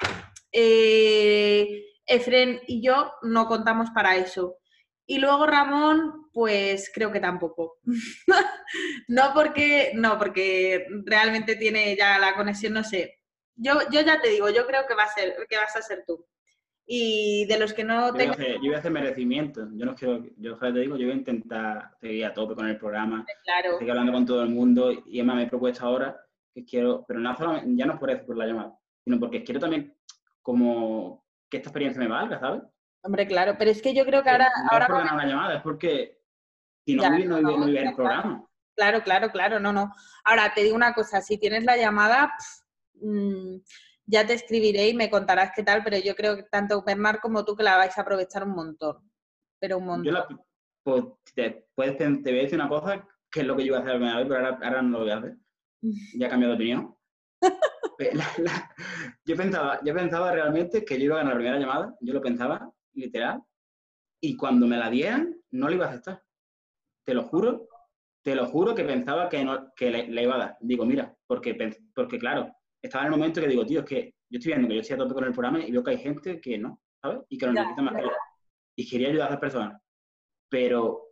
eh, 0.53 1.85
Efren 2.07 2.61
y 2.67 2.85
yo 2.85 3.13
no 3.23 3.47
contamos 3.47 3.91
para 3.91 4.17
eso. 4.17 4.59
Y 5.07 5.19
luego 5.19 5.47
Ramón, 5.47 6.31
pues 6.33 6.91
creo 6.93 7.13
que 7.13 7.21
tampoco. 7.21 7.79
no 9.09 9.33
porque, 9.35 9.93
no, 9.95 10.19
porque 10.19 10.87
realmente 11.05 11.57
tiene 11.57 11.95
ya 11.97 12.19
la 12.19 12.35
conexión, 12.35 12.73
no 12.73 12.85
sé. 12.85 13.21
Yo, 13.57 13.79
yo 13.91 14.01
ya 14.01 14.21
te 14.21 14.31
digo, 14.31 14.49
yo 14.51 14.67
creo 14.67 14.87
que 14.87 14.95
va 14.95 15.05
a 15.05 15.15
ser, 15.15 15.37
que 15.49 15.57
vas 15.57 15.77
a 15.77 15.83
ser 15.83 16.05
tú. 16.07 16.27
Y 16.87 17.47
de 17.47 17.59
los 17.59 17.73
que 17.73 17.85
no 17.85 18.13
tengo. 18.13 18.35
Yo 18.37 18.61
voy 18.61 18.75
a 18.75 18.79
hacer 18.79 18.93
merecimiento. 18.93 19.67
Yo 19.73 19.87
no 19.87 19.95
quiero, 19.95 20.25
yo 20.37 20.57
te 20.59 20.73
digo, 20.73 20.97
yo 20.97 21.07
voy 21.07 21.15
a 21.15 21.19
intentar 21.19 21.91
seguir 22.01 22.27
a 22.27 22.35
tope 22.35 22.55
con 22.55 22.69
el 22.69 22.77
programa. 22.77 23.25
Claro. 23.45 23.79
Seguir 23.79 23.93
hablando 23.93 24.13
con 24.13 24.27
todo 24.27 24.43
el 24.43 24.51
mundo. 24.51 24.93
Y 24.93 25.21
además 25.21 25.37
me 25.37 25.43
he 25.45 25.49
propuesto 25.49 25.85
ahora 25.85 26.21
que 26.55 26.65
quiero, 26.65 27.05
pero 27.07 27.21
no 27.21 27.37
ya 27.77 27.87
no 27.87 27.95
es 27.95 27.99
por 27.99 28.11
eso, 28.11 28.25
por 28.25 28.37
la 28.37 28.47
llamada, 28.47 28.79
sino 29.03 29.19
porque 29.19 29.43
quiero 29.43 29.61
también 29.61 29.95
como 30.41 31.25
que 31.51 31.57
esta 31.57 31.71
experiencia 31.71 32.01
me 32.01 32.09
valga, 32.09 32.39
¿sabes? 32.39 32.63
Hombre, 33.03 33.27
claro, 33.27 33.57
pero 33.59 33.71
es 33.71 33.83
que 33.83 33.95
yo 33.95 34.05
creo 34.05 34.23
que 34.23 34.31
ahora... 34.31 34.49
No 34.49 34.69
ahora 34.71 34.85
es 34.85 34.91
por 34.91 34.99
ganar 34.99 35.15
una 35.15 35.27
llamada, 35.27 35.57
es 35.57 35.63
porque 35.63 36.19
si 36.87 36.95
no, 36.95 37.11
no, 37.11 37.41
no, 37.41 37.59
no, 37.59 37.67
el 37.67 37.95
programa. 37.95 38.47
Claro, 38.77 39.03
claro, 39.03 39.31
claro, 39.31 39.61
no, 39.61 39.73
no. 39.73 39.93
Ahora, 40.25 40.53
te 40.55 40.63
digo 40.63 40.77
una 40.77 40.95
cosa, 40.95 41.21
si 41.21 41.39
tienes 41.39 41.65
la 41.65 41.77
llamada, 41.77 42.33
mm, 42.95 43.57
ya 44.07 44.27
te 44.27 44.35
escribiré 44.35 44.89
y 44.89 44.95
me 44.95 45.11
contarás 45.11 45.53
qué 45.55 45.63
tal, 45.63 45.83
pero 45.83 45.97
yo 45.99 46.15
creo 46.15 46.37
que 46.37 46.43
tanto 46.45 46.83
Bernard 46.83 47.21
como 47.21 47.45
tú 47.45 47.57
que 47.57 47.63
la 47.63 47.77
vais 47.77 47.97
a 47.97 48.03
aprovechar 48.03 48.45
un 48.45 48.55
montón. 48.55 49.11
Pero 49.59 49.79
un 49.79 49.87
montón. 49.87 50.05
Yo 50.05 50.13
la, 50.13 50.29
pues, 50.83 51.05
te, 51.35 51.67
puedes, 51.75 51.97
te 51.97 52.07
voy 52.07 52.39
a 52.39 52.43
decir 52.43 52.59
una 52.59 52.69
cosa, 52.69 53.07
que 53.31 53.41
es 53.41 53.47
lo 53.47 53.57
que 53.57 53.63
yo 53.63 53.69
iba 53.69 53.79
a 53.79 53.81
hacer 53.81 53.99
pero 53.99 54.37
ahora, 54.37 54.59
ahora 54.63 54.83
no 54.83 54.99
lo 54.99 55.05
voy 55.05 55.11
a 55.11 55.19
hacer. 55.19 55.37
Ya 56.19 56.27
he 56.27 56.31
cambiado 56.31 56.53
de 56.53 56.57
opinión. 56.57 56.97
yo, 59.25 59.37
pensaba, 59.37 59.81
yo 59.85 59.95
pensaba 59.95 60.33
realmente 60.33 60.85
que 60.85 60.99
yo 60.99 61.05
iba 61.05 61.17
a 61.17 61.19
ganar 61.19 61.35
la 61.35 61.39
primera 61.39 61.59
llamada, 61.59 61.97
yo 62.01 62.15
lo 62.15 62.21
pensaba, 62.21 62.71
literal, 62.95 63.43
y 64.21 64.37
cuando 64.37 64.67
me 64.67 64.79
la 64.79 64.91
dieran, 64.91 65.37
no 65.51 65.69
le 65.69 65.77
iba 65.77 65.87
a 65.87 65.91
aceptar. 65.91 66.23
Te 67.05 67.15
lo 67.15 67.25
juro, 67.25 67.69
te 68.23 68.35
lo 68.35 68.47
juro 68.47 68.75
que 68.75 68.85
pensaba 68.85 69.29
que, 69.29 69.45
no, 69.45 69.73
que 69.75 69.91
le, 69.91 70.23
iba 70.23 70.35
a 70.35 70.39
dar. 70.39 70.57
Digo, 70.61 70.87
mira, 70.87 71.15
porque, 71.27 71.77
porque 71.95 72.19
claro, 72.19 72.51
estaba 72.87 73.07
en 73.07 73.13
el 73.13 73.19
momento 73.19 73.41
que 73.41 73.49
digo, 73.49 73.65
tío, 73.65 73.81
es 73.81 73.87
que 73.87 74.15
yo 74.29 74.39
estoy 74.39 74.53
viendo 74.53 74.69
que 74.69 74.75
yo 74.75 74.81
estoy 74.81 74.95
a 74.95 74.99
tope 74.99 75.15
con 75.15 75.25
el 75.25 75.33
programa 75.33 75.65
y 75.65 75.71
veo 75.71 75.83
que 75.83 75.91
hay 75.93 75.99
gente 75.99 76.41
que 76.41 76.59
no, 76.59 76.81
¿sabes? 77.01 77.21
Y 77.29 77.39
que 77.39 77.47
lo 77.47 77.53
necesita 77.53 77.83
más 77.83 77.95
que. 77.95 78.03
Y 78.77 78.89
quería 78.89 79.09
ayudar 79.09 79.27
a 79.27 79.31
esas 79.31 79.41
personas. 79.41 79.83
Pero 80.49 81.03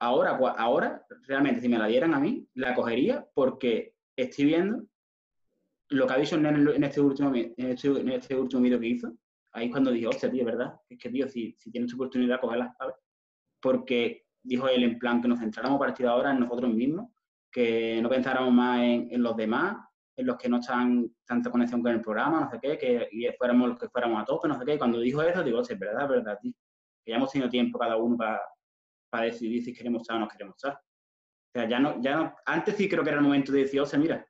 ahora, 0.00 0.38
ahora, 0.56 1.04
realmente, 1.26 1.60
si 1.60 1.68
me 1.68 1.78
la 1.78 1.86
dieran 1.86 2.14
a 2.14 2.20
mí, 2.20 2.46
la 2.54 2.74
cogería 2.74 3.26
porque 3.34 3.94
estoy 4.16 4.44
viendo 4.46 4.84
lo 5.88 6.06
que 6.06 6.12
ha 6.12 6.18
dicho 6.18 6.36
en, 6.36 6.84
este 6.84 7.00
último, 7.00 7.34
en 7.34 7.54
este, 7.58 7.88
en 7.88 8.08
este 8.10 8.36
último 8.36 8.62
vídeo 8.62 8.80
que 8.80 8.86
hizo, 8.86 9.12
ahí 9.52 9.66
es 9.66 9.70
cuando 9.70 9.90
dije, 9.90 10.06
hostia, 10.06 10.30
tío, 10.30 10.44
¿verdad? 10.44 10.74
Es 10.88 10.98
que, 10.98 11.10
tío, 11.10 11.28
si, 11.28 11.54
si 11.58 11.70
tienes 11.70 11.92
oportunidad, 11.94 12.40
cogerla, 12.40 12.74
¿sabes? 12.78 12.94
Porque 13.60 14.24
dijo 14.42 14.68
él 14.68 14.82
en 14.84 14.98
plan 14.98 15.20
que 15.20 15.28
nos 15.28 15.38
centráramos 15.38 15.76
a 15.76 15.84
partir 15.86 16.06
de 16.06 16.12
ahora 16.12 16.32
en 16.32 16.40
nosotros 16.40 16.72
mismos, 16.72 17.10
que 17.50 18.00
no 18.02 18.08
pensáramos 18.08 18.52
más 18.52 18.80
en, 18.80 19.22
los 19.22 19.36
demás, 19.36 19.76
en 20.16 20.26
los 20.26 20.36
que 20.36 20.48
no 20.48 20.58
están 20.58 21.10
tanta 21.24 21.50
conexión 21.50 21.82
con 21.82 21.92
el 21.92 22.00
programa, 22.00 22.40
no 22.40 22.50
sé 22.50 22.58
qué, 22.60 22.76
que 22.76 23.08
y 23.10 23.26
fuéramos 23.38 23.70
los 23.70 23.78
que 23.78 23.88
fuéramos 23.88 24.22
a 24.22 24.24
tope, 24.24 24.48
no 24.48 24.58
sé 24.58 24.64
qué. 24.64 24.74
Y 24.74 24.78
cuando 24.78 25.00
dijo 25.00 25.22
eso, 25.22 25.42
digo, 25.42 25.64
sí, 25.64 25.72
es 25.72 25.78
verdad, 25.78 26.02
es 26.02 26.08
verdad, 26.08 26.38
tío. 26.40 26.52
Que 27.04 27.10
ya 27.10 27.16
hemos 27.16 27.32
tenido 27.32 27.50
tiempo 27.50 27.78
cada 27.78 27.96
uno 27.96 28.16
para, 28.16 28.40
para 29.10 29.24
decidir 29.24 29.64
si 29.64 29.72
queremos 29.72 30.02
estar 30.02 30.16
o 30.16 30.20
no 30.20 30.28
queremos 30.28 30.56
estar. 30.56 30.74
O 30.74 31.52
sea, 31.52 31.68
ya 31.68 31.78
no, 31.78 32.00
ya 32.00 32.16
no, 32.16 32.34
antes 32.46 32.76
sí 32.76 32.88
creo 32.88 33.02
que 33.02 33.10
era 33.10 33.18
el 33.18 33.24
momento 33.24 33.52
de 33.52 33.60
decir, 33.60 33.80
o 33.80 33.86
sea, 33.86 33.98
mira, 33.98 34.26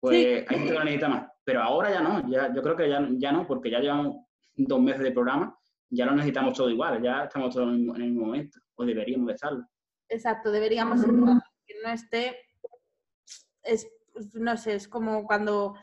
pues 0.00 0.48
hay 0.48 0.56
gente 0.56 0.72
que 0.72 0.78
lo 0.78 0.84
necesita 0.84 1.08
más. 1.08 1.28
Pero 1.44 1.62
ahora 1.62 1.90
ya 1.90 2.00
no, 2.00 2.28
ya, 2.28 2.52
yo 2.54 2.62
creo 2.62 2.76
que 2.76 2.88
ya, 2.88 3.06
ya 3.12 3.32
no, 3.32 3.46
porque 3.46 3.70
ya 3.70 3.80
llevamos 3.80 4.16
dos 4.54 4.80
meses 4.80 5.02
de 5.02 5.12
programa, 5.12 5.56
ya 5.88 6.06
lo 6.06 6.12
necesitamos 6.12 6.54
todo 6.54 6.70
igual, 6.70 7.02
ya 7.02 7.24
estamos 7.24 7.54
todos 7.54 7.74
en 7.74 7.88
el 7.96 8.10
mismo 8.10 8.26
momento, 8.26 8.58
o 8.76 8.84
deberíamos 8.84 9.26
de 9.26 9.34
estarlo. 9.34 9.66
Exacto, 10.08 10.50
deberíamos 10.50 11.04
que 11.04 11.74
no 11.82 11.90
esté, 11.90 12.36
es, 13.62 13.88
no 14.34 14.56
sé, 14.56 14.74
es 14.74 14.88
como 14.88 15.24
cuando 15.24 15.74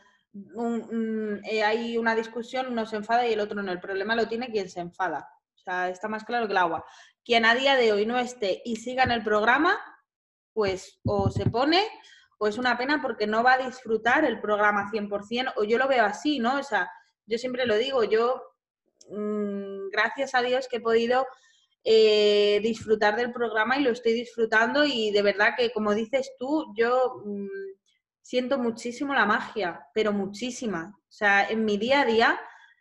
eh, 1.44 1.62
hay 1.62 1.98
una 1.98 2.14
discusión, 2.14 2.66
uno 2.68 2.86
se 2.86 2.96
enfada 2.96 3.26
y 3.26 3.32
el 3.32 3.40
otro 3.40 3.62
no. 3.62 3.72
El 3.72 3.80
problema 3.80 4.14
lo 4.14 4.28
tiene 4.28 4.50
quien 4.50 4.68
se 4.68 4.80
enfada. 4.80 5.28
O 5.54 5.58
sea, 5.58 5.88
está 5.88 6.08
más 6.08 6.24
claro 6.24 6.46
que 6.46 6.52
el 6.52 6.58
agua. 6.58 6.84
Quien 7.24 7.44
a 7.44 7.54
día 7.54 7.76
de 7.76 7.92
hoy 7.92 8.06
no 8.06 8.18
esté 8.18 8.62
y 8.64 8.76
siga 8.76 9.02
en 9.02 9.10
el 9.10 9.22
programa, 9.22 9.76
pues 10.52 11.00
o 11.04 11.30
se 11.30 11.46
pone 11.46 11.84
o 12.38 12.46
es 12.46 12.56
una 12.56 12.78
pena 12.78 13.02
porque 13.02 13.26
no 13.26 13.42
va 13.42 13.54
a 13.54 13.66
disfrutar 13.66 14.24
el 14.24 14.40
programa 14.40 14.90
100%, 14.90 15.54
o 15.56 15.64
yo 15.64 15.76
lo 15.76 15.88
veo 15.88 16.04
así, 16.04 16.38
¿no? 16.38 16.58
O 16.58 16.62
sea, 16.62 16.88
yo 17.26 17.36
siempre 17.36 17.66
lo 17.66 17.76
digo, 17.76 18.04
yo, 18.04 18.40
mm, 19.10 19.90
gracias 19.90 20.34
a 20.34 20.42
Dios 20.42 20.68
que 20.68 20.76
he 20.76 20.80
podido 20.80 21.26
eh, 21.84 22.60
disfrutar 22.62 23.16
del 23.16 23.32
programa 23.32 23.78
y 23.78 23.82
lo 23.82 23.90
estoy 23.90 24.12
disfrutando 24.12 24.84
y 24.84 25.10
de 25.10 25.22
verdad 25.22 25.54
que, 25.56 25.72
como 25.72 25.94
dices 25.94 26.32
tú, 26.38 26.72
yo 26.76 27.22
mm, 27.24 27.46
siento 28.28 28.58
muchísimo 28.58 29.14
la 29.14 29.24
magia, 29.24 29.86
pero 29.94 30.12
muchísima. 30.12 30.94
O 30.94 31.12
sea, 31.12 31.48
en 31.48 31.64
mi 31.64 31.78
día 31.78 32.02
a 32.02 32.04
día 32.04 32.38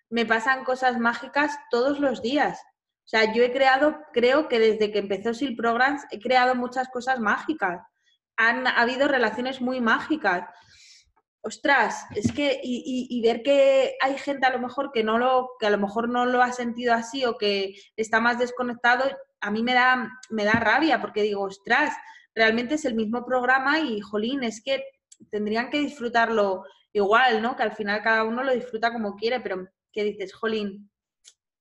me 0.09 0.25
pasan 0.25 0.65
cosas 0.65 0.99
mágicas 0.99 1.57
todos 1.71 2.01
los 2.01 2.21
días. 2.21 2.59
O 3.05 3.07
sea, 3.07 3.33
yo 3.33 3.43
he 3.43 3.53
creado, 3.53 3.97
creo 4.11 4.49
que 4.49 4.59
desde 4.59 4.91
que 4.91 4.99
empezó 4.99 5.33
Sil 5.39 5.55
Programs, 5.55 6.03
he 6.11 6.19
creado 6.19 6.53
muchas 6.53 6.89
cosas 6.89 7.21
mágicas. 7.21 7.81
Han 8.35 8.67
habido 8.67 9.07
relaciones 9.07 9.61
muy 9.61 9.79
mágicas. 9.79 10.43
Ostras, 11.39 12.05
es 12.13 12.33
que, 12.33 12.59
y, 12.61 13.21
ver 13.21 13.41
que 13.41 13.95
hay 14.01 14.17
gente 14.17 14.47
a 14.47 14.51
lo 14.51 14.59
mejor 14.59 14.91
que 14.91 15.05
no 15.05 15.17
lo, 15.17 15.51
que 15.61 15.67
a 15.67 15.69
lo 15.69 15.77
mejor 15.77 16.09
no 16.09 16.25
lo 16.25 16.41
ha 16.41 16.51
sentido 16.51 16.93
así 16.93 17.23
o 17.23 17.37
que 17.37 17.73
está 17.95 18.19
más 18.19 18.37
desconectado, 18.37 19.05
a 19.39 19.49
mí 19.49 19.63
me 19.63 19.73
da, 19.73 20.11
me 20.29 20.43
da 20.43 20.59
rabia 20.59 20.99
porque 20.99 21.21
digo, 21.21 21.43
ostras, 21.43 21.95
realmente 22.35 22.75
es 22.75 22.83
el 22.83 22.95
mismo 22.95 23.23
programa 23.25 23.79
y, 23.79 24.01
jolín, 24.01 24.43
es 24.43 24.61
que 24.61 24.83
tendrían 25.29 25.69
que 25.69 25.79
disfrutarlo 25.79 26.63
igual, 26.93 27.41
¿no? 27.41 27.55
Que 27.55 27.63
al 27.63 27.73
final 27.73 28.01
cada 28.01 28.23
uno 28.23 28.43
lo 28.43 28.53
disfruta 28.53 28.91
como 28.91 29.15
quiere, 29.15 29.39
pero 29.39 29.67
¿qué 29.91 30.03
dices, 30.03 30.33
jolín? 30.33 30.89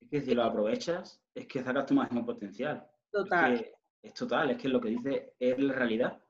Es 0.01 0.09
que 0.11 0.21
si 0.21 0.35
lo 0.35 0.45
aprovechas, 0.45 1.21
es 1.35 1.47
que 1.47 1.63
sacas 1.63 1.87
tu 1.87 1.95
máximo 1.95 2.25
potencial. 2.25 2.87
Total. 3.11 3.67
Es, 4.03 4.15
total, 4.15 4.51
es 4.51 4.59
que 4.59 4.69
lo 4.69 4.81
que 4.81 4.91
dice 4.91 5.35
es 5.39 5.59
la 5.59 5.73
realidad. 5.73 6.23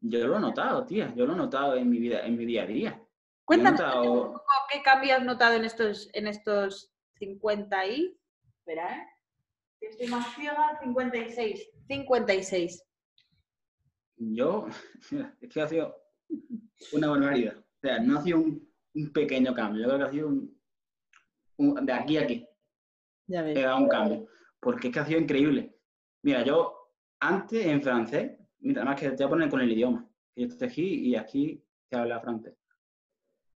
Yo 0.00 0.26
lo 0.26 0.38
he 0.38 0.40
notado, 0.40 0.84
tía, 0.84 1.12
yo 1.14 1.26
lo 1.26 1.34
he 1.34 1.36
notado 1.36 1.76
en 1.76 1.88
mi 1.88 1.98
vida, 1.98 2.24
en 2.26 2.36
mi 2.36 2.46
día 2.46 2.62
a 2.62 2.66
día. 2.66 3.02
Cuéntame 3.44 3.78
qué 4.70 4.82
cambio 4.82 5.16
has 5.16 5.24
notado 5.24 5.54
en 5.54 5.64
estos, 5.64 6.08
en 6.14 6.26
estos 6.26 6.92
50 7.18 7.86
y... 7.86 8.16
Espera, 8.58 8.96
¿eh? 8.96 9.06
Estoy 9.80 10.06
más 10.08 10.34
ciega, 10.34 10.78
56. 10.82 11.70
56. 11.86 12.84
Yo, 14.16 14.66
es 15.40 15.48
que 15.48 15.60
ha 15.60 15.66
sido 15.66 15.99
una 16.92 17.08
barbaridad. 17.08 17.56
O 17.58 17.80
sea, 17.80 17.98
no 18.00 18.18
ha 18.18 18.22
sido 18.22 18.38
un, 18.38 18.68
un 18.94 19.12
pequeño 19.12 19.54
cambio, 19.54 19.82
yo 19.82 19.88
creo 19.88 19.98
que 19.98 20.04
ha 20.04 20.10
sido 20.10 20.28
un, 20.28 21.86
de 21.86 21.92
aquí 21.92 22.16
a 22.16 22.22
aquí. 22.22 22.46
Ya 23.26 23.42
ves. 23.42 23.56
He 23.56 23.62
dado 23.62 23.78
un 23.78 23.88
cambio. 23.88 24.26
Porque 24.60 24.88
es 24.88 24.94
que 24.94 25.00
ha 25.00 25.06
sido 25.06 25.20
increíble. 25.20 25.76
Mira, 26.22 26.44
yo 26.44 26.80
antes 27.20 27.64
en 27.66 27.82
francés, 27.82 28.32
mira, 28.60 28.82
además 28.82 29.00
que 29.00 29.10
te 29.10 29.16
voy 29.16 29.26
a 29.26 29.28
poner 29.28 29.50
con 29.50 29.60
el 29.60 29.72
idioma. 29.72 30.08
Yo 30.36 30.46
estoy 30.46 30.68
aquí 30.68 30.94
y 31.08 31.16
aquí 31.16 31.64
se 31.88 31.96
habla 31.96 32.20
francés. 32.20 32.54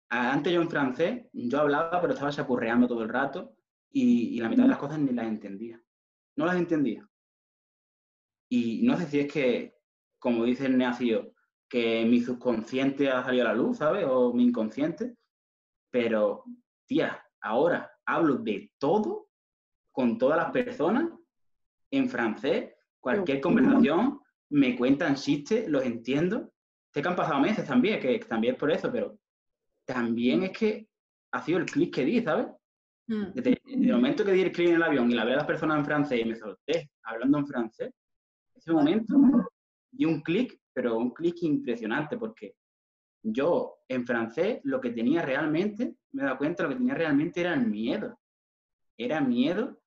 Antes 0.09 0.53
yo 0.53 0.61
en 0.61 0.69
francés, 0.69 1.25
yo 1.33 1.59
hablaba, 1.59 1.99
pero 1.99 2.13
estaba 2.13 2.31
chapurreando 2.31 2.87
todo 2.87 3.01
el 3.01 3.09
rato 3.09 3.55
y, 3.89 4.39
la 4.39 4.49
mitad 4.49 4.63
de 4.63 4.69
las 4.69 4.77
cosas 4.77 4.99
ni 4.99 5.11
las 5.11 5.27
entendía. 5.27 5.81
No 6.35 6.45
las 6.45 6.55
entendía. 6.55 7.07
Y 8.49 8.81
no 8.83 8.97
sé 8.97 9.07
si 9.07 9.19
es 9.21 9.31
que, 9.31 9.75
como 10.19 10.43
dice 10.43 10.67
el 10.67 10.77
neacio, 10.77 11.32
que 11.73 12.05
mi 12.05 12.21
subconsciente 12.21 13.09
ha 13.09 13.23
salido 13.23 13.47
a 13.47 13.47
la 13.47 13.55
luz, 13.55 13.79
¿sabes? 13.79 14.05
O 14.07 14.31
mi 14.31 14.43
inconsciente. 14.43 15.15
Pero, 15.89 16.43
tía, 16.85 17.19
ahora 17.41 17.91
hablo 18.05 18.35
de 18.35 18.71
todo 18.77 19.29
con 19.91 20.19
todas 20.19 20.37
las 20.37 20.51
personas 20.51 21.09
en 21.89 22.07
francés. 22.07 22.75
Cualquier 22.99 23.41
conversación 23.41 24.21
me 24.51 24.75
cuentan 24.75 25.15
chistes, 25.15 25.67
los 25.67 25.83
entiendo. 25.83 26.53
Sé 26.93 27.01
que 27.01 27.07
han 27.07 27.15
pasado 27.15 27.39
meses 27.39 27.65
también, 27.65 27.99
que 27.99 28.19
también 28.19 28.53
es 28.53 28.59
por 28.59 28.71
eso, 28.71 28.91
pero 28.91 29.17
también 29.83 30.43
es 30.43 30.51
que 30.51 30.87
ha 31.31 31.41
sido 31.41 31.57
el 31.57 31.65
clic 31.65 31.91
que 31.91 32.05
di, 32.05 32.21
¿sabes? 32.21 32.49
Mm. 33.07 33.33
Desde, 33.33 33.59
el 33.65 33.93
momento 33.93 34.23
que 34.23 34.33
di 34.33 34.41
el 34.43 34.51
clic 34.51 34.69
en 34.69 34.75
el 34.75 34.83
avión 34.83 35.09
y 35.09 35.15
la 35.15 35.25
vi 35.25 35.31
a 35.31 35.37
las 35.37 35.47
personas 35.47 35.79
en 35.79 35.85
francés 35.85 36.21
y 36.21 36.25
me 36.25 36.35
solté 36.35 36.91
hablando 37.01 37.39
en 37.39 37.47
francés, 37.47 37.91
ese 38.53 38.71
momento 38.71 39.15
di 39.89 40.05
un 40.05 40.21
clic, 40.21 40.55
pero 40.73 40.97
un 40.97 41.11
clic 41.11 41.43
impresionante, 41.43 42.17
porque 42.17 42.55
yo 43.23 43.79
en 43.87 44.05
francés 44.05 44.59
lo 44.63 44.81
que 44.81 44.91
tenía 44.91 45.21
realmente, 45.21 45.95
me 46.11 46.21
he 46.21 46.25
dado 46.25 46.37
cuenta, 46.37 46.63
lo 46.63 46.69
que 46.69 46.75
tenía 46.75 46.93
realmente 46.93 47.41
era 47.41 47.53
el 47.53 47.65
miedo. 47.67 48.19
Era 48.97 49.21
miedo 49.21 49.81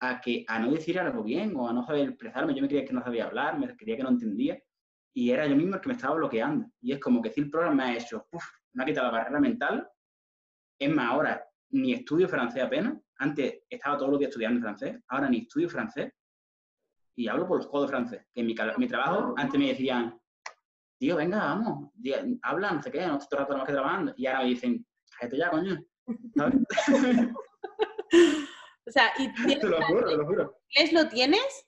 a, 0.00 0.20
que, 0.20 0.44
a 0.46 0.58
no 0.58 0.70
decir 0.70 0.98
algo 0.98 1.22
bien 1.22 1.56
o 1.56 1.68
a 1.68 1.72
no 1.72 1.84
saber 1.84 2.08
expresarme. 2.08 2.54
Yo 2.54 2.62
me 2.62 2.68
creía 2.68 2.84
que 2.84 2.92
no 2.92 3.02
sabía 3.02 3.26
hablar, 3.26 3.58
me 3.58 3.74
creía 3.74 3.96
que 3.96 4.02
no 4.02 4.10
entendía. 4.10 4.62
Y 5.14 5.30
era 5.30 5.46
yo 5.46 5.56
mismo 5.56 5.76
el 5.76 5.80
que 5.80 5.88
me 5.88 5.94
estaba 5.94 6.16
bloqueando. 6.16 6.66
Y 6.80 6.92
es 6.92 7.00
como 7.00 7.22
que 7.22 7.30
si 7.30 7.40
el 7.40 7.50
programa 7.50 7.76
me 7.76 7.82
ha 7.84 7.96
hecho, 7.96 8.28
me 8.74 8.82
ha 8.82 8.86
quitado 8.86 9.06
la 9.06 9.18
barrera 9.18 9.40
mental. 9.40 9.88
Es 10.78 10.94
más, 10.94 11.06
ahora 11.06 11.44
ni 11.70 11.92
estudio 11.92 12.28
francés 12.28 12.62
apenas. 12.62 12.98
Antes 13.16 13.62
estaba 13.68 13.96
todos 13.96 14.10
los 14.10 14.18
días 14.18 14.28
estudiando 14.28 14.60
francés, 14.60 15.00
ahora 15.08 15.30
ni 15.30 15.38
estudio 15.38 15.68
francés. 15.70 16.12
Y 17.16 17.28
hablo 17.28 17.46
por 17.46 17.58
los 17.58 17.66
codos 17.68 17.90
francés. 17.90 18.26
Que 18.32 18.40
en 18.40 18.46
mi, 18.46 18.54
mi 18.76 18.88
trabajo 18.88 19.34
antes 19.36 19.58
me 19.58 19.68
decían, 19.68 20.18
tío, 20.98 21.16
venga, 21.16 21.38
vamos, 21.38 21.90
habla, 22.42 22.72
no 22.72 22.82
sé 22.82 22.90
qué, 22.90 23.06
no 23.06 23.18
estoy 23.18 23.38
rato 23.38 23.56
más 23.56 23.66
que 23.66 23.72
trabajando. 23.72 24.14
Y 24.16 24.26
ahora 24.26 24.40
me 24.40 24.46
dicen, 24.46 24.86
cállate 25.18 25.36
ya, 25.36 25.50
coño. 25.50 25.84
o 28.86 28.90
sea, 28.90 29.12
¿y 29.18 29.32
te 29.60 29.66
lo 29.66 29.82
juro, 29.82 30.08
te 30.08 30.16
lo 30.16 30.26
juro. 30.26 30.58
¿Inglés 30.68 30.92
lo 30.92 31.08
tienes? 31.08 31.66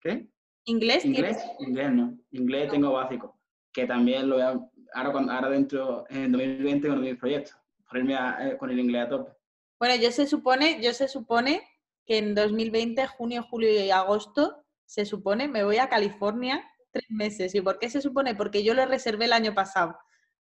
¿Qué? 0.00 0.28
¿Inglés? 0.64 1.04
Inglés, 1.04 1.38
inglés 1.60 1.92
no. 1.92 2.18
Inglés 2.30 2.70
tengo 2.70 2.92
básico. 2.92 3.38
Que 3.72 3.86
también 3.86 4.28
lo 4.28 4.36
voy 4.36 4.44
a, 4.44 4.60
ahora, 4.94 5.12
cuando, 5.12 5.32
ahora 5.32 5.50
dentro, 5.50 6.04
en 6.08 6.32
2020, 6.32 6.88
con 6.88 7.00
mis 7.00 7.16
proyectos, 7.16 7.56
ponerme 7.88 8.14
eh, 8.40 8.56
con 8.58 8.70
el 8.70 8.78
inglés 8.78 9.06
a 9.06 9.08
tope. 9.08 9.32
Bueno, 9.78 9.94
yo 9.96 10.10
se 10.10 10.26
supone, 10.26 10.82
yo 10.82 10.92
se 10.92 11.08
supone 11.08 11.62
que 12.04 12.18
en 12.18 12.34
2020, 12.34 13.06
junio, 13.06 13.42
julio 13.48 13.70
y 13.70 13.90
agosto, 13.90 14.64
se 14.84 15.04
supone, 15.04 15.46
me 15.48 15.62
voy 15.62 15.76
a 15.76 15.88
California 15.88 16.64
tres 16.98 17.10
meses. 17.10 17.54
¿Y 17.54 17.60
por 17.60 17.78
qué 17.78 17.88
se 17.90 18.02
supone? 18.02 18.34
Porque 18.34 18.62
yo 18.62 18.74
lo 18.74 18.84
reservé 18.86 19.26
el 19.26 19.32
año 19.32 19.54
pasado. 19.54 19.98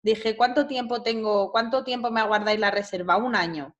Dije, 0.03 0.35
¿cuánto 0.35 0.67
tiempo 0.67 1.03
tengo, 1.03 1.51
cuánto 1.51 1.83
tiempo 1.83 2.11
me 2.11 2.21
aguardáis 2.21 2.59
la 2.59 2.71
reserva? 2.71 3.17
Un 3.17 3.35
año. 3.35 3.75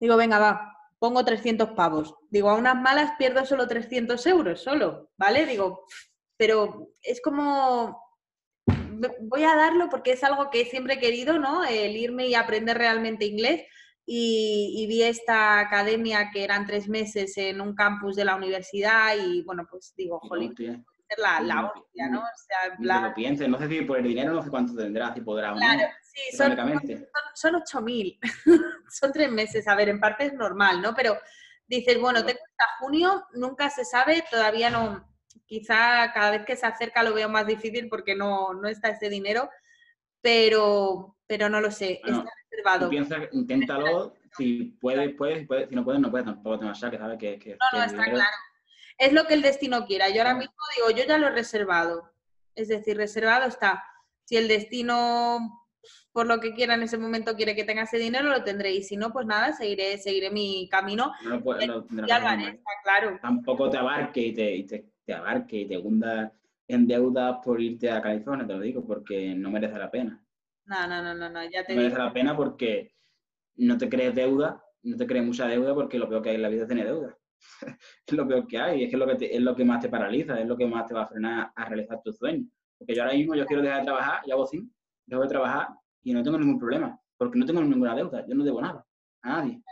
Digo, 0.00 0.16
venga, 0.16 0.38
va, 0.38 0.76
pongo 0.98 1.24
300 1.24 1.70
pavos. 1.70 2.14
Digo, 2.30 2.50
a 2.50 2.54
unas 2.54 2.76
malas 2.76 3.12
pierdo 3.18 3.44
solo 3.44 3.66
300 3.66 4.24
euros, 4.26 4.62
solo, 4.62 5.10
¿vale? 5.16 5.46
Digo, 5.46 5.84
pero 6.36 6.92
es 7.02 7.20
como, 7.20 8.00
voy 9.20 9.42
a 9.42 9.56
darlo 9.56 9.88
porque 9.88 10.12
es 10.12 10.24
algo 10.24 10.50
que 10.50 10.64
siempre 10.64 10.94
he 10.94 10.98
querido, 10.98 11.38
¿no? 11.38 11.64
El 11.64 11.96
irme 11.96 12.26
y 12.28 12.34
aprender 12.34 12.78
realmente 12.78 13.24
inglés. 13.24 13.66
Y, 14.06 14.86
vi 14.86 15.02
esta 15.02 15.58
academia 15.60 16.30
que 16.30 16.44
eran 16.44 16.66
tres 16.66 16.88
meses 16.88 17.36
en 17.38 17.62
un 17.62 17.74
campus 17.74 18.16
de 18.16 18.26
la 18.26 18.36
universidad 18.36 19.16
y 19.16 19.42
bueno, 19.42 19.66
pues 19.70 19.94
digo, 19.96 20.20
jolín, 20.20 20.54
la, 21.18 21.40
la 21.40 21.66
hostia, 21.66 22.08
¿no? 22.08 22.20
O 22.20 22.78
sea, 22.78 23.08
lo 23.08 23.14
pienses, 23.14 23.48
no 23.48 23.58
sé 23.58 23.68
si 23.68 23.82
por 23.82 23.98
el 23.98 24.04
dinero 24.04 24.32
no 24.32 24.42
sé 24.42 24.50
cuánto 24.50 24.74
tendrás, 24.74 25.14
si 25.14 25.20
podrá 25.20 25.52
Claro, 25.54 25.88
sí, 26.02 26.36
son, 26.36 26.56
son, 27.34 27.54
8.000, 27.54 28.18
son 28.88 29.12
tres 29.12 29.30
meses, 29.30 29.66
a 29.68 29.74
ver, 29.74 29.88
en 29.88 30.00
parte 30.00 30.26
es 30.26 30.34
normal, 30.34 30.80
¿no? 30.82 30.94
Pero 30.94 31.16
dices, 31.66 32.00
bueno, 32.00 32.24
tengo 32.24 32.40
hasta 32.44 32.78
junio, 32.78 33.26
nunca 33.34 33.70
se 33.70 33.84
sabe, 33.84 34.24
todavía 34.30 34.70
no, 34.70 35.08
quizá 35.46 36.12
cada 36.12 36.30
vez 36.30 36.44
que 36.44 36.56
se 36.56 36.66
acerca 36.66 37.02
lo 37.02 37.14
veo 37.14 37.28
más 37.28 37.46
difícil 37.46 37.88
porque 37.88 38.14
no, 38.14 38.54
no 38.54 38.68
está 38.68 38.90
ese 38.90 39.08
dinero, 39.08 39.50
pero, 40.20 41.16
pero 41.26 41.48
no 41.48 41.60
lo 41.60 41.70
sé, 41.70 42.00
está 42.04 42.24
reservado. 42.50 42.88
Piensa, 42.88 43.16
inténtalo, 43.32 44.14
Si 44.36 44.76
puedes, 44.80 45.14
puedes, 45.14 45.46
puedes, 45.46 45.68
si 45.68 45.76
no 45.76 45.84
puedes, 45.84 46.00
no 46.00 46.10
puedes, 46.10 46.26
tampoco 46.26 46.58
te 46.58 46.66
que 46.66 46.98
sabes 46.98 47.18
que, 47.18 47.38
que, 47.38 47.56
No, 47.72 47.78
no, 47.78 47.84
está 47.84 48.04
claro. 48.04 48.36
Es 48.98 49.12
lo 49.12 49.24
que 49.26 49.34
el 49.34 49.42
destino 49.42 49.86
quiera. 49.86 50.08
Yo 50.08 50.22
ahora 50.22 50.34
mismo 50.34 50.54
digo, 50.76 50.90
yo 50.90 51.04
ya 51.06 51.18
lo 51.18 51.28
he 51.28 51.30
reservado. 51.30 52.12
Es 52.54 52.68
decir, 52.68 52.96
reservado 52.96 53.46
está. 53.46 53.84
Si 54.24 54.36
el 54.36 54.48
destino 54.48 55.64
por 56.12 56.26
lo 56.28 56.38
que 56.38 56.54
quiera 56.54 56.74
en 56.74 56.82
ese 56.82 56.96
momento 56.96 57.34
quiere 57.34 57.56
que 57.56 57.64
tenga 57.64 57.82
ese 57.82 57.98
dinero, 57.98 58.28
lo 58.28 58.44
tendré. 58.44 58.72
Y 58.72 58.82
si 58.82 58.96
no, 58.96 59.12
pues 59.12 59.26
nada, 59.26 59.52
seguiré, 59.52 59.98
seguiré 59.98 60.30
mi 60.30 60.68
camino. 60.70 61.12
No, 61.24 61.42
ya 62.06 62.20
lo 62.20 62.28
haré, 62.28 62.44
está 62.50 62.70
claro. 62.84 63.18
Tampoco 63.20 63.68
te 63.68 63.78
abarque 63.78 64.20
y 64.20 64.32
te, 64.32 64.54
y 64.54 64.64
te, 64.64 64.86
te 65.04 65.12
abarque 65.12 65.62
y 65.62 65.66
te 65.66 65.76
hunda 65.76 66.32
en 66.68 66.86
deuda 66.86 67.40
por 67.40 67.60
irte 67.60 67.90
a 67.90 68.00
California, 68.00 68.46
te 68.46 68.54
lo 68.54 68.60
digo, 68.60 68.86
porque 68.86 69.34
no 69.34 69.50
merece 69.50 69.76
la 69.76 69.90
pena. 69.90 70.24
No, 70.66 70.86
no, 70.86 71.14
no, 71.14 71.28
no, 71.28 71.50
ya 71.50 71.64
te 71.64 71.74
No 71.74 71.82
merece 71.82 71.98
la 71.98 72.12
pena 72.12 72.36
porque 72.36 72.94
no 73.56 73.76
te 73.76 73.88
crees 73.88 74.14
deuda, 74.14 74.64
no 74.84 74.96
te 74.96 75.06
crees 75.06 75.24
mucha 75.24 75.48
deuda 75.48 75.74
porque 75.74 75.98
lo 75.98 76.08
peor 76.08 76.22
que 76.22 76.30
hay 76.30 76.36
en 76.36 76.42
la 76.42 76.48
vida 76.48 76.62
es 76.62 76.68
tener 76.68 76.86
deuda. 76.86 77.18
es 78.06 78.14
lo 78.14 78.26
peor 78.26 78.46
que 78.46 78.58
hay, 78.58 78.84
es 78.84 78.90
que, 78.90 78.96
es 79.26 79.40
lo 79.40 79.54
que 79.54 79.64
más 79.64 79.80
te 79.80 79.88
paraliza, 79.88 80.40
es 80.40 80.46
lo 80.46 80.56
que 80.56 80.66
más 80.66 80.86
te 80.86 80.94
va 80.94 81.02
a 81.02 81.06
frenar 81.06 81.52
a 81.54 81.64
realizar 81.64 82.00
tus 82.02 82.16
sueños. 82.16 82.48
Porque 82.78 82.94
yo 82.94 83.02
ahora 83.02 83.14
mismo 83.14 83.34
yo 83.34 83.46
quiero 83.46 83.62
dejar 83.62 83.80
de 83.80 83.84
trabajar, 83.84 84.22
ya 84.26 84.34
hago 84.34 84.46
sin, 84.46 84.72
dejo 85.06 85.22
de 85.22 85.28
trabajar 85.28 85.68
y 86.02 86.12
no 86.12 86.22
tengo 86.22 86.38
ningún 86.38 86.58
problema, 86.58 86.98
porque 87.16 87.38
no 87.38 87.46
tengo 87.46 87.62
ninguna 87.62 87.94
deuda, 87.94 88.26
yo 88.26 88.34
no 88.34 88.44
debo 88.44 88.60
nada 88.60 88.84
a 89.22 89.28
nadie. 89.28 89.62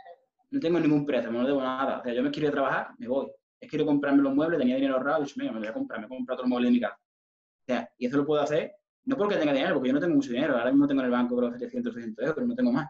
No 0.51 0.59
tengo 0.59 0.79
ningún 0.79 1.05
préstamo, 1.05 1.39
no 1.39 1.47
debo 1.47 1.61
nada. 1.61 1.99
O 1.99 2.03
sea, 2.03 2.13
yo 2.13 2.21
me 2.21 2.29
quiero 2.29 2.51
trabajar, 2.51 2.89
me 2.99 3.07
voy. 3.07 3.27
Es 3.59 3.69
quiero 3.69 3.85
comprarme 3.85 4.21
los 4.21 4.35
muebles, 4.35 4.59
tenía 4.59 4.75
dinero 4.75 4.95
ahorrado, 4.95 5.23
y 5.23 5.39
me 5.39 5.51
voy 5.51 5.67
a 5.67 5.73
comprar, 5.73 6.01
me 6.01 6.07
compro 6.07 6.35
otro 6.35 6.47
mueble 6.47 6.67
de 6.67 6.73
mi 6.73 6.79
casa. 6.79 6.99
O 6.99 7.65
sea, 7.65 7.89
y 7.97 8.05
eso 8.05 8.17
lo 8.17 8.25
puedo 8.25 8.41
hacer, 8.41 8.75
no 9.05 9.17
porque 9.17 9.35
tenga 9.35 9.53
dinero, 9.53 9.75
porque 9.75 9.89
yo 9.89 9.93
no 9.93 9.99
tengo 9.99 10.15
mucho 10.15 10.31
dinero. 10.31 10.57
Ahora 10.57 10.71
mismo 10.71 10.87
tengo 10.87 11.01
en 11.01 11.05
el 11.05 11.11
banco 11.11 11.39
los 11.39 11.53
700, 11.53 11.93
600 11.93 12.25
euros, 12.25 12.47
no 12.47 12.55
tengo 12.55 12.71
más. 12.71 12.89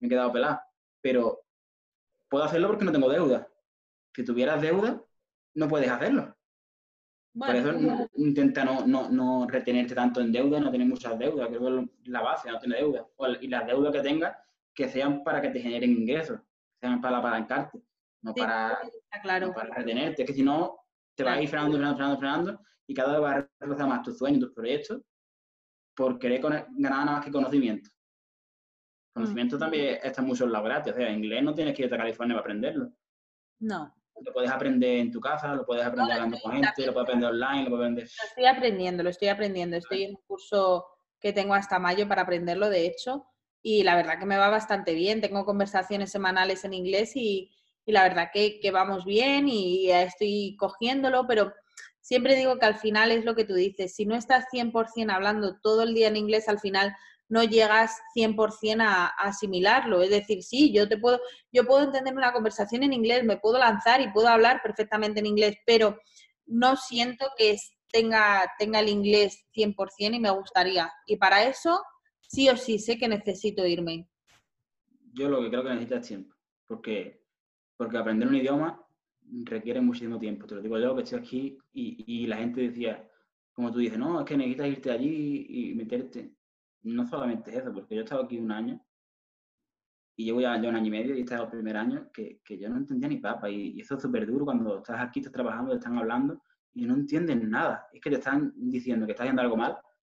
Me 0.00 0.06
he 0.06 0.10
quedado 0.10 0.32
pelado. 0.32 0.60
Pero 1.00 1.40
puedo 2.28 2.44
hacerlo 2.44 2.68
porque 2.68 2.84
no 2.84 2.92
tengo 2.92 3.08
deuda. 3.08 3.46
Si 4.14 4.24
tuvieras 4.24 4.60
deuda, 4.60 5.02
no 5.54 5.68
puedes 5.68 5.90
hacerlo. 5.90 6.36
Por 7.34 7.56
eso 7.56 7.72
intenta 8.16 8.64
no, 8.64 8.86
no, 8.86 9.08
no, 9.08 9.46
retenerte 9.48 9.94
tanto 9.94 10.20
en 10.20 10.32
deuda, 10.32 10.60
no 10.60 10.70
tener 10.70 10.86
muchas 10.86 11.18
deudas, 11.18 11.48
que 11.48 11.54
es 11.54 12.08
la 12.08 12.20
base, 12.20 12.50
no 12.50 12.58
tener 12.58 12.80
deuda. 12.80 13.06
Y 13.40 13.48
las 13.48 13.66
deudas 13.66 13.92
que 13.92 14.00
tengas, 14.02 14.36
que 14.74 14.88
sean 14.88 15.24
para 15.24 15.40
que 15.40 15.48
te 15.48 15.60
generen 15.60 15.90
ingresos, 15.92 16.40
sean 16.78 17.00
para 17.00 17.18
apalancarte, 17.18 17.82
no, 18.20 18.34
para, 18.34 18.78
claro. 19.22 19.54
para 19.54 19.74
retenerte. 19.74 20.22
Es 20.22 20.28
que 20.28 20.34
si 20.34 20.42
no, 20.42 20.76
te 21.14 21.24
vas 21.24 21.38
a 21.38 21.42
ir 21.42 21.48
frenando, 21.48 21.76
frenando, 21.76 21.96
frenando, 21.96 22.18
frenando, 22.18 22.60
y 22.86 22.94
cada 22.94 23.12
vez 23.12 23.20
vas 23.22 23.36
a 23.36 23.50
retrasar 23.60 23.88
más 23.88 24.02
tus 24.02 24.18
sueños, 24.18 24.40
tus 24.40 24.52
proyectos, 24.52 25.00
por 25.94 26.18
querer 26.18 26.40
ganar 26.42 26.66
nada 26.70 27.04
más 27.04 27.24
que 27.24 27.30
conocimiento. 27.30 27.90
Conocimiento 29.14 29.56
mm. 29.56 29.58
también 29.58 29.98
está 30.02 30.20
mucho 30.20 30.44
en 30.44 30.52
la 30.52 30.60
gratis, 30.60 30.92
o 30.92 30.96
sea, 30.96 31.10
inglés 31.10 31.42
no 31.42 31.54
tienes 31.54 31.74
que 31.74 31.84
ir 31.84 31.94
a 31.94 31.96
California 31.96 32.34
para 32.34 32.40
aprenderlo. 32.40 32.92
No. 33.60 33.94
Lo 34.20 34.32
puedes 34.32 34.50
aprender 34.50 34.98
en 34.98 35.10
tu 35.10 35.20
casa, 35.20 35.54
lo 35.54 35.64
puedes 35.64 35.84
aprender 35.84 36.12
hablando 36.12 36.38
con 36.40 36.52
gente, 36.52 36.86
lo 36.86 36.92
puedes 36.92 37.08
aprender 37.08 37.30
online, 37.30 37.64
lo 37.64 37.70
puedes 37.70 37.82
aprender... 37.82 38.04
Lo 38.04 38.28
estoy 38.28 38.46
aprendiendo, 38.46 39.02
lo 39.02 39.10
estoy 39.10 39.28
aprendiendo. 39.28 39.76
Estoy 39.76 40.02
en 40.04 40.10
un 40.10 40.22
curso 40.26 40.86
que 41.20 41.32
tengo 41.32 41.54
hasta 41.54 41.78
mayo 41.78 42.06
para 42.08 42.22
aprenderlo, 42.22 42.68
de 42.68 42.86
hecho, 42.86 43.26
y 43.62 43.84
la 43.84 43.96
verdad 43.96 44.18
que 44.18 44.26
me 44.26 44.36
va 44.36 44.48
bastante 44.48 44.94
bien. 44.94 45.20
Tengo 45.20 45.44
conversaciones 45.44 46.10
semanales 46.10 46.64
en 46.64 46.74
inglés 46.74 47.16
y, 47.16 47.50
la 47.86 48.02
verdad 48.02 48.30
que, 48.32 48.60
que, 48.60 48.70
vamos 48.70 49.04
bien 49.04 49.48
y 49.48 49.90
estoy 49.90 50.56
cogiéndolo, 50.56 51.26
pero 51.26 51.52
siempre 52.00 52.36
digo 52.36 52.58
que 52.58 52.66
al 52.66 52.76
final 52.76 53.10
es 53.10 53.24
lo 53.24 53.34
que 53.34 53.44
tú 53.44 53.54
dices, 53.54 53.94
si 53.94 54.04
no 54.06 54.14
estás 54.14 54.46
100% 54.52 55.10
hablando 55.12 55.58
todo 55.60 55.82
el 55.82 55.94
día 55.94 56.08
en 56.08 56.16
inglés, 56.16 56.48
al 56.48 56.60
final 56.60 56.94
no 57.28 57.44
llegas 57.44 57.98
100% 58.14 58.82
a, 58.82 59.06
a, 59.06 59.08
asimilarlo. 59.28 60.02
Es 60.02 60.10
decir, 60.10 60.42
sí, 60.42 60.72
yo 60.72 60.88
te 60.88 60.98
puedo, 60.98 61.20
yo 61.52 61.64
puedo 61.64 61.84
entender 61.84 62.14
una 62.14 62.32
conversación 62.32 62.82
en 62.82 62.92
inglés, 62.92 63.24
me 63.24 63.38
puedo 63.38 63.58
lanzar 63.58 64.00
y 64.00 64.12
puedo 64.12 64.28
hablar 64.28 64.60
perfectamente 64.62 65.20
en 65.20 65.26
inglés, 65.26 65.56
pero 65.66 65.98
no 66.46 66.76
siento 66.76 67.26
que 67.36 67.56
tenga, 67.90 68.50
tenga 68.58 68.80
el 68.80 68.88
inglés 68.88 69.46
100% 69.56 70.14
y 70.14 70.20
me 70.20 70.30
gustaría. 70.30 70.90
Y 71.06 71.16
para 71.16 71.44
eso, 71.44 71.82
sí 72.20 72.48
o 72.48 72.56
sí, 72.56 72.78
sé 72.78 72.98
que 72.98 73.08
necesito 73.08 73.66
irme. 73.66 74.08
Yo 75.12 75.28
lo 75.28 75.42
que 75.42 75.50
creo 75.50 75.62
que 75.62 75.70
necesitas 75.70 76.06
tiempo, 76.06 76.34
porque, 76.66 77.22
porque 77.76 77.98
aprender 77.98 78.28
un 78.28 78.36
idioma 78.36 78.84
requiere 79.44 79.80
muchísimo 79.80 80.18
tiempo. 80.18 80.46
Te 80.46 80.56
lo 80.56 80.62
digo 80.62 80.78
yo 80.78 80.96
que 80.96 81.02
estoy 81.02 81.18
aquí 81.18 81.58
y, 81.72 82.22
y 82.22 82.26
la 82.26 82.38
gente 82.38 82.62
decía, 82.62 83.08
como 83.52 83.70
tú 83.70 83.78
dices, 83.78 83.98
no, 83.98 84.20
es 84.20 84.26
que 84.26 84.36
necesitas 84.36 84.68
irte 84.68 84.90
allí 84.90 85.46
y 85.48 85.74
meterte 85.74 86.34
no 86.82 87.06
solamente 87.06 87.56
eso, 87.56 87.72
porque 87.72 87.94
yo 87.94 88.00
he 88.00 88.04
estado 88.04 88.24
aquí 88.24 88.38
un 88.38 88.50
año 88.50 88.80
y 90.16 90.24
llevo 90.24 90.40
ya, 90.40 90.56
un 90.56 90.76
año 90.76 90.86
y 90.86 90.90
medio 90.90 91.16
y 91.16 91.20
este 91.20 91.34
es 91.34 91.40
el 91.40 91.48
primer 91.48 91.76
año 91.76 92.10
que, 92.12 92.40
que 92.44 92.58
yo 92.58 92.68
no 92.68 92.76
entendía 92.76 93.08
ni 93.08 93.18
papa. 93.18 93.48
Y, 93.48 93.80
eso 93.80 93.96
es 93.96 94.02
súper 94.02 94.26
duro 94.26 94.44
cuando 94.44 94.78
estás 94.78 95.00
aquí, 95.00 95.20
estás 95.20 95.32
trabajando, 95.32 95.70
te 95.72 95.78
están 95.78 95.96
hablando 95.98 96.42
y 96.74 96.84
no 96.86 96.94
entienden 96.94 97.50
nada. 97.50 97.86
Es 97.92 98.00
que 98.00 98.10
te 98.10 98.16
están 98.16 98.52
diciendo 98.56 99.06
que 99.06 99.12
estás 99.12 99.24
haciendo 99.24 99.42
algo 99.42 99.56
mal 99.56 99.78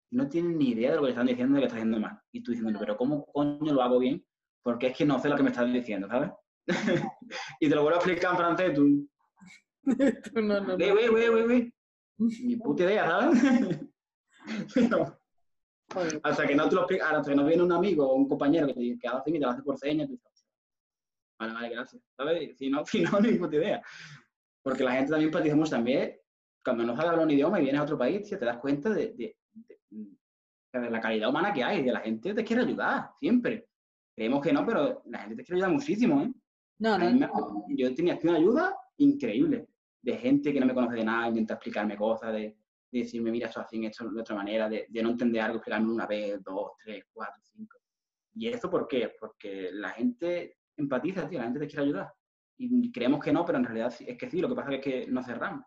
y 0.10 0.16
no 0.16 0.28
tienen 0.28 0.58
ni 0.58 0.70
idea 0.70 0.92
de 0.92 0.96
lo 0.98 1.02
que 1.04 1.08
te 1.08 1.12
están 1.12 1.28
diciendo 1.28 1.56
de 1.56 1.62
que 1.62 1.66
estás 1.66 1.78
haciendo 1.78 2.00
mal. 2.00 2.20
Y 2.32 2.42
tú 2.42 2.52
diciendo, 2.52 2.80
pero 2.80 2.98
¿cómo 2.98 3.26
coño 3.26 3.74
lo 3.74 3.82
hago 3.82 4.00
bien? 4.00 4.26
Porque 4.62 4.88
es 4.88 4.98
que 4.98 5.06
no 5.06 5.20
sé 5.20 5.30
lo 5.30 5.36
que 5.36 5.44
me 5.44 5.50
estás 5.50 5.72
diciendo, 5.72 6.08
¿sabes? 6.08 6.32
y 7.60 7.70
te 7.70 7.76
lo 7.76 7.84
vuelvo 7.84 7.98
a 7.98 8.00
explicar 8.00 8.32
en 8.32 8.38
francés, 8.38 8.74
tú. 8.74 9.10
tú 10.34 10.42
no, 10.42 10.60
no, 10.62 10.78
no. 10.78 10.78
Ni 12.18 12.56
puta 12.58 12.84
idea, 12.84 13.08
¿sabes? 13.08 13.80
Hasta 16.24 16.48
que 16.48 16.56
no 16.56 16.70
te 16.70 16.76
lo 16.76 16.84
hasta 16.84 17.30
que 17.30 17.36
no 17.36 17.46
viene 17.46 17.64
un 17.64 17.72
amigo 17.72 18.08
o 18.08 18.16
un 18.16 18.28
compañero 18.28 18.68
que 18.68 18.74
te 18.74 18.98
que 19.00 19.08
hace 19.08 19.30
y 19.30 19.34
te 19.34 19.40
lo 19.40 19.50
hace 19.50 19.62
por 19.62 19.78
señas, 19.78 20.08
tú 20.08 20.14
dices, 20.14 20.46
vale, 21.40 21.54
vale, 21.54 21.70
gracias. 21.70 22.02
¿Sabes? 22.16 22.58
Si 22.58 22.70
no, 22.70 22.86
si 22.86 23.02
no, 23.02 23.20
ni 23.20 23.34
puta 23.38 23.56
idea. 23.56 23.82
Porque 24.62 24.84
la 24.84 24.94
gente 24.94 25.12
también 25.12 25.30
empatiza 25.30 25.56
mucho 25.56 25.72
también. 25.72 26.18
Cuando 26.64 26.84
no 26.84 26.96
sabes 26.96 27.12
hablar 27.12 27.26
un 27.26 27.32
idioma 27.32 27.60
y 27.60 27.64
vienes 27.64 27.82
a 27.82 27.84
otro 27.84 27.98
país, 27.98 28.28
te 28.30 28.38
das 28.38 28.58
cuenta 28.58 28.90
de, 28.90 29.14
de, 29.14 29.38
de, 29.90 30.90
la 30.90 31.02
calidad 31.02 31.30
humana 31.30 31.52
que 31.52 31.64
hay, 31.64 31.84
de 31.84 31.92
la 31.92 32.00
gente 32.00 32.34
te 32.34 32.44
quiere 32.44 32.62
ayudar, 32.62 33.12
siempre. 33.20 33.68
Creemos 34.16 34.42
que 34.42 34.54
no, 34.54 34.66
pero 34.66 35.04
la 35.08 35.20
gente 35.20 35.36
te 35.36 35.44
quiere 35.44 35.58
ayudar 35.58 35.74
muchísimo, 35.74 36.22
¿eh? 36.22 36.32
No, 36.80 36.98
no. 36.98 37.66
yo 37.70 37.94
tenía 37.94 38.18
una 38.24 38.36
ayuda 38.36 38.76
increíble 38.98 39.68
de 40.02 40.18
gente 40.18 40.54
que 40.54 40.60
no 40.60 40.66
me 40.66 40.74
conoce 40.74 40.96
de 40.96 41.04
nada, 41.04 41.28
intenta 41.30 41.54
explicarme 41.54 41.96
cosas, 41.96 42.34
de, 42.34 42.58
de 42.94 43.04
decirme, 43.04 43.32
mira, 43.32 43.48
esto 43.48 43.60
así, 43.60 43.86
esto 43.86 44.10
de 44.10 44.22
otra 44.22 44.36
manera, 44.36 44.70
de, 44.70 44.88
no 45.02 45.10
entender 45.10 45.42
algo, 45.42 45.58
explicarme 45.58 45.92
una 45.92 46.06
vez, 46.06 46.42
dos, 46.44 46.72
tres, 46.84 47.06
cuatro, 47.12 47.42
cinco. 47.44 47.80
¿Y 48.36 48.48
esto 48.48 48.70
por 48.70 48.88
qué? 48.88 49.14
Porque 49.20 49.70
la 49.72 49.90
gente 49.92 50.58
empatiza, 50.78 51.28
tío, 51.28 51.40
la 51.40 51.46
gente 51.46 51.60
te 51.60 51.68
quiere 51.68 51.84
ayudar. 51.84 52.14
Y 52.58 52.92
creemos 52.92 53.24
que 53.24 53.34
no, 53.34 53.44
pero 53.46 53.58
en 53.58 53.66
realidad 53.66 53.94
es 54.00 54.18
que 54.18 54.30
sí, 54.30 54.40
lo 54.40 54.48
que 54.48 54.56
pasa 54.56 54.74
es 54.74 54.82
que 54.82 55.08
nos 55.08 55.26
cerramos. 55.26 55.66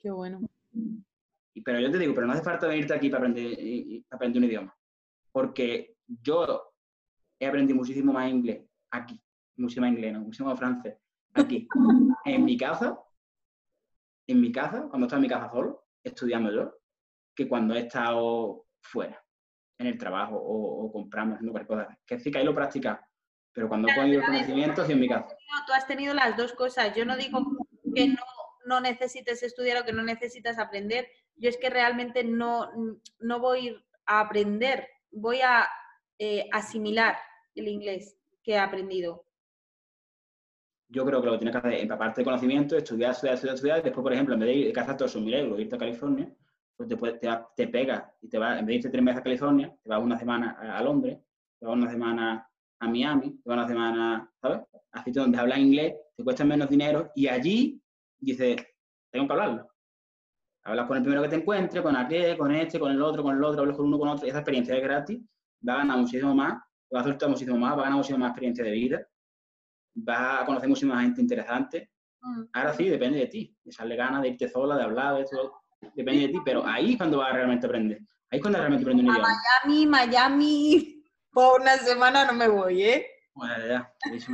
Qué 0.00 0.10
bueno. 0.10 0.40
Y, 0.72 1.60
pero 1.62 1.78
yo 1.80 1.90
te 1.90 1.98
digo, 1.98 2.14
pero 2.14 2.26
no 2.26 2.32
hace 2.32 2.42
falta 2.42 2.66
venirte 2.66 2.94
aquí 2.94 3.10
para 3.10 3.26
aprender, 3.26 3.56
para 4.08 4.16
aprender 4.16 4.42
un 4.42 4.48
idioma. 4.48 4.76
Porque 5.30 5.96
yo 6.06 6.72
he 7.38 7.46
aprendido 7.46 7.76
muchísimo 7.76 8.12
más 8.12 8.30
inglés 8.30 8.66
aquí, 8.90 9.20
muchísimo 9.56 9.86
más 9.86 9.94
inglés, 9.94 10.18
muchísimo 10.18 10.48
más 10.48 10.58
francés 10.58 10.96
aquí. 11.34 11.68
en 12.24 12.44
mi 12.44 12.56
casa, 12.56 12.98
en 14.26 14.40
mi 14.40 14.50
casa, 14.50 14.88
cuando 14.88 15.06
estaba 15.06 15.18
en 15.18 15.22
mi 15.22 15.28
casa 15.28 15.50
solo, 15.50 15.83
estudiando 16.04 16.52
yo 16.52 16.78
que 17.34 17.48
cuando 17.48 17.74
he 17.74 17.80
estado 17.80 18.66
fuera, 18.80 19.24
en 19.78 19.86
el 19.86 19.98
trabajo 19.98 20.36
o, 20.36 20.90
comprando, 20.92 21.34
haciendo 21.34 21.52
cualquier 21.52 21.78
cosa. 21.78 21.98
Que 22.06 22.18
sí 22.18 22.30
que 22.30 22.38
ahí 22.38 22.44
lo 22.44 22.54
practicado, 22.54 23.00
pero 23.52 23.68
cuando 23.68 23.88
he 23.88 23.94
podido 23.94 24.20
el 24.20 24.26
conocimiento, 24.26 24.84
sí 24.84 24.92
en 24.92 25.00
mi 25.00 25.08
casa. 25.08 25.36
Tú 25.66 25.72
has 25.72 25.86
tenido 25.86 26.14
las 26.14 26.36
dos 26.36 26.52
cosas. 26.52 26.94
Yo 26.94 27.04
no 27.04 27.16
digo 27.16 27.40
que 27.94 28.08
no, 28.08 28.22
no 28.66 28.80
necesites 28.80 29.42
estudiar 29.42 29.82
o 29.82 29.84
que 29.84 29.92
no 29.92 30.02
necesitas 30.02 30.58
aprender. 30.58 31.08
Yo 31.36 31.48
es 31.48 31.56
que 31.56 31.70
realmente 31.70 32.24
no, 32.24 32.70
no 33.18 33.40
voy 33.40 33.76
a 34.06 34.20
aprender, 34.20 34.88
voy 35.10 35.40
a 35.40 35.68
eh, 36.18 36.48
asimilar 36.52 37.18
el 37.54 37.68
inglés 37.68 38.16
que 38.42 38.52
he 38.52 38.58
aprendido 38.58 39.26
yo 40.94 41.04
creo 41.04 41.20
que 41.20 41.26
lo 41.26 41.32
que 41.32 41.38
tienes 41.38 41.52
que 41.52 41.58
hacer 41.58 41.72
es 41.72 41.82
empaparte 41.82 42.20
de 42.20 42.24
conocimiento, 42.24 42.76
estudiar, 42.76 43.10
estudiar, 43.10 43.34
estudiar, 43.34 43.54
estudiar, 43.56 43.78
y 43.80 43.82
después, 43.82 44.02
por 44.02 44.12
ejemplo, 44.12 44.34
en 44.34 44.40
vez 44.40 44.48
de 44.48 44.54
ir 44.54 44.72
cazar 44.72 44.96
todos 44.96 45.10
esos 45.10 45.22
mil 45.22 45.34
euros, 45.34 45.58
irte 45.58 45.74
a 45.74 45.78
California, 45.78 46.32
pues 46.76 46.88
te, 46.88 46.96
te, 46.96 47.28
te 47.56 47.68
pegas 47.68 48.04
y 48.22 48.28
te 48.28 48.38
vas, 48.38 48.60
en 48.60 48.66
vez 48.66 48.74
de 48.74 48.74
irte 48.76 48.90
tres 48.90 49.02
meses 49.02 49.20
a 49.20 49.24
California, 49.24 49.74
te 49.82 49.90
vas 49.90 50.00
una 50.00 50.16
semana 50.16 50.52
a, 50.52 50.82
Londres, 50.82 51.18
te 51.58 51.66
vas 51.66 51.76
una 51.76 51.90
semana 51.90 52.48
a 52.78 52.88
Miami, 52.88 53.30
te 53.42 53.50
vas 53.50 53.58
una 53.58 53.66
semana, 53.66 54.32
¿sabes? 54.40 54.60
A 54.92 55.02
sitios 55.02 55.24
donde 55.24 55.38
hablas 55.38 55.58
inglés, 55.58 55.94
te 56.16 56.22
cuesta 56.22 56.44
menos 56.44 56.68
dinero, 56.68 57.10
y 57.16 57.26
allí 57.26 57.82
dices, 58.20 58.56
tengo 59.10 59.26
que 59.26 59.32
hablarlo. 59.32 59.68
Hablas 60.62 60.86
con 60.86 60.96
el 60.96 61.02
primero 61.02 61.22
que 61.22 61.28
te 61.28 61.36
encuentres, 61.36 61.82
con 61.82 61.96
aquel, 61.96 62.38
con 62.38 62.54
este, 62.54 62.78
con 62.78 62.92
el 62.92 63.02
otro, 63.02 63.24
con 63.24 63.36
el 63.36 63.42
otro, 63.42 63.62
hablas 63.62 63.76
con 63.76 63.86
uno, 63.86 63.98
con 63.98 64.08
otro, 64.08 64.26
esa 64.28 64.38
experiencia 64.38 64.76
es 64.76 64.82
gratis, 64.82 65.20
va 65.68 65.74
a 65.74 65.78
ganar 65.78 65.98
muchísimo 65.98 66.34
más, 66.34 66.54
va 66.94 67.00
a 67.00 67.04
soltar 67.04 67.28
muchísimo 67.28 67.58
más, 67.58 67.72
va 67.72 67.80
a 67.80 67.84
ganar 67.84 67.96
muchísimo 67.96 68.20
más 68.20 68.30
experiencia 68.30 68.64
de 68.64 68.70
vida, 68.70 69.06
vas 69.94 70.42
a 70.42 70.46
conocer 70.46 70.68
muchísima 70.68 71.00
gente 71.00 71.20
interesante. 71.20 71.90
Mm. 72.20 72.44
Ahora 72.52 72.74
sí, 72.74 72.88
depende 72.88 73.18
de 73.18 73.26
ti, 73.26 73.56
de 73.64 73.70
echarle 73.70 73.96
ganas, 73.96 74.22
de 74.22 74.28
irte 74.28 74.48
sola, 74.48 74.76
de 74.76 74.84
hablar, 74.84 75.16
de 75.16 75.22
eso, 75.22 75.60
depende 75.94 76.22
de 76.22 76.28
ti, 76.28 76.38
pero 76.44 76.66
ahí 76.66 76.92
es 76.92 76.96
cuando 76.98 77.18
vas 77.18 77.30
a 77.30 77.34
realmente 77.34 77.66
aprender. 77.66 77.98
Ahí 78.30 78.38
es 78.38 78.42
cuando 78.42 78.58
realmente 78.58 78.84
aprendes 78.84 79.06
un 79.06 79.12
idioma. 79.12 79.28
Miami, 79.64 79.86
Miami, 79.86 81.04
por 81.32 81.60
una 81.60 81.76
semana 81.78 82.24
no 82.24 82.32
me 82.32 82.48
voy, 82.48 82.82
¿eh? 82.82 83.06
Bueno, 83.34 83.66
ya. 83.66 83.92
Dicho 84.12 84.32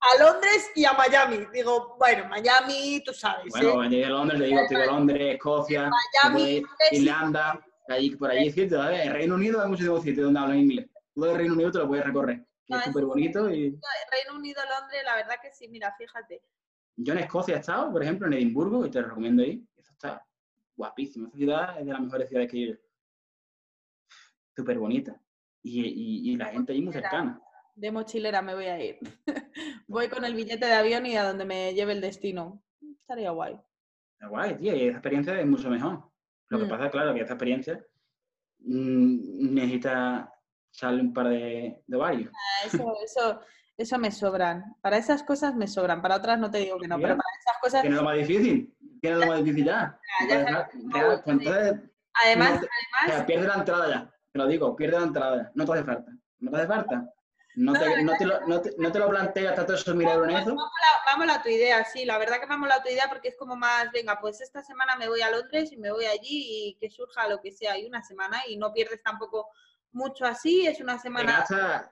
a 0.00 0.22
Londres 0.22 0.70
y 0.74 0.84
a 0.84 0.92
Miami. 0.92 1.46
Digo, 1.52 1.96
bueno, 1.98 2.28
Miami, 2.28 3.02
tú 3.04 3.12
sabes. 3.12 3.46
Bueno, 3.50 3.84
¿eh? 3.84 4.04
a 4.04 4.10
Londres, 4.10 4.40
le 4.40 4.46
digo, 4.46 4.60
estoy 4.60 4.76
a 4.76 4.86
Londres, 4.86 5.34
Escocia, 5.34 5.90
Miami, 6.22 6.62
Irlanda, 6.92 7.60
allí, 7.88 8.16
por 8.16 8.30
allí 8.30 8.48
es 8.48 8.54
cierto, 8.54 8.76
¿sabes? 8.76 9.06
En 9.06 9.12
Reino 9.12 9.34
Unido 9.34 9.62
hay 9.62 9.68
muchos 9.68 10.02
sitios 10.02 10.24
donde 10.24 10.40
hablan 10.40 10.58
inglés. 10.58 10.86
Todo 11.14 11.30
el 11.30 11.36
Reino 11.36 11.54
Unido 11.54 11.70
te 11.70 11.78
lo 11.78 11.88
puedes 11.88 12.04
recorrer. 12.04 12.46
Es 12.68 12.84
súper 12.84 13.04
bonito 13.04 13.50
y... 13.50 13.78
Reino 14.10 14.36
Unido, 14.36 14.60
Londres, 14.68 15.02
la 15.04 15.16
verdad 15.16 15.36
que 15.40 15.52
sí, 15.52 15.68
mira, 15.68 15.94
fíjate. 15.96 16.42
Yo 16.96 17.12
en 17.12 17.20
Escocia 17.20 17.56
he 17.56 17.58
estado, 17.58 17.92
por 17.92 18.02
ejemplo, 18.02 18.26
en 18.26 18.34
Edimburgo, 18.34 18.86
y 18.86 18.90
te 18.90 19.00
lo 19.00 19.08
recomiendo 19.08 19.42
ahí. 19.42 19.64
Eso 19.76 19.92
está 19.92 20.26
guapísimo. 20.74 21.26
Esta 21.26 21.38
ciudad 21.38 21.78
es 21.78 21.86
de 21.86 21.92
las 21.92 22.00
mejores 22.00 22.28
ciudades 22.28 22.50
que 22.50 22.58
ido. 22.58 22.76
Súper 24.54 24.78
bonita. 24.78 25.20
Y, 25.62 26.30
y, 26.32 26.36
la 26.36 26.46
gente 26.46 26.72
ahí 26.72 26.80
muy 26.80 26.92
cercana. 26.92 27.40
De 27.74 27.90
mochilera 27.90 28.40
me 28.40 28.54
voy 28.54 28.66
a 28.66 28.82
ir. 28.82 28.98
voy 29.88 30.08
con 30.08 30.24
el 30.24 30.34
billete 30.34 30.64
de 30.64 30.72
avión 30.72 31.04
y 31.06 31.16
a 31.16 31.24
donde 31.24 31.44
me 31.44 31.74
lleve 31.74 31.92
el 31.92 32.00
destino. 32.00 32.62
Estaría 33.00 33.30
guay. 33.30 33.60
Está 34.12 34.28
guay, 34.28 34.56
tío. 34.56 34.74
Y 34.74 34.82
esa 34.82 34.98
experiencia 34.98 35.38
es 35.38 35.46
mucho 35.46 35.68
mejor. 35.68 36.08
Lo 36.48 36.58
que 36.58 36.64
mm. 36.64 36.68
pasa, 36.68 36.90
claro, 36.90 37.12
que 37.12 37.20
esta 37.20 37.34
experiencia 37.34 37.84
mmm, 38.60 39.54
necesita 39.54 40.32
sale 40.76 41.00
un 41.00 41.12
par 41.12 41.28
de, 41.28 41.82
de 41.86 41.96
varios. 41.96 42.30
Ah, 42.34 42.66
eso, 42.66 42.94
eso, 43.02 43.40
eso 43.78 43.98
me 43.98 44.10
sobran. 44.10 44.76
Para 44.82 44.98
esas 44.98 45.22
cosas 45.22 45.54
me 45.54 45.66
sobran. 45.66 46.02
Para 46.02 46.16
otras 46.16 46.38
no 46.38 46.50
te 46.50 46.58
digo 46.58 46.78
que 46.78 46.86
no, 46.86 46.96
pero 46.96 47.16
para 47.16 47.28
esas 47.40 47.58
cosas. 47.60 47.82
¿Qué 47.82 47.88
es 47.88 47.94
lo 47.94 48.02
más 48.02 48.16
difícil? 48.16 48.76
¿Qué 49.00 49.10
es 49.10 49.16
lo 49.16 49.26
más 49.26 49.38
difícil 49.38 49.64
ya? 49.64 49.98
ya, 50.28 50.70
pues 51.24 51.48
además, 52.24 52.60
además. 53.02 53.24
pierde 53.26 53.48
la 53.48 53.54
entrada 53.54 53.88
ya. 53.88 54.10
Te 54.32 54.38
lo 54.38 54.46
digo, 54.46 54.76
pierde 54.76 54.98
la 54.98 55.06
entrada. 55.06 55.50
No 55.54 55.64
te 55.64 55.72
hace 55.72 55.84
falta. 55.84 56.12
No 56.40 56.50
te 56.50 56.56
hace 56.58 56.66
falta. 56.66 57.12
No 57.54 57.72
te, 57.72 58.02
no, 58.02 58.12
te, 58.18 58.26
lo, 58.26 58.46
no, 58.46 58.60
te, 58.60 58.70
no 58.76 58.92
te 58.92 58.98
lo 58.98 59.08
planteas 59.08 59.52
hasta 59.52 59.64
todos 59.64 59.80
esos 59.80 59.94
mil 59.94 60.06
euros 60.06 60.28
en 60.28 60.36
eso. 60.36 60.56
Vamos 61.06 61.34
a, 61.34 61.42
tu 61.42 61.48
idea, 61.48 61.82
sí, 61.86 62.04
la 62.04 62.18
verdad 62.18 62.38
que 62.38 62.44
vamos 62.44 62.68
a 62.70 62.82
tu 62.82 62.90
idea 62.90 63.08
porque 63.08 63.28
es 63.28 63.36
como 63.36 63.56
más, 63.56 63.90
venga, 63.92 64.20
pues 64.20 64.42
esta 64.42 64.62
semana 64.62 64.94
me 64.96 65.08
voy 65.08 65.22
a 65.22 65.30
Londres 65.30 65.72
y 65.72 65.78
me 65.78 65.90
voy 65.90 66.04
allí 66.04 66.68
y 66.68 66.76
que 66.78 66.90
surja 66.90 67.26
lo 67.28 67.40
que 67.40 67.52
sea, 67.52 67.78
y 67.78 67.86
una 67.86 68.02
semana 68.02 68.42
y 68.46 68.58
no 68.58 68.74
pierdes 68.74 69.02
tampoco 69.02 69.48
mucho 69.96 70.24
así, 70.26 70.66
es 70.66 70.80
una 70.80 70.98
semana... 70.98 71.44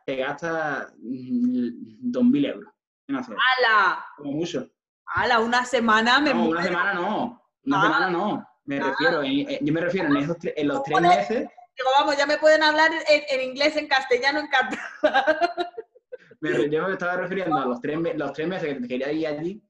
Te 0.05 0.17
gasta, 0.17 0.87
te 0.87 0.97
mm, 0.99 2.13
2.000 2.13 2.53
euros 2.53 2.73
en 3.09 3.17
hacer. 3.17 3.37
¡Hala! 3.37 4.05
Como 4.17 4.33
mucho. 4.33 4.69
¡Hala! 5.07 5.41
Una 5.41 5.65
semana 5.65 6.21
me... 6.21 6.35
No, 6.35 6.49
una 6.49 6.63
semana 6.63 6.95
no, 6.95 7.43
una 7.65 7.79
ah. 7.79 7.83
semana 7.83 8.11
no. 8.11 8.49
Me 8.67 8.79
ah. 8.79 8.91
refiero, 8.91 9.23
eh, 9.23 9.59
yo 9.61 9.73
me 9.73 9.81
refiero 9.81 10.09
en, 10.09 10.17
esos, 10.19 10.37
en 10.43 10.69
los 10.69 10.83
tres 10.83 11.01
meses... 11.01 11.49
Digo, 11.77 11.91
vamos, 11.99 12.17
ya 12.17 12.27
me 12.27 12.39
pueden 12.39 12.63
hablar 12.63 12.91
en, 13.09 13.41
inglés, 13.41 13.77
en 13.77 13.89
castellano, 13.89 14.39
en 14.39 14.47
catalán. 14.47 14.87
yo 16.71 16.87
me 16.87 16.93
estaba 16.93 17.17
refiriendo 17.17 17.57
a 17.57 17.67
los 17.67 17.81
tres, 17.81 17.99
los 18.15 18.33
tres 18.33 18.47
meses 18.47 18.75
que 18.75 18.81
te 18.81 18.87
quería 18.89 19.11
ir 19.11 19.27
allí, 19.27 19.63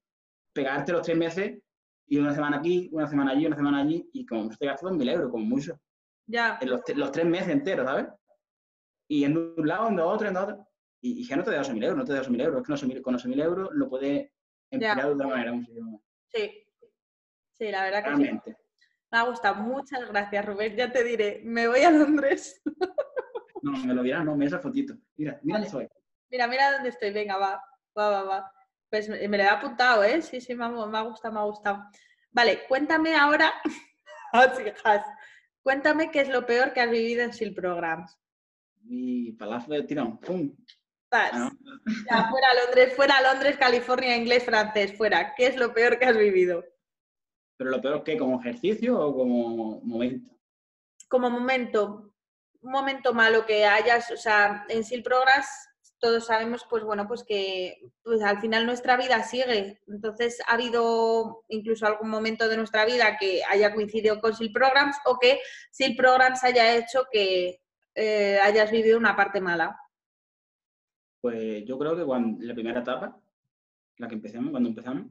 pegarte 0.53 0.93
los 0.93 1.01
tres 1.01 1.17
meses 1.17 1.59
y 2.07 2.19
una 2.19 2.35
semana 2.35 2.59
aquí, 2.59 2.91
una 2.93 3.07
semana 3.07 3.31
allí, 3.31 3.47
una 3.47 3.57
semana 3.57 3.81
allí, 3.81 4.11
y 4.13 4.27
como 4.27 4.51
te 4.51 4.67
gastas 4.67 4.91
2.000 4.91 5.11
euros, 5.13 5.31
como 5.31 5.47
mucho. 5.47 5.81
Ya. 6.27 6.59
En 6.61 6.69
los, 6.69 6.81
los, 6.95 7.11
tres 7.11 7.25
meses 7.25 7.49
enteros, 7.49 7.87
¿sabes? 7.87 8.07
Y 9.09 9.25
en 9.25 9.37
un 9.37 9.67
lado, 9.69 9.89
en 9.89 10.01
otro, 10.01 10.29
en 10.29 10.37
otro. 10.37 10.67
Y, 11.01 11.21
y 11.21 11.25
ya 11.25 11.37
no 11.37 11.43
te 11.45 11.51
da 11.51 11.63
8.000 11.63 11.85
euros, 11.85 11.99
no 11.99 12.05
te 12.05 12.13
da 12.15 12.23
8.000 12.23 12.43
euros. 12.43 12.69
Es 12.69 12.95
que 12.95 13.03
con 13.03 13.15
8.000 13.15 13.43
euros 13.43 13.69
lo 13.73 13.89
puedes 13.89 14.31
emplear 14.71 15.07
de 15.07 15.13
otra 15.13 15.27
manera. 15.27 15.53
Sí. 16.29 16.67
Sí, 17.53 17.71
la 17.71 17.85
verdad 17.85 18.05
que 18.05 18.17
sí. 18.17 18.53
Me 19.11 19.19
ha 19.19 19.23
gustado. 19.23 19.57
Muchas 19.57 20.09
gracias, 20.09 20.45
Rubén. 20.45 20.77
Ya 20.77 20.91
te 20.91 21.05
diré, 21.05 21.41
me 21.45 21.69
voy 21.69 21.83
a 21.83 21.91
Londres. 21.91 22.61
no, 23.63 23.73
me 23.85 23.95
lo 23.95 24.03
dirás, 24.03 24.25
no, 24.25 24.35
me 24.37 24.47
esa 24.47 24.59
fotito. 24.59 24.95
Mira, 25.17 25.39
mira 25.43 25.59
dónde 25.59 25.71
soy. 25.71 25.89
Mira, 26.31 26.49
mira 26.49 26.73
dónde 26.73 26.89
estoy. 26.89 27.13
Venga, 27.13 27.37
va, 27.37 27.63
va, 27.97 28.09
va, 28.09 28.23
va. 28.25 28.53
Pues 28.91 29.09
me, 29.09 29.29
lo 29.29 29.37
he 29.37 29.49
apuntado, 29.49 30.03
¿eh? 30.03 30.21
Sí, 30.23 30.41
sí, 30.41 30.55
me 30.55 30.65
ha, 30.65 30.69
me 30.69 30.99
ha 30.99 31.03
gustado, 31.03 31.35
me 31.35 31.41
ha 31.41 31.45
gustado. 31.45 31.85
Vale, 32.31 32.67
cuéntame 32.67 33.15
ahora, 33.15 33.53
cuéntame 35.63 36.11
qué 36.11 36.21
es 36.23 36.29
lo 36.29 36.45
peor 36.45 36.73
que 36.73 36.81
has 36.81 36.91
vivido 36.91 37.23
en 37.23 37.33
SIL 37.33 37.55
Programs 37.55 38.19
mi 38.85 39.33
palazo 39.33 39.73
de 39.73 39.83
tirón. 39.83 40.19
¡Pum! 40.19 40.55
Ah, 41.11 41.53
ya, 42.11 42.29
fuera 42.29 42.49
Londres, 42.65 42.95
fuera 42.97 43.21
Londres, 43.23 43.57
California, 43.57 44.17
inglés, 44.17 44.45
francés, 44.45 44.97
fuera. 44.97 45.33
¿Qué 45.37 45.47
es 45.47 45.57
lo 45.57 45.73
peor 45.73 45.99
que 45.99 46.07
has 46.07 46.17
vivido? 46.17 46.65
¿Pero 47.57 47.71
lo 47.71 47.81
peor 47.81 48.03
que 48.03 48.19
como 48.19 48.41
ejercicio 48.41 48.99
o 48.99 49.15
como 49.15 49.81
momento? 49.83 50.35
Como 51.09 51.31
momento. 51.31 52.13
Un 52.63 52.73
momento 52.73 53.15
malo 53.15 53.47
que 53.47 53.65
hayas, 53.65 54.11
o 54.11 54.17
sea, 54.17 54.65
en 54.69 54.83
SIL 54.83 55.05
Programs 55.05 55.47
todos 56.05 56.27
sabemos, 56.27 56.67
pues 56.69 56.85
bueno, 56.85 57.09
pues 57.09 57.25
que 57.25 57.79
pues 58.03 58.21
al 58.21 58.39
final 58.39 58.67
nuestra 58.67 58.97
vida 58.99 59.23
sigue. 59.23 59.81
Entonces, 59.87 60.39
ha 60.47 60.53
habido 60.53 61.45
incluso 61.49 61.87
algún 61.87 62.11
momento 62.11 62.47
de 62.47 62.59
nuestra 62.59 62.85
vida 62.85 63.17
que 63.19 63.43
haya 63.49 63.73
coincidido 63.73 64.21
con 64.21 64.35
SIL 64.35 64.53
Programs 64.53 64.97
o 65.07 65.19
que 65.19 65.41
SIL 65.71 65.97
Programs 65.97 66.45
haya 66.45 66.77
hecho 66.77 67.05
que, 67.11 67.63
eh, 67.95 68.39
hayas 68.43 68.71
vivido 68.71 68.99
una 68.99 69.17
parte 69.17 69.41
mala? 69.41 69.79
Pues 71.21 71.65
yo 71.65 71.79
creo 71.79 71.97
que 71.97 72.45
la 72.45 72.55
primera 72.55 72.81
etapa, 72.81 73.19
la 73.99 74.09
que 74.09 74.15
empezamos, 74.15 74.51
cuando 74.51 74.69
empezamos, 74.69 75.07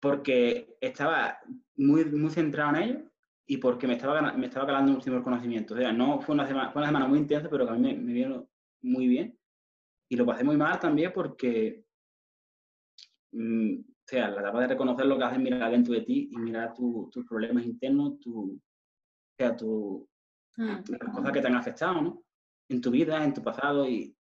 porque 0.00 0.76
estaba 0.80 1.38
muy, 1.76 2.04
muy 2.04 2.30
centrado 2.30 2.76
en 2.76 2.82
ello 2.82 3.10
y 3.46 3.56
porque 3.56 3.86
me 3.86 3.94
estaba, 3.94 4.32
me 4.32 4.46
estaba 4.46 4.66
calando 4.66 4.92
muchísimos 4.92 5.22
conocimientos. 5.22 5.76
O 5.76 5.80
sea, 5.80 5.92
no 5.92 6.20
fue 6.20 6.34
una 6.34 6.46
semana, 6.46 6.70
fue 6.70 6.82
una 6.82 6.88
semana 6.88 7.08
muy 7.08 7.18
intensa, 7.20 7.48
pero 7.48 7.66
que 7.66 7.72
a 7.72 7.76
mí 7.76 7.94
me, 7.94 8.12
vino 8.12 8.48
muy 8.82 9.08
bien. 9.08 9.38
Y 10.08 10.16
lo 10.16 10.26
pasé 10.26 10.44
muy 10.44 10.56
mal 10.56 10.78
también 10.78 11.12
porque, 11.14 11.84
mm, 13.32 13.80
o 13.80 14.06
sea, 14.06 14.28
la 14.28 14.40
etapa 14.40 14.60
de 14.60 14.68
reconocer 14.68 15.06
lo 15.06 15.16
que 15.16 15.24
haces, 15.24 15.38
mirar 15.38 15.70
dentro 15.70 15.94
de 15.94 16.02
ti 16.02 16.28
y 16.30 16.36
mirar 16.36 16.74
tus 16.74 17.24
problemas 17.26 17.64
internos, 17.64 18.18
tu, 18.20 18.52
o 18.52 19.36
sea, 19.38 19.56
tu, 19.56 20.06
las 20.56 20.88
mm. 20.88 21.12
cosas 21.12 21.32
que 21.32 21.40
te 21.40 21.46
han 21.46 21.56
afectado, 21.56 22.00
¿no? 22.00 22.22
En 22.68 22.80
tu 22.80 22.90
vida, 22.90 23.22
en 23.22 23.34
tu 23.34 23.42
pasado 23.42 23.88
y, 23.88 24.16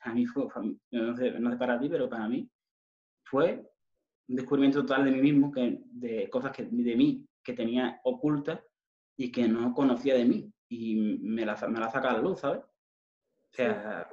a 0.00 0.12
mí 0.12 0.26
fue, 0.26 0.48
no, 0.90 1.16
sé, 1.16 1.32
para 1.58 1.78
ti, 1.78 1.88
pero 1.88 2.08
para 2.08 2.28
mí 2.28 2.48
fue 3.24 3.64
un 4.28 4.36
descubrimiento 4.36 4.80
total 4.80 5.04
de 5.04 5.10
mí 5.12 5.20
mismo, 5.20 5.52
que, 5.52 5.80
de 5.84 6.28
cosas 6.30 6.52
que, 6.52 6.64
de 6.64 6.96
mí 6.96 7.26
que 7.42 7.52
tenía 7.52 8.00
ocultas 8.04 8.60
y 9.16 9.30
que 9.30 9.46
no 9.46 9.72
conocía 9.72 10.14
de 10.14 10.24
mí 10.24 10.52
y 10.68 10.96
me 10.96 11.44
la, 11.44 11.54
me 11.68 11.80
la 11.80 11.90
saca 11.90 12.10
a 12.10 12.14
la 12.14 12.22
luz, 12.22 12.40
¿sabes? 12.40 12.60
O 12.60 13.54
sea, 13.54 14.08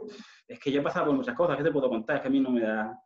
es 0.48 0.60
que 0.60 0.72
yo 0.72 0.82
he 0.82 0.84
pasado 0.84 1.08
por 1.08 1.16
muchas 1.16 1.36
cosas, 1.36 1.58
que 1.58 1.64
te 1.64 1.72
puedo 1.72 1.90
contar? 1.90 2.18
Es 2.18 2.22
que 2.22 2.28
a 2.28 2.32
mí 2.32 2.40
no 2.40 2.52
me 2.52 2.62
da 2.62 2.98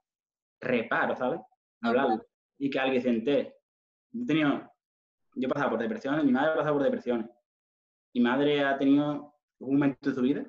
reparo, 0.61 1.15
¿sabes? 1.15 1.41
Hablarlo. 1.81 2.23
Y 2.57 2.69
que 2.69 2.79
alguien 2.79 3.01
se 3.01 3.09
entere. 3.09 3.55
Yo 4.11 4.23
he 4.23 4.27
tenido, 4.27 4.71
yo 5.35 5.47
he 5.47 5.51
pasado 5.51 5.71
por 5.71 5.79
depresiones, 5.79 6.23
mi 6.23 6.31
madre 6.31 6.51
ha 6.51 6.55
pasado 6.55 6.75
por 6.75 6.83
depresiones 6.83 7.29
mi 8.13 8.21
madre 8.21 8.63
ha 8.63 8.77
tenido 8.77 9.33
un 9.59 9.73
momento 9.73 10.09
de 10.09 10.15
su 10.15 10.21
vida 10.21 10.45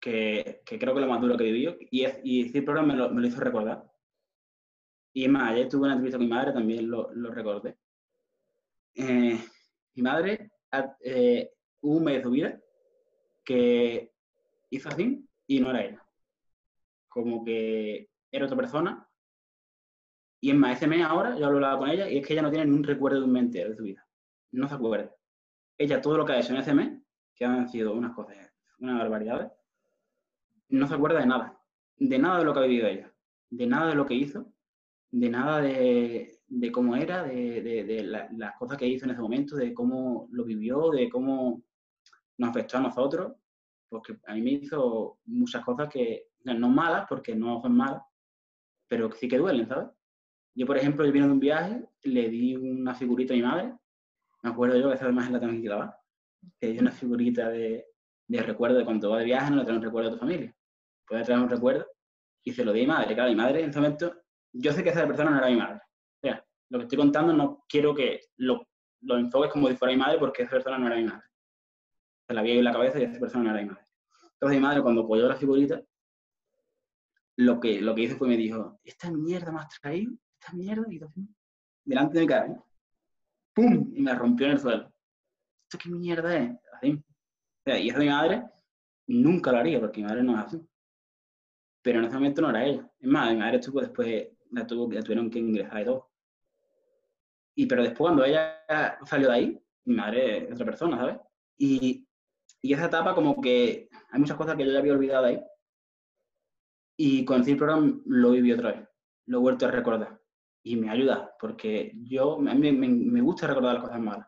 que, 0.00 0.62
creo 0.64 0.94
que 0.94 1.00
es 1.00 1.06
lo 1.06 1.12
más 1.12 1.20
duro 1.20 1.36
que 1.36 1.44
he 1.44 1.52
vivido 1.52 1.76
y, 1.90 2.04
es, 2.04 2.18
y 2.22 2.60
programa 2.62 2.94
me 3.08 3.20
lo, 3.20 3.26
hizo 3.26 3.40
recordar. 3.40 3.84
Y 5.12 5.24
es 5.24 5.30
más, 5.30 5.50
ayer 5.50 5.68
tuve 5.68 5.82
una 5.82 5.94
entrevista 5.94 6.18
con 6.18 6.26
mi 6.26 6.32
madre, 6.32 6.52
también 6.52 6.88
lo, 6.88 7.12
lo 7.12 7.30
recordé. 7.32 7.76
Eh, 8.94 9.38
mi 9.94 10.02
madre 10.02 10.50
eh, 11.00 11.50
hubo 11.80 11.96
un 11.96 12.04
mes 12.04 12.16
de 12.16 12.22
su 12.22 12.30
vida 12.30 12.60
que 13.44 14.12
hizo 14.70 14.88
así 14.88 15.28
y 15.46 15.60
no 15.60 15.70
era 15.70 15.84
ella. 15.84 16.06
Como 17.08 17.44
que 17.44 18.08
era 18.30 18.44
otra 18.46 18.56
persona. 18.56 19.06
Y 20.40 20.50
es 20.50 20.56
más, 20.56 20.76
ese 20.76 20.86
mes 20.86 21.04
ahora 21.04 21.36
yo 21.36 21.42
he 21.42 21.44
hablado 21.44 21.78
con 21.78 21.90
ella 21.90 22.08
y 22.08 22.18
es 22.18 22.26
que 22.26 22.32
ella 22.32 22.42
no 22.42 22.50
tiene 22.50 22.66
ni 22.66 22.76
un 22.76 22.84
recuerdo 22.84 23.18
de 23.18 23.24
un 23.24 23.32
mes 23.32 23.50
de 23.50 23.76
su 23.76 23.82
vida. 23.82 24.06
No 24.52 24.68
se 24.68 24.74
acuerda 24.74 25.14
ella 25.80 26.02
todo 26.02 26.18
lo 26.18 26.26
que 26.26 26.34
ha 26.34 26.38
hecho 26.38 26.52
en 26.52 26.58
ese 26.58 26.74
mes, 26.74 26.92
que 27.34 27.46
han 27.46 27.66
sido 27.66 27.94
unas 27.94 28.14
cosas, 28.14 28.36
unas 28.80 28.98
barbaridades, 28.98 29.50
no 30.68 30.86
se 30.86 30.94
acuerda 30.94 31.20
de 31.20 31.26
nada, 31.26 31.58
de 31.96 32.18
nada 32.18 32.40
de 32.40 32.44
lo 32.44 32.52
que 32.52 32.58
ha 32.58 32.64
vivido 32.64 32.86
ella, 32.86 33.10
de 33.48 33.66
nada 33.66 33.88
de 33.88 33.94
lo 33.94 34.04
que 34.04 34.14
hizo, 34.14 34.52
de 35.10 35.30
nada 35.30 35.62
de, 35.62 36.38
cómo 36.70 36.96
era, 36.96 37.22
de, 37.22 38.28
las 38.32 38.56
cosas 38.58 38.76
que 38.76 38.86
hizo 38.86 39.06
en 39.06 39.12
ese 39.12 39.22
momento, 39.22 39.56
de 39.56 39.72
cómo 39.72 40.28
lo 40.30 40.44
vivió, 40.44 40.90
de 40.90 41.08
cómo 41.08 41.62
nos 42.36 42.50
afectó 42.50 42.76
a 42.76 42.82
nosotros, 42.82 43.32
porque 43.88 44.18
a 44.26 44.34
mí 44.34 44.42
me 44.42 44.50
hizo 44.50 45.18
muchas 45.24 45.64
cosas 45.64 45.88
que, 45.88 46.26
no 46.44 46.68
malas, 46.68 47.06
porque 47.08 47.34
no 47.34 47.58
son 47.62 47.74
malas, 47.74 48.02
pero 48.86 49.10
sí 49.12 49.28
que 49.28 49.38
duelen, 49.38 49.66
¿sabes? 49.66 49.88
Yo, 50.54 50.66
por 50.66 50.76
ejemplo, 50.76 51.06
yo 51.06 51.12
vine 51.12 51.26
de 51.26 51.32
un 51.32 51.40
viaje, 51.40 51.82
le 52.02 52.28
di 52.28 52.54
una 52.54 52.94
figurita 52.94 53.32
a 53.32 53.36
mi 53.36 53.42
madre, 53.42 53.74
me 54.42 54.50
acuerdo 54.50 54.76
yo 54.78 54.92
esa 54.92 55.08
imagen 55.08 55.32
la 55.32 55.40
tengo 55.40 55.52
que 56.58 56.66
hay 56.66 56.78
una 56.78 56.90
figurita 56.90 57.48
de, 57.48 57.86
de 58.26 58.42
recuerdo 58.42 58.78
de 58.78 58.84
cuando 58.84 59.10
vas 59.10 59.20
de 59.20 59.26
viaje, 59.26 59.50
no 59.50 59.56
le 59.56 59.64
traes 59.64 59.76
un 59.76 59.84
recuerdo 59.84 60.10
a 60.10 60.12
tu 60.12 60.18
familia. 60.18 60.54
Puedes 61.06 61.26
traer 61.26 61.40
un 61.40 61.48
recuerdo 61.48 61.86
y 62.44 62.52
se 62.52 62.64
lo 62.64 62.72
di 62.72 62.80
a 62.80 62.82
mi 62.82 62.86
madre. 62.86 63.14
Claro, 63.14 63.30
mi 63.30 63.36
madre 63.36 63.62
en 63.62 63.70
ese 63.70 63.80
momento, 63.80 64.22
yo 64.52 64.72
sé 64.72 64.82
que 64.82 64.90
esa 64.90 65.06
persona 65.06 65.30
no 65.30 65.38
era 65.38 65.48
mi 65.48 65.56
madre. 65.56 65.76
O 65.76 66.20
sea, 66.22 66.44
lo 66.70 66.78
que 66.78 66.84
estoy 66.84 66.98
contando 66.98 67.32
no 67.32 67.64
quiero 67.68 67.94
que 67.94 68.20
lo, 68.36 68.66
lo 69.02 69.18
enfoques 69.18 69.50
como 69.50 69.68
si 69.68 69.76
fuera 69.76 69.92
mi 69.92 70.00
madre 70.00 70.18
porque 70.18 70.42
esa 70.42 70.52
persona 70.52 70.78
no 70.78 70.86
era 70.86 70.96
mi 70.96 71.04
madre. 71.04 71.26
Se 72.26 72.34
la 72.34 72.42
vi 72.42 72.52
en 72.52 72.64
la 72.64 72.72
cabeza 72.72 72.98
y 72.98 73.04
esa 73.04 73.18
persona 73.18 73.44
no 73.44 73.50
era 73.50 73.62
mi 73.62 73.68
madre. 73.68 73.84
Entonces 74.34 74.58
mi 74.58 74.62
madre 74.62 74.82
cuando 74.82 75.02
apoyó 75.02 75.28
la 75.28 75.36
figurita, 75.36 75.82
lo 77.36 77.58
que, 77.58 77.80
lo 77.80 77.94
que 77.94 78.02
hizo 78.02 78.16
fue 78.16 78.28
me 78.28 78.36
dijo, 78.36 78.78
esta 78.84 79.10
mierda 79.10 79.50
me 79.50 79.60
has 79.60 79.80
traído, 79.80 80.12
esta 80.38 80.52
mierda, 80.52 80.84
y 80.88 81.00
delante 81.84 82.14
de 82.14 82.20
mi 82.20 82.26
cara. 82.26 82.64
Y 83.62 84.00
me 84.00 84.14
rompió 84.14 84.46
en 84.46 84.52
el 84.52 84.58
suelo. 84.58 84.92
¿Esto 85.64 85.78
qué 85.82 85.88
mierda 85.90 86.36
es? 86.36 86.50
Así. 86.74 87.02
y 87.66 87.90
eso 87.90 87.98
mi 87.98 88.08
madre 88.08 88.44
nunca 89.06 89.52
lo 89.52 89.58
haría, 89.58 89.80
porque 89.80 90.00
mi 90.00 90.06
madre 90.06 90.22
no 90.22 90.38
es 90.38 90.46
así. 90.46 90.60
Pero 91.82 91.98
en 91.98 92.06
ese 92.06 92.14
momento 92.14 92.42
no 92.42 92.50
era 92.50 92.64
ella. 92.64 92.90
Es 92.98 93.08
más, 93.08 93.30
mi 93.30 93.38
madre 93.38 93.58
estuvo 93.58 93.80
después, 93.80 94.28
la, 94.50 94.66
tuvo, 94.66 94.90
la 94.92 95.02
tuvieron 95.02 95.30
que 95.30 95.38
ingresar 95.38 95.82
y 95.82 95.84
todo. 95.84 96.10
Y 97.54 97.66
pero 97.66 97.82
después 97.82 97.98
cuando 97.98 98.24
ella 98.24 98.64
salió 99.04 99.28
de 99.28 99.34
ahí, 99.34 99.62
mi 99.84 99.94
madre 99.94 100.44
es 100.48 100.52
otra 100.52 100.66
persona, 100.66 100.96
¿sabes? 100.96 101.18
Y, 101.58 102.06
y 102.62 102.72
esa 102.72 102.86
etapa 102.86 103.14
como 103.14 103.40
que 103.40 103.88
hay 104.10 104.20
muchas 104.20 104.36
cosas 104.36 104.56
que 104.56 104.64
yo 104.64 104.72
ya 104.72 104.78
había 104.78 104.92
olvidado 104.92 105.26
ahí. 105.26 105.42
Y 106.96 107.24
con 107.24 107.46
el 107.48 107.56
programa 107.56 108.00
lo 108.06 108.30
viví 108.32 108.52
otra 108.52 108.72
vez, 108.72 108.88
lo 109.26 109.38
he 109.38 109.40
vuelto 109.40 109.66
a 109.66 109.70
recordar. 109.70 110.19
Y 110.62 110.76
me 110.76 110.90
ayuda, 110.90 111.34
porque 111.40 111.92
yo, 112.02 112.36
a 112.36 112.54
mí 112.54 112.72
me, 112.72 112.88
me 112.88 113.20
gusta 113.20 113.46
recordar 113.46 113.74
las 113.74 113.84
cosas 113.84 114.00
malas. 114.00 114.26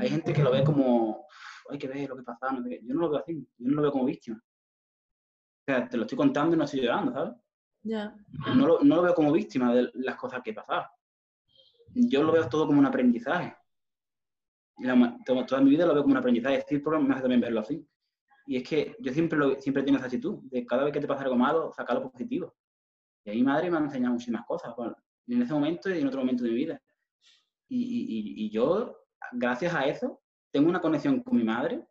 Hay 0.00 0.10
gente 0.10 0.32
que 0.34 0.42
lo 0.42 0.50
ve 0.50 0.62
como, 0.64 1.26
hay 1.70 1.78
que 1.78 1.88
ver 1.88 2.08
lo 2.08 2.16
que 2.16 2.22
pasa, 2.22 2.48
yo 2.82 2.94
no 2.94 3.00
lo 3.00 3.10
veo 3.10 3.20
así, 3.20 3.46
yo 3.56 3.68
no 3.70 3.76
lo 3.76 3.82
veo 3.82 3.92
como 3.92 4.04
víctima. 4.04 4.36
O 4.36 5.64
sea, 5.64 5.88
te 5.88 5.96
lo 5.96 6.02
estoy 6.02 6.16
contando 6.16 6.54
y 6.54 6.58
no 6.58 6.64
estoy 6.64 6.80
llorando, 6.80 7.12
¿sabes? 7.12 7.34
Ya. 7.82 8.14
No, 8.54 8.66
lo, 8.66 8.80
no 8.80 8.96
lo 8.96 9.02
veo 9.02 9.14
como 9.14 9.32
víctima 9.32 9.74
de 9.74 9.90
las 9.94 10.16
cosas 10.16 10.42
que 10.42 10.52
pasaban. 10.52 10.86
Yo 11.94 12.22
lo 12.22 12.32
veo 12.32 12.48
todo 12.48 12.66
como 12.66 12.78
un 12.78 12.86
aprendizaje. 12.86 13.56
toda, 15.24 15.60
mi 15.60 15.70
vida 15.70 15.86
lo 15.86 15.94
veo 15.94 16.02
como 16.02 16.12
un 16.12 16.18
aprendizaje. 16.18 16.58
Este 16.58 16.80
programa 16.80 17.08
me 17.08 17.14
hace 17.14 17.22
también 17.22 17.40
verlo 17.40 17.60
así. 17.60 17.86
Y 18.46 18.56
es 18.56 18.68
que 18.68 18.96
yo 18.98 19.12
siempre, 19.12 19.38
lo, 19.38 19.60
siempre 19.60 19.82
tengo 19.82 19.98
esa 19.98 20.06
actitud 20.06 20.40
de 20.44 20.66
cada 20.66 20.84
vez 20.84 20.92
que 20.92 21.00
te 21.00 21.06
pasa 21.06 21.24
algo 21.24 21.36
malo, 21.36 21.72
sacarlo 21.74 22.10
positivo. 22.10 22.54
Y 23.24 23.30
a 23.30 23.34
mi 23.34 23.42
madre 23.42 23.70
me 23.70 23.78
ha 23.78 23.80
enseñado 23.80 24.14
muchísimas 24.14 24.44
cosas, 24.46 24.74
en 25.28 25.42
ese 25.42 25.52
momento 25.52 25.90
y 25.90 26.00
en 26.00 26.08
otro 26.08 26.20
momento 26.20 26.44
de 26.44 26.50
mi 26.50 26.56
vida. 26.56 26.82
Y, 27.68 27.82
y, 27.82 28.46
y 28.46 28.50
yo, 28.50 28.96
gracias 29.32 29.74
a 29.74 29.86
eso, 29.86 30.20
tengo 30.50 30.68
una 30.68 30.80
conexión 30.80 31.22
con 31.22 31.36
mi 31.36 31.44
madre 31.44 31.86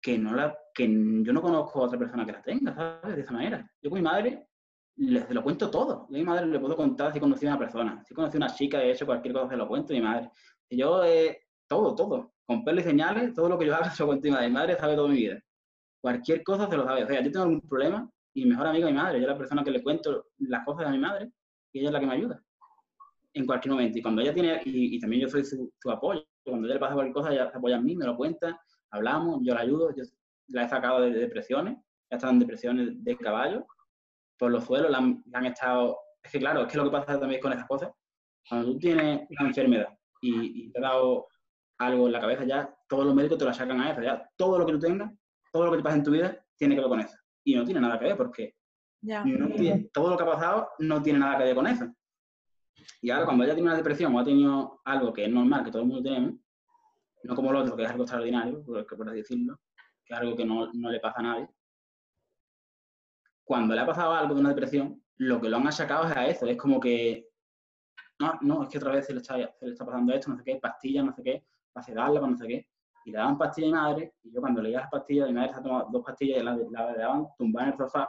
que 0.00 0.18
no 0.18 0.34
la 0.34 0.56
que 0.74 0.86
yo 0.88 1.32
no 1.32 1.42
conozco 1.42 1.80
a 1.80 1.86
otra 1.86 1.98
persona 1.98 2.24
que 2.24 2.32
la 2.32 2.42
tenga, 2.42 2.74
¿sabes? 2.74 3.16
De 3.16 3.22
esa 3.22 3.32
manera. 3.32 3.70
Yo 3.82 3.90
con 3.90 3.98
mi 3.98 4.04
madre 4.04 4.48
le, 4.96 5.26
lo 5.28 5.42
cuento 5.42 5.70
todo. 5.70 6.06
Yo 6.08 6.16
a 6.16 6.18
mi 6.18 6.24
madre 6.24 6.46
le 6.46 6.58
puedo 6.58 6.76
contar 6.76 7.12
si 7.12 7.20
conocí 7.20 7.46
a 7.46 7.50
una 7.50 7.58
persona, 7.58 8.02
si 8.06 8.14
conocí 8.14 8.36
a 8.36 8.38
una 8.38 8.54
chica, 8.54 8.78
de 8.78 8.90
hecho, 8.90 9.06
cualquier 9.06 9.34
cosa 9.34 9.50
se 9.50 9.56
lo 9.56 9.68
cuento 9.68 9.92
a 9.92 9.96
mi 9.96 10.02
madre. 10.02 10.30
Y 10.68 10.78
yo, 10.78 11.04
eh, 11.04 11.46
todo, 11.68 11.94
todo. 11.94 12.32
Con 12.46 12.64
pelos 12.64 12.84
y 12.84 12.88
señales, 12.88 13.34
todo 13.34 13.48
lo 13.48 13.58
que 13.58 13.66
yo 13.66 13.74
haga 13.76 13.90
se 13.90 14.02
lo 14.02 14.08
cuento 14.08 14.28
a 14.28 14.30
mi 14.30 14.34
madre. 14.34 14.48
Mi 14.48 14.54
madre 14.54 14.76
sabe 14.78 14.94
toda 14.94 15.08
mi 15.08 15.16
vida. 15.16 15.40
Cualquier 16.00 16.42
cosa 16.42 16.68
se 16.68 16.76
lo 16.76 16.84
sabe. 16.84 17.04
O 17.04 17.06
sea, 17.06 17.20
yo 17.20 17.30
tengo 17.30 17.44
algún 17.44 17.60
problema 17.60 18.08
y 18.34 18.44
mi 18.44 18.50
mejor 18.50 18.68
amiga 18.68 18.86
mi 18.86 18.94
madre. 18.94 19.20
Yo 19.20 19.26
la 19.26 19.36
persona 19.36 19.62
que 19.62 19.70
le 19.70 19.82
cuento 19.82 20.26
las 20.38 20.64
cosas 20.64 20.86
a 20.86 20.90
mi 20.90 20.98
madre 20.98 21.30
y 21.72 21.80
ella 21.80 21.88
es 21.88 21.92
la 21.92 22.00
que 22.00 22.06
me 22.06 22.14
ayuda 22.14 22.42
en 23.34 23.46
cualquier 23.46 23.72
momento. 23.72 23.98
Y 23.98 24.02
cuando 24.02 24.22
ella 24.22 24.34
tiene, 24.34 24.60
y, 24.64 24.98
también 25.00 25.22
yo 25.22 25.28
soy 25.28 25.44
su, 25.44 25.72
su, 25.78 25.90
apoyo, 25.90 26.24
cuando 26.44 26.66
ella 26.66 26.74
le 26.74 26.80
pasa 26.80 26.94
cualquier 26.94 27.14
cosa, 27.14 27.32
ella 27.32 27.50
se 27.50 27.58
apoya 27.58 27.76
a 27.76 27.80
mí, 27.80 27.96
me 27.96 28.06
lo 28.06 28.16
cuenta, 28.16 28.60
hablamos, 28.90 29.40
yo 29.42 29.54
la 29.54 29.60
ayudo, 29.60 29.94
yo 29.94 30.04
la 30.48 30.64
he 30.64 30.68
sacado 30.68 31.00
de 31.02 31.12
depresiones, 31.12 31.78
ya 32.10 32.16
estado 32.16 32.32
en 32.32 32.40
depresiones 32.40 33.04
de 33.04 33.16
caballo, 33.16 33.66
por 34.38 34.50
los 34.50 34.64
suelos, 34.64 34.90
la 34.90 34.98
han, 34.98 35.46
estado... 35.46 35.98
Es 36.22 36.32
que 36.32 36.38
claro, 36.38 36.62
es 36.62 36.72
que 36.72 36.78
lo 36.78 36.84
que 36.84 36.90
pasa 36.90 37.20
también 37.20 37.40
con 37.40 37.52
esas 37.52 37.66
cosas, 37.66 37.90
cuando 38.48 38.72
tú 38.72 38.78
tienes 38.78 39.26
una 39.30 39.48
enfermedad 39.48 39.88
y, 40.20 40.70
te 40.72 40.78
ha 40.78 40.82
dado 40.82 41.28
algo 41.78 42.06
en 42.06 42.12
la 42.12 42.20
cabeza, 42.20 42.44
ya 42.44 42.74
todos 42.88 43.06
los 43.06 43.14
médicos 43.14 43.38
te 43.38 43.44
lo 43.44 43.54
sacan 43.54 43.80
a 43.80 43.92
eso, 43.92 44.02
ya 44.02 44.28
todo 44.36 44.58
lo 44.58 44.66
que 44.66 44.72
tú 44.72 44.80
tengas, 44.80 45.12
todo 45.52 45.66
lo 45.66 45.70
que 45.70 45.78
te 45.78 45.82
pasa 45.82 45.96
en 45.96 46.04
tu 46.04 46.10
vida, 46.10 46.44
tiene 46.56 46.74
que 46.74 46.80
ver 46.80 46.90
con 46.90 47.00
eso. 47.00 47.16
Y 47.44 47.54
no 47.54 47.64
tiene 47.64 47.80
nada 47.80 47.98
que 47.98 48.06
ver 48.06 48.16
porque 48.16 48.54
todo 49.92 50.10
lo 50.10 50.16
que 50.16 50.22
ha 50.22 50.26
pasado 50.26 50.70
no 50.78 51.02
tiene 51.02 51.18
nada 51.18 51.38
que 51.38 51.44
ver 51.44 51.54
con 51.54 51.66
eso. 51.66 51.92
Y 53.00 53.10
ahora 53.10 53.26
cuando 53.26 53.44
ella 53.44 53.54
tiene 53.54 53.68
una 53.68 53.76
depresión 53.76 54.14
o 54.14 54.18
ha 54.18 54.24
tenido 54.24 54.80
algo 54.84 55.12
que 55.12 55.24
es 55.24 55.30
normal, 55.30 55.64
que 55.64 55.70
todo 55.70 55.82
el 55.82 55.88
mundo 55.88 56.02
tenemos, 56.02 56.34
no 57.24 57.34
como 57.34 57.52
lo 57.52 57.60
otro, 57.60 57.76
que 57.76 57.84
es 57.84 57.90
algo 57.90 58.04
extraordinario, 58.04 58.64
por, 58.64 58.86
por 58.86 59.08
así 59.08 59.18
decirlo, 59.18 59.60
que 60.04 60.14
es 60.14 60.20
algo 60.20 60.36
que 60.36 60.44
no, 60.44 60.70
no, 60.72 60.90
le 60.90 61.00
pasa 61.00 61.20
a 61.20 61.22
nadie, 61.22 61.48
cuando 63.44 63.74
le 63.74 63.80
ha 63.80 63.86
pasado 63.86 64.12
algo 64.12 64.34
de 64.34 64.40
una 64.40 64.50
depresión, 64.50 65.02
lo 65.18 65.40
que 65.40 65.48
lo 65.48 65.58
han 65.58 65.66
achacado 65.66 66.06
es 66.06 66.16
a 66.16 66.26
eso, 66.26 66.46
es 66.46 66.56
como 66.56 66.80
que, 66.80 67.28
no, 68.18 68.38
no, 68.42 68.62
es 68.62 68.68
que 68.68 68.78
otra 68.78 68.92
vez 68.92 69.06
se 69.06 69.12
le 69.12 69.20
está, 69.20 69.34
se 69.34 69.66
le 69.66 69.72
está 69.72 69.84
pasando 69.84 70.12
esto, 70.12 70.30
no 70.30 70.36
sé 70.36 70.44
qué, 70.44 70.56
pastillas, 70.56 71.04
no 71.04 71.12
sé 71.12 71.22
qué, 71.22 71.44
para 71.72 71.84
sedarla, 71.84 72.20
para 72.20 72.32
no 72.32 72.38
sé 72.38 72.46
qué, 72.46 72.68
y 73.04 73.10
le 73.10 73.18
daban 73.18 73.38
pastillas 73.38 73.72
a 73.72 73.76
mi 73.76 73.82
madre, 73.82 74.14
y 74.22 74.32
yo 74.32 74.40
cuando 74.40 74.62
leía 74.62 74.80
las 74.80 74.90
pastillas, 74.90 75.28
mi 75.28 75.34
madre 75.34 75.52
se 75.52 75.60
ha 75.60 75.62
tomado 75.62 75.88
dos 75.90 76.04
pastillas 76.04 76.40
y 76.40 76.44
la, 76.44 76.56
la, 76.56 76.92
le 76.92 76.98
daban 76.98 77.26
tumbar 77.36 77.64
en 77.64 77.72
el 77.72 77.78
sofá, 77.78 78.08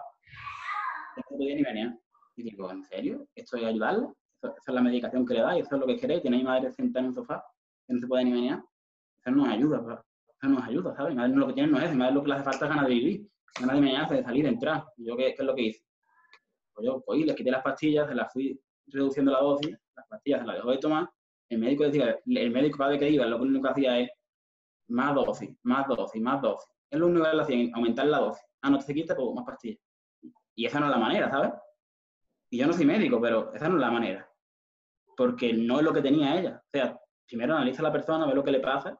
no 1.17 1.23
podía 1.29 1.55
ni 1.55 1.63
venir. 1.63 1.99
Y 2.35 2.43
digo, 2.43 2.71
¿en 2.71 2.83
serio? 2.83 3.27
¿Esto 3.35 3.57
es 3.57 3.65
ayudarla? 3.65 4.13
esa 4.43 4.55
es 4.67 4.73
la 4.73 4.81
medicación 4.81 5.25
que 5.25 5.35
le 5.35 5.41
da 5.41 5.57
y 5.57 5.61
eso 5.61 5.75
es 5.75 5.81
lo 5.81 5.87
que 5.87 5.97
queréis, 5.97 6.23
tenéis 6.23 6.43
madre 6.43 6.71
sentada 6.71 7.01
en 7.01 7.09
un 7.09 7.13
sofá 7.13 7.43
que 7.85 7.93
no 7.93 7.99
se 7.99 8.07
puede 8.07 8.25
ni 8.25 8.31
venir, 8.31 8.59
eso 9.17 9.31
no 9.31 9.45
ayuda, 9.45 9.83
pues. 9.83 9.99
eso 10.29 10.47
nos 10.51 10.63
ayuda, 10.63 10.95
¿sabes? 10.95 11.15
Madre 11.15 11.35
lo 11.35 11.47
que 11.47 11.53
tiene 11.53 11.71
no 11.71 11.79
es, 11.79 11.93
madre 11.93 12.13
lo 12.13 12.23
que 12.23 12.29
le 12.29 12.33
hace 12.35 12.43
falta 12.43 12.65
es 12.65 12.69
ganas 12.69 12.87
de 12.87 12.93
vivir, 12.93 13.29
ganas 13.59 14.09
de 14.09 14.15
de 14.15 14.23
salir, 14.23 14.43
de 14.43 14.49
entrar. 14.49 14.85
¿Y 14.97 15.05
yo 15.05 15.15
qué, 15.15 15.25
qué, 15.35 15.41
es 15.41 15.45
lo 15.45 15.55
que 15.55 15.61
hice? 15.61 15.85
Pues 16.73 16.87
yo, 16.87 17.01
pues, 17.05 17.25
les 17.25 17.35
quité 17.35 17.51
las 17.51 17.61
pastillas, 17.61 18.07
se 18.07 18.15
las 18.15 18.31
fui 18.31 18.59
reduciendo 18.87 19.31
la 19.31 19.39
dosis, 19.39 19.77
las 19.95 20.07
pastillas 20.07 20.41
se 20.41 20.47
las 20.47 20.55
dejó 20.55 20.71
de 20.71 20.77
tomar, 20.77 21.09
el 21.49 21.59
médico 21.59 21.83
decía, 21.83 22.17
el 22.25 22.51
médico 22.51 22.77
cada 22.77 22.91
vez 22.91 22.99
que 22.99 23.09
iba, 23.09 23.25
lo 23.25 23.41
único 23.41 23.63
que 23.63 23.69
hacía 23.69 23.99
es 23.99 24.09
más 24.87 25.13
dosis, 25.13 25.49
más 25.63 25.87
dosis, 25.87 26.21
más 26.21 26.41
dosis. 26.41 26.69
Es 26.89 26.99
lo 26.99 27.07
único 27.07 27.25
que 27.25 27.35
le 27.35 27.41
hacía, 27.41 27.69
aumentar 27.73 28.07
la 28.07 28.19
dosis. 28.19 28.43
Ah, 28.61 28.69
no 28.69 28.79
te 28.79 28.93
quita, 28.93 29.15
pues 29.15 29.27
más 29.35 29.45
pastillas. 29.45 29.79
Y 30.55 30.65
esa 30.65 30.79
no 30.79 30.87
es 30.87 30.91
la 30.91 30.97
manera, 30.97 31.29
¿sabes? 31.29 31.51
Y 32.49 32.57
yo 32.57 32.67
no 32.67 32.73
soy 32.73 32.85
médico, 32.85 33.21
pero 33.21 33.53
esa 33.53 33.69
no 33.69 33.75
es 33.75 33.81
la 33.81 33.91
manera 33.91 34.31
porque 35.21 35.53
no 35.53 35.77
es 35.77 35.85
lo 35.85 35.93
que 35.93 36.01
tenía 36.01 36.39
ella. 36.39 36.63
O 36.65 36.69
sea, 36.71 36.99
primero 37.27 37.55
analiza 37.55 37.81
a 37.81 37.83
la 37.83 37.91
persona, 37.91 38.25
ve 38.25 38.33
lo 38.33 38.43
que 38.43 38.51
le 38.51 38.59
pasa 38.59 38.99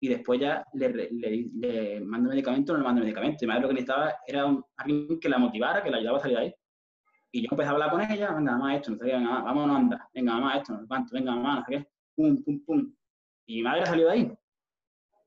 y 0.00 0.08
después 0.08 0.40
ya 0.40 0.64
le, 0.72 2.00
manda 2.00 2.30
medicamento 2.30 2.72
o 2.72 2.76
no 2.76 2.82
le 2.82 2.88
manda 2.88 3.02
medicamento. 3.02 3.44
Y 3.44 3.48
más 3.48 3.60
lo 3.60 3.68
que 3.68 3.74
necesitaba 3.74 4.14
era 4.26 4.46
alguien 4.76 5.20
que 5.20 5.28
la 5.28 5.38
motivara, 5.38 5.82
que 5.82 5.90
la 5.90 5.98
ayudara 5.98 6.16
a 6.16 6.20
salir 6.20 6.38
de 6.38 6.42
ahí. 6.44 6.54
Y 7.32 7.42
yo 7.42 7.48
empecé 7.50 7.68
a 7.68 7.72
hablar 7.72 7.90
con 7.90 8.00
ella, 8.00 8.32
venga, 8.32 8.52
mamá, 8.52 8.76
esto, 8.76 8.92
no 8.92 8.96
sé 8.96 9.04
qué, 9.04 9.12
venga, 9.12 9.42
vámonos 9.42 9.76
a 9.76 9.78
andar, 9.78 10.00
venga, 10.14 10.32
mamá, 10.32 10.56
esto, 10.56 10.72
no 10.72 10.80
sé 10.80 10.86
cuánto, 10.88 11.14
venga, 11.14 11.34
mamá, 11.34 11.56
no 11.56 11.64
sé 11.66 11.72
qué, 11.72 11.88
pum, 12.16 12.42
pum, 12.42 12.64
pum. 12.64 12.94
Y 13.46 13.56
mi 13.56 13.62
madre 13.62 13.84
salió 13.84 14.06
de 14.06 14.12
ahí. 14.12 14.32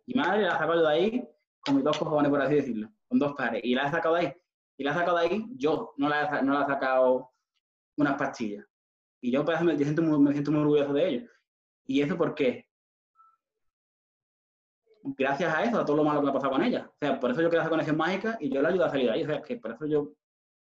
Mi 0.08 0.16
madre 0.16 0.42
la 0.42 0.58
sacó 0.58 0.76
de 0.76 0.88
ahí 0.88 1.30
con 1.64 1.76
mis 1.76 1.84
dos 1.84 2.00
cojones, 2.00 2.32
por 2.32 2.42
así 2.42 2.56
decirlo, 2.56 2.90
con 3.08 3.20
dos 3.20 3.34
pares. 3.34 3.62
Y 3.64 3.76
la 3.76 3.88
he 3.88 3.92
sacado 3.92 4.16
de 4.16 4.22
ahí. 4.22 4.34
Y 4.82 4.84
la 4.84 4.94
he 4.94 4.96
sacado 4.96 5.20
de 5.20 5.28
ahí 5.28 5.46
yo, 5.58 5.94
no 5.98 6.10
la 6.10 6.40
he, 6.40 6.44
no 6.44 6.56
la 6.56 6.64
he 6.64 6.66
sacado 6.66 7.30
unas 7.98 8.18
pastillas. 8.18 8.66
Y 9.22 9.32
yo 9.32 9.46
pues, 9.46 9.62
me, 9.62 9.78
siento 9.78 10.02
muy, 10.02 10.18
me 10.18 10.32
siento 10.32 10.52
muy 10.52 10.62
orgulloso 10.62 10.92
de 10.92 11.08
ello. 11.08 11.30
¿Y 11.86 12.02
eso 12.02 12.18
por 12.18 12.34
qué? 12.34 12.66
Gracias 15.04 15.54
a 15.54 15.64
eso, 15.64 15.80
a 15.80 15.86
todo 15.86 15.98
lo 15.98 16.04
malo 16.04 16.24
que 16.24 16.30
ha 16.30 16.34
pasado 16.34 16.54
con 16.54 16.64
ella. 16.64 16.90
O 16.92 16.98
sea, 17.00 17.20
por 17.20 17.30
eso 17.30 17.44
yo 17.44 17.50
creo 17.50 17.62
esa 17.62 17.70
conexión 17.70 17.96
mágica 17.96 18.40
y 18.40 18.50
yo 18.50 18.60
la 18.60 18.70
ayudo 18.70 18.86
a 18.86 18.90
salir 18.90 19.06
de 19.06 19.12
ahí. 19.12 19.24
O 19.24 19.28
sea, 19.28 19.44
que 19.44 19.58
por 19.58 19.70
eso 19.70 19.86
yo 19.86 20.14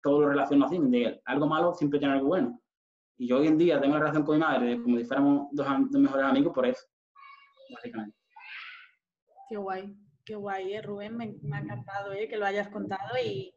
todo 0.03 0.19
lo 0.19 0.27
relaciono 0.27 0.65
así, 0.65 0.77
de 0.77 1.21
algo 1.23 1.47
malo 1.47 1.73
siempre 1.73 1.97
tiene 1.97 2.15
algo 2.15 2.27
bueno. 2.27 2.61
Y 3.17 3.29
yo 3.29 3.37
hoy 3.37 3.47
en 3.47 3.57
día 3.57 3.79
tengo 3.79 3.93
una 3.93 4.01
relación 4.01 4.25
con 4.25 4.35
mi 4.35 4.41
madre 4.41 4.81
como 4.81 4.97
si 4.97 5.05
fuéramos 5.05 5.47
dos, 5.53 5.65
mejores 5.91 6.25
amigos 6.25 6.53
por 6.53 6.65
eso, 6.65 6.85
básicamente. 7.73 8.17
Qué 9.47 9.55
guay, 9.55 9.95
qué 10.25 10.35
guay, 10.35 10.73
¿eh, 10.73 10.81
Rubén. 10.81 11.15
Me, 11.15 11.33
me 11.43 11.55
ha 11.55 11.61
encantado 11.61 12.11
¿eh? 12.11 12.27
que 12.27 12.35
lo 12.35 12.45
hayas 12.45 12.67
contado 12.67 13.17
y, 13.23 13.55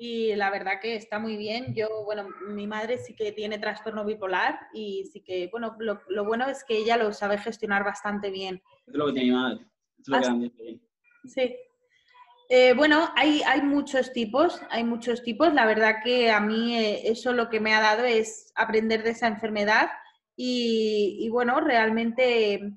y 0.00 0.34
la 0.36 0.48
verdad 0.50 0.80
que 0.80 0.94
está 0.94 1.18
muy 1.18 1.36
bien. 1.36 1.74
Yo, 1.74 2.04
bueno, 2.04 2.28
mi 2.46 2.68
madre 2.68 2.98
sí 2.98 3.16
que 3.16 3.32
tiene 3.32 3.58
trastorno 3.58 4.04
bipolar 4.04 4.56
y 4.72 5.04
sí 5.12 5.22
que, 5.22 5.48
bueno, 5.50 5.74
lo, 5.80 6.00
lo 6.08 6.24
bueno 6.24 6.48
es 6.48 6.62
que 6.62 6.78
ella 6.78 6.96
lo 6.96 7.12
sabe 7.12 7.36
gestionar 7.36 7.82
bastante 7.82 8.30
bien. 8.30 8.62
Es 8.86 8.94
lo 8.94 9.06
que 9.06 9.12
tiene 9.14 9.30
mi 9.30 9.36
madre. 9.36 9.66
Es 9.98 10.08
lo 10.08 10.20
que 10.20 10.80
sí. 11.28 11.56
Eh, 12.50 12.72
bueno, 12.74 13.10
hay, 13.16 13.42
hay 13.42 13.60
muchos 13.60 14.12
tipos, 14.12 14.62
hay 14.70 14.84
muchos 14.84 15.22
tipos. 15.24 15.52
La 15.52 15.66
verdad 15.66 15.96
que 16.02 16.30
a 16.30 16.40
mí 16.40 16.78
eh, 16.78 17.10
eso 17.10 17.32
lo 17.32 17.50
que 17.50 17.60
me 17.60 17.74
ha 17.74 17.80
dado 17.80 18.04
es 18.04 18.52
aprender 18.54 19.02
de 19.02 19.10
esa 19.10 19.26
enfermedad 19.26 19.90
y, 20.36 21.18
y 21.20 21.28
bueno, 21.28 21.60
realmente 21.60 22.72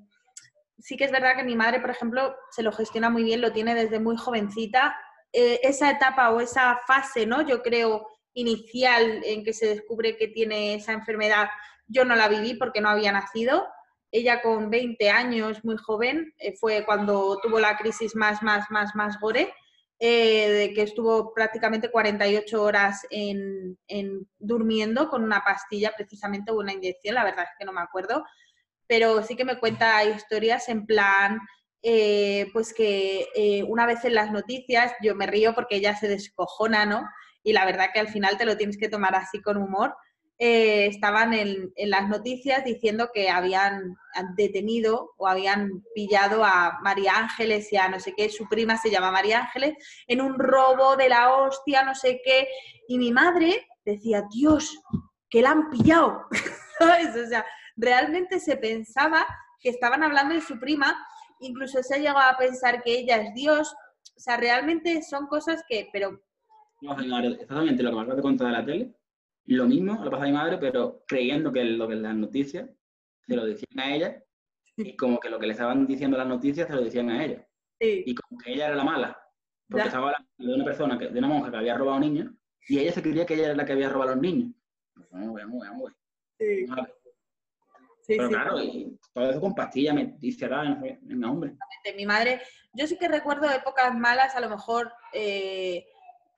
sí 0.76 0.96
que 0.96 1.04
es 1.04 1.12
verdad 1.12 1.36
que 1.36 1.44
mi 1.44 1.54
madre, 1.54 1.80
por 1.80 1.90
ejemplo, 1.90 2.34
se 2.50 2.64
lo 2.64 2.72
gestiona 2.72 3.08
muy 3.08 3.22
bien, 3.22 3.40
lo 3.40 3.52
tiene 3.52 3.76
desde 3.76 4.00
muy 4.00 4.16
jovencita 4.16 4.96
eh, 5.32 5.60
esa 5.62 5.90
etapa 5.90 6.30
o 6.30 6.40
esa 6.40 6.80
fase, 6.86 7.26
¿no? 7.26 7.42
Yo 7.42 7.62
creo 7.62 8.06
inicial 8.34 9.22
en 9.24 9.44
que 9.44 9.52
se 9.52 9.66
descubre 9.66 10.16
que 10.16 10.28
tiene 10.28 10.74
esa 10.74 10.92
enfermedad, 10.92 11.48
yo 11.86 12.04
no 12.04 12.14
la 12.16 12.28
viví 12.28 12.54
porque 12.54 12.80
no 12.80 12.88
había 12.88 13.12
nacido. 13.12 13.66
Ella 14.10 14.42
con 14.42 14.68
20 14.68 15.10
años, 15.10 15.64
muy 15.64 15.76
joven, 15.76 16.34
eh, 16.38 16.54
fue 16.58 16.84
cuando 16.84 17.38
tuvo 17.42 17.58
la 17.60 17.76
crisis 17.76 18.14
más, 18.14 18.42
más, 18.42 18.70
más, 18.70 18.94
más 18.94 19.18
gore, 19.20 19.54
eh, 19.98 20.50
de 20.50 20.74
que 20.74 20.82
estuvo 20.82 21.32
prácticamente 21.32 21.90
48 21.90 22.62
horas 22.62 23.06
en, 23.10 23.78
en, 23.86 24.28
durmiendo 24.38 25.08
con 25.08 25.22
una 25.22 25.42
pastilla, 25.44 25.92
precisamente, 25.96 26.50
o 26.52 26.58
una 26.58 26.72
inyección, 26.72 27.14
la 27.14 27.24
verdad 27.24 27.44
es 27.44 27.50
que 27.58 27.64
no 27.64 27.72
me 27.72 27.80
acuerdo, 27.80 28.24
pero 28.86 29.22
sí 29.22 29.36
que 29.36 29.44
me 29.44 29.58
cuenta 29.58 30.04
historias 30.04 30.68
en 30.68 30.84
plan, 30.84 31.40
eh, 31.82 32.48
pues 32.52 32.72
que 32.72 33.26
eh, 33.34 33.64
una 33.64 33.86
vez 33.86 34.04
en 34.04 34.14
las 34.14 34.30
noticias, 34.30 34.92
yo 35.02 35.14
me 35.16 35.26
río 35.26 35.54
porque 35.54 35.76
ella 35.76 35.96
se 35.96 36.08
descojona, 36.08 36.86
¿no? 36.86 37.04
Y 37.42 37.52
la 37.52 37.64
verdad 37.64 37.88
que 37.92 38.00
al 38.00 38.08
final 38.08 38.38
te 38.38 38.44
lo 38.44 38.56
tienes 38.56 38.78
que 38.78 38.88
tomar 38.88 39.16
así 39.16 39.42
con 39.42 39.56
humor. 39.56 39.96
Eh, 40.38 40.86
estaban 40.86 41.34
en, 41.34 41.72
en, 41.76 41.90
las 41.90 42.08
noticias 42.08 42.64
diciendo 42.64 43.10
que 43.12 43.30
habían 43.30 43.96
detenido 44.36 45.12
o 45.16 45.28
habían 45.28 45.84
pillado 45.94 46.44
a 46.44 46.78
María 46.82 47.16
Ángeles 47.16 47.72
y 47.72 47.76
a 47.76 47.88
no 47.88 48.00
sé 48.00 48.14
qué, 48.16 48.28
su 48.28 48.48
prima 48.48 48.76
se 48.76 48.90
llama 48.90 49.12
María 49.12 49.40
Ángeles, 49.40 49.74
en 50.06 50.20
un 50.20 50.38
robo 50.38 50.96
de 50.96 51.08
la 51.08 51.32
hostia, 51.34 51.84
no 51.84 51.94
sé 51.94 52.20
qué. 52.24 52.48
Y 52.88 52.98
mi 52.98 53.12
madre 53.12 53.66
decía, 53.84 54.24
Dios, 54.32 54.80
que 55.28 55.42
la 55.42 55.50
han 55.50 55.70
pillado. 55.70 56.26
O 56.80 57.28
sea, 57.28 57.46
realmente 57.76 58.40
se 58.40 58.56
pensaba 58.56 59.24
que 59.60 59.68
estaban 59.68 60.02
hablando 60.02 60.34
de 60.34 60.40
su 60.40 60.58
prima 60.58 60.98
incluso 61.42 61.82
se 61.82 61.94
ha 61.94 61.98
llegado 61.98 62.18
a 62.18 62.36
pensar 62.38 62.82
que 62.82 63.00
ella 63.00 63.16
es 63.16 63.34
Dios. 63.34 63.74
O 64.16 64.20
sea, 64.20 64.36
realmente 64.36 65.02
son 65.02 65.26
cosas 65.26 65.62
que, 65.68 65.88
pero... 65.92 66.20
No, 66.80 66.98
exactamente 66.98 67.82
lo 67.82 67.90
que 67.90 67.96
me 67.96 68.02
acabas 68.02 68.16
de 68.16 68.22
contar 68.22 68.46
de 68.48 68.52
la 68.52 68.64
tele, 68.64 68.94
lo 69.46 69.66
mismo 69.66 70.02
lo 70.04 70.10
pasa 70.10 70.24
a 70.24 70.26
mi 70.26 70.32
madre, 70.32 70.58
pero 70.58 71.04
creyendo 71.06 71.52
que 71.52 71.64
lo 71.64 71.88
que 71.88 71.96
las 71.96 72.14
noticias 72.14 72.68
se 73.26 73.36
lo 73.36 73.44
decían 73.44 73.78
a 73.78 73.94
ella, 73.94 74.24
y 74.76 74.96
como 74.96 75.20
que 75.20 75.30
lo 75.30 75.38
que 75.38 75.46
le 75.46 75.52
estaban 75.52 75.86
diciendo 75.86 76.16
las 76.16 76.26
noticias 76.26 76.66
se 76.66 76.74
lo 76.74 76.82
decían 76.82 77.10
a 77.10 77.24
ella. 77.24 77.48
Y 77.78 78.14
como 78.14 78.40
que 78.40 78.52
ella 78.52 78.68
era 78.68 78.76
la 78.76 78.84
mala, 78.84 79.20
porque 79.68 79.86
estaba 79.86 80.08
hablando 80.08 80.28
de 80.38 80.54
una 80.54 80.64
persona, 80.64 80.98
que, 80.98 81.08
de 81.08 81.18
una 81.18 81.28
monja 81.28 81.50
que 81.50 81.56
había 81.56 81.76
robado 81.76 82.00
niños, 82.00 82.32
y 82.68 82.78
ella 82.78 82.92
se 82.92 83.02
creía 83.02 83.26
que 83.26 83.34
ella 83.34 83.46
era 83.46 83.54
la 83.54 83.64
que 83.64 83.72
había 83.72 83.88
robado 83.88 84.12
a 84.12 84.14
los 84.14 84.22
niños. 84.22 84.52
Vamos, 85.10 85.34
vamos, 85.34 85.68
vamos. 85.68 85.92
Sí. 86.38 86.66
Pero 88.16 88.28
claro, 88.28 88.62
y 88.62 88.98
todo 89.12 89.30
eso 89.30 89.40
con 89.40 89.54
pastillas, 89.54 89.94
me 89.94 90.14
dice, 90.18 90.48
venga, 90.48 91.30
hombre. 91.30 91.56
Mi 91.96 92.06
madre, 92.06 92.40
yo 92.72 92.86
sí 92.86 92.96
que 92.96 93.08
recuerdo 93.08 93.50
épocas 93.50 93.94
malas, 93.94 94.34
a 94.34 94.40
lo 94.40 94.48
mejor 94.48 94.92
eh, 95.12 95.84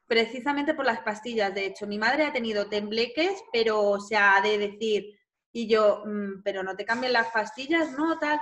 precisamente 0.07 0.75
por 0.75 0.87
las 0.87 1.01
pastillas. 1.01 1.55
De 1.55 1.67
hecho, 1.67 1.87
mi 1.87 1.99
madre 1.99 2.25
ha 2.25 2.33
tenido 2.33 2.69
tembleques, 2.69 3.43
pero 3.53 4.01
se 4.01 4.17
ha 4.17 4.41
de 4.43 4.59
decir, 4.59 5.19
y 5.53 5.69
yo, 5.69 6.03
mm, 6.05 6.43
pero 6.43 6.63
no 6.63 6.77
te 6.77 6.85
cambien 6.85 7.13
las 7.13 7.29
pastillas, 7.29 7.93
no, 7.93 8.19
tal, 8.19 8.41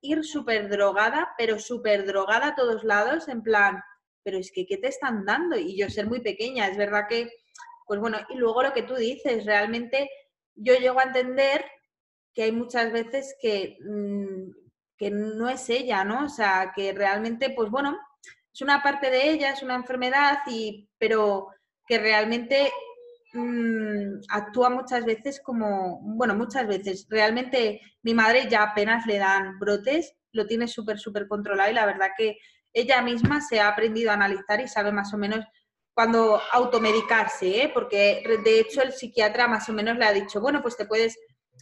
ir 0.00 0.24
súper 0.24 0.68
drogada, 0.68 1.34
pero 1.38 1.58
súper 1.58 2.04
drogada 2.06 2.48
a 2.48 2.54
todos 2.54 2.84
lados, 2.84 3.28
en 3.28 3.42
plan, 3.42 3.80
pero 4.22 4.38
es 4.38 4.50
que, 4.52 4.66
¿qué 4.66 4.76
te 4.76 4.88
están 4.88 5.24
dando? 5.24 5.56
Y 5.56 5.76
yo 5.76 5.88
ser 5.88 6.06
muy 6.06 6.20
pequeña, 6.20 6.68
es 6.68 6.76
verdad 6.76 7.06
que, 7.08 7.30
pues 7.86 8.00
bueno, 8.00 8.18
y 8.28 8.36
luego 8.36 8.62
lo 8.62 8.72
que 8.72 8.82
tú 8.82 8.94
dices, 8.94 9.46
realmente 9.46 10.10
yo 10.54 10.74
llego 10.74 10.98
a 10.98 11.04
entender 11.04 11.64
que 12.38 12.44
hay 12.44 12.52
muchas 12.52 12.92
veces 12.92 13.34
que, 13.42 13.78
mm, 13.80 14.52
que 14.96 15.10
no 15.10 15.48
es 15.48 15.68
ella, 15.70 16.04
¿no? 16.04 16.26
O 16.26 16.28
sea, 16.28 16.70
que 16.72 16.92
realmente, 16.92 17.50
pues 17.50 17.68
bueno, 17.68 17.98
es 18.54 18.62
una 18.62 18.80
parte 18.80 19.10
de 19.10 19.28
ella, 19.28 19.50
es 19.50 19.64
una 19.64 19.74
enfermedad, 19.74 20.38
y, 20.46 20.88
pero 20.98 21.48
que 21.84 21.98
realmente 21.98 22.70
mmm, 23.32 24.20
actúa 24.28 24.70
muchas 24.70 25.04
veces 25.04 25.40
como, 25.42 25.98
bueno, 26.00 26.36
muchas 26.36 26.68
veces. 26.68 27.08
Realmente 27.10 27.80
mi 28.04 28.14
madre 28.14 28.46
ya 28.48 28.62
apenas 28.62 29.04
le 29.06 29.18
dan 29.18 29.58
brotes, 29.58 30.14
lo 30.30 30.46
tiene 30.46 30.68
súper, 30.68 31.00
súper 31.00 31.26
controlado 31.26 31.72
y 31.72 31.74
la 31.74 31.86
verdad 31.86 32.10
que 32.16 32.38
ella 32.72 33.02
misma 33.02 33.40
se 33.40 33.58
ha 33.58 33.66
aprendido 33.66 34.12
a 34.12 34.14
analizar 34.14 34.60
y 34.60 34.68
sabe 34.68 34.92
más 34.92 35.12
o 35.12 35.18
menos 35.18 35.44
cuándo 35.92 36.40
automedicarse, 36.52 37.64
¿eh? 37.64 37.70
porque 37.74 38.22
de 38.44 38.60
hecho 38.60 38.80
el 38.80 38.92
psiquiatra 38.92 39.48
más 39.48 39.68
o 39.68 39.72
menos 39.72 39.98
le 39.98 40.04
ha 40.04 40.12
dicho, 40.12 40.40
bueno, 40.40 40.62
pues 40.62 40.76
te 40.76 40.86
puedes 40.86 41.18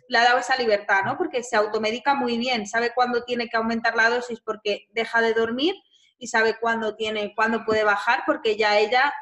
le 0.09 0.18
ha 0.18 0.24
dado 0.24 0.39
esa 0.39 0.56
libertad, 0.56 1.02
¿no? 1.05 1.16
Porque 1.16 1.43
se 1.43 1.56
automedica 1.56 2.14
muy 2.14 2.39
bien, 2.39 2.66
sabe 2.66 2.93
cuándo 2.94 3.24
tiene 3.24 3.48
que 3.48 3.56
aumentar 3.56 3.97
la 3.97 4.10
dosis 4.10 4.40
porque 4.40 4.86
deja 4.90 5.20
de 5.20 5.35
dormir 5.35 5.74
y 6.18 6.28
sabe 6.28 6.56
cuándo 6.60 6.97
tiene, 6.97 7.35
cuándo 7.35 7.64
puede 7.64 7.85
bajar 7.85 8.23
porque 8.27 8.56
ya 8.56 8.78
ella 8.78 9.12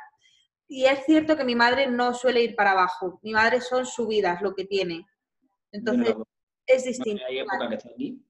y 0.69 0.87
es 0.87 1.05
cierto 1.05 1.37
que 1.37 1.45
mi 1.45 1.55
madre 1.55 1.87
no 1.87 2.15
suele 2.15 2.43
ir 2.43 2.57
para 2.57 2.73
abajo. 2.73 3.21
Mi 3.23 3.33
madre 3.33 3.61
son 3.61 3.85
subidas 3.87 4.41
lo 4.43 4.55
que 4.55 4.65
tiene. 4.65 5.07
Entonces 5.71 6.15
es 6.67 6.85
distinto. 6.85 7.23
hay 7.29 7.39
época 7.39 7.69
que 7.69 7.75
está 7.75 7.91
aquí 7.91 8.25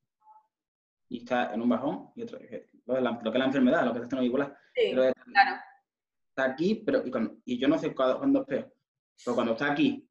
y 1.08 1.18
está 1.18 1.54
en 1.54 1.62
un 1.62 1.68
bajón 1.68 2.10
y 2.16 2.22
otro, 2.22 2.38
lo, 2.38 2.44
que 2.44 2.48
es 2.48 3.38
la 3.38 3.44
enfermedad, 3.44 3.84
lo 3.84 3.92
que 3.92 3.98
es 3.98 4.04
esto 4.04 4.16
no 4.16 4.22
igual. 4.22 4.56
Sí, 4.74 4.92
claro. 4.92 5.60
Está 6.30 6.44
aquí, 6.44 6.82
pero 6.84 7.04
y, 7.44 7.58
yo 7.58 7.68
no 7.68 7.78
sé 7.78 7.94
cuándo, 7.94 8.40
es 8.40 8.46
peor. 8.46 8.74
Pero 9.24 9.34
cuando 9.36 9.52
está 9.52 9.70
aquí 9.70 10.08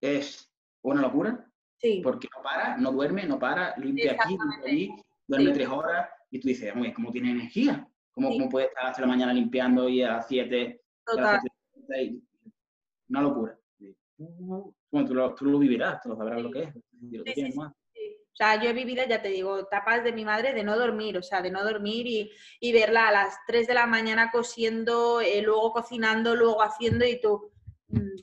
es 0.00 0.54
una 0.82 1.02
locura 1.02 1.49
porque 2.02 2.28
no 2.34 2.42
para, 2.42 2.76
no 2.76 2.92
duerme, 2.92 3.26
no 3.26 3.38
para, 3.38 3.76
limpia 3.76 4.12
aquí, 4.12 4.36
limpia 4.36 4.70
allí, 4.70 4.94
duerme 5.26 5.52
tres 5.52 5.68
horas 5.68 6.08
y 6.30 6.40
tú 6.40 6.48
dices, 6.48 6.72
oye, 6.76 6.92
¿cómo 6.92 7.10
tiene 7.10 7.30
energía? 7.30 7.86
¿Cómo, 8.12 8.30
¿Cómo, 8.30 8.48
puede 8.48 8.66
estar 8.66 8.86
hasta 8.86 9.02
la 9.02 9.08
mañana 9.08 9.32
limpiando 9.32 9.88
y 9.88 10.02
a 10.02 10.12
las 10.12 10.28
7? 10.28 10.80
Una 13.08 13.22
locura. 13.22 13.58
Bueno, 14.18 15.08
tú, 15.08 15.14
lo, 15.14 15.34
tú 15.34 15.44
lo 15.46 15.58
vivirás, 15.58 16.02
tú 16.02 16.10
lo 16.10 16.16
sabrás 16.16 16.42
lo 16.42 16.50
que 16.50 16.64
es. 16.64 16.76
O 16.76 18.36
sea, 18.42 18.62
yo 18.62 18.70
he 18.70 18.72
vivido, 18.72 19.04
ya 19.06 19.20
te 19.20 19.28
digo, 19.28 19.66
tapas 19.66 20.04
de 20.04 20.12
mi 20.12 20.24
madre 20.24 20.52
de 20.54 20.62
no 20.62 20.78
dormir, 20.78 21.18
o 21.18 21.22
sea, 21.22 21.42
de 21.42 21.50
no 21.50 21.62
dormir 21.64 22.06
y, 22.06 22.30
y 22.60 22.72
verla 22.72 23.08
a 23.08 23.12
las 23.12 23.36
3 23.46 23.66
de 23.66 23.74
la 23.74 23.86
mañana 23.86 24.30
cosiendo, 24.30 25.20
eh, 25.20 25.42
luego 25.42 25.72
cocinando, 25.72 26.36
luego 26.36 26.62
haciendo 26.62 27.04
y 27.04 27.20
tú, 27.20 27.50
mm, 27.88 28.20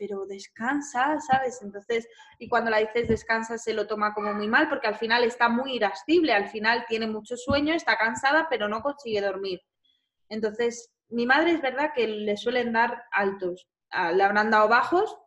pero 0.00 0.24
descansa, 0.24 1.20
¿sabes? 1.20 1.60
Entonces, 1.60 2.08
y 2.38 2.48
cuando 2.48 2.70
la 2.70 2.78
dices 2.78 3.06
descansa 3.06 3.58
se 3.58 3.74
lo 3.74 3.86
toma 3.86 4.14
como 4.14 4.32
muy 4.32 4.48
mal 4.48 4.66
porque 4.70 4.86
al 4.86 4.96
final 4.96 5.24
está 5.24 5.50
muy 5.50 5.74
irascible, 5.74 6.32
al 6.32 6.48
final 6.48 6.86
tiene 6.88 7.06
mucho 7.06 7.36
sueño, 7.36 7.74
está 7.74 7.98
cansada, 7.98 8.46
pero 8.48 8.66
no 8.66 8.80
consigue 8.80 9.20
dormir. 9.20 9.60
Entonces, 10.30 10.90
mi 11.10 11.26
madre 11.26 11.50
es 11.50 11.60
verdad 11.60 11.92
que 11.94 12.08
le 12.08 12.38
suelen 12.38 12.72
dar 12.72 13.02
altos, 13.12 13.68
le 14.14 14.22
habrán 14.22 14.50
dado 14.50 14.68
bajos, 14.68 15.18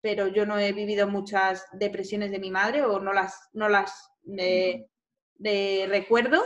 pero 0.00 0.26
yo 0.26 0.44
no 0.44 0.58
he 0.58 0.72
vivido 0.72 1.06
muchas 1.06 1.64
depresiones 1.72 2.32
de 2.32 2.40
mi 2.40 2.50
madre 2.50 2.82
o 2.82 2.98
no 2.98 3.12
las, 3.12 3.48
no 3.52 3.68
las 3.68 4.10
de, 4.22 4.90
de 5.34 5.86
recuerdo. 5.88 6.42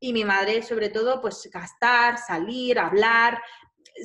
Y 0.00 0.14
mi 0.14 0.24
madre, 0.24 0.62
sobre 0.62 0.88
todo, 0.88 1.20
pues 1.20 1.48
gastar, 1.52 2.16
salir, 2.18 2.78
hablar, 2.78 3.40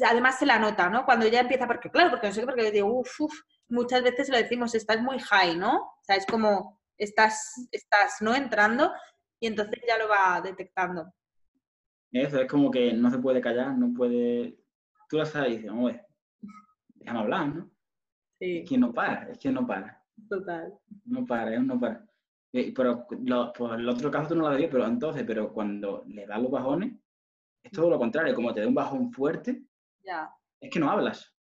además 0.08 0.40
se 0.40 0.46
la 0.46 0.60
nota, 0.60 0.90
¿no? 0.90 1.06
Cuando 1.06 1.26
ella 1.26 1.42
empieza, 1.42 1.68
porque 1.68 1.90
claro, 1.90 2.10
porque 2.10 2.28
no 2.28 2.34
sé 2.34 2.42
qué, 2.42 2.46
porque 2.46 2.72
digo, 2.72 3.00
uff, 3.00 3.22
uf, 3.22 3.34
muchas 3.70 4.04
veces 4.04 4.30
lo 4.30 4.38
decimos, 4.38 4.76
estás 4.76 5.02
muy 5.02 5.20
high, 5.20 5.58
¿no? 5.58 5.76
O 5.78 6.04
sea, 6.04 6.16
es 6.16 6.26
como, 6.26 6.80
estás, 6.98 7.68
estás, 7.72 8.18
¿no? 8.22 8.36
Entrando 8.36 8.92
y 9.40 9.48
entonces 9.48 9.80
ya 9.88 9.98
lo 9.98 10.10
va 10.10 10.42
detectando. 10.42 11.14
Eso, 12.12 12.42
es 12.42 12.50
como 12.50 12.72
que 12.72 12.94
no 12.94 13.12
se 13.12 13.20
puede 13.20 13.42
callar, 13.42 13.78
no 13.78 13.94
puede... 13.94 14.58
Tú 15.10 15.18
lo 15.18 15.26
sabes 15.26 15.52
y 15.52 15.58
dices, 15.58 15.72
oye, 15.74 16.02
déjame 16.96 17.20
hablar, 17.20 17.48
¿no? 17.48 17.72
Sí. 18.40 18.60
Es 18.60 18.70
que 18.70 18.78
no 18.78 18.94
para, 18.94 19.30
es 19.30 19.38
que 19.38 19.52
no 19.52 19.66
para. 19.66 20.04
Total. 20.30 20.74
No 21.06 21.26
para, 21.26 21.54
es 21.54 21.62
no 21.62 21.80
para. 21.80 22.06
Eh, 22.54 22.74
pero 22.76 23.06
lo, 23.24 23.54
pues 23.54 23.74
el 23.74 23.88
otro 23.88 24.10
caso 24.10 24.30
tú 24.30 24.36
no 24.36 24.44
lo 24.44 24.50
verías, 24.50 24.72
pero 24.72 24.86
entonces, 24.86 25.24
pero 25.26 25.52
cuando 25.54 26.04
le 26.08 26.26
das 26.26 26.42
los 26.42 26.52
bajones, 26.52 26.94
es 27.64 27.72
todo 27.72 27.90
lo 27.90 28.00
contrario, 28.00 28.34
como 28.34 28.54
te 28.54 28.62
da 28.62 28.68
un 28.68 28.74
bajón 28.74 29.12
fuerte, 29.12 29.64
es 30.60 30.72
que 30.72 30.80
no 30.80 30.90
hablas. 30.90 31.34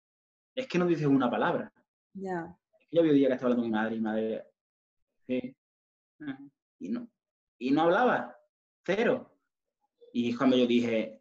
Es 0.55 0.66
que 0.66 0.78
no 0.78 0.86
dices 0.86 1.06
una 1.06 1.30
palabra. 1.30 1.72
Ya. 2.14 2.56
Es 2.78 2.88
que 2.88 2.97
yo 2.97 3.01
había 3.01 3.12
un 3.12 3.18
día 3.18 3.28
que 3.28 3.34
estaba 3.34 3.52
hablando 3.52 3.62
con 3.62 3.70
mi 3.70 3.76
madre 3.76 3.94
y 3.94 3.98
mi 3.98 4.05
madre. 4.05 4.44
Sí. 5.26 5.56
Y 6.78 6.88
no. 6.88 7.09
Y 7.59 7.70
no 7.70 7.82
hablaba. 7.82 8.36
Cero. 8.84 9.32
Y 10.12 10.34
cuando 10.34 10.56
yo 10.56 10.66
dije, 10.66 11.20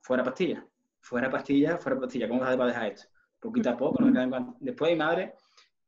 fuera 0.00 0.24
pastilla. 0.24 0.66
Fuera 1.00 1.30
pastilla, 1.30 1.78
fuera 1.78 2.00
pastilla. 2.00 2.28
¿Cómo 2.28 2.42
hace 2.44 2.56
para 2.56 2.68
dejar 2.68 2.92
esto? 2.92 3.08
Poquito 3.40 3.70
a 3.70 3.76
poco. 3.76 4.04
Después 4.60 4.92
mi 4.92 4.98
madre 4.98 5.34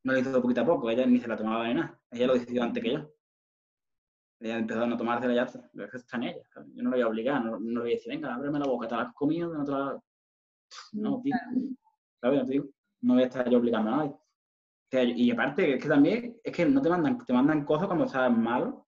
no 0.05 0.13
lo 0.13 0.19
hizo 0.19 0.43
poquito 0.43 0.63
a 0.63 0.67
poco. 0.67 0.91
Ella 0.91 1.07
ni 1.07 1.21
se 1.21 1.29
la 1.29 1.37
tomaba 1.37 1.67
ni 1.69 1.75
nada. 1.75 2.01
Ella 2.11 2.27
lo 2.27 2.35
decidió 2.35 2.63
antes 2.63 2.83
que 2.83 2.93
yo. 2.93 3.11
Ella 4.41 4.59
empezó 4.59 4.83
a 4.83 4.87
no 4.87 4.97
tomársela 4.97 5.35
ya. 5.35 5.47
Pero 5.47 5.85
es 5.85 5.91
que 5.91 5.97
está 5.99 6.17
en 6.17 6.23
ella. 6.25 6.43
Yo 6.75 6.83
no 6.83 6.91
la 6.91 6.97
voy 6.97 7.03
a 7.03 7.09
obligar. 7.09 7.45
No, 7.45 7.59
no 7.59 7.59
le 7.59 7.81
voy 7.81 7.93
a 7.93 7.95
decir, 7.95 8.13
venga, 8.13 8.35
ábreme 8.35 8.59
la 8.59 8.67
boca. 8.67 8.89
Te 8.89 8.97
la 8.97 9.03
has 9.03 9.15
comido, 9.15 9.53
no 9.53 9.65
te 9.65 9.71
la 9.71 10.03
no, 10.93 11.21
tío. 11.23 11.35
¿Sabes? 12.21 12.47
Tío? 12.49 12.69
No 13.01 13.15
voy 13.15 13.23
a 13.23 13.27
estar 13.27 13.49
yo 13.49 13.59
obligando 13.59 13.91
a 13.91 13.97
nadie. 13.97 15.15
y 15.17 15.31
aparte, 15.31 15.75
es 15.75 15.83
que 15.83 15.89
también, 15.89 16.37
es 16.43 16.53
que 16.55 16.65
no 16.67 16.81
te 16.81 16.89
mandan, 16.89 17.19
te 17.25 17.33
mandan 17.33 17.65
cosas 17.65 17.87
cuando 17.87 18.05
estás 18.05 18.31
malo, 18.31 18.87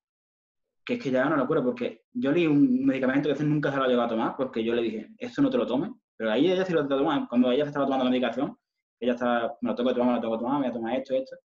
que 0.84 0.94
es 0.94 1.02
que 1.02 1.10
ya 1.10 1.22
es 1.22 1.26
una 1.26 1.36
locura, 1.36 1.62
porque 1.62 2.04
yo 2.12 2.30
leí 2.30 2.46
un 2.46 2.84
medicamento 2.84 3.28
que 3.28 3.32
a 3.32 3.34
veces 3.34 3.46
nunca 3.46 3.70
se 3.70 3.78
lo 3.78 3.84
ha 3.84 3.88
llegado 3.88 4.06
a 4.06 4.10
tomar, 4.10 4.36
porque 4.36 4.62
yo 4.62 4.74
le 4.74 4.82
dije, 4.82 5.08
esto 5.18 5.40
no 5.40 5.50
te 5.50 5.56
lo 5.56 5.66
tomes, 5.66 5.90
pero 6.16 6.30
ahí 6.30 6.50
ella 6.50 6.64
sí 6.64 6.72
lo 6.72 6.86
toma, 6.86 7.26
cuando 7.28 7.50
ella 7.50 7.64
se 7.64 7.68
estaba 7.68 7.86
tomando 7.86 8.04
la 8.04 8.10
medicación, 8.10 8.56
ella 9.00 9.12
estaba, 9.14 9.56
me 9.62 9.70
lo 9.70 9.74
tengo 9.74 9.88
que 9.88 9.94
tomar, 9.94 10.08
me 10.08 10.14
lo 10.16 10.20
tengo 10.20 10.38
que 10.38 10.44
tomar, 10.44 10.60
me 10.60 10.66
voy 10.66 10.70
a 10.70 10.72
tomar 10.72 10.96
esto, 10.96 11.14
esto, 11.14 11.36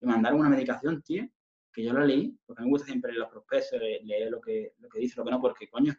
y 0.00 0.06
mandaron 0.06 0.40
una 0.40 0.50
medicación, 0.50 1.02
tío, 1.02 1.26
que 1.72 1.82
yo 1.82 1.92
la 1.94 2.04
leí, 2.04 2.36
porque 2.44 2.62
me 2.62 2.68
gusta 2.68 2.86
siempre 2.86 3.12
leer 3.12 3.20
los 3.20 3.30
prospectos, 3.30 3.80
leer 3.80 4.30
lo 4.30 4.40
que, 4.40 4.74
lo 4.78 4.88
que 4.88 4.98
dice, 4.98 5.14
lo 5.16 5.24
que 5.24 5.30
no, 5.30 5.40
porque 5.40 5.68
coño, 5.68 5.94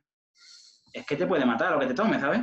es 0.94 1.06
que 1.06 1.16
te 1.16 1.26
puede 1.26 1.46
matar 1.46 1.72
lo 1.72 1.80
que 1.80 1.88
te 1.88 1.96
tomes, 1.96 2.22
¿sabes? 2.22 2.42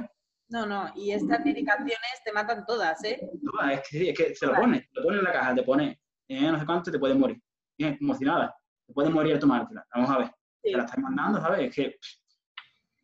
No, 0.51 0.67
no, 0.67 0.91
y 0.97 1.13
estas 1.13 1.45
medicaciones 1.45 2.23
te 2.25 2.33
matan 2.33 2.67
todas, 2.67 3.03
¿eh? 3.05 3.21
Todas, 3.45 3.73
es 3.73 3.81
que 3.89 3.99
sí, 3.99 4.09
es 4.09 4.19
que 4.19 4.35
se 4.35 4.47
lo 4.47 4.55
pone, 4.55 4.89
lo 4.91 5.03
pone 5.05 5.19
en 5.19 5.25
la 5.25 5.33
caja, 5.33 5.55
te 5.55 5.63
pone, 5.63 6.01
eh, 6.27 6.51
no 6.51 6.59
sé 6.59 6.67
cuánto, 6.67 6.91
te 6.91 6.99
puedes 6.99 7.17
morir. 7.17 7.41
Bien, 7.79 7.97
como 7.99 8.15
si 8.17 8.25
nada, 8.25 8.53
te 8.85 8.93
puedes 8.93 9.13
morir 9.13 9.37
a 9.37 9.39
tomártela. 9.39 9.87
Vamos 9.95 10.11
a 10.11 10.19
ver. 10.19 10.31
te 10.61 10.73
la 10.73 10.85
están 10.85 11.03
mandando, 11.03 11.41
¿sabes? 11.41 11.69
Es 11.69 11.75
que 11.75 11.87
es 11.87 12.21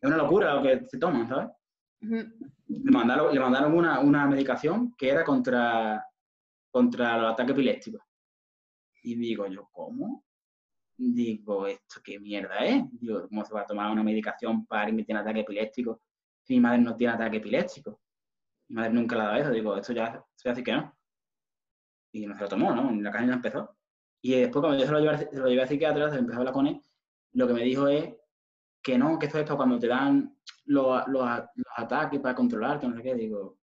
una 0.01 0.17
locura 0.17 0.55
lo 0.55 0.61
que 0.61 0.85
se 0.87 0.97
toman, 0.97 1.27
¿sabes? 1.29 1.49
Le 2.01 2.91
mandaron, 2.91 3.33
le 3.33 3.39
mandaron 3.39 3.73
una, 3.73 4.01
una, 4.01 4.27
medicación 4.27 4.93
que 4.97 5.09
era 5.09 5.23
contra, 5.23 6.05
contra 6.69 7.17
los 7.17 7.31
ataques 7.31 7.53
epilépticos. 7.53 8.01
Y 9.03 9.15
digo 9.15 9.47
yo, 9.47 9.69
¿cómo? 9.71 10.25
Digo, 10.97 11.65
¿esto 11.65 12.01
qué 12.03 12.19
mierda 12.19 12.57
es? 12.57 12.83
Digo, 12.91 13.25
¿cómo 13.29 13.45
se 13.45 13.53
va 13.53 13.61
a 13.61 13.65
tomar 13.65 13.89
una 13.89 14.03
medicación 14.03 14.65
para 14.65 14.87
que 14.87 15.03
tiene 15.03 15.21
ataque 15.21 15.39
epiléptico 15.39 16.01
mi 16.49 16.59
madre 16.59 16.79
no 16.79 16.95
tiene 16.95 17.13
ataque 17.13 17.37
epiléptico? 17.37 18.01
Mi 18.69 18.75
madre 18.75 18.93
nunca 18.93 19.15
le 19.15 19.21
ha 19.21 19.25
dado 19.25 19.37
eso. 19.37 19.51
Digo, 19.51 19.77
esto 19.77 19.93
ya 19.93 20.23
se 20.35 20.49
hace 20.49 20.63
que 20.63 20.71
no. 20.71 20.95
Y 22.11 22.25
no 22.25 22.35
se 22.35 22.41
lo 22.41 22.49
tomó, 22.49 22.73
¿no? 22.73 22.89
En 22.89 23.03
la 23.03 23.11
calle 23.11 23.31
empezó. 23.31 23.77
Y 24.21 24.31
después, 24.41 24.61
cuando 24.61 24.79
yo 24.79 24.85
se 24.85 24.91
lo 24.91 24.99
llevé, 24.99 25.17
se 25.17 25.37
lo 25.37 25.47
llevé 25.47 25.61
a 25.61 25.67
psiquiatra, 25.67 26.09
se 26.09 26.17
empezó 26.17 26.37
a 26.37 26.39
hablar 26.39 26.53
con 26.53 26.67
él, 26.67 26.81
lo 27.33 27.47
que 27.47 27.53
me 27.53 27.63
dijo 27.63 27.87
es 27.87 28.15
que 28.81 28.97
no, 28.97 29.19
que 29.19 29.27
esto 29.27 29.37
es 29.37 29.45
para 29.45 29.57
cuando 29.57 29.77
te 29.77 29.87
dan 29.87 30.35
los, 30.65 31.07
los, 31.07 31.23
ataques 31.75 32.19
para 32.19 32.35
controlarte, 32.35 32.87
no 32.87 32.95
sé 32.95 33.03
qué. 33.03 33.15
Digo, 33.15 33.59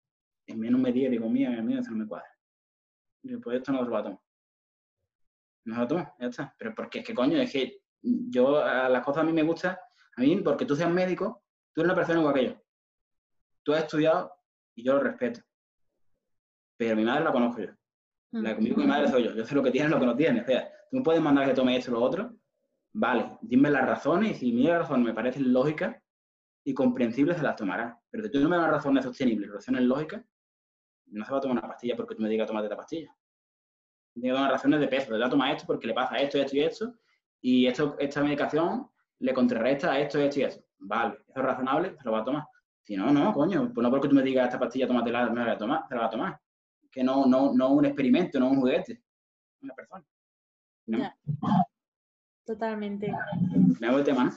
en 0.45 0.59
menos 0.59 0.79
medida, 0.79 1.09
digo, 1.09 1.29
mía, 1.29 1.49
mía, 1.61 1.79
eso 1.79 1.91
no 1.91 1.97
me 1.97 2.07
cuadra. 2.07 2.27
Digo, 3.23 3.41
pues 3.41 3.57
esto 3.57 3.71
no 3.71 3.83
lo 3.83 3.91
va 3.91 3.99
a 3.99 4.03
tomar. 4.03 4.19
No 5.65 5.77
lo 5.77 5.87
tomo, 5.87 6.13
ya 6.19 6.27
está. 6.27 6.53
Pero 6.57 6.75
porque 6.75 6.99
es 6.99 7.05
que, 7.05 7.13
coño, 7.13 7.37
es 7.37 7.51
que 7.51 7.81
yo, 8.01 8.57
a 8.57 8.89
las 8.89 9.03
cosas 9.03 9.23
a 9.23 9.25
mí 9.25 9.33
me 9.33 9.43
gustan, 9.43 9.77
a 10.17 10.21
mí, 10.21 10.35
porque 10.41 10.65
tú 10.65 10.75
seas 10.75 10.91
médico, 10.91 11.43
tú 11.73 11.81
eres 11.81 11.91
una 11.91 11.95
persona 11.95 12.19
igual 12.19 12.35
que 12.35 12.45
yo. 12.45 12.62
Tú 13.63 13.73
has 13.73 13.83
estudiado 13.83 14.33
y 14.75 14.83
yo 14.83 14.93
lo 14.93 14.99
respeto. 14.99 15.41
Pero 16.77 16.95
mi 16.95 17.03
madre 17.03 17.23
la 17.23 17.31
conozco 17.31 17.61
yo. 17.61 17.69
La 18.31 18.55
conmigo 18.55 18.77
mi 18.77 18.87
madre 18.87 19.07
soy 19.07 19.23
yo. 19.23 19.33
Yo 19.33 19.45
sé 19.45 19.53
lo 19.53 19.63
que 19.63 19.71
tiene 19.71 19.87
y 19.87 19.91
lo 19.91 19.99
que 19.99 20.05
no 20.05 20.15
tiene. 20.15 20.41
O 20.41 20.45
sea, 20.45 20.69
tú 20.89 20.97
me 20.97 21.03
puedes 21.03 21.21
mandar 21.21 21.47
que 21.47 21.53
tome 21.53 21.77
esto 21.77 21.91
o 21.91 21.93
lo 21.95 22.01
otro. 22.01 22.35
Vale, 22.93 23.37
dime 23.41 23.69
las 23.69 23.85
razones 23.85 24.31
y 24.31 24.39
si 24.39 24.51
mi 24.51 24.67
razón 24.67 25.03
me 25.03 25.13
parecen 25.13 25.53
lógicas 25.53 25.95
y 26.63 26.73
comprensibles, 26.73 27.37
se 27.37 27.43
las 27.43 27.55
tomará. 27.55 27.99
Pero 28.09 28.23
si 28.23 28.31
tú 28.31 28.39
no 28.39 28.49
me 28.49 28.57
das 28.57 28.69
razones 28.69 29.03
sostenibles, 29.03 29.51
razones 29.51 29.83
lógicas, 29.83 30.23
no 31.07 31.25
se 31.25 31.31
va 31.31 31.37
a 31.37 31.41
tomar 31.41 31.57
una 31.57 31.67
pastilla 31.67 31.95
porque 31.95 32.15
tú 32.15 32.23
me 32.23 32.29
digas 32.29 32.47
tomate 32.47 32.65
esta 32.65 32.77
pastilla. 32.77 33.15
Tiene 34.13 34.35
tomar 34.35 34.51
razones 34.51 34.79
de 34.79 34.87
peso. 34.87 35.11
Le 35.11 35.19
va 35.19 35.27
a 35.27 35.29
tomar 35.29 35.53
esto 35.53 35.65
porque 35.67 35.87
le 35.87 35.93
pasa 35.93 36.17
esto, 36.17 36.37
esto 36.37 36.55
y 36.55 36.61
esto. 36.61 36.93
Y 37.41 37.67
esto, 37.67 37.95
esta 37.99 38.23
medicación 38.23 38.89
le 39.19 39.33
contrarresta 39.33 39.99
esto, 39.99 40.19
esto 40.19 40.39
y 40.39 40.43
esto. 40.43 40.63
Vale, 40.79 41.15
eso 41.27 41.39
es 41.39 41.45
razonable, 41.45 41.95
se 41.97 42.03
lo 42.03 42.11
va 42.11 42.19
a 42.19 42.23
tomar. 42.23 42.43
Si 42.83 42.95
no, 42.97 43.11
no, 43.11 43.33
coño, 43.33 43.71
pues 43.73 43.83
no 43.83 43.89
porque 43.89 44.09
tú 44.09 44.15
me 44.15 44.21
digas 44.21 44.45
esta 44.47 44.59
pastilla, 44.59 44.87
tómatela, 44.87 45.29
me 45.29 45.39
la 45.39 45.45
voy 45.45 45.55
a 45.55 45.57
tomar, 45.57 45.87
se 45.87 45.95
la 45.95 46.01
va 46.01 46.07
a 46.07 46.09
tomar 46.09 46.39
que 46.93 47.03
no, 47.03 47.25
no, 47.25 47.53
no 47.53 47.69
un 47.69 47.85
experimento, 47.85 48.39
no 48.39 48.51
un 48.51 48.59
juguete, 48.59 49.03
una 49.61 49.73
persona. 49.73 50.05
Totalmente. 52.45 53.11
Me 53.79 53.87
hago 53.87 53.97
el 53.97 54.03
tema, 54.03 54.25
¿no? 54.25 54.31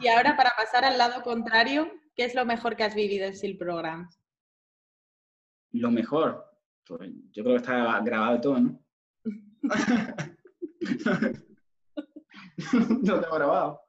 y 0.00 0.08
ahora 0.08 0.36
para 0.36 0.50
pasar 0.54 0.84
al 0.84 0.98
lado 0.98 1.22
contrario, 1.22 1.90
¿qué 2.14 2.24
es 2.24 2.34
lo 2.34 2.44
mejor 2.44 2.76
que 2.76 2.84
has 2.84 2.94
vivido 2.94 3.24
en 3.26 3.34
SIL 3.34 3.56
Programs? 3.56 4.20
Lo 5.72 5.90
mejor, 5.90 6.44
pues 6.86 7.10
yo 7.32 7.42
creo 7.42 7.54
que 7.56 7.62
está 7.62 8.00
grabado 8.00 8.38
todo, 8.42 8.60
¿no? 8.60 8.78
no 13.02 13.20
tengo 13.20 13.34
grabado. 13.34 13.80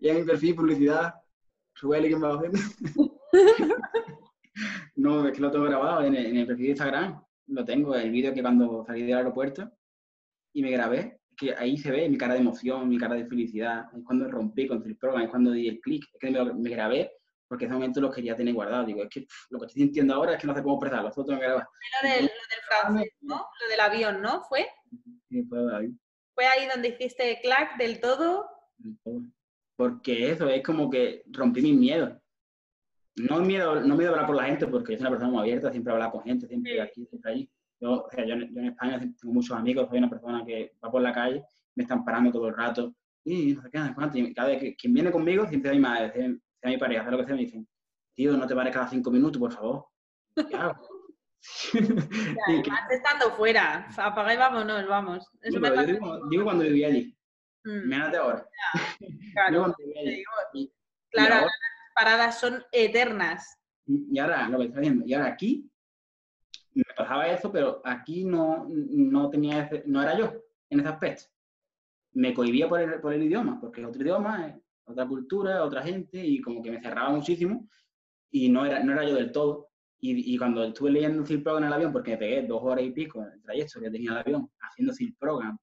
Y 0.00 0.08
en 0.08 0.16
mi 0.16 0.24
perfil 0.24 0.54
publicidad, 0.54 1.14
sube 1.74 1.98
el 1.98 2.08
que 2.08 2.16
me 2.16 2.26
va 2.26 2.34
a 2.34 2.38
hacer. 2.38 2.50
no, 4.96 5.26
es 5.26 5.34
que 5.34 5.40
lo 5.40 5.50
tengo 5.50 5.64
grabado 5.64 6.04
en 6.04 6.14
el, 6.14 6.46
perfil 6.46 6.66
de 6.66 6.70
Instagram. 6.70 7.24
Lo 7.48 7.64
tengo, 7.64 7.94
el 7.94 8.10
vídeo 8.10 8.34
que 8.34 8.42
cuando 8.42 8.84
salí 8.86 9.02
del 9.02 9.16
aeropuerto 9.16 9.70
y 10.52 10.62
me 10.62 10.70
grabé, 10.70 11.20
que 11.36 11.54
ahí 11.54 11.76
se 11.78 11.90
ve 11.90 12.08
mi 12.08 12.18
cara 12.18 12.34
de 12.34 12.40
emoción, 12.40 12.88
mi 12.88 12.98
cara 12.98 13.14
de 13.14 13.26
felicidad. 13.26 13.86
Es 13.96 14.04
cuando 14.04 14.28
rompí 14.28 14.66
con 14.66 14.82
el 14.84 14.96
programa, 14.96 15.24
es 15.24 15.30
cuando 15.30 15.52
di 15.52 15.68
el 15.68 15.80
clic. 15.80 16.04
Es 16.12 16.20
que 16.20 16.30
me, 16.30 16.70
grabé 16.70 17.12
porque 17.46 17.64
en 17.64 17.70
ese 17.70 17.78
momento 17.78 18.00
lo 18.00 18.10
quería 18.10 18.36
tener 18.36 18.54
guardado. 18.54 18.84
Digo, 18.84 19.02
es 19.02 19.08
que 19.08 19.26
lo 19.50 19.58
que 19.58 19.66
estoy 19.66 19.82
sintiendo 19.82 20.14
ahora 20.14 20.34
es 20.34 20.40
que 20.40 20.46
no 20.46 20.54
sé 20.54 20.62
cómo 20.62 20.74
expresarlo. 20.74 21.08
Lo, 21.08 21.24
tengo 21.24 21.40
que 21.40 21.46
grabar. 21.46 21.66
Lo, 22.02 22.08
del, 22.08 22.22
lo 22.22 22.26
del 22.26 22.62
francés, 22.68 23.12
¿no? 23.20 23.36
Lo 23.36 23.68
del 23.68 23.80
avión, 23.80 24.22
¿no? 24.22 24.42
¿Fue? 24.44 24.66
Sí, 25.28 25.42
fue 25.44 25.58
ahí. 25.74 25.88
¿Fue 26.34 26.46
ahí 26.46 26.68
donde 26.68 26.88
hiciste 26.88 27.40
clac 27.42 27.76
del 27.78 28.00
todo? 28.00 28.48
Porque 29.78 30.32
eso 30.32 30.48
es 30.48 30.62
como 30.62 30.90
que 30.90 31.22
rompí 31.30 31.62
mis 31.62 31.78
miedos 31.78 32.18
no 33.18 33.40
miedo, 33.40 33.80
no 33.80 33.96
miedo 33.96 34.10
a 34.10 34.12
hablar 34.12 34.26
por 34.26 34.36
la 34.36 34.44
gente 34.44 34.66
porque 34.66 34.92
yo 34.92 34.98
soy 34.98 35.02
una 35.02 35.10
persona 35.10 35.30
muy 35.30 35.40
abierta, 35.40 35.70
siempre 35.70 35.92
hablar 35.92 36.10
con 36.10 36.22
gente, 36.22 36.46
siempre 36.46 36.80
aquí, 36.80 37.06
siempre 37.06 37.32
allí. 37.32 37.50
Yo, 37.80 38.04
o 38.04 38.10
sea, 38.10 38.24
yo, 38.24 38.34
en 38.34 38.66
España 38.66 38.98
tengo 38.98 39.34
muchos 39.34 39.56
amigos, 39.56 39.88
soy 39.88 39.98
una 39.98 40.10
persona 40.10 40.44
que 40.44 40.72
va 40.84 40.90
por 40.90 41.02
la 41.02 41.12
calle, 41.12 41.44
me 41.74 41.84
están 41.84 42.04
parando 42.04 42.32
todo 42.32 42.48
el 42.48 42.56
rato, 42.56 42.94
y 43.24 43.54
no 43.54 43.62
sé 43.62 43.70
qué, 43.70 43.78
y 44.20 44.34
cada 44.34 44.48
vez 44.48 44.60
que 44.60 44.76
quien 44.76 44.94
viene 44.94 45.12
conmigo, 45.12 45.46
siempre 45.46 45.70
a 45.70 45.74
mi 45.74 45.80
madre, 45.80 46.12
sea, 46.12 46.70
mi 46.70 46.76
pareja, 46.76 47.02
hace 47.02 47.10
lo 47.10 47.18
que 47.18 47.24
sea, 47.24 47.34
me 47.34 47.42
dicen, 47.42 47.68
tío, 48.14 48.36
no 48.36 48.46
te 48.46 48.54
pares 48.54 48.74
cada 48.74 48.88
cinco 48.88 49.10
minutos, 49.10 49.38
por 49.38 49.52
favor. 49.52 49.86
¿Qué 50.34 50.56
hago? 50.56 50.74
ya, 51.72 52.88
estando 52.90 53.30
fuera, 53.36 53.88
apaga 53.96 54.34
y 54.34 54.36
vámonos, 54.36 54.88
vamos. 54.88 55.24
Eso 55.40 55.60
me 55.60 55.70
digo, 55.86 56.28
digo, 56.28 56.44
cuando 56.44 56.64
vivía 56.64 56.88
allí. 56.88 57.16
Mm. 57.64 57.88
Mírate 57.88 58.16
ahora. 58.16 58.48
claro, 59.34 59.74
claro 61.10 61.46
paradas 61.98 62.38
son 62.38 62.62
eternas. 62.70 63.58
Y 63.86 64.18
ahora, 64.18 64.48
lo 64.48 64.58
que 64.58 64.66
está 64.66 64.80
diciendo, 64.80 65.04
y 65.06 65.14
ahora 65.14 65.28
aquí 65.28 65.68
me 66.74 66.84
pasaba 66.96 67.26
eso, 67.26 67.50
pero 67.50 67.80
aquí 67.84 68.24
no, 68.24 68.66
no 68.68 69.30
tenía, 69.30 69.68
no 69.86 70.02
era 70.02 70.16
yo 70.16 70.32
en 70.70 70.80
ese 70.80 70.88
aspecto. 70.88 71.24
Me 72.12 72.32
cohibía 72.32 72.68
por 72.68 72.80
el, 72.80 73.00
por 73.00 73.12
el 73.12 73.22
idioma, 73.22 73.58
porque 73.60 73.80
es 73.80 73.86
otro 73.86 74.02
idioma, 74.02 74.56
otra 74.84 75.06
cultura, 75.06 75.64
otra 75.64 75.82
gente, 75.82 76.24
y 76.24 76.40
como 76.40 76.62
que 76.62 76.70
me 76.70 76.80
cerraba 76.80 77.10
muchísimo, 77.10 77.68
y 78.30 78.48
no 78.48 78.64
era, 78.64 78.82
no 78.84 78.92
era 78.92 79.04
yo 79.04 79.14
del 79.14 79.32
todo. 79.32 79.70
Y, 80.00 80.34
y 80.34 80.38
cuando 80.38 80.62
estuve 80.64 80.90
leyendo 80.90 81.26
Sil 81.26 81.42
Program 81.42 81.64
en 81.64 81.68
el 81.68 81.74
avión, 81.74 81.92
porque 81.92 82.12
me 82.12 82.18
pegué 82.18 82.42
dos 82.42 82.62
horas 82.62 82.84
y 82.84 82.92
pico 82.92 83.22
en 83.22 83.32
el 83.32 83.42
trayecto 83.42 83.80
que 83.80 83.90
tenía 83.90 84.12
el 84.12 84.18
avión, 84.18 84.50
haciendo 84.60 84.92
Sil 84.94 85.16
Program, 85.18 85.58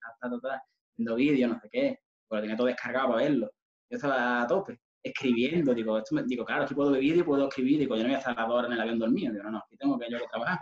haciendo 0.95 1.15
vídeos, 1.15 1.51
no 1.51 1.59
sé 1.59 1.69
qué, 1.71 1.99
porque 2.27 2.41
tenía 2.43 2.57
todo 2.57 2.67
descargado 2.67 3.09
para 3.09 3.23
verlo. 3.23 3.51
Yo 3.89 3.97
estaba 3.97 4.41
a 4.41 4.47
tope 4.47 4.79
escribiendo, 5.03 5.73
digo, 5.73 5.99
esto 5.99 6.15
digo, 6.23 6.43
claro, 6.43 6.63
aquí 6.63 6.73
puedo 6.73 6.91
vivir 6.91 7.17
y 7.17 7.23
puedo 7.23 7.47
escribir, 7.47 7.79
digo, 7.79 7.95
yo 7.95 8.01
no 8.01 8.07
voy 8.07 8.15
a 8.15 8.19
estar 8.19 8.39
a 8.39 8.43
dos 8.43 8.55
horas 8.55 8.67
en 8.67 8.73
el 8.73 8.81
avión 8.81 8.97
dormido, 8.97 9.31
digo, 9.31 9.43
no, 9.43 9.51
no, 9.51 9.57
aquí 9.59 9.77
tengo 9.77 9.99
que 9.99 10.09
yo 10.09 10.17
que 10.17 10.25
trabajar, 10.27 10.59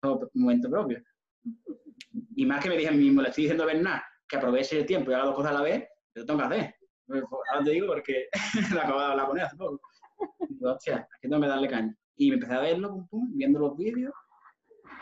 todo 0.00 0.30
momento 0.34 0.70
propio. 0.70 1.02
Y 2.36 2.46
más 2.46 2.62
que 2.62 2.68
me 2.68 2.76
dije 2.76 2.88
a 2.88 2.92
mí 2.92 2.98
mismo, 2.98 3.20
le 3.22 3.30
estoy 3.30 3.44
diciendo 3.44 3.64
a 3.64 3.66
Bernard 3.66 4.02
que 4.28 4.36
aproveche 4.36 4.78
el 4.78 4.86
tiempo 4.86 5.10
y 5.10 5.14
haga 5.14 5.24
dos 5.24 5.34
cosas 5.34 5.50
a 5.50 5.54
la 5.54 5.62
vez, 5.62 5.88
yo 6.14 6.24
tengo 6.24 6.38
que 6.38 6.46
hacer. 6.46 6.74
Pues, 7.06 7.24
pues, 7.28 7.42
ahora 7.50 7.64
te 7.64 7.70
digo 7.72 7.88
porque 7.88 8.28
la 8.74 8.82
acabo 8.82 9.00
de 9.00 9.06
hablar 9.06 9.26
con 9.26 9.38
él 9.38 9.44
hace 9.44 9.56
poco. 9.56 9.80
Digo, 10.48 10.72
hostia, 10.72 11.08
aquí 11.16 11.28
tengo 11.28 11.40
que 11.40 11.48
darle 11.48 11.68
caña. 11.68 11.96
Y 12.16 12.28
me 12.28 12.34
empecé 12.34 12.54
a 12.54 12.60
verlo, 12.60 12.90
pum, 12.90 13.08
pum, 13.08 13.36
viendo 13.36 13.58
los 13.58 13.76
vídeos, 13.76 14.12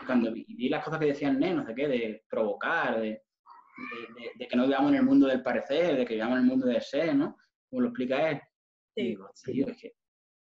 cuando 0.05 0.31
vi, 0.31 0.45
vi, 0.47 0.69
las 0.69 0.83
cosas 0.83 0.99
que 0.99 1.07
decían 1.07 1.39
no 1.39 1.65
sé 1.65 1.75
qué, 1.75 1.87
de 1.87 2.23
provocar, 2.27 2.99
de, 2.99 3.21
de, 4.15 4.31
de, 4.35 4.47
que 4.47 4.55
no 4.55 4.65
vivamos 4.65 4.91
en 4.91 4.97
el 4.97 5.03
mundo 5.03 5.27
del 5.27 5.41
parecer, 5.41 5.97
de 5.97 6.05
que 6.05 6.15
vivamos 6.15 6.37
en 6.37 6.43
el 6.43 6.49
mundo 6.49 6.67
del 6.67 6.81
ser, 6.81 7.15
¿no? 7.15 7.37
Como 7.69 7.81
lo 7.81 7.87
explica 7.89 8.29
él. 8.31 8.41
Digo, 8.95 9.29
tío, 9.43 9.67
es 9.67 9.77
que, 9.77 9.93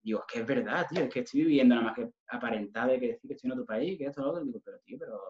digo, 0.02 0.20
es 0.20 0.32
que 0.32 0.40
es 0.40 0.46
verdad, 0.46 0.86
tío, 0.90 1.04
es 1.04 1.12
que 1.12 1.20
estoy 1.20 1.44
viviendo 1.44 1.74
nada 1.74 1.86
más 1.86 1.96
que 1.96 2.10
aparentar 2.28 2.90
de 2.90 3.00
que 3.00 3.06
decir 3.08 3.28
que 3.28 3.34
estoy 3.34 3.48
en 3.48 3.52
otro 3.52 3.66
país, 3.66 3.98
que 3.98 4.06
esto, 4.06 4.22
lo 4.22 4.30
otro. 4.30 4.44
Digo, 4.44 4.60
pero 4.64 4.78
tío, 4.80 4.98
pero 4.98 5.20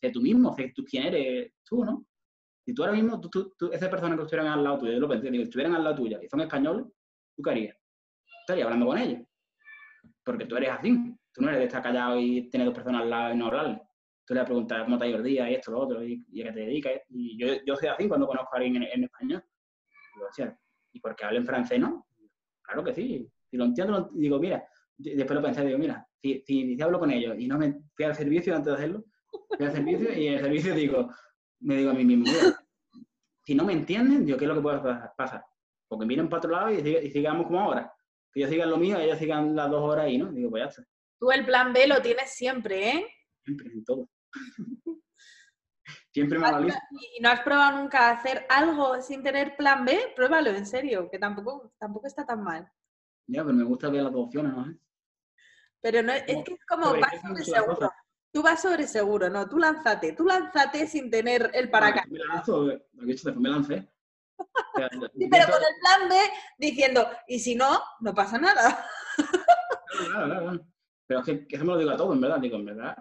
sé 0.00 0.10
tú 0.10 0.20
mismo, 0.20 0.54
sé 0.54 0.72
tú 0.74 0.84
quién 0.84 1.06
eres 1.06 1.52
tú, 1.64 1.84
¿no? 1.84 2.06
Si 2.64 2.72
tú 2.72 2.82
ahora 2.82 2.94
mismo, 2.94 3.20
tú, 3.20 3.52
tú, 3.58 3.72
esa 3.72 3.90
persona 3.90 4.14
que 4.14 4.22
estuvieran 4.22 4.52
al 4.52 4.62
lado 4.62 4.78
tuyo, 4.78 4.92
yo 4.92 5.00
lo 5.00 5.08
pensé, 5.08 5.30
digo, 5.30 5.44
estuvieran 5.44 5.74
al 5.74 5.82
lado 5.82 5.96
tuya 5.96 6.20
y 6.22 6.28
son 6.28 6.40
españoles, 6.40 6.86
¿tú 7.34 7.42
qué 7.42 7.50
harías? 7.50 7.76
Estarías 8.42 8.66
hablando 8.66 8.86
con 8.86 8.98
ellos. 8.98 9.20
Porque 10.24 10.46
tú 10.46 10.56
eres 10.56 10.70
así. 10.70 11.16
Tú 11.32 11.40
no 11.42 11.48
eres 11.48 11.60
de 11.60 11.66
estar 11.66 11.82
callado 11.82 12.20
y 12.20 12.50
tener 12.50 12.66
dos 12.66 12.74
personas 12.74 13.02
al 13.02 13.10
lado 13.10 13.34
y 13.34 13.36
no 13.36 13.46
hablarle. 13.46 13.82
Tú 14.24 14.34
le 14.34 14.40
vas 14.40 14.46
a 14.46 14.50
preguntar 14.50 14.84
cómo 14.84 14.98
te 14.98 15.04
ha 15.04 15.08
ido 15.08 15.18
el 15.18 15.24
día 15.24 15.50
y 15.50 15.54
esto, 15.54 15.72
lo 15.72 15.80
otro, 15.80 16.04
y, 16.04 16.24
a 16.40 16.44
qué 16.44 16.52
te 16.52 16.60
dedicas. 16.60 16.92
Y 17.10 17.36
yo, 17.38 17.54
yo 17.66 17.76
soy 17.76 17.88
así 17.88 18.08
cuando 18.08 18.26
conozco 18.26 18.54
a 18.54 18.58
alguien 18.58 18.82
en, 18.82 19.04
español. 19.04 19.42
¿y 20.92 21.00
porque 21.00 21.24
hablo 21.24 21.38
en 21.38 21.46
francés, 21.46 21.80
no? 21.80 22.06
Claro 22.62 22.84
que 22.84 22.94
sí. 22.94 23.28
Si 23.50 23.56
lo 23.56 23.64
entiendo, 23.64 24.10
digo, 24.14 24.38
mira, 24.38 24.64
después 24.96 25.34
lo 25.34 25.42
pensé, 25.42 25.64
digo, 25.64 25.78
mira, 25.78 26.06
si, 26.20 26.42
si, 26.46 26.80
hablo 26.80 26.98
con 26.98 27.10
ellos 27.10 27.34
y 27.38 27.46
no 27.48 27.58
me 27.58 27.80
fui 27.94 28.04
al 28.04 28.14
servicio 28.14 28.54
antes 28.54 28.72
de 28.72 28.78
hacerlo, 28.78 29.04
fui 29.56 29.66
al 29.66 29.72
servicio 29.72 30.12
y 30.16 30.28
en 30.28 30.34
el 30.34 30.40
servicio 30.40 30.74
digo, 30.74 31.10
me 31.60 31.76
digo 31.76 31.90
a 31.90 31.94
mí 31.94 32.04
mismo, 32.04 32.24
mira, 32.24 32.56
si 33.44 33.54
no 33.54 33.64
me 33.64 33.72
entienden, 33.72 34.24
digo, 34.24 34.38
¿qué 34.38 34.44
es 34.44 34.48
lo 34.48 34.54
que 34.54 34.60
puede 34.60 34.80
pasar? 35.16 35.44
Porque 35.88 36.06
miren 36.06 36.28
para 36.28 36.38
otro 36.38 36.50
lado 36.50 36.70
y, 36.70 37.10
sigamos 37.10 37.46
como 37.46 37.60
ahora. 37.60 37.92
Que 38.32 38.40
ellos 38.40 38.50
sigan 38.50 38.70
lo 38.70 38.78
mío 38.78 38.98
y 38.98 39.04
ellos 39.04 39.18
sigan 39.18 39.54
las 39.54 39.70
dos 39.70 39.82
horas 39.82 40.06
ahí, 40.06 40.16
¿no? 40.16 40.32
Digo, 40.32 40.48
pues 40.48 40.62
ya 40.62 40.68
está. 40.68 40.82
Tú 41.18 41.30
el 41.30 41.44
plan 41.44 41.72
B 41.72 41.86
lo 41.86 42.00
tienes 42.00 42.30
siempre, 42.30 42.88
¿eh? 42.88 43.06
Siempre, 43.44 43.72
en 43.72 43.84
todo. 43.84 44.08
Siempre 46.12 46.38
me 46.38 46.46
analizo. 46.46 46.78
¿Y 47.16 47.20
no 47.20 47.30
has 47.30 47.40
probado 47.40 47.78
nunca 47.78 48.10
hacer 48.10 48.46
algo 48.48 49.00
sin 49.00 49.22
tener 49.22 49.56
plan 49.56 49.84
B? 49.84 50.12
Pruébalo, 50.14 50.50
en 50.50 50.66
serio, 50.66 51.08
que 51.10 51.18
tampoco, 51.18 51.72
tampoco 51.78 52.06
está 52.06 52.24
tan 52.24 52.42
mal. 52.42 52.70
Ya, 53.26 53.42
pero 53.42 53.54
me 53.54 53.64
gusta 53.64 53.88
ver 53.88 54.02
las 54.02 54.12
dos 54.12 54.26
opciones, 54.26 54.52
¿no? 54.52 54.78
Pero 55.80 56.02
no, 56.02 56.12
es 56.12 56.24
que 56.24 56.52
es 56.52 56.66
como 56.66 56.92
vas 57.00 57.20
sobre 57.20 57.44
seguro. 57.44 57.92
Tú 58.30 58.42
vas 58.42 58.62
sobre 58.62 58.86
seguro, 58.86 59.28
no, 59.28 59.46
tú 59.46 59.58
lánzate, 59.58 60.12
tú 60.12 60.24
lánzate 60.24 60.86
sin 60.86 61.10
tener 61.10 61.50
el 61.52 61.70
paracaídas. 61.70 62.26
lanzo, 62.28 62.64
lo 62.64 62.78
que 62.78 63.04
he 63.04 63.06
después 63.06 63.36
me 63.36 63.48
lancé. 63.48 63.88
Sí, 65.14 65.28
pero 65.30 65.44
con 65.44 65.60
el 65.62 65.80
plan 65.80 66.08
B 66.08 66.16
diciendo, 66.58 67.06
y 67.28 67.38
si 67.38 67.54
no, 67.54 67.80
no 68.00 68.12
pasa 68.12 68.38
nada. 68.38 68.84
Claro, 69.16 70.26
claro, 70.26 70.40
claro. 70.40 70.66
Pero 71.06 71.20
es 71.20 71.26
que, 71.26 71.46
que 71.46 71.56
eso 71.56 71.64
me 71.64 71.72
lo 71.72 71.78
digo 71.78 71.90
a 71.90 71.96
todos, 71.96 72.14
en 72.14 72.20
verdad. 72.22 72.40
Digo, 72.40 72.56
en 72.56 72.64
verdad, 72.64 72.96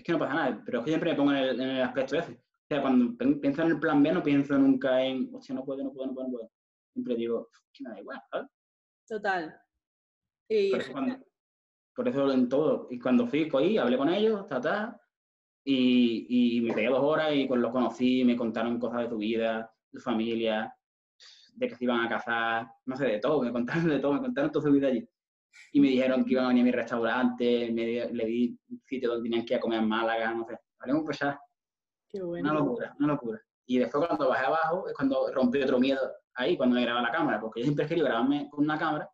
es 0.00 0.04
que 0.04 0.12
no 0.12 0.18
pasa 0.18 0.34
nada. 0.34 0.62
Pero 0.64 0.78
es 0.78 0.84
que 0.84 0.90
siempre 0.90 1.10
me 1.10 1.16
pongo 1.16 1.32
en 1.32 1.36
el, 1.38 1.60
en 1.60 1.68
el 1.70 1.82
aspecto 1.82 2.16
ese. 2.16 2.32
O 2.32 2.66
sea, 2.68 2.82
cuando 2.82 3.16
pienso 3.40 3.62
en 3.62 3.68
el 3.68 3.80
plan 3.80 4.02
B, 4.02 4.12
no 4.12 4.22
pienso 4.22 4.56
nunca 4.58 5.02
en, 5.02 5.34
hostia, 5.34 5.54
no 5.54 5.64
puedo, 5.64 5.82
no 5.84 5.92
puedo, 5.92 6.06
no 6.08 6.14
puedo, 6.14 6.26
no 6.28 6.32
puedo. 6.32 6.50
Siempre 6.92 7.14
digo, 7.16 7.48
que 7.72 7.84
me 7.84 7.90
da 7.90 8.00
igual, 8.00 8.20
¿sabes? 8.30 8.48
Total. 9.08 9.60
Y 10.48 10.70
Por 10.70 10.80
eso, 10.80 10.92
cuando- 10.92 11.18
por 11.94 12.08
eso 12.08 12.32
en 12.32 12.48
todo. 12.48 12.86
Y 12.90 12.98
cuando 12.98 13.26
fui, 13.26 13.48
cogí, 13.48 13.76
hablé 13.78 13.96
con 13.98 14.08
ellos, 14.08 14.46
ta, 14.46 14.60
ta, 14.60 15.00
y, 15.64 16.56
y 16.56 16.60
me 16.62 16.72
pegué 16.72 16.88
dos 16.88 17.02
horas 17.02 17.34
y 17.34 17.46
pues 17.46 17.60
los 17.60 17.72
conocí, 17.72 18.24
me 18.24 18.36
contaron 18.36 18.78
cosas 18.78 19.02
de 19.02 19.08
su 19.10 19.18
vida, 19.18 19.72
de 19.90 19.98
su 19.98 20.04
familia, 20.04 20.74
de 21.54 21.68
que 21.68 21.74
se 21.74 21.84
iban 21.84 22.00
a 22.00 22.08
casar, 22.08 22.68
no 22.86 22.96
sé, 22.96 23.06
de 23.06 23.18
todo, 23.18 23.42
me 23.42 23.52
contaron 23.52 23.88
de 23.88 23.98
todo, 23.98 24.14
me 24.14 24.20
contaron 24.20 24.50
toda 24.50 24.64
su 24.66 24.72
vida 24.72 24.88
allí. 24.88 25.06
Y 25.72 25.80
me 25.80 25.88
dijeron 25.88 26.24
que 26.24 26.32
iban 26.32 26.46
a 26.46 26.48
venir 26.48 26.62
a 26.62 26.64
mi 26.64 26.72
restaurante, 26.72 27.70
me 27.72 28.12
le 28.12 28.24
di 28.26 28.58
un 28.70 28.82
sitio 28.86 29.10
donde 29.10 29.28
tenían 29.28 29.46
que 29.46 29.54
ir 29.54 29.58
a 29.58 29.60
comer 29.60 29.80
en 29.80 29.88
Málaga, 29.88 30.34
no 30.34 30.46
sé. 30.46 30.58
Hablemos 30.78 31.04
pues 31.04 31.18
ya, 31.18 31.40
qué 32.08 32.18
una 32.18 32.26
bueno. 32.26 32.54
locura, 32.54 32.94
una 32.98 33.08
locura. 33.08 33.40
Y 33.66 33.78
después 33.78 34.06
cuando 34.06 34.28
bajé 34.28 34.46
abajo 34.46 34.88
es 34.88 34.94
cuando 34.94 35.30
rompí 35.32 35.62
otro 35.62 35.78
miedo 35.78 36.00
ahí, 36.34 36.56
cuando 36.56 36.74
me 36.74 36.82
grababa 36.82 37.06
la 37.06 37.12
cámara, 37.12 37.40
porque 37.40 37.60
yo 37.60 37.64
siempre 37.64 37.84
he 37.84 37.88
querido 37.88 38.06
grabarme 38.06 38.48
con 38.50 38.64
una 38.64 38.78
cámara 38.78 39.08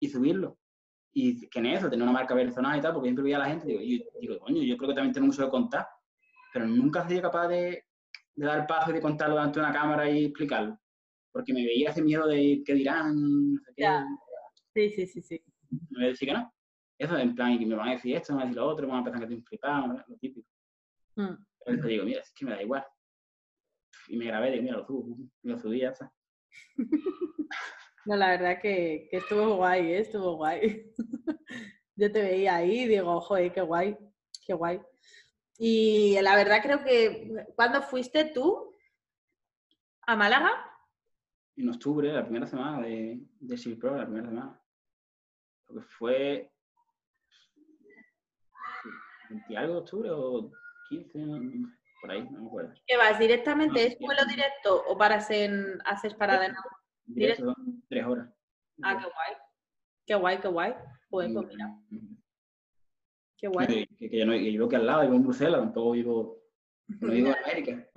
y 0.00 0.08
subirlo. 0.08 0.58
Y 1.12 1.48
que 1.48 1.58
en 1.58 1.66
eso, 1.66 1.90
tener 1.90 2.02
una 2.02 2.12
marca 2.12 2.34
personal 2.34 2.78
y 2.78 2.80
tal, 2.80 2.92
porque 2.92 3.08
siempre 3.08 3.24
veía 3.24 3.36
a 3.36 3.40
la 3.40 3.46
gente, 3.46 3.66
digo, 3.66 3.80
y 3.82 4.04
digo, 4.20 4.38
coño, 4.38 4.62
yo 4.62 4.76
creo 4.76 4.90
que 4.90 4.94
también 4.94 5.12
tengo 5.12 5.26
mucho 5.26 5.44
de 5.44 5.50
contar, 5.50 5.86
pero 6.52 6.66
nunca 6.66 7.04
he 7.04 7.08
sido 7.08 7.22
capaz 7.22 7.48
de, 7.48 7.84
de 8.34 8.46
dar 8.46 8.66
paso 8.66 8.90
y 8.90 8.94
de 8.94 9.00
contarlo 9.00 9.34
delante 9.34 9.58
de 9.58 9.66
una 9.66 9.74
cámara 9.74 10.08
y 10.08 10.26
explicarlo. 10.26 10.78
Porque 11.32 11.52
me 11.52 11.64
veía 11.64 11.90
ese 11.90 12.02
miedo 12.02 12.26
de 12.26 12.62
qué 12.64 12.74
dirán, 12.74 13.14
no 13.54 13.60
sé 13.60 13.72
qué, 13.76 13.82
Ya. 13.82 14.06
Sí, 14.74 14.90
sí, 14.90 15.06
sí, 15.06 15.22
sí. 15.22 15.44
Me 15.70 15.98
voy 15.98 16.04
a 16.04 16.08
decir 16.08 16.28
que 16.28 16.34
no. 16.34 16.52
Eso 16.98 17.16
en 17.16 17.34
plan, 17.34 17.52
y 17.52 17.64
me 17.64 17.76
van 17.76 17.88
a 17.88 17.92
decir 17.92 18.16
esto, 18.16 18.32
me 18.32 18.38
van 18.38 18.46
a 18.46 18.48
decir 18.48 18.60
lo 18.60 18.68
otro, 18.68 18.86
me 18.86 18.92
van 18.92 19.02
a 19.02 19.04
pensar 19.04 19.20
que 19.20 19.24
estoy 19.24 19.36
un 19.38 19.44
flipado, 19.44 20.04
lo 20.06 20.16
típico. 20.16 20.48
Mm. 21.16 21.34
Después 21.66 21.88
digo, 21.88 22.04
mira, 22.04 22.20
es 22.22 22.32
que 22.32 22.44
me 22.44 22.52
da 22.52 22.62
igual. 22.62 22.84
Y 24.08 24.16
me 24.16 24.24
grabé, 24.26 24.50
digo, 24.50 24.62
mira, 24.62 24.76
lo 24.78 24.86
subo, 24.86 25.16
lo 25.42 25.58
subí, 25.58 25.80
ya 25.80 25.90
está. 25.90 26.12
No, 28.06 28.16
la 28.16 28.30
verdad 28.30 28.58
que, 28.60 29.06
que 29.10 29.18
estuvo 29.18 29.56
guay, 29.56 29.92
¿eh? 29.92 29.98
estuvo 29.98 30.36
guay. 30.36 30.90
Yo 31.94 32.10
te 32.10 32.22
veía 32.22 32.56
ahí 32.56 32.80
y 32.80 32.88
digo, 32.88 33.20
joder, 33.20 33.52
qué 33.52 33.60
guay, 33.60 33.98
qué 34.46 34.54
guay. 34.54 34.80
Y 35.58 36.18
la 36.22 36.34
verdad 36.36 36.62
creo 36.62 36.82
que, 36.82 37.46
¿cuándo 37.54 37.82
fuiste 37.82 38.24
tú 38.24 38.74
a 40.06 40.16
Málaga? 40.16 40.50
En 41.56 41.68
octubre, 41.68 42.12
la 42.12 42.22
primera 42.22 42.46
semana 42.46 42.80
de, 42.80 43.20
de 43.40 43.56
Civil 43.58 43.78
Pro, 43.78 43.96
la 43.96 44.06
primera 44.06 44.28
semana. 44.28 44.62
Creo 45.68 45.80
que 45.82 45.88
fue 45.98 46.50
20 49.30 49.46
y 49.52 49.56
algo 49.56 49.74
de 49.74 49.80
octubre 49.80 50.10
o 50.10 50.50
15, 50.88 51.18
no- 51.18 51.38
no- 51.38 51.68
por 52.00 52.10
ahí, 52.12 52.22
no 52.30 52.42
me 52.42 52.46
acuerdo. 52.46 52.74
¿Qué 52.86 52.96
vas 52.96 53.18
directamente? 53.18 53.84
¿Es 53.86 53.98
vuelo 53.98 54.24
directo 54.24 54.84
o 54.86 54.96
paras 54.96 55.28
en, 55.30 55.78
haces 55.84 56.14
parada 56.14 56.46
en... 56.46 56.54
Directo, 57.06 57.54
tres 57.88 58.06
horas. 58.06 58.28
Ah, 58.82 58.96
qué 58.98 59.04
guay. 59.04 59.36
Qué 60.06 60.14
guay, 60.14 60.38
qué 60.40 60.48
guay. 60.48 60.74
Pues, 61.10 61.32
pues 61.32 61.46
mira, 61.48 61.74
qué 63.36 63.48
guay. 63.48 63.66
Que, 63.66 64.08
que, 64.08 64.18
yo, 64.18 64.26
no, 64.26 64.32
que 64.32 64.44
yo 64.44 64.50
vivo 64.52 64.66
aquí 64.66 64.76
al 64.76 64.86
lado, 64.86 65.02
vivo 65.02 65.14
en 65.16 65.22
Bruselas, 65.24 65.60
tampoco 65.60 65.90
vivo, 65.92 66.38
no 67.00 67.10
vivo 67.12 67.28
en 67.28 67.34
América. 67.44 67.88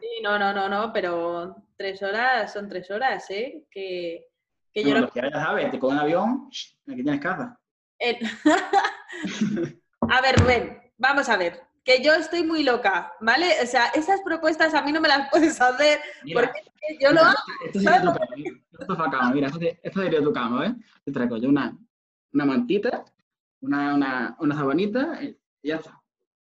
Sí, 0.00 0.20
no, 0.22 0.38
no, 0.38 0.52
no, 0.52 0.68
no, 0.68 0.92
pero 0.92 1.56
tres 1.76 2.00
horas 2.02 2.52
son 2.52 2.68
tres 2.68 2.88
horas, 2.90 3.28
¿eh? 3.30 3.66
Que, 3.70 4.28
que 4.72 4.84
yo 4.84 4.98
no... 5.00 5.10
ya 5.14 5.30
sabes, 5.30 5.70
te 5.70 5.78
coges 5.78 5.94
un 5.94 6.00
avión, 6.00 6.48
aquí 6.88 7.02
tienes 7.02 7.20
casa. 7.20 7.58
el- 7.98 8.18
a 10.08 10.20
ver, 10.20 10.36
Rubén, 10.40 10.92
vamos 10.98 11.28
a 11.28 11.36
ver. 11.36 11.62
Que 11.82 12.02
yo 12.02 12.12
estoy 12.14 12.42
muy 12.44 12.62
loca, 12.62 13.14
¿vale? 13.20 13.54
O 13.62 13.66
sea, 13.66 13.86
esas 13.88 14.20
propuestas 14.22 14.74
a 14.74 14.82
mí 14.82 14.92
no 14.92 15.00
me 15.00 15.08
las 15.08 15.28
puedes 15.30 15.60
hacer 15.60 15.98
Mira, 16.24 16.40
porque 16.42 16.98
yo 17.00 17.10
lo 17.12 17.20
hago. 17.22 17.36
Esto 17.64 17.80
sería 17.80 18.00
tu 18.02 18.12
cama, 18.12 18.26
mira. 18.36 18.50
Esto 18.78 18.92
es 18.92 18.98
la 18.98 19.10
cama, 19.10 19.30
mira, 19.32 19.46
esto, 19.48 19.58
se- 19.58 19.80
esto 19.82 20.02
sería 20.02 20.22
tu 20.22 20.32
cama, 20.32 20.60
¿ves? 20.62 20.72
Te 21.04 21.12
traigo 21.12 21.36
yo 21.38 21.48
una, 21.48 21.76
una 22.32 22.44
mantita, 22.44 23.04
una, 23.60 23.94
una, 23.94 24.36
una 24.38 24.54
sabanita 24.54 25.22
y 25.22 25.38
ya 25.62 25.76
está. 25.76 25.96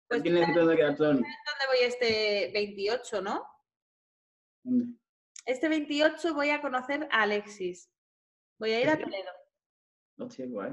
Pues 0.09 0.23
quedar 0.23 0.53
todo. 0.97 1.13
¿Dónde 1.13 1.23
voy 1.69 1.79
este 1.83 2.51
28, 2.53 3.23
no? 3.23 3.45
¿Dónde? 4.65 4.95
Este 5.47 5.69
28 5.69 6.35
voy 6.35 6.51
a 6.51 6.61
conocer 6.61 7.09
a 7.13 7.23
Alexis. 7.23 7.91
Voy 8.61 8.73
a 8.73 8.81
ir 8.83 8.89
a. 8.91 8.99
Toledo. 8.99 9.31
Hostia, 10.19 10.47
guay. 10.47 10.73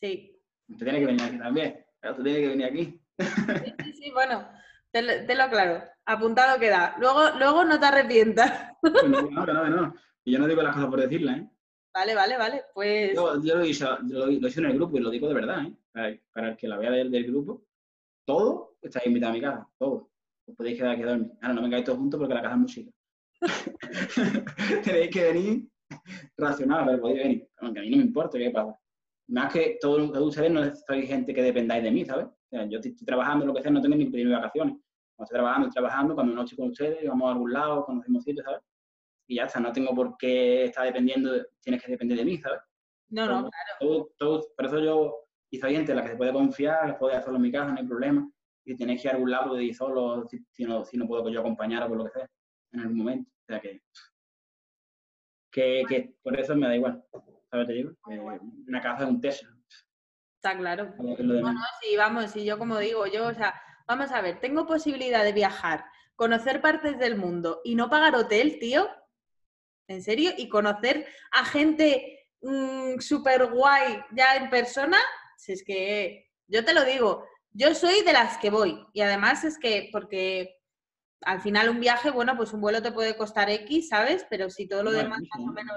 Sí. 0.00 0.42
Usted 0.70 0.86
tiene 0.86 1.00
que 1.00 1.06
venir 1.06 1.22
aquí 1.22 1.38
también. 1.38 1.86
Usted 2.02 2.22
tiene 2.24 2.40
que 2.40 2.48
venir 2.48 2.66
aquí. 2.66 3.00
Sí, 3.18 3.74
sí, 3.84 3.92
sí, 3.92 4.10
bueno, 4.10 4.48
te 4.90 5.02
lo, 5.02 5.26
te 5.26 5.34
lo 5.34 5.42
aclaro. 5.42 5.84
Apuntado 6.06 6.58
queda. 6.58 6.96
Luego, 6.98 7.30
luego 7.38 7.64
no 7.64 7.78
te 7.78 7.86
arrepientas. 7.86 8.72
No, 8.82 9.28
que 9.28 9.34
no, 9.34 9.44
que 9.46 9.52
no, 9.52 9.68
no. 9.68 9.94
Y 10.24 10.32
yo 10.32 10.38
no 10.38 10.46
digo 10.46 10.62
las 10.62 10.74
cosas 10.74 10.88
por 10.88 11.00
decirlas, 11.00 11.40
¿eh? 11.40 11.50
Vale, 11.92 12.14
vale, 12.14 12.38
vale. 12.38 12.64
Pues 12.72 13.14
Yo, 13.14 13.42
yo 13.42 13.56
lo, 13.56 13.64
hice, 13.66 13.84
yo 13.84 14.18
lo, 14.20 14.26
lo 14.26 14.48
hice 14.48 14.60
en 14.60 14.66
el 14.66 14.74
grupo 14.76 14.96
y 14.96 15.00
lo 15.00 15.10
digo 15.10 15.28
de 15.28 15.34
verdad, 15.34 15.64
¿eh? 15.66 15.76
Para, 15.92 16.16
para 16.32 16.48
el 16.50 16.56
que 16.56 16.68
la 16.68 16.78
vea 16.78 16.90
del, 16.92 17.10
del 17.10 17.26
grupo, 17.26 17.66
todo 18.24 18.78
estáis 18.80 19.06
invitados 19.06 19.34
a 19.34 19.36
mi 19.36 19.40
casa, 19.42 19.68
todo. 19.78 20.10
Os 20.46 20.56
podéis 20.56 20.78
quedar 20.78 20.92
aquí 20.92 21.02
a 21.02 21.06
dormir. 21.06 21.32
Ahora 21.42 21.54
no 21.54 21.62
vengáis 21.62 21.84
todos 21.84 21.98
juntos 21.98 22.18
porque 22.18 22.34
la 22.34 22.42
casa 22.42 22.54
es 22.54 22.60
muy 22.60 22.68
chica. 22.68 22.92
Tenéis 24.84 25.10
que 25.10 25.22
venir 25.24 25.68
racional, 26.36 26.84
pero 26.86 27.00
podéis 27.00 27.18
venir. 27.22 27.48
Aunque 27.58 27.80
a 27.80 27.82
mí 27.82 27.90
no 27.90 27.96
me 27.98 28.02
importa 28.04 28.38
qué 28.38 28.50
pasa. 28.50 28.78
Más 29.28 29.52
que 29.52 29.78
todos 29.80 30.12
todos 30.12 30.28
ustedes 30.28 30.50
no 30.50 30.62
sois 30.74 31.06
gente 31.06 31.32
que 31.32 31.42
dependáis 31.42 31.82
de 31.84 31.90
mí, 31.90 32.04
¿sabes? 32.04 32.26
O 32.26 32.36
sea, 32.50 32.64
yo 32.66 32.78
estoy, 32.78 32.90
estoy 32.92 33.06
trabajando, 33.06 33.46
lo 33.46 33.54
que 33.54 33.62
sea, 33.62 33.70
no 33.70 33.80
tengo 33.80 33.94
ni 33.96 34.04
de 34.10 34.24
vacaciones. 34.30 34.74
Cuando 34.74 35.24
estoy 35.24 35.34
trabajando, 35.36 35.68
estoy 35.68 35.82
trabajando, 35.82 36.14
cuando 36.14 36.34
no 36.34 36.42
estoy 36.42 36.56
con 36.58 36.68
ustedes, 36.70 37.08
vamos 37.08 37.28
a 37.28 37.32
algún 37.32 37.52
lado, 37.52 37.84
conocemos 37.84 38.24
sitios, 38.24 38.44
¿sabes? 38.44 38.60
Y 39.28 39.36
ya 39.36 39.44
está, 39.44 39.60
no 39.60 39.72
tengo 39.72 39.94
por 39.94 40.16
qué 40.16 40.64
estar 40.64 40.84
dependiendo, 40.84 41.32
de- 41.32 41.46
tienes 41.60 41.82
que 41.82 41.92
depender 41.92 42.18
de 42.18 42.24
mí, 42.24 42.38
¿sabes? 42.38 42.60
no, 43.26 43.42
no, 43.42 43.50
Todo- 43.78 43.88
todo- 44.18 44.38
todo- 44.40 44.46
por 44.56 44.66
eso 44.66 44.78
yo, 44.80 45.14
y 45.50 45.58
soy 45.58 45.74
gente 45.74 45.92
en 45.92 45.96
la 45.96 46.02
que 46.04 46.10
se 46.10 46.16
puede 46.16 46.32
confiar, 46.32 46.86
que 46.92 46.98
puede 46.98 47.16
hacerlo 47.16 47.36
en 47.36 47.42
mi 47.42 47.52
casa, 47.52 47.72
no 47.72 47.78
hay 47.78 47.86
problema. 47.86 48.28
Y 48.64 48.76
tenéis 48.76 49.02
que 49.02 49.08
ir 49.08 49.12
a 49.12 49.14
algún 49.14 49.30
lado, 49.30 49.48
podéis 49.50 49.70
ir 49.70 49.74
solo, 49.76 50.26
si, 50.28 50.38
si 50.50 50.64
no, 50.64 50.84
si 50.84 50.96
no 50.96 51.06
puedo 51.06 51.24
que 51.24 51.32
yo 51.32 51.40
acompañar 51.40 51.84
o 51.84 51.88
por 51.88 51.98
lo 51.98 52.04
que 52.04 52.10
sea, 52.10 52.30
en 52.72 52.80
algún 52.80 52.98
momento. 52.98 53.30
O 53.30 53.44
sea 53.46 53.60
que, 53.60 53.82
que, 55.50 55.84
que 55.88 56.14
por 56.22 56.38
eso 56.38 56.54
me 56.56 56.66
da 56.66 56.76
igual. 56.76 57.04
¿Sabes? 57.50 57.66
Te 57.66 57.72
digo, 57.72 57.90
que 58.08 58.18
una 58.68 58.80
casa 58.80 59.04
es 59.04 59.10
un 59.10 59.20
tesoro. 59.20 59.52
está 60.36 60.56
claro. 60.56 60.94
de 60.98 61.24
No, 61.24 61.54
sí, 61.82 61.96
vamos, 61.96 62.36
y 62.36 62.44
yo 62.44 62.58
como 62.58 62.78
digo, 62.78 63.06
yo, 63.06 63.26
o 63.26 63.34
sea, 63.34 63.60
vamos 63.88 64.12
a 64.12 64.20
ver, 64.20 64.40
tengo 64.40 64.66
posibilidad 64.66 65.24
de 65.24 65.32
viajar, 65.32 65.84
conocer 66.14 66.60
partes 66.60 66.98
del 66.98 67.16
mundo 67.16 67.60
y 67.64 67.74
no 67.74 67.90
pagar 67.90 68.14
hotel, 68.14 68.58
tío. 68.58 68.88
¿En 69.88 70.02
serio? 70.02 70.30
Y 70.36 70.48
conocer 70.48 71.06
a 71.32 71.44
gente 71.44 72.28
súper 73.00 73.46
guay 73.46 74.00
ya 74.12 74.36
en 74.36 74.48
persona, 74.48 74.98
si 75.36 75.52
es 75.52 75.64
que 75.64 76.30
yo 76.46 76.64
te 76.64 76.72
lo 76.72 76.84
digo, 76.84 77.26
yo 77.52 77.74
soy 77.74 78.02
de 78.02 78.12
las 78.12 78.38
que 78.38 78.50
voy. 78.50 78.86
Y 78.92 79.00
además 79.00 79.44
es 79.44 79.58
que, 79.58 79.88
porque 79.92 80.59
al 81.22 81.40
final 81.40 81.68
un 81.68 81.80
viaje, 81.80 82.10
bueno, 82.10 82.36
pues 82.36 82.52
un 82.52 82.60
vuelo 82.60 82.82
te 82.82 82.92
puede 82.92 83.16
costar 83.16 83.50
X, 83.50 83.88
¿sabes? 83.88 84.26
Pero 84.30 84.50
si 84.50 84.66
todo 84.66 84.82
lo 84.82 84.92
demás 84.92 85.20
más 85.20 85.48
o 85.48 85.52
menos... 85.52 85.76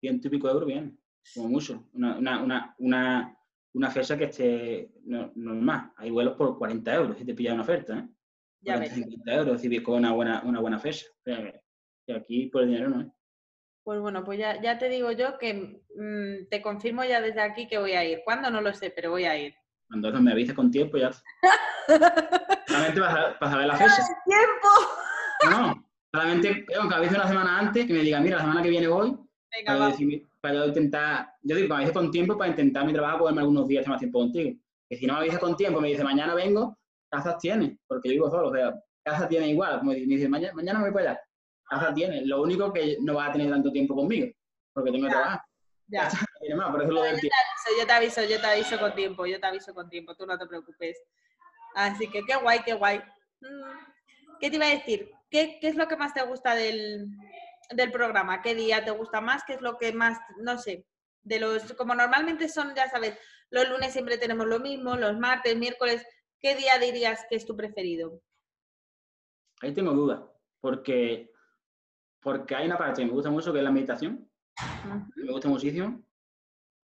ciento 0.00 0.28
y 0.28 0.30
pico 0.30 0.48
euros 0.48 0.66
bien, 0.66 0.98
como 1.34 1.48
mucho. 1.48 1.88
Una, 1.92 2.18
una, 2.18 2.76
una, 2.78 3.38
una, 3.72 3.90
fecha 3.90 4.16
que 4.18 4.24
esté 4.24 4.90
no- 5.04 5.32
normal. 5.34 5.92
Hay 5.96 6.10
vuelos 6.10 6.36
por 6.36 6.58
40 6.58 6.94
euros 6.94 7.18
si 7.18 7.24
te 7.24 7.34
pillas 7.34 7.54
una 7.54 7.62
oferta, 7.62 7.98
¿eh? 7.98 8.08
Ya 8.60 8.74
40, 8.74 8.94
ves. 8.96 9.04
50 9.04 9.34
euros 9.34 9.60
si 9.60 9.82
con 9.82 9.94
una 9.96 10.12
buena, 10.12 10.42
una 10.44 10.60
buena 10.60 10.78
fecha. 10.78 11.06
O 11.20 11.22
sea, 11.24 11.62
que- 12.06 12.12
aquí 12.14 12.46
por 12.46 12.62
el 12.62 12.68
dinero 12.68 12.88
no 12.90 13.00
es. 13.02 13.08
Pues 13.84 14.00
bueno, 14.00 14.24
pues 14.24 14.38
ya, 14.38 14.60
ya 14.60 14.78
te 14.78 14.88
digo 14.88 15.12
yo 15.12 15.38
que 15.38 15.84
mm, 15.94 16.48
te 16.50 16.60
confirmo 16.60 17.04
ya 17.04 17.20
desde 17.20 17.40
aquí 17.40 17.68
que 17.68 17.78
voy 17.78 17.92
a 17.92 18.04
ir. 18.04 18.22
¿Cuándo? 18.24 18.50
No 18.50 18.60
lo 18.60 18.74
sé, 18.74 18.90
pero 18.90 19.10
voy 19.10 19.24
a 19.24 19.38
ir. 19.38 19.54
Cuando 19.88 20.08
eso 20.08 20.20
me 20.20 20.32
avises 20.32 20.54
con 20.54 20.70
tiempo 20.72 20.98
ya. 20.98 21.10
Solamente 22.66 23.00
para, 23.00 23.38
para 23.38 23.52
saber 23.52 23.66
la 23.66 23.76
fecha. 23.76 24.02
¡Tiempo! 24.24 24.68
No. 25.50 25.86
Solamente 26.12 26.64
tengo 26.68 26.88
que 26.88 26.94
avise 26.94 27.14
una 27.14 27.28
semana 27.28 27.58
antes 27.58 27.86
que 27.86 27.92
me 27.92 28.00
diga, 28.00 28.20
mira, 28.20 28.36
la 28.36 28.42
semana 28.42 28.62
que 28.62 28.70
viene 28.70 28.88
voy. 28.88 29.10
Venga, 29.50 29.78
Para, 29.78 29.90
decir- 29.90 30.26
para 30.40 30.54
yo 30.54 30.66
intentar, 30.66 31.28
yo 31.42 31.56
digo, 31.56 31.68
me 31.68 31.74
avise 31.76 31.92
con 31.92 32.10
tiempo 32.10 32.36
para 32.38 32.50
intentar 32.50 32.84
mi 32.84 32.92
trabajo, 32.92 33.18
ponerme 33.20 33.40
algunos 33.42 33.66
días 33.68 33.86
más 33.86 33.98
tiempo 33.98 34.18
contigo. 34.20 34.58
Que 34.88 34.96
si 34.96 35.06
no 35.06 35.14
me 35.14 35.20
avise 35.20 35.38
con 35.38 35.56
tiempo, 35.56 35.80
me 35.80 35.88
dice, 35.88 36.04
mañana 36.04 36.34
vengo, 36.34 36.78
casas 37.10 37.38
tiene, 37.38 37.78
porque 37.86 38.08
yo 38.08 38.12
vivo 38.14 38.30
solo, 38.30 38.48
o 38.48 38.52
sea, 38.54 38.74
casa 39.04 39.28
tiene 39.28 39.48
igual. 39.48 39.78
Como 39.80 39.92
me 39.92 39.96
dice, 39.98 40.28
mañana, 40.28 40.54
mañana 40.54 40.78
me 40.78 40.84
voy 40.86 40.94
para 40.94 41.10
allá. 41.12 41.20
Casa 41.68 41.92
tiene. 41.94 42.24
Lo 42.24 42.42
único 42.42 42.72
que 42.72 42.96
no 43.00 43.14
va 43.14 43.26
a 43.26 43.32
tener 43.32 43.50
tanto 43.50 43.72
tiempo 43.72 43.94
conmigo, 43.94 44.28
porque 44.72 44.92
tengo 44.92 45.06
que 45.06 45.10
trabajar. 45.12 45.40
Ya. 45.88 46.08
Más, 46.56 46.70
por 46.70 46.82
eso 46.82 46.92
lo 46.92 47.02
del 47.02 47.18
tiempo. 47.20 47.36
Eso, 47.66 47.78
yo 47.80 47.86
te 47.86 47.92
aviso, 47.92 48.22
yo 48.22 48.40
te 48.40 48.46
aviso 48.46 48.78
con 48.78 48.94
tiempo, 48.94 49.26
yo 49.26 49.40
te 49.40 49.46
aviso 49.46 49.74
con 49.74 49.88
tiempo, 49.88 50.14
tú 50.14 50.26
no 50.26 50.38
te 50.38 50.46
preocupes. 50.46 50.96
Así 51.76 52.08
que 52.08 52.22
qué 52.24 52.36
guay, 52.36 52.60
qué 52.64 52.74
guay. 52.74 52.98
Mm, 53.40 54.38
¿Qué 54.40 54.50
te 54.50 54.56
iba 54.56 54.66
a 54.66 54.70
decir? 54.70 55.10
¿qué, 55.30 55.58
qué 55.60 55.68
es 55.68 55.76
lo 55.76 55.88
que 55.88 55.96
más 55.96 56.14
te 56.14 56.22
gusta 56.22 56.54
del, 56.54 57.08
del 57.74 57.92
programa? 57.92 58.42
¿Qué 58.42 58.54
día 58.54 58.84
te 58.84 58.90
gusta 58.90 59.20
más? 59.20 59.44
¿Qué 59.44 59.54
es 59.54 59.60
lo 59.60 59.76
que 59.78 59.92
más, 59.92 60.18
no 60.38 60.58
sé, 60.58 60.86
de 61.22 61.40
los, 61.40 61.72
como 61.74 61.94
normalmente 61.94 62.48
son, 62.48 62.74
ya 62.74 62.88
sabes, 62.88 63.18
los 63.50 63.68
lunes 63.68 63.92
siempre 63.92 64.18
tenemos 64.18 64.46
lo 64.46 64.60
mismo, 64.60 64.96
los 64.96 65.18
martes, 65.18 65.56
miércoles, 65.56 66.04
¿qué 66.40 66.56
día 66.56 66.78
dirías 66.80 67.24
que 67.28 67.36
es 67.36 67.46
tu 67.46 67.56
preferido? 67.56 68.20
Ahí 69.60 69.72
tengo 69.72 69.92
dudas, 69.92 70.20
porque, 70.60 71.30
porque 72.20 72.54
hay 72.54 72.66
una 72.66 72.78
parte 72.78 73.02
que 73.02 73.06
me 73.06 73.12
gusta 73.12 73.30
mucho 73.30 73.52
que 73.52 73.58
es 73.58 73.64
la 73.64 73.70
meditación, 73.70 74.30
me 75.16 75.32
gusta 75.32 75.48
muchísimo, 75.48 76.02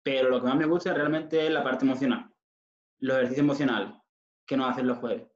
pero 0.03 0.29
lo 0.29 0.41
que 0.41 0.47
más 0.47 0.57
me 0.57 0.67
gusta 0.67 0.93
realmente 0.93 1.47
es 1.47 1.53
la 1.53 1.63
parte 1.63 1.85
emocional, 1.85 2.33
los 3.01 3.17
ejercicios 3.17 3.45
emocionales 3.45 3.98
que 4.49 4.57
nos 4.57 4.71
hacen 4.71 4.87
los 4.87 4.99
jueves. 4.99 5.29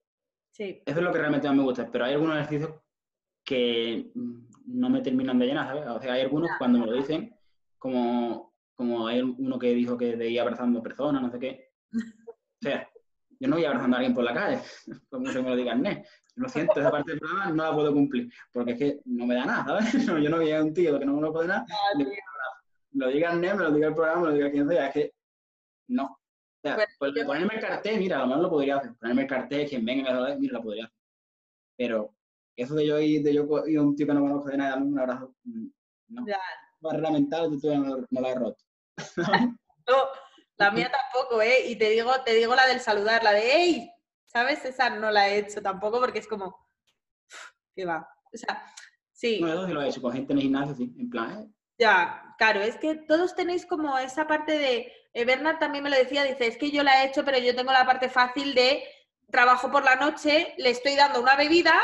Sí. 0.51 0.83
Eso 0.85 0.99
es 0.99 1.05
lo 1.05 1.13
que 1.13 1.19
realmente 1.19 1.47
más 1.47 1.57
me 1.57 1.63
gusta, 1.63 1.89
pero 1.91 2.07
hay 2.07 2.15
algunos 2.15 2.37
ejercicios 2.37 2.73
que 3.45 4.11
mm, 4.15 4.47
no 4.67 4.91
me 4.91 5.03
terminan 5.03 5.39
de 5.39 5.47
llenar, 5.47 5.67
¿sabes? 5.67 5.87
O 5.87 6.01
sea, 6.01 6.15
hay 6.15 6.23
algunos 6.23 6.51
cuando 6.59 6.79
me 6.79 6.87
lo 6.87 6.95
dicen, 6.95 7.37
como, 7.79 8.55
como 8.75 9.07
hay 9.07 9.21
uno 9.21 9.59
que 9.59 9.75
dijo 9.75 9.97
que 9.97 10.17
de 10.17 10.31
ir 10.31 10.41
abrazando 10.41 10.83
personas, 10.83 11.23
no 11.23 11.31
sé 11.31 11.39
qué. 11.39 11.73
O 12.55 12.65
sea, 12.65 12.89
yo 13.41 13.49
no 13.49 13.57
voy 13.57 13.65
abrazando 13.65 13.97
a 13.97 13.99
alguien 13.99 14.15
por 14.15 14.23
la 14.23 14.33
calle, 14.33 14.61
como 15.11 15.27
se 15.27 15.43
me 15.43 15.51
lo 15.51 15.57
digan, 15.57 15.83
¿no? 15.83 15.91
Lo 16.37 16.49
siento, 16.49 16.79
esa 16.79 16.93
parte 16.93 17.11
del 17.11 17.19
programa 17.19 17.51
no 17.51 17.65
la 17.65 17.75
puedo 17.75 17.93
cumplir, 17.93 18.33
porque 18.53 18.71
es 18.71 18.79
que 18.79 19.01
no 19.07 19.27
me 19.27 19.35
da 19.35 19.45
nada, 19.45 19.65
¿sabes? 19.65 19.93
yo 20.23 20.31
no 20.31 20.37
voy 20.37 20.53
a 20.53 20.63
un 20.63 20.73
tío 20.73 20.97
que 20.97 21.05
no 21.05 21.15
me 21.15 21.23
lo 21.23 21.33
puede 21.33 21.49
dar, 21.49 21.65
lo 22.93 23.09
diga 23.09 23.33
el 23.33 23.41
NEM, 23.41 23.57
me 23.57 23.65
lo 23.65 23.73
diga 23.73 23.89
el 23.89 23.95
programa, 23.95 24.21
me 24.23 24.29
lo 24.29 24.35
diga 24.35 24.51
quien 24.53 24.69
sea, 24.69 24.87
es 24.87 24.95
que 24.95 25.15
no. 25.89 26.22
O 26.65 26.69
sea, 26.69 26.87
pues, 26.99 27.13
ponerme 27.27 27.55
el 27.55 27.61
cartel, 27.61 27.99
mira, 27.99 28.19
a 28.19 28.21
lo 28.21 28.27
mejor 28.29 28.43
lo 28.45 28.51
podría 28.51 28.77
hacer. 28.77 28.95
Ponerme 28.95 29.23
el 29.23 29.29
cartel, 29.29 29.69
quien 29.69 29.85
venga 29.85 30.11
y 30.11 30.15
me 30.15 30.21
lo 30.21 30.39
mira, 30.39 30.59
lo 30.59 30.63
podría 30.63 30.85
hacer. 30.85 30.97
Pero 31.77 32.15
eso 32.55 32.75
de 32.77 32.87
yo 32.87 33.01
ir, 33.01 33.23
de 33.23 33.35
yo 33.35 33.43
a 33.43 33.83
un 33.83 33.97
tío 33.97 34.07
que 34.07 34.15
no 34.15 34.21
conozco 34.21 34.49
de 34.49 34.59
nada, 34.59 34.77
un 34.77 34.99
abrazo, 34.99 35.35
mm, 35.43 35.67
no. 36.09 36.27
Ya. 36.27 36.39
Barrera 36.81 37.11
mental, 37.11 37.51
tú 37.61 37.75
no, 37.75 38.07
no 38.09 38.21
la 38.21 38.31
he 38.31 38.35
roto. 38.35 38.65
no, 39.89 39.97
la 40.57 40.71
mía 40.71 40.91
tampoco, 40.91 41.43
¿eh? 41.43 41.69
Y 41.69 41.77
te 41.77 41.91
digo, 41.91 42.13
te 42.25 42.35
digo 42.35 42.55
la 42.55 42.67
del 42.67 42.81
saludar, 42.81 43.25
la 43.25 43.33
de 43.33 43.57
¡Ey! 43.57 43.91
¿Sabes? 44.27 44.65
Esa 44.65 44.91
no 44.91 45.11
la 45.11 45.29
he 45.29 45.39
hecho 45.39 45.61
tampoco 45.63 45.99
porque 45.99 46.21
es 46.21 46.29
como, 46.29 46.69
¿qué 47.75 47.85
va? 47.85 48.09
O 48.33 48.37
sea, 48.37 48.65
sí. 49.13 49.41
No, 49.41 49.49
eso 49.49 49.67
sí 49.67 49.73
lo 49.73 49.83
he 49.83 49.89
hecho 49.89 50.03
con 50.03 50.13
gente 50.13 50.33
en 50.33 50.39
el 50.39 50.43
gimnasio, 50.45 50.75
sí, 50.77 50.95
en 50.97 51.11
plan, 51.11 51.41
¿eh? 51.41 51.53
Ya, 51.79 52.35
claro, 52.39 52.61
es 52.61 52.77
que 52.77 52.95
todos 52.95 53.35
tenéis 53.35 53.67
como 53.67 53.99
esa 53.99 54.27
parte 54.27 54.59
de, 54.59 54.93
eh, 55.13 55.25
Bernard 55.25 55.59
también 55.59 55.85
me 55.85 55.91
lo 55.91 55.97
decía, 55.97 56.25
dice, 56.25 56.47
es 56.47 56.57
que 56.57 56.71
yo 56.71 56.83
la 56.83 57.03
he 57.03 57.09
hecho, 57.09 57.25
pero 57.25 57.39
yo 57.39 57.55
tengo 57.55 57.73
la 57.73 57.85
parte 57.85 58.09
fácil 58.09 58.55
de 58.55 58.83
trabajo 59.31 59.71
por 59.71 59.85
la 59.85 59.97
noche, 59.97 60.55
le 60.59 60.71
estoy 60.71 60.95
dando 60.97 61.21
una 61.21 61.37
bebida, 61.37 61.75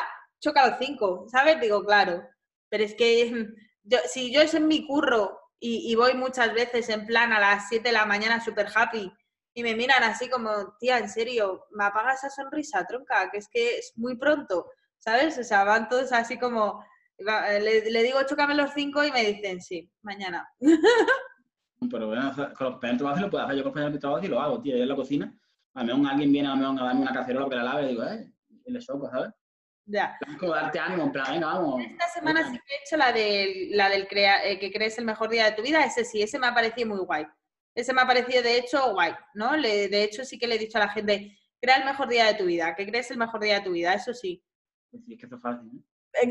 choca 0.41 0.69
los 0.69 0.79
cinco, 0.79 1.27
¿sabes? 1.31 1.61
Digo, 1.61 1.85
claro, 1.85 2.27
pero 2.69 2.85
es 2.85 2.95
que 2.95 3.49
si 4.11 4.33
yo 4.33 4.43
es 4.43 4.55
en 4.55 4.69
mi 4.69 4.87
curro 4.87 5.41
y, 5.61 5.95
voy 5.97 6.15
muchas 6.15 6.55
veces 6.55 6.89
en 6.89 7.05
plan 7.07 7.33
a 7.33 7.41
las 7.41 7.69
7 7.69 7.89
de 7.89 7.93
la 7.93 8.07
mañana 8.07 8.43
súper 8.43 8.69
happy 8.73 9.13
y 9.55 9.63
me 9.65 9.75
miran 9.75 10.05
así 10.05 10.29
como, 10.29 10.77
tía, 10.79 10.99
en 10.99 11.09
serio, 11.09 11.67
me 11.73 11.85
apaga 11.85 12.13
esa 12.13 12.31
sonrisa, 12.31 12.87
tronca, 12.87 13.29
que 13.31 13.39
es 13.39 13.49
que 13.49 13.79
es 13.79 13.93
muy 13.97 14.17
pronto, 14.17 14.71
¿sabes? 14.99 15.37
O 15.39 15.43
sea, 15.43 15.65
van 15.65 15.89
todos 15.89 16.13
así 16.13 16.39
como, 16.39 16.85
le, 17.19 17.91
le 17.91 18.03
digo, 18.05 18.23
chócame 18.25 18.55
los 18.55 18.73
cinco 18.73 19.03
y 19.03 19.11
me 19.11 19.25
dicen, 19.25 19.61
sí, 19.61 19.91
mañana. 20.03 20.49
Pero 21.91 22.09
bueno, 22.09 22.33
con 22.35 22.45
los 22.45 22.73
compañeros 22.73 22.81
de 22.83 22.99
trabajo 22.99 23.21
lo 23.21 23.31
puedo 23.31 23.45
hacer 23.45 23.57
yo 23.57 23.73
con 23.73 23.83
los 23.83 23.93
de 23.93 23.99
trabajo 23.99 24.25
y 24.25 24.29
lo 24.29 24.41
hago, 24.41 24.61
tío, 24.61 24.77
yo 24.77 24.83
en 24.83 24.89
la 24.89 24.97
cocina. 24.97 25.35
A 25.75 25.85
lo 25.85 25.97
mejor 25.97 26.13
alguien 26.13 26.33
viene 26.33 26.49
a, 26.49 26.57
lo 26.57 26.69
a 26.69 26.85
darme 26.85 27.03
una 27.03 27.13
cacerola 27.13 27.49
que 27.49 27.55
la 27.57 27.63
lave 27.63 27.85
y 27.85 27.89
digo, 27.89 28.05
eh, 28.05 28.33
y 28.67 28.73
le 28.73 28.81
choco, 28.81 29.09
¿sabes? 29.11 29.31
Ya. 29.87 30.19
Es 30.27 30.37
como 30.37 30.55
darte 30.55 30.79
ánimo, 30.79 31.05
en 31.05 31.13
plan, 31.13 31.27
venga, 31.31 31.47
vamos. 31.47 31.83
Esta 31.83 32.09
semana 32.09 32.51
sí 32.51 32.59
que 32.59 32.75
he 32.75 32.83
hecho 32.83 32.97
la 32.97 33.13
del, 33.13 33.77
la 33.77 33.89
del 33.89 34.07
crea, 34.09 34.45
eh, 34.45 34.59
que 34.59 34.73
crees 34.73 34.99
el 34.99 35.05
mejor 35.05 35.31
día 35.31 35.45
de 35.45 35.53
tu 35.53 35.63
vida, 35.63 35.85
ese 35.85 36.05
sí, 36.05 36.21
ese 36.21 36.39
me 36.39 36.49
ha 36.49 36.55
parecido 36.55 36.89
muy 36.89 36.99
guay. 36.99 37.27
Ese 37.75 37.93
me 37.93 38.03
ha 38.03 38.07
parecido, 38.07 38.43
de 38.43 38.59
hecho, 38.59 38.93
guay, 38.93 39.15
¿no? 39.35 39.57
Le, 39.57 39.89
de 39.89 40.03
hecho, 40.03 40.25
sí 40.25 40.39
que 40.39 40.49
le 40.49 40.57
he 40.57 40.59
dicho 40.59 40.79
a 40.79 40.83
la 40.83 40.89
gente, 40.89 41.39
crea 41.61 41.77
el 41.77 41.85
mejor 41.85 42.09
día 42.09 42.27
de 42.27 42.35
tu 42.35 42.45
vida, 42.45 42.75
que 42.75 42.87
crees 42.87 43.11
el 43.11 43.19
mejor 43.19 43.41
día 43.41 43.61
de 43.61 43.65
tu 43.65 43.71
vida, 43.71 43.95
eso 43.95 44.13
sí. 44.13 44.43
Sí, 44.91 45.15
es 45.15 45.21
que 45.21 45.27
es 45.27 45.41
fácil. 45.41 45.85
Eh, 46.23 46.31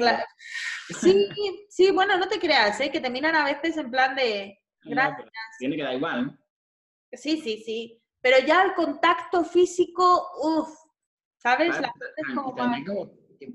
sí, 0.99 1.29
sí, 1.69 1.91
bueno, 1.91 2.17
no 2.17 2.27
te 2.27 2.39
creas, 2.39 2.79
¿eh? 2.81 2.91
que 2.91 2.99
te 2.99 3.09
miran 3.09 3.35
a 3.35 3.45
veces 3.45 3.77
en 3.77 3.89
plan 3.89 4.15
de, 4.15 4.59
gracias. 4.89 5.29
tiene 5.59 5.75
que 5.75 5.83
dar 5.83 5.95
igual, 5.95 6.39
Sí, 7.13 7.41
sí, 7.41 7.63
sí. 7.65 8.01
Pero 8.21 8.45
ya 8.45 8.63
el 8.63 8.73
contacto 8.73 9.43
físico, 9.43 10.29
uff, 10.41 10.69
¿sabes? 11.37 11.69
la 11.69 11.87
gente 11.87 12.05
es 12.17 12.35
como 12.35 12.53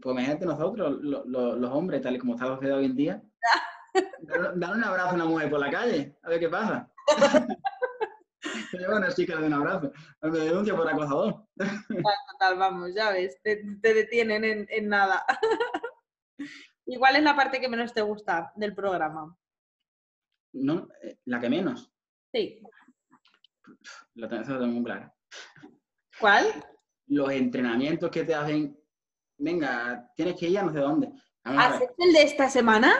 pues 0.00 0.14
imagínate 0.14 0.46
nosotros, 0.46 0.98
los 1.02 1.70
hombres, 1.72 2.02
tal 2.02 2.16
y 2.16 2.18
como 2.18 2.34
está 2.34 2.46
la 2.46 2.54
sociedad 2.54 2.78
hoy 2.78 2.86
en 2.86 2.96
día, 2.96 3.22
dar, 4.54 4.76
un 4.76 4.84
abrazo 4.84 5.10
a 5.10 5.14
una 5.14 5.24
mujer 5.24 5.50
por 5.50 5.60
la 5.60 5.70
calle, 5.70 6.16
a 6.22 6.28
ver 6.28 6.40
qué 6.40 6.48
pasa. 6.48 6.90
Lleva 8.72 8.96
una 8.96 9.12
chica 9.12 9.36
de 9.36 9.46
un 9.46 9.52
abrazo, 9.52 9.92
me 10.22 10.38
denuncia 10.38 10.76
por 10.76 10.88
acosador. 10.88 11.46
Total, 11.56 12.58
vamos, 12.58 12.94
ya 12.94 13.10
ves, 13.10 13.40
te, 13.42 13.62
detienen 13.82 14.44
en, 14.44 14.66
en 14.70 14.88
nada. 14.88 15.24
Igual 16.86 17.16
es 17.16 17.22
la 17.22 17.36
parte 17.36 17.60
que 17.60 17.68
menos 17.68 17.92
te 17.92 18.02
gusta 18.02 18.52
del 18.56 18.74
programa? 18.74 19.36
No, 20.52 20.88
eh, 21.02 21.18
la 21.26 21.40
que 21.40 21.48
menos. 21.48 21.92
Sí. 22.32 22.62
Lo 24.14 24.28
tengo 24.28 24.66
muy 24.66 24.84
claro. 24.84 25.12
¿Cuál? 26.20 26.46
Los 27.06 27.30
entrenamientos 27.30 28.10
que 28.10 28.24
te 28.24 28.34
hacen 28.34 28.76
venga, 29.42 30.10
tienes 30.14 30.36
que 30.36 30.48
ir 30.48 30.58
a 30.58 30.62
no 30.62 30.72
sé 30.72 30.78
dónde. 30.78 31.12
¿Haces 31.44 31.90
el 31.98 32.12
de 32.12 32.22
esta 32.22 32.48
semana? 32.48 32.92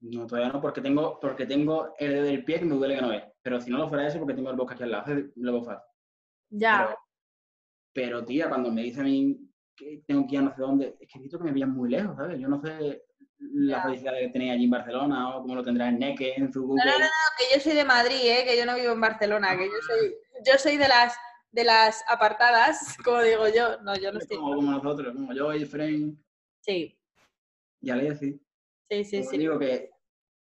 No, 0.00 0.26
todavía 0.26 0.52
no, 0.52 0.60
porque 0.60 0.80
tengo, 0.80 1.18
porque 1.18 1.46
tengo 1.46 1.94
el 1.98 2.12
dedo 2.12 2.24
del 2.24 2.44
pie 2.44 2.60
que 2.60 2.66
me 2.66 2.76
duele 2.76 2.96
que 2.96 3.02
no 3.02 3.08
ve. 3.08 3.32
Pero 3.42 3.60
si 3.60 3.70
no 3.70 3.78
lo 3.78 3.88
fuera 3.88 4.06
eso, 4.06 4.18
porque 4.18 4.34
tengo 4.34 4.50
el 4.50 4.56
bosque 4.56 4.74
aquí 4.74 4.82
al 4.84 4.90
lado, 4.90 5.04
lo 5.36 5.64
fácil. 5.64 5.84
Ya. 6.50 6.96
Pero, 7.92 8.24
tía, 8.24 8.48
cuando 8.48 8.70
me 8.70 8.82
dice 8.82 9.00
a 9.00 9.04
mí 9.04 9.38
que 9.76 10.02
tengo 10.06 10.26
que 10.26 10.34
ir 10.34 10.40
a 10.40 10.42
no 10.42 10.54
sé 10.54 10.60
dónde, 10.60 10.96
es 11.00 11.08
que 11.08 11.18
visto 11.18 11.38
que 11.38 11.44
me 11.44 11.52
pillan 11.52 11.72
muy 11.72 11.90
lejos, 11.90 12.16
¿sabes? 12.16 12.38
Yo 12.38 12.48
no 12.48 12.60
sé 12.60 13.04
la 13.52 13.82
felicidad 13.82 14.12
que 14.18 14.28
tenéis 14.28 14.52
allí 14.52 14.64
en 14.64 14.70
Barcelona 14.70 15.36
o 15.36 15.42
cómo 15.42 15.54
lo 15.54 15.62
tendrá 15.62 15.88
en 15.88 15.98
Neque, 15.98 16.34
en 16.36 16.52
su 16.52 16.66
No, 16.66 16.74
no, 16.74 16.98
no, 16.98 17.06
que 17.38 17.54
yo 17.54 17.60
soy 17.60 17.74
de 17.74 17.84
Madrid, 17.84 18.20
¿eh? 18.22 18.44
que 18.46 18.56
yo 18.56 18.66
no 18.66 18.74
vivo 18.74 18.92
en 18.92 19.00
Barcelona, 19.00 19.56
que 19.56 19.66
yo 19.66 19.80
soy, 19.86 20.14
yo 20.44 20.58
soy 20.58 20.76
de 20.76 20.88
las 20.88 21.16
de 21.54 21.64
las 21.64 22.04
apartadas, 22.08 22.96
como 23.04 23.22
digo 23.22 23.46
yo. 23.48 23.80
No, 23.82 23.96
yo 23.96 24.12
no 24.12 24.18
estoy. 24.18 24.36
Como, 24.36 24.56
como 24.56 24.72
nosotros, 24.72 25.14
como 25.14 25.32
yo 25.32 25.54
y 25.54 25.62
Efraín. 25.62 26.22
Sí. 26.60 26.98
Ya 27.80 27.96
le 27.96 28.10
decía. 28.10 28.34
Sí, 28.90 29.04
sí, 29.04 29.22
sí. 29.22 29.38
Digo 29.38 29.58
que, 29.58 29.90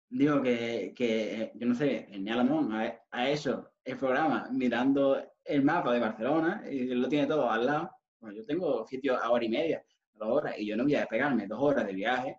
digo 0.08 0.40
que, 0.42 0.92
que 0.96 1.52
yo 1.54 1.66
no 1.66 1.74
sé, 1.74 2.06
en 2.10 2.28
Alamón 2.28 2.72
a, 2.72 3.00
a 3.10 3.28
eso, 3.28 3.72
el 3.84 3.96
programa, 3.96 4.48
mirando 4.52 5.20
el 5.44 5.62
mapa 5.62 5.92
de 5.92 6.00
Barcelona, 6.00 6.62
y 6.70 6.86
lo 6.86 7.08
tiene 7.08 7.26
todo 7.26 7.50
al 7.50 7.66
lado. 7.66 7.90
Bueno, 8.20 8.36
yo 8.36 8.46
tengo 8.46 8.86
sitio 8.86 9.16
a 9.16 9.30
hora 9.30 9.44
y 9.44 9.48
media, 9.48 9.84
dos 10.14 10.28
horas, 10.28 10.54
y 10.56 10.66
yo 10.66 10.76
no 10.76 10.84
voy 10.84 10.94
a 10.94 11.06
pegarme 11.06 11.48
dos 11.48 11.60
horas 11.60 11.86
de 11.86 11.92
viaje 11.94 12.38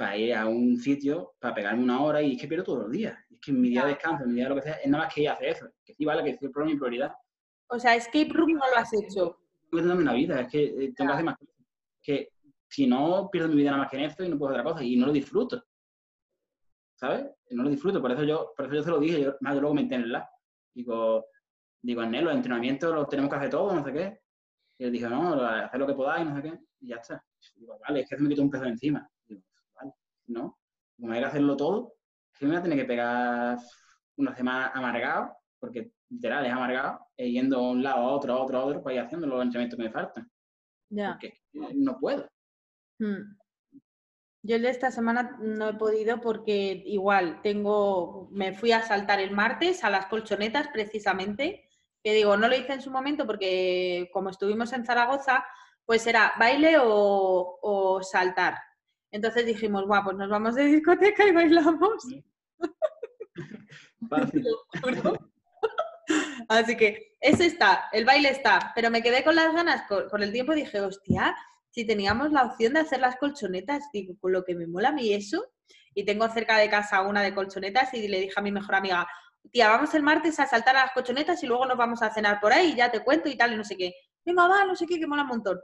para 0.00 0.16
ir 0.16 0.34
a 0.34 0.46
un 0.46 0.78
sitio, 0.78 1.34
para 1.38 1.54
pegarme 1.54 1.82
una 1.82 2.02
hora, 2.02 2.22
y 2.22 2.32
es 2.32 2.40
que 2.40 2.48
pierdo 2.48 2.64
todos 2.64 2.78
los 2.84 2.90
días. 2.90 3.18
Es 3.28 3.38
que 3.38 3.50
en 3.50 3.60
mi 3.60 3.68
día 3.68 3.82
de 3.82 3.90
descanso, 3.90 4.24
en 4.24 4.30
mi 4.30 4.36
día 4.36 4.44
de 4.44 4.48
lo 4.48 4.56
que 4.56 4.62
sea, 4.62 4.76
es 4.76 4.88
nada 4.88 5.04
más 5.04 5.12
que 5.12 5.20
ir 5.20 5.28
a 5.28 5.34
hacer 5.34 5.48
eso. 5.48 5.68
Que 5.84 5.94
sí, 5.94 6.06
vale, 6.06 6.24
que 6.24 6.30
es 6.30 6.40
mi 6.40 6.48
prioridad, 6.48 7.12
o 7.68 7.78
sea, 7.78 7.94
escape 7.94 8.30
room 8.32 8.52
no 8.52 8.66
lo 8.66 8.76
has 8.78 8.90
hecho. 8.94 9.38
Tengo 9.70 9.94
que 9.94 10.02
una 10.02 10.14
vida, 10.14 10.40
es 10.40 10.48
que 10.48 10.64
eh, 10.64 10.92
tengo 10.96 11.10
que 11.10 11.12
hacer 11.12 11.24
más 11.26 11.36
cosas. 11.36 11.54
Que 12.02 12.30
si 12.66 12.86
no, 12.86 13.28
pierdo 13.30 13.50
mi 13.50 13.56
vida 13.56 13.72
nada 13.72 13.82
más 13.82 13.90
que 13.90 13.98
en 13.98 14.04
esto 14.04 14.24
y 14.24 14.30
no 14.30 14.38
puedo 14.38 14.52
hacer 14.52 14.62
otra 14.62 14.72
cosa 14.72 14.84
y 14.84 14.96
no 14.96 15.06
lo 15.06 15.12
disfruto. 15.12 15.62
¿Sabes? 16.94 17.26
No 17.50 17.62
lo 17.62 17.68
disfruto, 17.68 18.00
por 18.00 18.10
eso 18.10 18.24
yo, 18.24 18.54
por 18.56 18.64
eso 18.64 18.74
yo 18.76 18.82
se 18.82 18.90
lo 18.90 19.00
dije, 19.00 19.20
yo, 19.20 19.36
más 19.40 19.54
yo 19.54 19.60
luego 19.60 19.74
comenté 19.76 19.96
en 19.96 20.02
el 20.02 20.12
lab. 20.12 20.26
Digo, 20.74 21.26
digo, 21.82 22.02
en 22.02 22.24
los 22.24 22.34
entrenamientos 22.34 22.94
los 22.94 23.06
tenemos 23.06 23.30
que 23.30 23.36
hacer 23.36 23.50
todos, 23.50 23.74
no 23.74 23.84
sé 23.84 23.92
qué. 23.92 24.20
Y 24.78 24.84
él 24.84 24.92
dijo, 24.92 25.10
no, 25.10 25.44
hacer 25.44 25.78
lo 25.78 25.86
que 25.86 25.92
podáis, 25.92 26.26
no 26.26 26.36
sé 26.36 26.42
qué, 26.42 26.58
y 26.80 26.88
ya 26.88 26.96
está. 26.96 27.22
Digo, 27.54 27.78
vale, 27.86 28.00
es 28.00 28.08
que 28.08 28.16
me 28.16 28.30
quito 28.30 28.40
un 28.40 28.50
peso 28.50 28.64
de 28.64 28.70
encima. 28.70 29.06
No, 30.30 30.58
como 30.98 31.12
hay 31.12 31.20
que 31.20 31.26
hacerlo 31.26 31.56
todo, 31.56 31.94
me 32.40 32.48
voy 32.48 32.56
a 32.56 32.62
tener 32.62 32.78
que 32.78 32.84
pegar 32.84 33.58
una 34.16 34.34
semana 34.34 34.68
amargado, 34.68 35.36
porque 35.58 35.92
literal, 36.08 36.46
es 36.46 36.52
amargado, 36.52 37.06
e 37.16 37.30
yendo 37.30 37.58
a 37.58 37.70
un 37.70 37.82
lado, 37.82 37.98
a 37.98 38.12
otro, 38.12 38.32
a 38.32 38.42
otro, 38.42 38.58
a 38.58 38.64
otro, 38.64 38.82
para 38.82 38.94
ir 38.94 39.00
haciendo 39.00 39.26
los 39.26 39.42
entrenamientos 39.42 39.76
que 39.76 39.84
me 39.84 39.90
faltan. 39.90 40.30
Ya. 40.88 41.12
Porque 41.12 41.40
no 41.52 41.98
puedo. 41.98 42.28
Hmm. 42.98 43.36
Yo 44.42 44.56
el 44.56 44.62
de 44.62 44.70
esta 44.70 44.90
semana 44.90 45.36
no 45.40 45.68
he 45.68 45.74
podido 45.74 46.20
porque 46.20 46.82
igual 46.86 47.42
tengo, 47.42 48.28
me 48.32 48.54
fui 48.54 48.72
a 48.72 48.82
saltar 48.82 49.20
el 49.20 49.32
martes 49.32 49.84
a 49.84 49.90
las 49.90 50.06
colchonetas 50.06 50.68
precisamente, 50.68 51.68
que 52.02 52.14
digo, 52.14 52.36
no 52.36 52.48
lo 52.48 52.56
hice 52.56 52.72
en 52.72 52.80
su 52.80 52.90
momento 52.90 53.26
porque 53.26 54.08
como 54.12 54.30
estuvimos 54.30 54.72
en 54.72 54.86
Zaragoza, 54.86 55.44
pues 55.84 56.06
era 56.06 56.32
baile 56.38 56.78
o, 56.78 57.58
o 57.60 58.02
saltar. 58.02 58.56
Entonces 59.10 59.46
dijimos, 59.46 59.86
guau, 59.86 60.04
pues 60.04 60.16
nos 60.16 60.28
vamos 60.28 60.54
de 60.54 60.64
discoteca 60.64 61.26
y 61.26 61.32
bailamos. 61.32 62.06
Fácil. 64.08 64.46
Así 66.48 66.76
que 66.76 67.16
ese 67.20 67.46
está, 67.46 67.88
el 67.92 68.04
baile 68.04 68.30
está, 68.30 68.72
pero 68.74 68.90
me 68.90 69.02
quedé 69.02 69.22
con 69.22 69.36
las 69.36 69.54
ganas 69.54 69.82
por, 69.88 70.22
el 70.22 70.32
tiempo 70.32 70.52
y 70.52 70.62
dije, 70.62 70.80
hostia, 70.80 71.36
si 71.70 71.86
teníamos 71.86 72.32
la 72.32 72.44
opción 72.44 72.74
de 72.74 72.80
hacer 72.80 73.00
las 73.00 73.16
colchonetas, 73.16 73.84
digo, 73.92 74.14
con 74.20 74.32
lo 74.32 74.44
que 74.44 74.54
me 74.54 74.66
mola 74.66 74.88
a 74.88 74.92
mí 74.92 75.12
eso, 75.12 75.44
y 75.94 76.04
tengo 76.04 76.28
cerca 76.28 76.58
de 76.58 76.68
casa 76.68 77.02
una 77.02 77.22
de 77.22 77.34
colchonetas 77.34 77.94
y 77.94 78.08
le 78.08 78.20
dije 78.20 78.34
a 78.36 78.42
mi 78.42 78.50
mejor 78.52 78.74
amiga, 78.74 79.06
tía, 79.52 79.68
vamos 79.68 79.94
el 79.94 80.02
martes 80.02 80.40
a 80.40 80.46
saltar 80.46 80.76
a 80.76 80.82
las 80.82 80.92
colchonetas 80.92 81.42
y 81.42 81.46
luego 81.46 81.66
nos 81.66 81.76
vamos 81.76 82.02
a 82.02 82.12
cenar 82.12 82.40
por 82.40 82.52
ahí, 82.52 82.74
ya 82.74 82.90
te 82.90 83.00
cuento 83.00 83.28
y 83.28 83.36
tal, 83.36 83.52
y 83.52 83.56
no 83.56 83.64
sé 83.64 83.76
qué. 83.76 83.94
Venga, 84.24 84.48
va, 84.48 84.64
no 84.64 84.74
sé 84.74 84.86
qué, 84.86 84.98
que 84.98 85.06
mola 85.06 85.22
un 85.22 85.28
montón. 85.28 85.60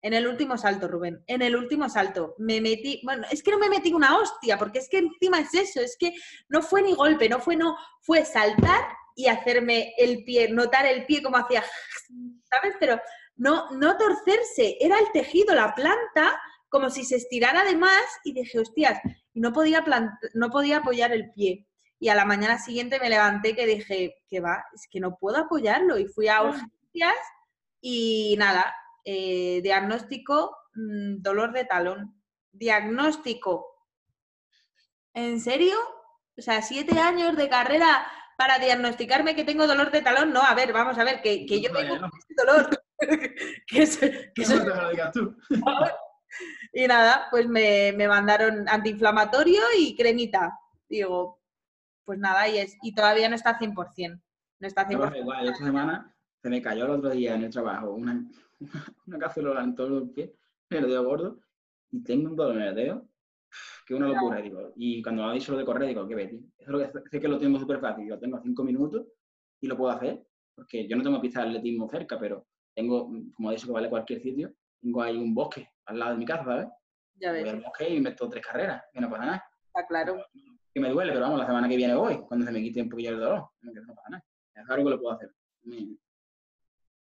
En 0.00 0.14
el 0.14 0.28
último 0.28 0.56
salto, 0.56 0.86
Rubén, 0.86 1.24
en 1.26 1.42
el 1.42 1.56
último 1.56 1.88
salto, 1.88 2.34
me 2.38 2.60
metí, 2.60 3.00
bueno, 3.04 3.26
es 3.30 3.42
que 3.42 3.50
no 3.50 3.58
me 3.58 3.68
metí 3.68 3.92
una 3.92 4.16
hostia, 4.16 4.56
porque 4.56 4.78
es 4.78 4.88
que 4.88 4.98
encima 4.98 5.40
es 5.40 5.52
eso, 5.54 5.80
es 5.80 5.96
que 5.98 6.12
no 6.48 6.62
fue 6.62 6.82
ni 6.82 6.94
golpe, 6.94 7.28
no 7.28 7.40
fue 7.40 7.56
no, 7.56 7.76
fue 8.02 8.24
saltar 8.24 8.84
y 9.16 9.26
hacerme 9.26 9.94
el 9.98 10.22
pie, 10.22 10.48
notar 10.50 10.86
el 10.86 11.04
pie 11.04 11.20
como 11.22 11.36
hacía, 11.36 11.64
¿sabes? 12.44 12.76
Pero 12.78 13.00
no, 13.34 13.70
no 13.72 13.96
torcerse, 13.96 14.76
era 14.80 14.98
el 15.00 15.10
tejido, 15.12 15.54
la 15.54 15.74
planta, 15.74 16.40
como 16.68 16.90
si 16.90 17.04
se 17.04 17.16
estirara 17.16 17.64
de 17.64 17.76
más 17.76 18.04
y 18.24 18.32
dije, 18.32 18.60
hostias, 18.60 19.00
y 19.32 19.40
no 19.40 19.52
podía, 19.52 19.84
no 20.34 20.50
podía 20.50 20.78
apoyar 20.78 21.12
el 21.12 21.30
pie. 21.32 21.66
Y 22.00 22.10
a 22.10 22.14
la 22.14 22.24
mañana 22.24 22.58
siguiente 22.58 23.00
me 23.00 23.10
levanté 23.10 23.56
que 23.56 23.66
dije, 23.66 24.16
que 24.28 24.40
va, 24.40 24.64
es 24.72 24.86
que 24.88 25.00
no 25.00 25.16
puedo 25.16 25.38
apoyarlo. 25.38 25.98
Y 25.98 26.06
fui 26.06 26.28
a 26.28 26.42
urgencias 26.42 27.16
y 27.80 28.36
nada, 28.38 28.72
eh, 29.10 29.62
diagnóstico, 29.62 30.54
mm, 30.74 31.22
dolor 31.22 31.54
de 31.54 31.64
talón. 31.64 32.22
Diagnóstico. 32.52 33.64
¿En 35.14 35.40
serio? 35.40 35.76
O 36.36 36.42
sea, 36.42 36.60
siete 36.60 37.00
años 37.00 37.34
de 37.34 37.48
carrera 37.48 38.06
para 38.36 38.58
diagnosticarme 38.58 39.34
que 39.34 39.44
tengo 39.44 39.66
dolor 39.66 39.90
de 39.90 40.02
talón. 40.02 40.30
No, 40.30 40.42
a 40.42 40.54
ver, 40.54 40.74
vamos 40.74 40.98
a 40.98 41.04
ver, 41.04 41.22
que, 41.22 41.46
yo 41.48 41.72
tengo 41.72 41.94
ese 41.94 42.34
dolor. 42.36 42.68
que, 43.66 43.88
y 46.74 46.86
nada, 46.86 47.28
pues 47.30 47.48
me, 47.48 47.94
mandaron 48.06 48.68
antiinflamatorio 48.68 49.62
y 49.78 49.96
cremita. 49.96 50.52
Digo, 50.86 51.40
pues 52.04 52.18
nada, 52.18 52.46
y, 52.46 52.58
es, 52.58 52.76
y 52.82 52.94
todavía 52.94 53.30
no 53.30 53.36
está 53.36 53.58
100%. 53.58 54.20
No 54.60 54.68
está 54.68 54.86
100%. 54.86 55.16
igual, 55.16 55.48
esta 55.48 55.64
semana 55.64 56.14
se 56.42 56.50
me 56.50 56.60
cayó 56.60 56.84
el 56.84 56.90
otro 56.90 57.08
día 57.08 57.36
en 57.36 57.44
el 57.44 57.50
trabajo 57.50 57.92
una, 57.92 58.22
una 59.06 59.18
cacerola 59.18 59.62
en 59.62 59.74
todos 59.74 59.90
los 59.90 60.10
pies, 60.10 60.30
en 60.70 60.84
el 60.84 60.88
dedo 60.88 61.04
gordo, 61.04 61.40
y 61.90 62.02
tengo 62.02 62.30
un 62.30 62.36
dolor 62.36 62.56
en 62.56 62.62
el 62.62 62.74
dedo, 62.74 63.08
que 63.86 63.94
una 63.94 64.08
locura, 64.08 64.40
digo. 64.40 64.72
Y 64.76 65.02
cuando 65.02 65.24
me 65.24 65.30
ha 65.30 65.34
dicho 65.34 65.52
lo 65.52 65.58
de 65.58 65.64
correr, 65.64 65.88
digo, 65.88 66.06
qué 66.06 66.14
Betty, 66.14 66.44
eso 66.58 66.72
lo 66.72 66.78
que 66.78 66.90
sé 67.10 67.20
que 67.20 67.28
lo 67.28 67.38
tengo 67.38 67.58
súper 67.58 67.80
fácil, 67.80 68.08
lo 68.08 68.18
tengo 68.18 68.36
a 68.36 68.42
cinco 68.42 68.64
minutos 68.64 69.06
y 69.60 69.66
lo 69.66 69.76
puedo 69.76 69.92
hacer, 69.92 70.26
porque 70.54 70.86
yo 70.86 70.96
no 70.96 71.02
tengo 71.02 71.20
pista 71.20 71.42
de 71.42 71.48
atletismo 71.48 71.88
cerca, 71.88 72.18
pero 72.18 72.46
tengo, 72.74 73.10
como 73.34 73.50
he 73.50 73.54
dicho, 73.54 73.66
que 73.66 73.72
vale 73.72 73.88
cualquier 73.88 74.20
sitio, 74.20 74.52
tengo 74.80 75.02
ahí 75.02 75.16
un 75.16 75.34
bosque 75.34 75.68
al 75.86 75.98
lado 75.98 76.12
de 76.12 76.18
mi 76.18 76.24
casa, 76.24 76.44
¿sabes? 76.44 76.68
Ya 77.16 77.32
ves. 77.32 77.42
Voy 77.42 77.50
al 77.50 77.60
bosque 77.60 77.88
y 77.88 78.00
meto 78.00 78.28
tres 78.28 78.44
carreras, 78.46 78.84
que 78.92 79.00
no 79.00 79.10
pasa 79.10 79.24
nada. 79.24 79.44
Está 79.66 79.86
claro. 79.86 80.24
Que 80.72 80.80
me 80.80 80.90
duele, 80.90 81.12
pero 81.12 81.24
vamos, 81.24 81.40
la 81.40 81.46
semana 81.46 81.68
que 81.68 81.76
viene 81.76 81.94
voy, 81.94 82.18
cuando 82.26 82.46
se 82.46 82.52
me 82.52 82.62
quite 82.62 82.82
un 82.82 82.88
poquillo 82.88 83.10
el 83.10 83.20
dolor, 83.20 83.50
no, 83.62 83.72
pasa 83.94 84.08
nada. 84.10 84.24
Es 84.54 84.70
algo 84.70 84.84
que 84.84 84.90
lo 84.90 85.00
puedo 85.00 85.14
hacer. 85.14 85.34
Me, 85.62 85.96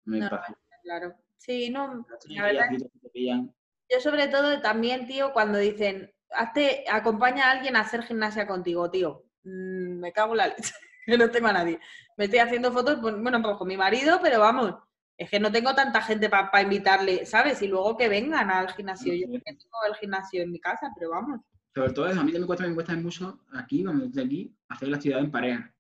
me 0.05 0.30
pasa. 0.30 0.55
Claro. 0.84 1.15
Sí, 1.45 1.69
no, 1.69 2.05
la 2.30 2.43
verdad. 2.43 2.69
Yo 2.73 3.99
sobre 3.99 4.27
todo 4.30 4.61
también, 4.61 5.05
tío, 5.05 5.31
cuando 5.31 5.59
dicen, 5.59 6.11
hazte, 6.31 6.85
acompaña 6.89 7.45
a 7.45 7.51
alguien 7.51 7.76
a 7.76 7.81
hacer 7.81 8.01
gimnasia 8.01 8.47
contigo, 8.47 8.89
tío. 8.89 9.26
Mm, 9.43 9.99
me 9.99 10.11
cago 10.11 10.34
en 10.34 10.38
la 10.38 10.47
leche, 10.47 10.73
que 11.05 11.17
no 11.17 11.30
tengo 11.30 11.47
a 11.47 11.53
nadie. 11.53 11.80
Me 12.17 12.26
estoy 12.26 12.39
haciendo 12.39 12.72
fotos, 12.72 12.97
pues, 12.99 13.15
bueno, 13.22 13.41
pues 13.43 13.57
con 13.57 13.67
mi 13.67 13.77
marido, 13.77 14.19
pero 14.23 14.39
vamos, 14.39 14.73
es 15.17 15.30
que 15.30 15.39
no 15.39 15.51
tengo 15.51 15.76
tanta 15.76 16.01
gente 16.01 16.30
para 16.30 16.61
invitarle, 16.63 17.27
¿sabes? 17.27 17.61
Y 17.61 17.67
luego 17.67 17.95
que 17.95 18.09
vengan 18.09 18.49
al 18.49 18.73
gimnasio. 18.73 19.13
Yo 19.13 19.27
tengo 19.27 19.77
el 19.88 19.95
gimnasio 19.95 20.41
en 20.41 20.51
mi 20.51 20.59
casa, 20.59 20.91
pero 20.97 21.11
vamos. 21.11 21.41
Sobre 21.76 21.93
todo 21.93 22.07
eso, 22.07 22.22
a 22.22 22.23
mí 22.23 22.31
me 22.31 22.45
cuesta, 22.45 22.65
me 22.65 22.73
cuesta 22.73 22.95
mucho 22.95 23.41
aquí, 23.53 23.84
cuando 23.84 24.05
estoy 24.05 24.23
aquí, 24.23 24.57
hacer 24.69 24.88
la 24.88 24.95
actividad 24.95 25.19
en 25.19 25.31
pareja. 25.31 25.76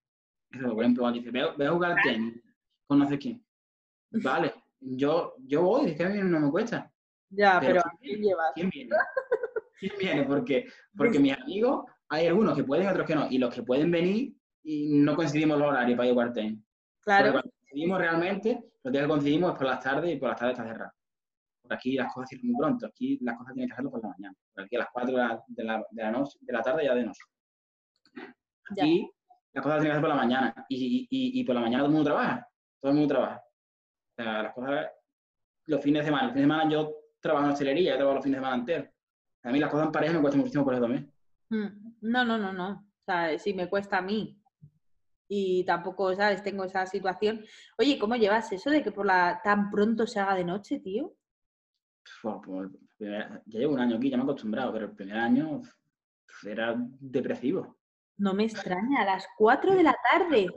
Eso, 0.51 0.73
por 0.75 0.83
ejemplo, 0.83 1.11
dice, 1.11 1.31
ve, 1.31 1.65
a 1.65 1.71
jugar 1.71 1.97
tenis, 2.03 2.39
con 2.85 2.99
no 2.99 3.09
sé 3.09 3.17
quién. 3.17 3.43
Vale, 4.11 4.53
yo, 4.85 5.35
yo 5.39 5.63
voy, 5.63 5.91
es 5.91 5.97
que 5.97 6.03
a 6.03 6.09
mí 6.09 6.19
no 6.21 6.39
me 6.39 6.51
cuesta. 6.51 6.91
Ya, 7.29 7.59
pero, 7.59 7.81
¿quién, 7.99 8.21
llevas? 8.21 8.51
¿quién 8.53 8.69
viene? 8.69 8.91
¿Quién 9.79 9.93
viene? 9.99 10.23
Porque, 10.23 10.67
porque 10.97 11.19
mis 11.19 11.37
amigos, 11.37 11.85
hay 12.09 12.27
algunos 12.27 12.55
que 12.55 12.63
pueden, 12.63 12.87
otros 12.87 13.07
que 13.07 13.15
no. 13.15 13.27
Y 13.29 13.37
los 13.37 13.53
que 13.53 13.63
pueden 13.63 13.91
venir, 13.91 14.33
y 14.63 14.97
no 14.99 15.15
coincidimos 15.15 15.57
los 15.57 15.67
horarios 15.67 15.97
para 15.97 16.07
ir 16.07 16.11
a 16.11 16.13
jugar 16.13 16.33
tenis. 16.33 16.59
Claro 17.01 17.41
coincidimos 17.75 17.99
realmente, 17.99 18.71
lo 18.83 18.91
que 18.91 19.07
coincidimos 19.07 19.51
es 19.51 19.57
por 19.57 19.67
las 19.67 19.79
tardes 19.81 20.15
y 20.15 20.17
por 20.17 20.29
las 20.29 20.39
tardes 20.39 20.57
está 20.57 20.71
cerrado. 20.71 20.91
Por 21.61 21.73
aquí 21.73 21.95
las 21.95 22.13
cosas 22.13 22.29
cierran 22.29 22.47
muy 22.47 22.57
pronto, 22.57 22.85
aquí 22.85 23.17
las 23.21 23.37
cosas 23.37 23.53
tienen 23.53 23.67
que 23.67 23.73
hacerlo 23.73 23.91
por 23.91 24.01
la 24.01 24.09
mañana. 24.09 24.35
Por 24.53 24.63
aquí 24.63 24.75
a 24.77 24.79
las 24.79 24.87
4 24.93 25.11
de 25.11 25.17
la, 25.63 25.85
de 25.89 26.03
la, 26.03 26.11
noche, 26.11 26.37
de 26.39 26.53
la 26.53 26.61
tarde 26.61 26.85
ya 26.85 26.95
de 26.95 27.03
noche. 27.03 27.21
Aquí 28.71 29.11
las 29.51 29.63
cosas 29.63 29.79
tienen 29.79 29.87
que 29.87 29.91
hacer 29.91 30.01
por 30.01 30.09
la 30.09 30.15
mañana 30.15 30.65
y, 30.69 31.07
y, 31.09 31.39
y, 31.39 31.43
por 31.43 31.55
la 31.55 31.61
mañana 31.61 31.79
todo 31.79 31.87
el 31.87 31.93
mundo 31.93 32.09
trabaja, 32.09 32.47
todo 32.79 32.91
el 32.91 32.97
mundo 32.97 33.13
trabaja. 33.13 33.41
O 34.17 34.23
sea, 34.23 34.43
las 34.43 34.53
cosas, 34.53 34.87
los 35.65 35.83
fines 35.83 36.01
de 36.01 36.05
semana, 36.05 36.23
los 36.25 36.33
fines 36.33 36.47
de 36.47 36.53
semana 36.53 36.71
yo 36.71 36.95
trabajo 37.19 37.45
en 37.45 37.51
hostelería, 37.51 37.91
yo 37.91 37.97
trabajo 37.97 38.15
los 38.15 38.23
fines 38.23 38.39
de 38.39 38.45
semana 38.45 38.61
enteros. 38.61 38.89
A 39.43 39.51
mí 39.51 39.59
las 39.59 39.69
cosas 39.69 39.87
en 39.87 39.91
pareja 39.91 40.13
me 40.13 40.21
cuestan 40.21 40.39
muchísimo 40.39 40.63
por 40.63 40.73
eso 40.73 40.83
también. 40.83 41.11
Mm, 41.49 41.93
no, 42.01 42.25
no, 42.25 42.37
no, 42.37 42.53
no. 42.53 42.69
O 42.71 43.03
sea, 43.05 43.37
si 43.37 43.53
me 43.53 43.69
cuesta 43.69 43.97
a 43.97 44.01
mí, 44.01 44.41
y 45.27 45.63
tampoco, 45.65 46.13
¿sabes? 46.15 46.43
Tengo 46.43 46.63
esa 46.63 46.85
situación. 46.85 47.43
Oye, 47.77 47.97
¿cómo 47.99 48.15
llevas 48.15 48.51
eso 48.51 48.69
de 48.69 48.83
que 48.83 48.91
por 48.91 49.05
la 49.05 49.41
tan 49.43 49.69
pronto 49.71 50.05
se 50.05 50.19
haga 50.19 50.35
de 50.35 50.45
noche, 50.45 50.79
tío? 50.79 51.15
Pues, 52.21 52.71
ya 52.99 53.41
llevo 53.45 53.73
un 53.73 53.79
año 53.79 53.97
aquí, 53.97 54.09
ya 54.09 54.17
me 54.17 54.23
he 54.23 54.25
acostumbrado, 54.25 54.71
pero 54.73 54.85
el 54.85 54.91
primer 54.91 55.17
año 55.17 55.61
era 56.45 56.75
depresivo. 56.99 57.77
No 58.17 58.33
me 58.33 58.45
extraña, 58.45 59.01
a 59.01 59.05
las 59.05 59.27
4 59.37 59.75
de 59.75 59.83
la 59.83 59.95
tarde. 60.11 60.47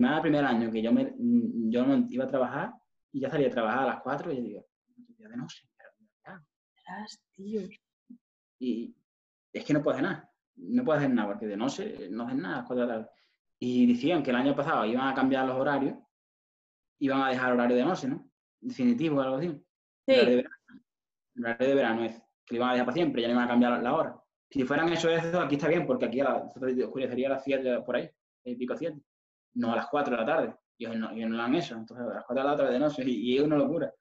Nada, 0.00 0.16
el 0.16 0.22
primer 0.22 0.44
año 0.46 0.70
que 0.72 0.80
yo, 0.80 0.92
me, 0.92 1.14
yo 1.18 1.84
no 1.84 2.06
iba 2.08 2.24
a 2.24 2.26
trabajar 2.28 2.72
y 3.12 3.20
ya 3.20 3.28
salía 3.28 3.48
a 3.48 3.50
trabajar 3.50 3.80
a 3.80 3.86
las 3.86 4.00
4 4.00 4.32
y 4.32 4.36
yo 4.36 4.42
digo, 4.42 4.66
ya 5.18 5.28
de 5.28 5.36
noche. 5.36 5.68
tío. 7.34 7.60
Y 8.58 8.94
es 9.52 9.62
que 9.62 9.74
no 9.74 9.82
puedo 9.82 9.98
hacer 9.98 10.08
nada. 10.08 10.32
No 10.56 10.84
puedo 10.84 10.96
hacer 10.96 11.10
nada 11.10 11.28
porque 11.28 11.46
de 11.46 11.56
noche 11.58 12.08
no 12.10 12.24
haces 12.24 12.36
nada 12.38 12.54
a 12.54 12.58
las 12.60 12.66
4 12.66 12.86
de 12.86 12.88
la 12.88 12.94
tarde. 12.94 13.10
Y 13.58 13.92
decían 13.92 14.22
que 14.22 14.30
el 14.30 14.36
año 14.36 14.56
pasado 14.56 14.86
iban 14.86 15.06
a 15.06 15.14
cambiar 15.14 15.46
los 15.46 15.56
horarios, 15.56 15.98
iban 16.98 17.20
a 17.20 17.28
dejar 17.28 17.52
horario 17.52 17.76
de 17.76 17.84
noche, 17.84 18.08
¿no? 18.08 18.26
Definitivo 18.58 19.18
o 19.18 19.20
algo 19.20 19.36
así. 19.36 19.48
Sí. 20.06 20.14
El 20.14 20.48
horario 21.38 21.68
de 21.68 21.74
verano, 21.74 22.04
es 22.04 22.22
que 22.46 22.54
lo 22.54 22.56
iban 22.56 22.70
a 22.70 22.72
dejar 22.72 22.86
para 22.86 22.94
siempre, 22.94 23.20
ya 23.20 23.28
no 23.28 23.34
iban 23.34 23.44
a 23.44 23.48
cambiar 23.48 23.82
la 23.82 23.94
hora. 23.94 24.16
Si 24.48 24.64
fueran 24.64 24.90
hecho 24.90 25.10
eso, 25.10 25.40
aquí 25.40 25.56
está 25.56 25.68
bien, 25.68 25.86
porque 25.86 26.06
aquí 26.06 26.20
a 26.20 26.24
la, 26.24 26.36
oscurecería 26.86 27.28
a 27.28 27.32
las 27.32 27.44
7 27.44 27.82
por 27.82 27.96
ahí, 27.96 28.08
el 28.44 28.56
pico 28.56 28.74
7, 28.74 28.98
no 29.54 29.72
a 29.72 29.76
las 29.76 29.86
4 29.88 30.14
de 30.14 30.20
la 30.20 30.26
tarde. 30.26 30.56
Y 30.78 30.86
ellos 30.86 30.98
no, 30.98 31.12
lo 31.12 31.42
han 31.42 31.54
hecho, 31.54 31.74
entonces 31.74 32.06
a 32.06 32.14
las 32.14 32.24
4 32.24 32.42
de 32.42 32.50
la 32.50 32.56
tarde 32.56 32.72
de 32.72 32.78
noche, 32.78 33.02
y, 33.06 33.36
es 33.36 33.42
una 33.42 33.56
locura, 33.56 33.92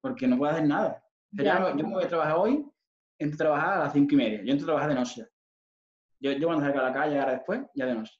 porque 0.00 0.26
no 0.26 0.36
puedo 0.36 0.52
hacer 0.52 0.66
nada. 0.66 1.02
yo 1.32 1.74
me 1.74 1.94
voy 1.94 2.04
a 2.04 2.08
trabajar 2.08 2.36
hoy, 2.36 2.64
entro 3.18 3.34
a 3.34 3.38
trabajar 3.38 3.78
a 3.78 3.84
las 3.84 3.92
5 3.92 4.14
y 4.14 4.16
media, 4.16 4.42
yo 4.42 4.52
entro 4.52 4.64
a 4.64 4.66
trabajar 4.66 4.90
de 4.90 4.94
noche. 4.94 5.26
Yo, 6.20 6.32
yo 6.32 6.46
cuando 6.48 6.64
salga 6.64 6.80
a 6.80 6.90
la 6.90 6.92
calle, 6.92 7.18
ahora 7.18 7.32
después, 7.32 7.60
ya 7.74 7.86
de 7.86 7.94
noche. 7.94 8.14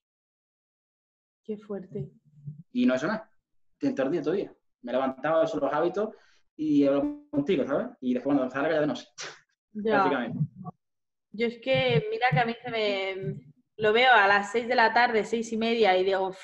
Qué 1.44 1.56
fuerte. 1.56 2.10
Y 2.72 2.86
no 2.86 2.94
he 2.94 2.96
hecho 2.96 3.06
nada. 3.06 3.30
Estoy 3.80 4.10
día 4.10 4.22
todavía. 4.22 4.54
Me 4.82 4.92
levantaba, 4.92 5.46
son 5.46 5.60
los 5.60 5.72
hábitos 5.72 6.10
y 6.56 6.84
hablo 6.86 7.26
contigo, 7.30 7.66
¿sabes? 7.66 7.88
Y 8.00 8.14
después 8.14 8.36
cuando 8.36 8.52
salga 8.52 8.74
ya 8.74 8.80
de 8.80 8.86
noche. 8.86 9.06
Ya. 9.74 9.92
Prácticamente. 9.92 10.38
Yo 11.30 11.46
es 11.46 11.60
que, 11.62 12.08
mira 12.10 12.26
que 12.32 12.38
a 12.40 12.46
mí 12.46 12.54
se 12.64 12.70
me... 12.70 13.52
Lo 13.76 13.92
veo 13.92 14.10
a 14.12 14.26
las 14.26 14.50
seis 14.50 14.66
de 14.66 14.74
la 14.74 14.92
tarde, 14.92 15.24
seis 15.24 15.52
y 15.52 15.58
media, 15.58 15.96
y 15.96 16.04
digo, 16.04 16.34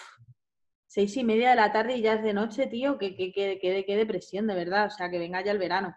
seis 0.95 1.17
y 1.17 1.25
media 1.25 1.51
de 1.51 1.57
la 1.57 1.73
tarde 1.73 1.97
y 1.97 2.03
ya 2.03 2.15
es 2.15 2.23
de 2.23 2.33
noche, 2.33 2.69
tío, 2.69 2.97
que, 2.99 3.17
que, 3.17 3.33
que, 3.33 3.85
que, 3.85 3.97
depresión, 3.97 4.47
de 4.47 4.55
verdad. 4.55 4.87
O 4.87 4.91
sea, 4.91 5.11
que 5.11 5.19
venga 5.19 5.43
ya 5.43 5.51
el 5.51 5.59
verano. 5.59 5.93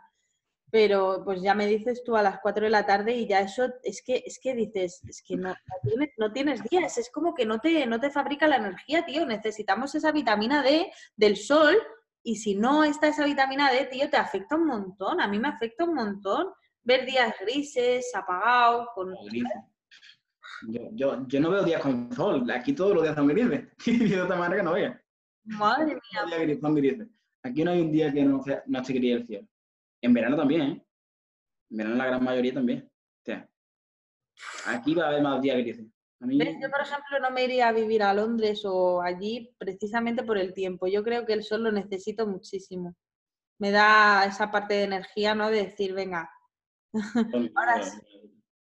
Pero 0.71 1.21
pues 1.23 1.39
ya 1.43 1.53
me 1.53 1.67
dices 1.67 2.03
tú 2.03 2.17
a 2.17 2.23
las 2.23 2.39
4 2.41 2.63
de 2.63 2.71
la 2.71 2.85
tarde 2.85 3.13
y 3.13 3.27
ya 3.27 3.41
eso 3.41 3.69
es 3.83 4.01
que 4.01 4.23
es 4.25 4.39
que 4.41 4.55
dices, 4.55 5.01
es 5.07 5.21
que 5.21 5.37
no, 5.37 5.55
no, 6.17 6.33
tienes, 6.33 6.63
días, 6.63 6.97
es 6.97 7.11
como 7.11 7.35
que 7.35 7.45
no 7.45 7.59
te, 7.59 7.85
no 7.85 7.99
te 7.99 8.09
fabrica 8.09 8.47
la 8.47 8.57
energía, 8.57 9.05
tío, 9.05 9.25
necesitamos 9.25 9.93
esa 9.95 10.11
vitamina 10.11 10.63
D 10.63 10.91
del 11.15 11.37
sol 11.37 11.77
y 12.23 12.37
si 12.37 12.55
no 12.55 12.83
está 12.83 13.07
esa 13.07 13.23
vitamina 13.23 13.71
D, 13.71 13.85
tío, 13.85 14.09
te 14.09 14.17
afecta 14.17 14.55
un 14.55 14.65
montón, 14.65 15.21
a 15.21 15.27
mí 15.27 15.39
me 15.39 15.47
afecta 15.47 15.85
un 15.85 15.93
montón. 15.93 16.47
Ver 16.83 17.05
días 17.05 17.35
grises, 17.39 18.13
apagados, 18.15 18.87
con... 18.95 19.13
Yo, 20.63 21.25
yo, 21.27 21.39
no 21.39 21.51
veo 21.51 21.63
días 21.63 21.81
con 21.81 22.11
sol, 22.11 22.49
aquí 22.51 22.73
todos 22.73 22.93
los 22.93 23.03
días 23.03 23.15
son 23.15 23.27
grises, 23.27 23.67
y 23.85 24.09
de 24.09 24.21
otra 24.21 24.37
manera 24.37 24.57
que 24.57 24.63
no 24.63 24.73
vea. 24.73 25.01
Madre 25.45 25.99
mía. 26.81 27.07
Aquí 27.43 27.63
no 27.63 27.71
hay 27.71 27.81
un 27.81 27.91
día 27.91 28.11
que 28.11 28.23
no, 28.23 28.41
sea, 28.43 28.63
no 28.65 28.79
esté 28.79 28.93
gris 28.93 29.15
el 29.15 29.25
cielo. 29.25 29.47
En 30.01 30.13
verano 30.13 30.35
también, 30.35 30.61
¿eh? 30.61 30.85
En 31.69 31.77
verano 31.77 31.95
la 31.95 32.05
gran 32.07 32.23
mayoría 32.23 32.53
también. 32.53 32.89
O 32.89 33.23
sea, 33.23 33.49
aquí 34.65 34.93
va 34.93 35.05
a 35.05 35.07
haber 35.09 35.21
más 35.21 35.41
días 35.41 35.57
grises. 35.57 35.85
Yo, 36.19 36.71
por 36.71 36.81
ejemplo, 36.81 37.19
no 37.21 37.29
me 37.29 37.43
iría 37.43 37.67
a 37.67 37.71
vivir 37.71 38.01
a 38.01 38.13
Londres 38.13 38.63
o 38.65 39.01
allí 39.01 39.53
precisamente 39.59 40.23
por 40.23 40.37
el 40.37 40.53
tiempo. 40.53 40.87
Yo 40.87 41.03
creo 41.03 41.25
que 41.25 41.33
el 41.33 41.43
sol 41.43 41.63
lo 41.63 41.71
necesito 41.71 42.25
muchísimo. 42.25 42.95
Me 43.59 43.71
da 43.71 44.25
esa 44.25 44.49
parte 44.51 44.73
de 44.73 44.83
energía, 44.83 45.35
¿no? 45.35 45.51
De 45.51 45.65
decir, 45.65 45.93
venga. 45.93 46.31
Ahora 47.55 47.83
sí. 47.83 47.99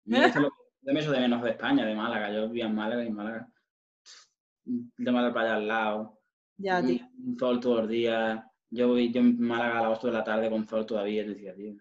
eso 0.06 0.50
de 0.84 0.94
menos 0.94 1.42
de 1.42 1.50
España, 1.52 1.86
de 1.86 1.96
Málaga. 1.96 2.32
Yo 2.32 2.48
vivía 2.48 2.66
en 2.66 2.76
Málaga 2.76 3.04
y 3.04 3.08
en 3.08 3.16
Málaga. 3.16 3.50
El 4.66 5.06
tema 5.06 5.24
del 5.24 5.34
playa 5.34 5.56
al 5.56 5.68
lado. 5.68 6.22
Ya, 6.58 6.82
tío. 6.82 7.08
Un 7.26 7.38
sol 7.38 7.60
todos 7.60 7.82
los 7.82 7.90
días. 7.90 8.44
Yo 8.70 8.90
voy 8.90 9.12
yo 9.12 9.22
en 9.22 9.40
Málaga 9.40 9.80
a 9.80 9.90
las 9.90 10.00
8 10.00 10.08
de 10.08 10.14
la 10.14 10.24
tarde 10.24 10.50
con 10.50 10.68
sol 10.68 10.86
todavía, 10.86 11.24
decía, 11.24 11.54
tío. 11.56 11.76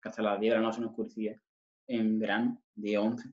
Que 0.00 0.08
hasta 0.08 0.22
las 0.22 0.38
10 0.38 0.52
de 0.52 0.60
la 0.60 0.66
noche 0.66 0.80
no 0.80 0.88
oscurecía. 0.88 1.40
En 1.86 2.18
verano, 2.18 2.62
día 2.74 3.00
11. 3.00 3.30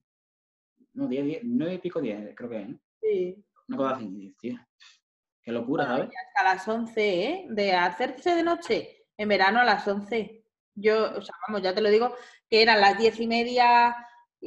No, 0.93 1.07
10, 1.07 1.25
10, 1.25 1.41
9 1.43 1.73
y 1.73 1.77
pico 1.79 2.01
10, 2.01 2.33
creo 2.35 2.49
que 2.49 2.61
es, 2.61 2.69
¿no? 2.69 2.79
Sí. 3.01 3.45
Una 3.67 3.77
cosa 3.77 3.95
así, 3.95 4.35
tío. 4.39 4.57
Qué 5.43 5.51
locura, 5.51 5.85
¿sabes? 5.85 6.09
Hasta 6.27 6.43
las 6.43 6.67
11, 6.67 7.23
¿eh? 7.23 7.45
De 7.49 7.73
hacerse 7.73 8.33
de 8.33 8.43
noche 8.43 9.05
en 9.17 9.29
verano 9.29 9.59
a 9.59 9.65
las 9.65 9.87
11. 9.87 10.43
Yo, 10.75 11.17
o 11.17 11.21
sea, 11.21 11.35
vamos, 11.47 11.61
ya 11.61 11.75
te 11.75 11.81
lo 11.81 11.89
digo, 11.89 12.15
que 12.49 12.61
eran 12.61 12.81
las 12.81 12.97
diez 12.97 13.19
y 13.19 13.27
media 13.27 13.95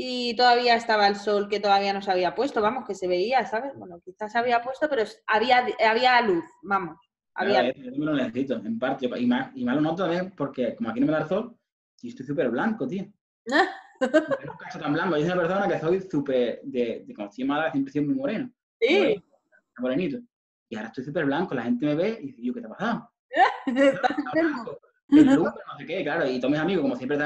y 0.01 0.37
todavía 0.37 0.77
estaba 0.77 1.09
el 1.09 1.17
sol 1.17 1.49
que 1.49 1.59
todavía 1.59 1.93
no 1.93 2.01
se 2.01 2.13
había 2.13 2.33
puesto, 2.33 2.63
vamos, 2.63 2.87
que 2.87 2.95
se 2.95 3.09
veía, 3.09 3.45
¿sabes? 3.47 3.73
Bueno, 3.75 4.01
quizás 4.05 4.31
se 4.31 4.39
había 4.39 4.63
puesto, 4.63 4.89
pero 4.89 5.03
había, 5.27 5.67
había 5.85 6.23
luz, 6.23 6.45
vamos. 6.63 6.97
Había... 7.35 7.73
yo 7.73 7.91
me 7.97 8.07
lo 8.07 8.15
necesito, 8.15 8.55
en 8.55 8.79
parte. 8.79 9.11
Y 9.17 9.27
más, 9.27 9.51
y 9.57 9.65
más 9.65 9.75
lo 9.75 9.81
noto 9.81 10.05
también 10.05 10.33
porque 10.37 10.77
como 10.77 10.91
aquí 10.91 11.01
no 11.01 11.07
me 11.07 11.13
da 11.13 11.23
el 11.23 11.29
sol, 11.29 11.57
y 12.01 12.11
estoy 12.11 12.25
súper 12.25 12.49
blanco, 12.49 12.87
tío. 12.87 13.07
nunca 14.01 14.69
he 14.73 14.79
tan 14.79 14.93
blanco. 14.93 15.17
Yo 15.17 15.23
soy 15.23 15.33
una 15.33 15.41
persona 15.41 15.69
que 15.69 15.81
soy 15.81 16.01
súper, 16.09 16.61
de, 16.63 17.05
de 17.05 17.15
cuando 17.15 17.31
estoy 17.31 17.47
siempre 17.73 17.93
sido 17.93 18.05
muy 18.05 18.15
moreno. 18.15 18.53
Sí. 18.81 19.21
Morenito. 19.79 20.19
Y 20.69 20.77
ahora 20.77 20.89
estoy 20.89 21.05
súper 21.07 21.25
blanco, 21.25 21.57
la 21.57 21.65
gente 21.65 21.87
me 21.87 21.97
ve 21.97 22.19
y 22.23 22.27
dice, 22.27 22.43
yo, 22.43 22.55
¿qué 22.55 22.61
te 22.61 22.67
ha 22.67 22.71
pasado? 22.71 23.11
Estás 23.67 24.17
enfermo. 24.17 24.79
El 25.09 25.27
no 25.27 25.53
sé 25.77 25.87
qué, 25.87 26.05
claro. 26.05 26.29
Y 26.29 26.39
todos 26.39 26.53
mis 26.53 26.61
amigos, 26.61 26.83
como 26.83 26.95
siempre, 26.95 27.19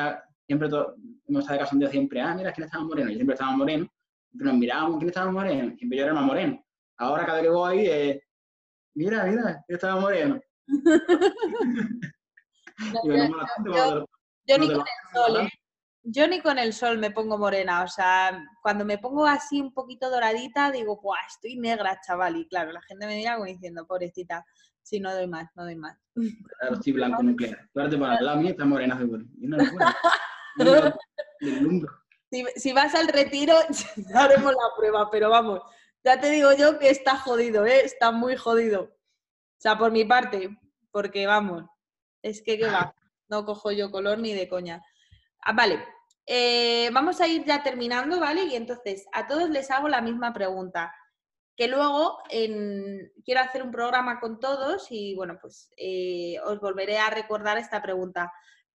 siempre 0.47 0.71
todo, 0.71 0.97
hemos 1.27 1.43
estado 1.43 1.59
de 1.59 1.65
casa 1.65 1.75
un 1.75 1.81
día 1.81 1.91
siempre, 1.91 2.21
ah, 2.21 2.35
mira, 2.35 2.53
¿quién 2.53 2.65
estaba 2.67 2.85
moreno? 2.85 3.11
Y 3.11 3.15
siempre 3.15 3.35
estaba 3.35 3.57
moreno. 3.57 3.89
Siempre 4.31 4.47
nos 4.47 4.57
mirábamos, 4.57 4.99
¿quién 4.99 5.09
estaba 5.09 5.31
moreno? 5.31 5.77
Siempre 5.77 5.99
yo 5.99 6.05
era 6.05 6.15
más 6.15 6.25
moreno. 6.25 6.65
Ahora 6.97 7.27
cada 7.27 7.39
vez 7.39 7.47
que 7.47 7.51
voy 7.51 7.79
ahí, 7.79 7.87
eh, 7.87 8.25
mira, 8.95 9.25
mira, 9.25 9.65
yo 9.69 9.75
estaba 9.75 10.01
moreno. 10.01 10.41
yo, 14.47 14.59
ni 14.59 14.67
con 14.69 14.81
el 14.81 14.87
sol, 15.13 15.37
¿eh? 15.41 15.49
Yo 16.05 16.27
ni 16.27 16.41
con 16.41 16.59
el 16.59 16.73
sol 16.73 16.99
me 16.99 17.13
pongo 17.13 17.39
morena, 17.39 17.85
o 17.85 17.89
sea, 17.89 18.45
cuando 18.61 18.85
me 18.85 18.99
pongo 18.99 19.25
así 19.25 19.61
un 19.61 19.73
poquito 19.73 20.11
doradita, 20.11 20.73
digo, 20.73 21.01
¡buah! 21.01 21.17
Estoy 21.29 21.57
negra, 21.57 22.01
chaval. 22.05 22.37
Y 22.37 22.49
claro, 22.49 22.73
la 22.73 22.83
gente 22.83 23.07
me 23.07 23.17
mira 23.17 23.35
como 23.35 23.47
diciendo, 23.47 23.87
pobrecita, 23.87 24.45
si 24.83 24.99
no 24.99 25.15
doy 25.15 25.29
más, 25.29 25.49
no 25.55 25.63
doy 25.63 25.77
más. 25.77 25.97
Claro, 26.15 26.75
estoy 26.75 26.93
blanco 26.93 27.23
nuclear. 27.23 27.69
Claro, 27.73 27.99
para 28.01 28.21
la 28.21 28.35
mía 28.35 28.51
está 28.51 28.65
morena 28.65 28.99
seguro. 28.99 29.25
Y 29.41 29.47
no, 29.47 29.57
si, 32.31 32.45
si 32.57 32.73
vas 32.73 32.95
al 32.95 33.09
retiro, 33.09 33.55
haremos 34.15 34.53
la 34.53 34.77
prueba, 34.77 35.11
pero 35.11 35.31
vamos, 35.31 35.61
ya 36.05 36.21
te 36.21 36.31
digo 36.31 36.53
yo 36.53 36.79
que 36.79 36.91
está 36.91 37.17
jodido, 37.17 37.65
¿eh? 37.67 37.85
Está 37.85 38.11
muy 38.11 38.37
jodido. 38.37 38.83
O 38.83 39.61
sea, 39.63 39.79
por 39.79 39.93
mi 39.93 40.05
parte, 40.05 40.59
porque 40.91 41.27
vamos, 41.27 41.65
es 42.23 42.43
que 42.43 42.59
qué 42.59 42.67
va, 42.67 42.95
no 43.29 43.45
cojo 43.45 43.71
yo 43.71 43.91
color 43.91 44.19
ni 44.19 44.35
de 44.35 44.49
coña. 44.49 44.83
Ah, 45.41 45.53
vale, 45.53 45.85
eh, 46.27 46.91
vamos 46.93 47.21
a 47.21 47.29
ir 47.29 47.45
ya 47.45 47.63
terminando, 47.63 48.21
¿vale? 48.21 48.45
Y 48.45 48.57
entonces 48.57 49.07
a 49.13 49.27
todos 49.27 49.51
les 49.51 49.71
hago 49.71 49.89
la 49.89 50.01
misma 50.01 50.33
pregunta, 50.33 50.95
que 51.57 51.69
luego 51.69 52.19
quiero 52.29 53.41
hacer 53.41 53.63
un 53.63 53.71
programa 53.71 54.21
con 54.21 54.41
todos 54.41 54.87
y 54.91 55.15
bueno, 55.15 55.39
pues 55.41 55.71
eh, 55.77 56.37
os 56.45 56.61
volveré 56.61 56.99
a 56.99 57.11
recordar 57.11 57.59
esta 57.59 57.83
pregunta. 57.83 58.33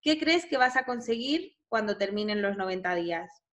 ¿Qué 0.08 0.18
crees 0.18 0.46
que 0.46 0.56
vas 0.56 0.78
a 0.78 0.86
conseguir 0.86 1.58
cuando 1.68 1.98
terminen 1.98 2.42
los 2.42 2.56
90 2.56 2.96
días? 2.96 3.44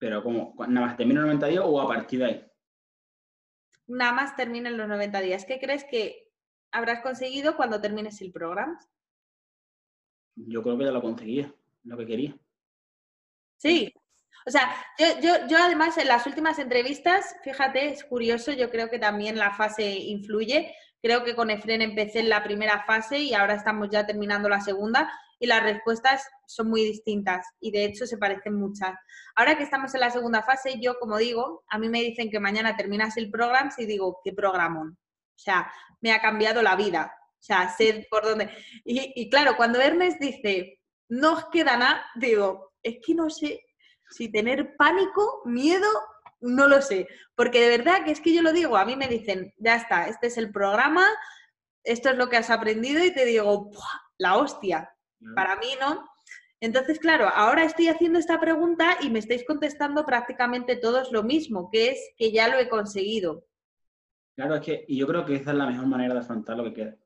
Pero 0.00 0.24
¿cómo? 0.24 0.56
¿Nada 0.66 0.88
más 0.88 0.96
terminen 0.96 1.22
los 1.22 1.26
90 1.26 1.46
días 1.46 1.62
o 1.64 1.80
a 1.80 1.86
partir 1.86 2.18
de 2.18 2.24
ahí? 2.24 2.46
Nada 3.86 4.10
más 4.10 4.34
terminen 4.34 4.76
los 4.76 4.88
90 4.88 5.20
días. 5.20 5.44
¿Qué 5.44 5.60
crees 5.60 5.84
que 5.84 6.32
habrás 6.72 7.00
conseguido 7.02 7.56
cuando 7.56 7.80
termines 7.80 8.20
el 8.22 8.32
programa? 8.32 8.76
Yo 10.34 10.64
creo 10.64 10.76
que 10.76 10.86
ya 10.86 10.90
lo 10.90 11.00
conseguía 11.00 11.54
lo 11.84 11.96
que 11.96 12.06
quería. 12.06 12.36
Sí, 13.56 13.94
o 14.46 14.50
sea, 14.50 14.74
yo, 14.98 15.06
yo, 15.22 15.46
yo, 15.46 15.58
además 15.58 15.96
en 15.98 16.08
las 16.08 16.26
últimas 16.26 16.58
entrevistas, 16.58 17.36
fíjate, 17.44 17.90
es 17.90 18.02
curioso, 18.02 18.50
yo 18.50 18.68
creo 18.68 18.90
que 18.90 18.98
también 18.98 19.38
la 19.38 19.52
fase 19.52 19.92
influye. 19.92 20.74
Creo 21.02 21.24
que 21.24 21.34
con 21.34 21.50
Efren 21.50 21.82
empecé 21.82 22.20
en 22.20 22.28
la 22.28 22.42
primera 22.42 22.84
fase 22.84 23.18
y 23.18 23.34
ahora 23.34 23.54
estamos 23.54 23.88
ya 23.90 24.06
terminando 24.06 24.48
la 24.48 24.60
segunda 24.60 25.10
y 25.38 25.46
las 25.46 25.62
respuestas 25.62 26.28
son 26.46 26.68
muy 26.68 26.82
distintas 26.82 27.46
y 27.60 27.70
de 27.70 27.86
hecho 27.86 28.06
se 28.06 28.18
parecen 28.18 28.54
muchas. 28.54 28.94
Ahora 29.34 29.56
que 29.56 29.64
estamos 29.64 29.94
en 29.94 30.00
la 30.00 30.10
segunda 30.10 30.42
fase, 30.42 30.78
yo 30.80 30.98
como 30.98 31.16
digo, 31.16 31.64
a 31.68 31.78
mí 31.78 31.88
me 31.88 32.02
dicen 32.02 32.30
que 32.30 32.38
mañana 32.38 32.76
terminas 32.76 33.16
el 33.16 33.30
programa 33.30 33.72
y 33.78 33.86
digo, 33.86 34.20
¿qué 34.22 34.32
programón? 34.32 34.98
O 35.00 35.38
sea, 35.38 35.72
me 36.02 36.12
ha 36.12 36.20
cambiado 36.20 36.62
la 36.62 36.76
vida. 36.76 37.14
O 37.16 37.42
sea, 37.42 37.70
sé 37.70 38.06
por 38.10 38.22
dónde. 38.22 38.50
Y, 38.84 39.12
y 39.14 39.30
claro, 39.30 39.56
cuando 39.56 39.80
Ernest 39.80 40.20
dice, 40.20 40.78
no 41.08 41.32
os 41.32 41.46
queda 41.46 41.78
nada, 41.78 42.04
digo, 42.16 42.74
es 42.82 42.98
que 43.04 43.14
no 43.14 43.30
sé 43.30 43.64
si 44.10 44.30
tener 44.30 44.76
pánico, 44.76 45.40
miedo, 45.46 45.88
no 46.40 46.68
lo 46.68 46.80
sé, 46.82 47.08
porque 47.34 47.60
de 47.60 47.76
verdad 47.78 48.04
que 48.04 48.10
es 48.12 48.20
que 48.20 48.34
yo 48.34 48.42
lo 48.42 48.52
digo, 48.52 48.76
a 48.76 48.84
mí 48.84 48.96
me 48.96 49.08
dicen, 49.08 49.52
ya 49.58 49.76
está, 49.76 50.08
este 50.08 50.28
es 50.28 50.38
el 50.38 50.50
programa, 50.50 51.06
esto 51.84 52.10
es 52.10 52.16
lo 52.16 52.28
que 52.28 52.36
has 52.36 52.50
aprendido 52.50 53.04
y 53.04 53.12
te 53.12 53.24
digo, 53.24 53.70
la 54.18 54.36
hostia, 54.36 54.90
para 55.34 55.56
mí 55.56 55.68
no. 55.80 56.08
Entonces, 56.60 56.98
claro, 56.98 57.26
ahora 57.28 57.64
estoy 57.64 57.88
haciendo 57.88 58.18
esta 58.18 58.38
pregunta 58.38 58.98
y 59.00 59.08
me 59.08 59.18
estáis 59.18 59.44
contestando 59.46 60.04
prácticamente 60.04 60.76
todos 60.76 61.10
lo 61.10 61.22
mismo, 61.22 61.70
que 61.70 61.90
es 61.90 62.12
que 62.18 62.32
ya 62.32 62.48
lo 62.48 62.58
he 62.58 62.68
conseguido. 62.68 63.46
Claro, 64.36 64.56
es 64.56 64.60
que 64.60 64.84
y 64.86 64.98
yo 64.98 65.06
creo 65.06 65.24
que 65.24 65.36
esa 65.36 65.52
es 65.52 65.56
la 65.56 65.66
mejor 65.66 65.86
manera 65.86 66.14
de 66.14 66.20
afrontar 66.20 66.56
lo 66.56 66.64
que 66.64 66.74
queda. 66.74 66.96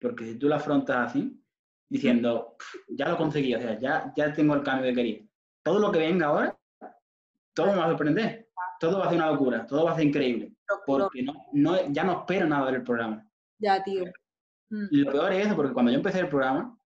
Porque 0.00 0.24
si 0.24 0.38
tú 0.38 0.48
lo 0.48 0.54
afrontas 0.54 1.10
así, 1.10 1.40
diciendo, 1.88 2.56
ya 2.88 3.08
lo 3.08 3.16
conseguí, 3.16 3.54
o 3.54 3.60
sea, 3.60 3.78
ya, 3.78 4.12
ya 4.16 4.32
tengo 4.32 4.54
el 4.54 4.62
cambio 4.62 4.90
que 4.90 4.94
quería. 4.94 5.20
Todo 5.62 5.80
lo 5.80 5.90
que 5.90 5.98
venga 5.98 6.26
ahora, 6.26 6.56
todo 7.52 7.72
me 7.72 7.78
va 7.78 7.86
a 7.86 7.88
sorprender, 7.88 8.49
todo 8.80 8.98
va 8.98 9.04
a 9.04 9.08
ser 9.10 9.18
una 9.18 9.30
locura, 9.30 9.66
todo 9.66 9.84
va 9.84 9.92
a 9.92 9.94
ser 9.94 10.06
increíble, 10.06 10.54
porque 10.86 11.22
no, 11.22 11.46
no, 11.52 11.92
ya 11.92 12.02
no 12.02 12.20
espero 12.20 12.48
nada 12.48 12.72
del 12.72 12.82
programa. 12.82 13.24
Ya, 13.58 13.82
tío. 13.82 14.04
Mm. 14.70 14.86
Lo 14.90 15.12
peor 15.12 15.32
es 15.34 15.46
eso, 15.46 15.54
porque 15.54 15.74
cuando 15.74 15.92
yo 15.92 15.98
empecé 15.98 16.20
el 16.20 16.28
programa, 16.28 16.76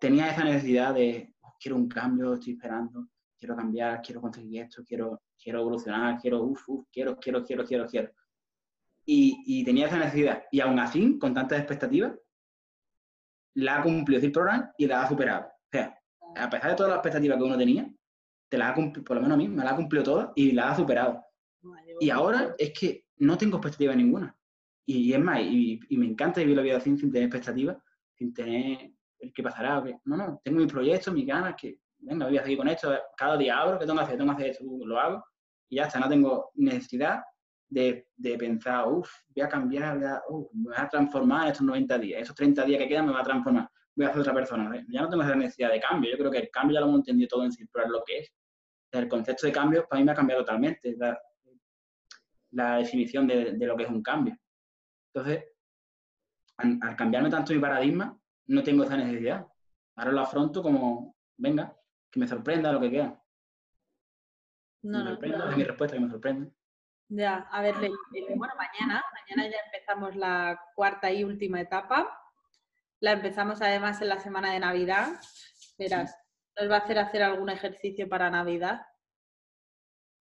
tenía 0.00 0.30
esa 0.30 0.44
necesidad 0.44 0.94
de, 0.94 1.34
oh, 1.40 1.56
quiero 1.60 1.76
un 1.76 1.88
cambio, 1.88 2.34
estoy 2.34 2.52
esperando, 2.52 3.08
quiero 3.36 3.56
cambiar, 3.56 4.00
quiero 4.00 4.20
conseguir 4.20 4.62
esto, 4.62 4.84
quiero, 4.86 5.22
quiero 5.36 5.60
evolucionar, 5.60 6.20
quiero, 6.20 6.40
uff, 6.44 6.68
uf, 6.68 6.86
quiero, 6.92 7.16
quiero, 7.16 7.42
quiero, 7.42 7.64
quiero, 7.64 7.86
quiero. 7.86 8.12
Y, 9.04 9.42
y 9.44 9.64
tenía 9.64 9.88
esa 9.88 9.98
necesidad. 9.98 10.44
Y 10.52 10.60
aún 10.60 10.78
así, 10.78 11.18
con 11.18 11.34
tantas 11.34 11.58
expectativas, 11.58 12.14
la 13.54 13.78
ha 13.78 13.82
cumplido 13.82 14.22
el 14.22 14.30
programa 14.30 14.72
y 14.78 14.86
la 14.86 15.02
ha 15.02 15.08
superado. 15.08 15.46
O 15.46 15.68
sea, 15.72 15.98
a 16.36 16.48
pesar 16.48 16.70
de 16.70 16.76
todas 16.76 16.90
las 16.90 16.98
expectativas 16.98 17.38
que 17.38 17.44
uno 17.44 17.58
tenía, 17.58 17.92
te 18.48 18.58
la 18.58 18.70
ha 18.70 18.74
cumplido, 18.74 19.04
por 19.04 19.16
lo 19.16 19.22
menos 19.22 19.34
a 19.34 19.38
mí, 19.38 19.48
me 19.48 19.64
la 19.64 19.70
ha 19.70 19.76
cumplido 19.76 20.04
todas 20.04 20.30
y 20.34 20.52
la 20.52 20.70
ha 20.70 20.76
superado. 20.76 21.22
Y 22.00 22.10
ahora 22.10 22.54
es 22.58 22.72
que 22.78 23.04
no 23.18 23.38
tengo 23.38 23.56
expectativa 23.56 23.94
ninguna. 23.94 24.36
Y, 24.86 25.12
es 25.12 25.20
más, 25.20 25.40
y, 25.40 25.80
me 25.90 26.06
encanta 26.06 26.40
vivir 26.40 26.56
la 26.56 26.62
vida 26.62 26.76
así 26.76 26.96
sin 26.96 27.10
tener 27.10 27.28
expectativas, 27.28 27.78
sin 28.14 28.34
tener 28.34 28.90
el 29.18 29.32
qué 29.32 29.42
pasará. 29.42 29.82
No, 30.04 30.16
no, 30.16 30.40
tengo 30.44 30.58
mis 30.58 30.72
proyectos, 30.72 31.14
mis 31.14 31.26
ganas, 31.26 31.54
que 31.56 31.78
venga, 31.98 32.26
voy 32.26 32.36
a 32.36 32.42
seguir 32.42 32.58
con 32.58 32.68
esto. 32.68 32.92
Cada 33.16 33.36
día 33.36 33.58
abro, 33.58 33.78
¿qué 33.78 33.86
tengo 33.86 33.98
que 33.98 34.04
hacer? 34.04 34.18
Tengo 34.18 34.36
que 34.36 34.42
hacer 34.42 34.50
esto, 34.52 34.64
lo 34.84 35.00
hago. 35.00 35.24
Y 35.70 35.76
ya 35.76 35.84
está, 35.84 35.98
no 35.98 36.08
tengo 36.08 36.50
necesidad 36.54 37.22
de, 37.68 38.08
de 38.16 38.38
pensar, 38.38 38.86
uff, 38.88 39.10
voy 39.34 39.44
a 39.44 39.48
cambiar, 39.48 39.98
voy 39.98 40.06
a, 40.06 40.22
me 40.52 40.64
voy 40.64 40.74
a 40.76 40.88
transformar 40.88 41.48
estos 41.48 41.66
90 41.66 41.98
días, 41.98 42.22
esos 42.22 42.36
30 42.36 42.64
días 42.64 42.78
que 42.78 42.88
quedan 42.88 43.06
me 43.06 43.12
va 43.12 43.20
a 43.20 43.24
transformar, 43.24 43.68
voy 43.96 44.06
a 44.06 44.08
hacer 44.08 44.20
otra 44.20 44.34
persona. 44.34 44.84
Ya 44.88 45.02
no 45.02 45.08
tengo 45.08 45.22
esa 45.22 45.34
necesidad 45.34 45.70
de 45.70 45.80
cambio, 45.80 46.10
yo 46.10 46.18
creo 46.18 46.30
que 46.30 46.38
el 46.38 46.50
cambio 46.50 46.74
ya 46.74 46.80
lo 46.80 46.86
hemos 46.86 47.00
entendido 47.00 47.28
todo 47.28 47.44
en 47.44 47.52
circular 47.52 47.88
lo 47.88 48.02
que 48.04 48.18
es. 48.18 48.32
El 48.90 49.08
concepto 49.08 49.46
de 49.46 49.52
cambio 49.52 49.86
para 49.88 50.00
mí 50.00 50.06
me 50.06 50.12
ha 50.12 50.14
cambiado 50.14 50.42
totalmente, 50.42 50.94
la, 50.96 51.20
la 52.52 52.76
definición 52.76 53.26
de, 53.26 53.52
de, 53.52 53.66
lo 53.66 53.76
que 53.76 53.84
es 53.84 53.90
un 53.90 54.02
cambio. 54.02 54.36
Entonces, 55.12 55.44
al, 56.58 56.78
al, 56.80 56.96
cambiarme 56.96 57.28
tanto 57.28 57.52
mi 57.52 57.58
paradigma, 57.58 58.16
no 58.46 58.62
tengo 58.62 58.84
esa 58.84 58.96
necesidad. 58.96 59.46
Ahora 59.96 60.12
lo 60.12 60.20
afronto 60.20 60.62
como, 60.62 61.16
venga, 61.36 61.76
que 62.10 62.20
me 62.20 62.28
sorprenda 62.28 62.72
lo 62.72 62.80
que 62.80 62.90
queda. 62.90 63.20
No, 64.82 65.02
me 65.02 65.10
sorprenda, 65.10 65.38
no. 65.38 65.50
es 65.50 65.56
mi 65.56 65.64
respuesta, 65.64 65.96
que 65.96 66.02
me 66.02 66.10
sorprende. 66.10 66.52
Ya, 67.08 67.48
a 67.50 67.62
ver, 67.62 67.74
bueno, 67.74 68.54
mañana, 68.56 69.02
mañana 69.12 69.50
ya 69.50 69.58
empezamos 69.66 70.16
la 70.16 70.60
cuarta 70.74 71.10
y 71.12 71.24
última 71.24 71.60
etapa. 71.60 72.23
La 73.04 73.12
empezamos 73.12 73.60
además 73.60 74.00
en 74.00 74.08
la 74.08 74.18
semana 74.18 74.54
de 74.54 74.60
Navidad. 74.60 75.20
Verás, 75.76 76.16
nos 76.58 76.70
va 76.70 76.76
a 76.76 76.78
hacer 76.78 76.98
hacer 76.98 77.22
algún 77.22 77.50
ejercicio 77.50 78.08
para 78.08 78.30
Navidad. 78.30 78.80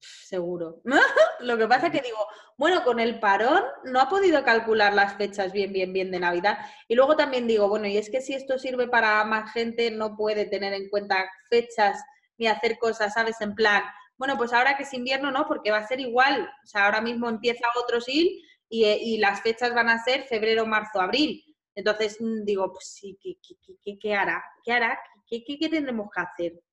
Seguro. 0.01 0.81
Lo 1.39 1.57
que 1.57 1.65
pasa 1.65 1.87
es 1.87 1.93
que 1.93 2.01
digo, 2.01 2.27
bueno, 2.57 2.83
con 2.83 2.99
el 2.99 3.21
parón 3.21 3.63
no 3.85 4.01
ha 4.01 4.09
podido 4.09 4.43
calcular 4.43 4.93
las 4.93 5.15
fechas 5.15 5.53
bien, 5.53 5.71
bien, 5.71 5.93
bien 5.93 6.11
de 6.11 6.19
Navidad. 6.19 6.57
Y 6.89 6.95
luego 6.95 7.15
también 7.15 7.47
digo, 7.47 7.69
bueno, 7.69 7.87
y 7.87 7.95
es 7.95 8.09
que 8.09 8.19
si 8.19 8.33
esto 8.33 8.59
sirve 8.59 8.89
para 8.89 9.23
más 9.23 9.53
gente, 9.53 9.89
no 9.89 10.17
puede 10.17 10.45
tener 10.45 10.73
en 10.73 10.89
cuenta 10.89 11.23
fechas 11.49 12.03
ni 12.37 12.47
hacer 12.47 12.77
cosas, 12.79 13.13
¿sabes? 13.13 13.39
En 13.39 13.55
plan, 13.55 13.81
bueno, 14.17 14.37
pues 14.37 14.51
ahora 14.51 14.75
que 14.75 14.83
es 14.83 14.93
invierno, 14.93 15.31
no, 15.31 15.47
porque 15.47 15.71
va 15.71 15.77
a 15.77 15.87
ser 15.87 16.01
igual. 16.01 16.49
O 16.61 16.67
sea, 16.67 16.87
ahora 16.87 16.99
mismo 16.99 17.29
empieza 17.29 17.65
otro 17.81 18.01
SIL 18.01 18.41
y, 18.67 18.85
y 18.85 19.19
las 19.19 19.41
fechas 19.41 19.73
van 19.73 19.87
a 19.87 20.03
ser 20.03 20.23
febrero, 20.23 20.65
marzo, 20.65 20.99
abril. 20.99 21.45
Entonces 21.75 22.19
mm, 22.19 22.43
digo, 22.43 22.71
pues 22.71 22.85
sí, 22.87 23.17
¿qué, 23.21 23.37
qué, 23.83 23.97
qué, 23.99 24.13
hará? 24.15 24.43
¿Qué 24.63 24.71
hará? 24.71 24.99
¿Qué, 25.27 25.43
qué, 25.43 25.69
tendremos 25.69 26.09
que 26.13 26.21
hacer? 26.21 26.63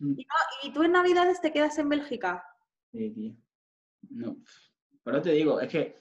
¿Y, 0.00 0.26
¿Y 0.62 0.72
tú 0.72 0.82
en 0.82 0.92
Navidades 0.92 1.40
te 1.40 1.52
quedas 1.52 1.78
en 1.78 1.88
Bélgica? 1.88 2.44
Sí, 2.92 3.10
tío. 3.10 3.34
No. 4.10 4.36
Pero 5.02 5.22
te 5.22 5.32
digo, 5.32 5.60
es 5.60 5.68
que 5.68 5.96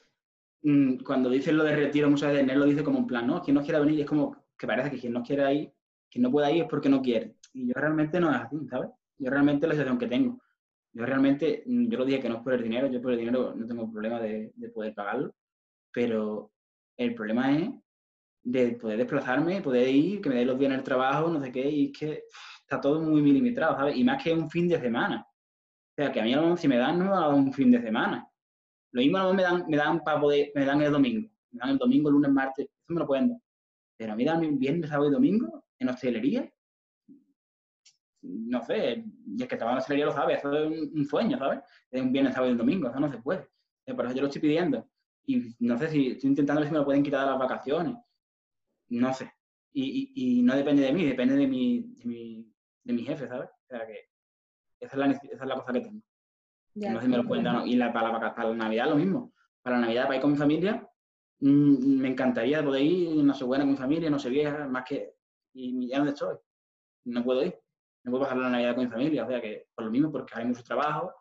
mm, 0.62 0.98
cuando 1.04 1.30
dices 1.30 1.54
lo 1.54 1.64
de 1.64 1.76
retiro, 1.76 2.10
muchas 2.10 2.32
veces 2.32 2.50
él 2.50 2.60
lo 2.60 2.66
dice 2.66 2.84
como 2.84 3.00
un 3.00 3.08
plan, 3.08 3.28
no, 3.28 3.42
quien 3.42 3.56
no 3.56 3.64
quiera 3.64 3.80
venir, 3.80 4.02
es 4.02 4.08
como 4.08 4.46
que 4.58 4.68
parece 4.68 4.92
que 4.92 5.00
quien 5.00 5.14
no 5.14 5.24
quiera 5.24 5.52
ir, 5.54 5.74
quien 6.10 6.24
no 6.24 6.32
pueda 6.32 6.52
ir 6.52 6.64
es 6.64 6.70
porque 6.70 6.90
no 6.90 7.02
quiere. 7.02 7.36
Y 7.54 7.68
yo 7.68 7.74
realmente 7.76 8.20
no 8.20 8.30
es 8.32 8.38
así, 8.38 8.58
¿sabes? 8.70 8.90
Yo 9.18 9.30
realmente 9.30 9.68
la 9.68 9.74
situación 9.74 9.98
que 9.98 10.08
tengo. 10.08 10.40
Yo 10.94 11.06
realmente, 11.06 11.64
mm, 11.66 11.90
yo 11.90 11.98
lo 11.98 12.06
dije 12.06 12.22
que 12.22 12.30
no 12.30 12.38
es 12.38 12.44
por 12.44 12.54
el 12.54 12.64
dinero, 12.64 12.88
yo 12.88 13.02
por 13.02 13.12
el 13.12 13.20
dinero 13.20 13.54
no 13.56 13.68
tengo 13.68 13.92
problema 13.92 14.20
de, 14.20 14.52
de 14.56 14.70
poder 14.70 14.94
pagarlo, 14.94 15.36
pero 15.92 16.52
el 16.98 17.16
problema 17.16 17.58
es 17.58 17.70
de 18.44 18.74
poder 18.74 18.98
desplazarme, 18.98 19.62
poder 19.62 19.88
ir, 19.88 20.22
que 20.22 20.30
me 20.30 20.36
dé 20.36 20.46
los 20.46 20.60
días 20.60 20.72
en 20.72 20.80
el 20.80 20.84
trabajo, 20.84 21.30
no 21.30 21.42
sé 21.42 21.52
qué, 21.52 21.70
y 21.70 21.86
es 21.86 21.98
que 21.98 22.24
está 22.62 22.82
todo 22.82 23.02
muy 23.02 23.22
milimetrado, 23.22 23.76
¿sabes? 23.76 23.96
Y 23.96 24.04
más 24.04 24.22
que 24.22 24.34
un 24.34 24.50
fin 24.50 24.68
de 24.68 24.80
semana. 24.80 25.26
O 25.26 25.96
sea, 25.96 26.12
que 26.12 26.20
a 26.20 26.24
mí 26.24 26.34
a 26.34 26.38
lo 26.38 26.44
mejor 26.44 26.58
si 26.58 26.68
me 26.68 26.78
dan, 26.78 27.00
no 27.00 27.06
me 27.06 27.12
dar 27.12 27.34
un 27.34 27.54
fin 27.54 27.72
de 27.72 27.82
semana. 27.82 28.28
Lo 28.92 29.02
mismo 29.02 29.18
a 29.18 29.24
lo 29.24 29.34
mejor 29.34 29.36
me 29.36 29.44
dan, 29.44 29.70
me 29.70 29.78
dan 29.78 30.04
para 30.04 30.20
poder, 30.20 30.52
me 30.56 30.66
dan 30.66 30.82
el 30.82 30.92
domingo. 30.92 31.30
Me 31.52 31.60
dan 31.60 31.70
el 31.70 31.78
domingo, 31.78 32.10
lunes, 32.10 32.32
martes, 32.32 32.66
eso 32.66 32.94
me 32.94 33.00
lo 33.00 33.08
pueden 33.08 33.30
dar. 33.30 33.40
Pero 33.98 34.14
a 34.14 34.16
mí 34.16 34.26
dan 34.26 34.60
viernes, 34.60 34.90
sábado 34.90 35.10
y 35.10 35.14
domingo 35.14 35.64
en 35.80 35.90
hostelería. 35.90 36.52
No 38.22 38.64
sé, 38.64 39.04
y 39.28 39.42
es 39.42 39.48
que 39.48 39.58
trabajar 39.58 39.78
en 39.78 39.82
hostelería 39.82 40.06
lo 40.06 40.14
sabe, 40.14 40.34
eso 40.36 40.58
es 40.58 40.92
un, 40.94 41.06
sueño, 41.06 41.38
¿sabes? 41.38 41.60
Es 41.92 42.02
un 42.02 42.12
viernes, 42.12 42.34
sábado 42.34 42.54
y 42.54 42.58
domingo, 42.58 42.90
eso 42.90 43.00
no 43.00 43.12
se 43.12 43.18
puede. 43.18 43.48
Por 43.86 44.06
eso 44.06 44.16
yo 44.16 44.22
lo 44.22 44.28
estoy 44.28 44.42
pidiendo. 44.42 44.90
Y 45.26 45.56
no 45.60 45.78
sé 45.78 45.90
si 45.90 46.12
estoy 46.12 46.30
intentando 46.30 46.62
ver 46.62 46.70
si 46.70 46.74
me 46.74 46.80
lo 46.80 46.86
pueden 46.86 47.04
quitar 47.04 47.22
de 47.22 47.32
las 47.32 47.40
vacaciones. 47.40 47.96
No 49.00 49.14
sé. 49.14 49.32
Y, 49.74 50.12
y, 50.14 50.40
y 50.40 50.42
no 50.44 50.56
depende 50.56 50.84
de 50.84 50.94
mí, 50.94 51.06
depende 51.06 51.36
de 51.36 51.48
mi, 51.48 51.94
de 51.96 52.06
mi, 52.06 52.54
de 52.84 52.94
mi 52.94 53.04
jefe, 53.04 53.28
¿sabes? 53.28 53.50
O 53.50 53.68
sea 53.68 53.88
que 53.88 54.10
esa 54.80 54.94
es 54.94 54.98
la, 54.98 55.06
esa 55.12 55.44
es 55.44 55.48
la 55.48 55.56
cosa 55.56 55.74
que 55.74 55.82
tengo. 55.82 56.02
no 56.76 57.00
sé 57.00 57.06
si 57.06 57.12
me 57.12 57.18
lo 57.18 57.26
pueden 57.26 57.46
dar. 57.46 57.66
Y 57.66 57.76
la, 57.76 57.92
para, 57.94 58.12
la, 58.12 58.36
para, 58.36 58.50
la 58.50 58.56
Navidad 58.56 58.90
lo 58.90 58.96
mismo. 58.96 59.34
Para 59.62 59.78
la 59.78 59.86
Navidad, 59.86 60.04
para 60.04 60.16
ir 60.18 60.22
con 60.22 60.32
mi 60.32 60.38
familia, 60.38 60.88
mmm, 61.40 62.00
me 62.02 62.10
encantaría 62.10 62.64
poder 62.64 62.82
ir, 62.84 63.24
no 63.24 63.34
sé, 63.34 63.46
buena 63.46 63.64
con 63.64 63.72
mi 63.72 63.78
familia, 63.78 64.10
no 64.10 64.20
sé 64.20 64.30
vieja, 64.30 64.68
más 64.68 64.84
que. 64.84 65.16
Y 65.54 65.88
ya 65.88 65.98
donde 65.98 66.12
estoy. 66.14 66.36
No 67.06 67.24
puedo 67.24 67.44
ir. 67.44 67.58
No 68.04 68.12
puedo 68.12 68.24
pasar 68.24 68.38
la 68.38 68.50
Navidad 68.50 68.76
con 68.76 68.84
mi 68.86 68.92
familia. 68.92 69.24
O 69.24 69.28
sea 69.28 69.42
que, 69.42 69.68
por 69.74 69.86
lo 69.86 69.92
mismo, 69.92 70.12
porque 70.12 70.34
hay 70.36 70.46
mucho 70.46 70.64
trabajo 70.64 71.14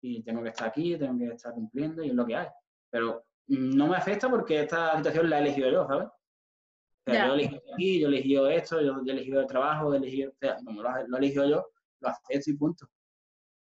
y 0.00 0.22
tengo 0.22 0.42
que 0.42 0.48
estar 0.48 0.68
aquí, 0.68 0.96
tengo 0.96 1.18
que 1.18 1.34
estar 1.34 1.52
cumpliendo 1.52 2.02
y 2.02 2.08
es 2.08 2.14
lo 2.14 2.26
que 2.26 2.36
hay. 2.36 2.48
Pero 2.90 3.26
no 3.48 3.88
me 3.88 3.96
afecta 3.96 4.30
porque 4.30 4.60
esta 4.60 4.96
situación 4.96 5.28
la 5.28 5.38
he 5.38 5.42
elegido 5.42 5.70
yo, 5.70 5.86
¿sabes? 5.86 6.08
O 7.06 7.12
sea, 7.12 7.26
yo 7.26 7.32
he 7.32 7.34
elegido 7.34 7.62
aquí, 7.72 8.00
yo 8.00 8.06
he 8.06 8.10
elegido 8.10 8.50
esto, 8.50 8.80
yo, 8.80 9.02
he 9.06 9.10
elegido 9.10 9.40
el 9.40 9.46
trabajo, 9.46 9.94
elegido, 9.94 10.30
o 10.30 10.36
sea, 10.38 10.56
como 10.64 10.82
lo, 10.82 10.90
lo 11.06 11.20
yo, 11.20 11.66
lo 12.00 12.08
acepto 12.08 12.50
y 12.50 12.56
punto. 12.56 12.86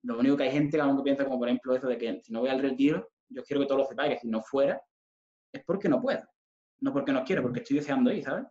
Lo 0.04 0.18
único 0.18 0.38
que 0.38 0.44
hay 0.44 0.52
gente 0.52 0.78
que 0.78 0.82
aún 0.82 1.02
piensa, 1.04 1.26
como 1.26 1.40
por 1.40 1.48
ejemplo, 1.48 1.76
eso 1.76 1.88
de 1.88 1.98
que 1.98 2.22
si 2.22 2.32
no 2.32 2.40
voy 2.40 2.50
al 2.50 2.62
retiro, 2.62 3.10
yo 3.30 3.44
quiero 3.44 3.62
que 3.62 3.68
todos 3.68 3.82
lo 3.82 3.88
sepáis, 3.88 4.14
que 4.14 4.20
si 4.22 4.28
no 4.28 4.42
fuera, 4.42 4.82
es 5.54 5.64
porque 5.66 5.90
no 5.90 6.02
puedo. 6.02 6.24
No 6.82 6.94
porque 6.94 7.12
no 7.12 7.24
quiero, 7.24 7.42
porque 7.42 7.60
estoy 7.60 7.78
deseando 7.78 8.12
ir, 8.12 8.24
¿sabes? 8.24 8.46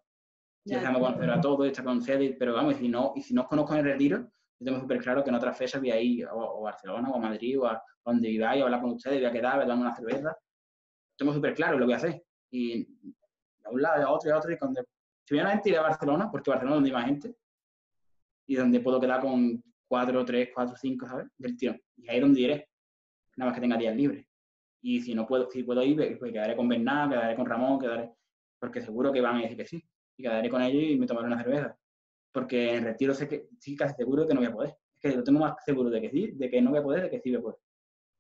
Estoy 0.65 0.77
deseando 0.77 1.01
conocer 1.01 1.31
a 1.31 1.41
todos, 1.41 1.67
estar 1.67 1.85
con 1.85 1.99
ustedes, 1.99 2.37
pero 2.39 2.53
vamos, 2.53 2.75
y 2.75 2.79
si 2.79 2.89
no, 2.89 3.13
y 3.17 3.23
si 3.23 3.35
no 3.35 3.43
os 3.43 3.49
conozco 3.49 3.73
en 3.73 3.81
el 3.81 3.85
retiro, 3.87 4.19
yo 4.61 4.65
tengo 4.65 4.81
súper 4.81 4.99
claro 4.99 5.23
que 5.23 5.31
en 5.31 5.37
otras 5.37 5.57
fechas 5.57 5.81
voy 5.81 5.91
a 5.91 6.01
ir 6.01 6.27
o, 6.27 6.59
a 6.59 6.71
Barcelona 6.71 7.09
o 7.11 7.17
a 7.17 7.21
Madrid 7.21 7.61
o 7.61 7.67
a, 7.67 7.83
donde 8.05 8.29
viváis, 8.29 8.61
a 8.61 8.65
hablar 8.65 8.81
con 8.81 8.91
ustedes, 8.91 9.19
voy 9.19 9.27
a 9.27 9.33
quedar, 9.33 9.55
voy 9.55 9.65
a 9.65 9.69
darme 9.69 9.83
una 9.83 9.95
cerveza. 9.95 10.37
Tengo 11.17 11.33
súper 11.33 11.55
claro 11.55 11.75
lo 11.75 11.81
que 11.81 11.85
voy 11.85 11.95
a 11.95 11.97
hacer. 11.97 12.23
Y 12.51 12.87
a 13.69 13.73
un 13.73 13.82
lado, 13.82 14.07
a 14.07 14.11
otro 14.11 14.31
y 14.31 14.32
a 14.32 14.39
otro, 14.39 14.53
y 14.53 14.59
cuando... 14.59 14.82
Si 15.24 15.35
voy 15.35 15.45
a 15.45 15.51
gente, 15.51 15.69
iré 15.69 15.78
a 15.78 15.82
Barcelona, 15.82 16.31
porque 16.31 16.51
Barcelona 16.51 16.77
es 16.77 16.77
donde 16.77 16.89
hay 16.89 16.95
más 16.95 17.07
gente, 17.07 17.36
y 18.47 18.57
donde 18.57 18.81
puedo 18.81 18.99
quedar 18.99 19.20
con 19.20 19.62
cuatro, 19.86 20.24
tres, 20.24 20.51
cuatro, 20.55 20.74
cinco, 20.77 21.07
¿sabes? 21.07 21.27
Del 21.36 21.57
tirón. 21.57 21.81
Y 21.97 22.09
ahí 22.09 22.16
es 22.16 22.23
donde 22.23 22.40
iré, 22.40 22.69
nada 23.36 23.51
más 23.51 23.55
que 23.55 23.61
tenga 23.61 23.77
días 23.77 23.95
libres. 23.95 24.27
Y 24.81 25.01
si 25.03 25.15
no 25.15 25.27
puedo, 25.27 25.51
si 25.51 25.62
puedo 25.65 25.82
ir, 25.82 25.97
pues, 25.97 26.19
pues 26.19 26.32
quedaré 26.32 26.57
con 26.57 26.69
Bernard, 26.69 27.11
quedaré 27.11 27.36
con 27.36 27.47
Ramón, 27.47 27.78
quedaré, 27.78 28.11
porque 28.59 28.81
seguro 28.81 29.12
que 29.12 29.20
van 29.20 29.36
a 29.36 29.43
decir 29.43 29.57
que 29.57 29.66
sí. 29.66 29.82
Y 30.16 30.23
quedaré 30.23 30.49
con 30.49 30.62
ellos 30.62 30.82
y 30.82 30.99
me 30.99 31.07
tomaré 31.07 31.27
una 31.27 31.43
cerveza. 31.43 31.77
Porque 32.32 32.77
en 32.77 32.85
retiro 32.85 33.15
sé 33.15 33.28
que 33.28 33.49
sí, 33.59 33.77
casi 33.77 33.95
seguro 33.95 34.27
que 34.27 34.35
no 34.35 34.40
voy 34.40 34.49
a 34.49 34.53
poder. 34.53 34.77
Es 34.95 35.01
que 35.01 35.16
lo 35.16 35.23
tengo 35.23 35.40
más 35.40 35.55
seguro 35.65 35.90
de 35.90 36.01
que 36.01 36.11
sí, 36.11 36.32
de 36.32 36.51
que 36.51 36.61
no 36.61 36.70
voy 36.70 36.78
a 36.81 36.82
poder, 36.82 37.03
de 37.05 37.11
que 37.11 37.20
sí 37.20 37.31
voy 37.31 37.39
a 37.39 37.43
poder. 37.43 37.59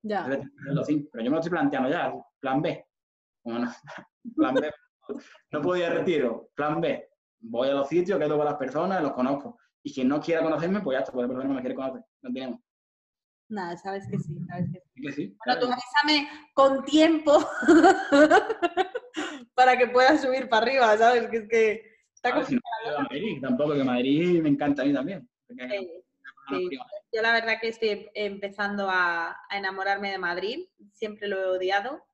Ya. 0.02 0.24
Pero 0.28 0.42
yo 0.42 1.30
me 1.30 1.30
lo 1.30 1.36
estoy 1.38 1.50
planteando 1.50 1.88
ya, 1.88 2.12
plan 2.40 2.62
B. 2.62 2.84
Bueno, 3.44 3.70
plan 4.36 4.54
B. 4.54 4.70
No 5.50 5.62
puedo 5.62 5.76
ir 5.76 5.84
a 5.84 5.94
retiro, 5.94 6.50
plan 6.54 6.80
B. 6.80 7.08
Voy 7.40 7.68
a 7.68 7.74
los 7.74 7.88
sitios, 7.88 8.18
quedo 8.18 8.36
con 8.36 8.46
las 8.46 8.56
personas, 8.56 9.02
los 9.02 9.12
conozco. 9.12 9.58
Y 9.82 9.92
quien 9.92 10.08
no 10.08 10.20
quiera 10.20 10.42
conocerme, 10.42 10.80
pues 10.80 10.96
ya 10.96 11.00
está, 11.00 11.12
pues 11.12 11.26
persona 11.26 11.48
no 11.48 11.54
me 11.54 11.60
quiere 11.60 11.74
conocer. 11.74 12.02
No 12.22 12.32
tenemos. 12.32 12.60
Nada, 13.48 13.76
sabes 13.76 14.06
que 14.10 14.18
sí, 14.18 14.38
sabes 14.46 14.66
que 14.72 14.80
sí. 14.80 15.02
Que 15.02 15.12
sí 15.12 15.36
bueno, 15.46 15.60
tú 15.60 15.66
avísame 15.66 16.28
con 16.52 16.84
tiempo 16.84 17.38
para 19.54 19.78
que 19.78 19.86
puedas 19.86 20.20
subir 20.20 20.48
para 20.48 20.66
arriba, 20.66 20.96
¿sabes? 20.98 21.28
Que 21.28 21.36
es 21.38 21.48
que 21.48 21.82
está 22.12 22.32
como... 22.34 22.44
Si 22.44 22.56
no, 22.56 22.60
Madrid, 22.98 23.40
tampoco, 23.40 23.74
que 23.74 23.84
Madrid 23.84 24.42
me 24.42 24.50
encanta 24.50 24.82
a 24.82 24.84
mí 24.84 24.92
también. 24.92 25.28
Sí, 25.48 25.56
sí. 26.50 26.78
Yo 27.12 27.22
la 27.22 27.32
verdad 27.32 27.58
que 27.60 27.68
estoy 27.68 28.10
empezando 28.12 28.90
a, 28.90 29.30
a, 29.48 29.58
enamorarme 29.58 30.10
de 30.10 30.18
Madrid, 30.18 30.66
siempre 30.92 31.26
lo 31.26 31.38
he 31.38 31.46
odiado 31.46 32.07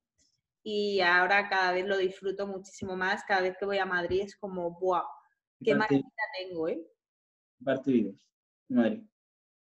y 0.65 1.01
ahora 1.01 1.49
cada 1.51 1.73
vez 1.73 1.87
lo 1.87 1.99
disfruto 1.99 2.47
muchísimo 2.47 2.97
más, 2.97 3.23
cada 3.25 3.43
vez 3.43 3.57
que 3.59 3.67
voy 3.67 3.79
a 3.79 3.85
Madrid 3.85 4.23
es 4.23 4.35
como, 4.35 4.71
¡buah! 4.81 5.05
¡Qué 5.63 5.75
maravilla 5.75 6.05
tengo, 6.39 6.69
eh! 6.69 6.83
en 8.71 8.77
Madrid? 8.77 9.03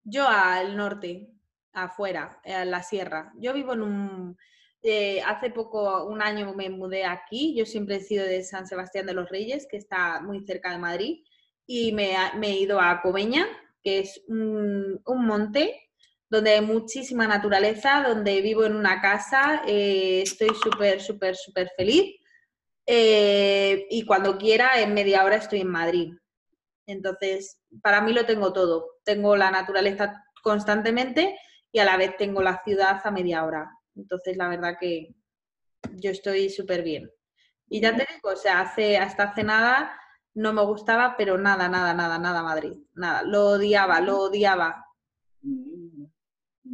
Yo 0.03 0.27
al 0.27 0.75
norte, 0.75 1.31
afuera, 1.71 2.41
en 2.43 2.69
la 2.69 2.83
sierra. 2.83 3.33
Yo 3.37 3.53
vivo 3.53 3.73
en 3.73 3.81
un... 3.81 4.37
Eh, 4.81 5.21
hace 5.21 5.51
poco, 5.51 6.05
un 6.05 6.21
año 6.21 6.53
me 6.53 6.69
mudé 6.69 7.05
aquí. 7.05 7.55
Yo 7.55 7.65
siempre 7.65 7.95
he 7.95 8.01
sido 8.01 8.25
de 8.25 8.43
San 8.43 8.67
Sebastián 8.67 9.05
de 9.05 9.13
los 9.13 9.29
Reyes, 9.29 9.67
que 9.69 9.77
está 9.77 10.21
muy 10.21 10.45
cerca 10.45 10.71
de 10.71 10.77
Madrid. 10.79 11.23
Y 11.65 11.93
me, 11.93 12.13
me 12.37 12.51
he 12.51 12.59
ido 12.59 12.79
a 12.79 13.01
Cobeña, 13.01 13.45
que 13.81 13.99
es 13.99 14.21
un, 14.27 15.01
un, 15.05 15.25
monte 15.25 15.88
donde 16.29 16.51
hay 16.51 16.61
muchísima 16.61 17.27
naturaleza, 17.27 18.03
donde 18.07 18.41
vivo 18.41 18.63
en 18.63 18.75
una 18.75 19.01
casa. 19.01 19.61
Eh, 19.67 20.21
estoy 20.23 20.49
súper, 20.61 21.01
súper, 21.01 21.35
súper 21.35 21.71
feliz. 21.75 22.15
Eh, 22.85 23.87
y 23.89 24.05
cuando 24.05 24.37
quiera, 24.37 24.79
en 24.79 24.93
media 24.93 25.23
hora 25.23 25.37
estoy 25.37 25.61
en 25.61 25.69
Madrid. 25.69 26.13
Entonces, 26.85 27.59
para 27.81 28.01
mí 28.01 28.13
lo 28.13 28.25
tengo 28.25 28.53
todo. 28.53 28.99
Tengo 29.03 29.35
la 29.35 29.51
naturaleza 29.51 30.23
constantemente 30.43 31.37
y 31.71 31.79
a 31.79 31.85
la 31.85 31.97
vez 31.97 32.15
tengo 32.17 32.41
la 32.41 32.61
ciudad 32.63 33.01
a 33.03 33.11
media 33.11 33.43
hora. 33.43 33.69
Entonces, 33.95 34.37
la 34.37 34.47
verdad 34.47 34.77
que 34.79 35.15
yo 35.93 36.11
estoy 36.11 36.49
súper 36.49 36.83
bien. 36.83 37.11
Y 37.67 37.81
ya 37.81 37.95
te 37.95 38.07
digo, 38.11 38.31
o 38.33 38.35
sea, 38.35 38.61
hace, 38.61 38.97
hasta 38.97 39.23
hace 39.23 39.43
nada 39.43 39.95
no 40.33 40.53
me 40.53 40.63
gustaba, 40.63 41.15
pero 41.17 41.37
nada, 41.37 41.67
nada, 41.67 41.93
nada, 41.93 42.17
nada 42.17 42.43
Madrid. 42.43 42.73
Nada, 42.93 43.23
lo 43.23 43.47
odiaba, 43.47 43.99
lo 43.99 44.19
odiaba. 44.19 44.85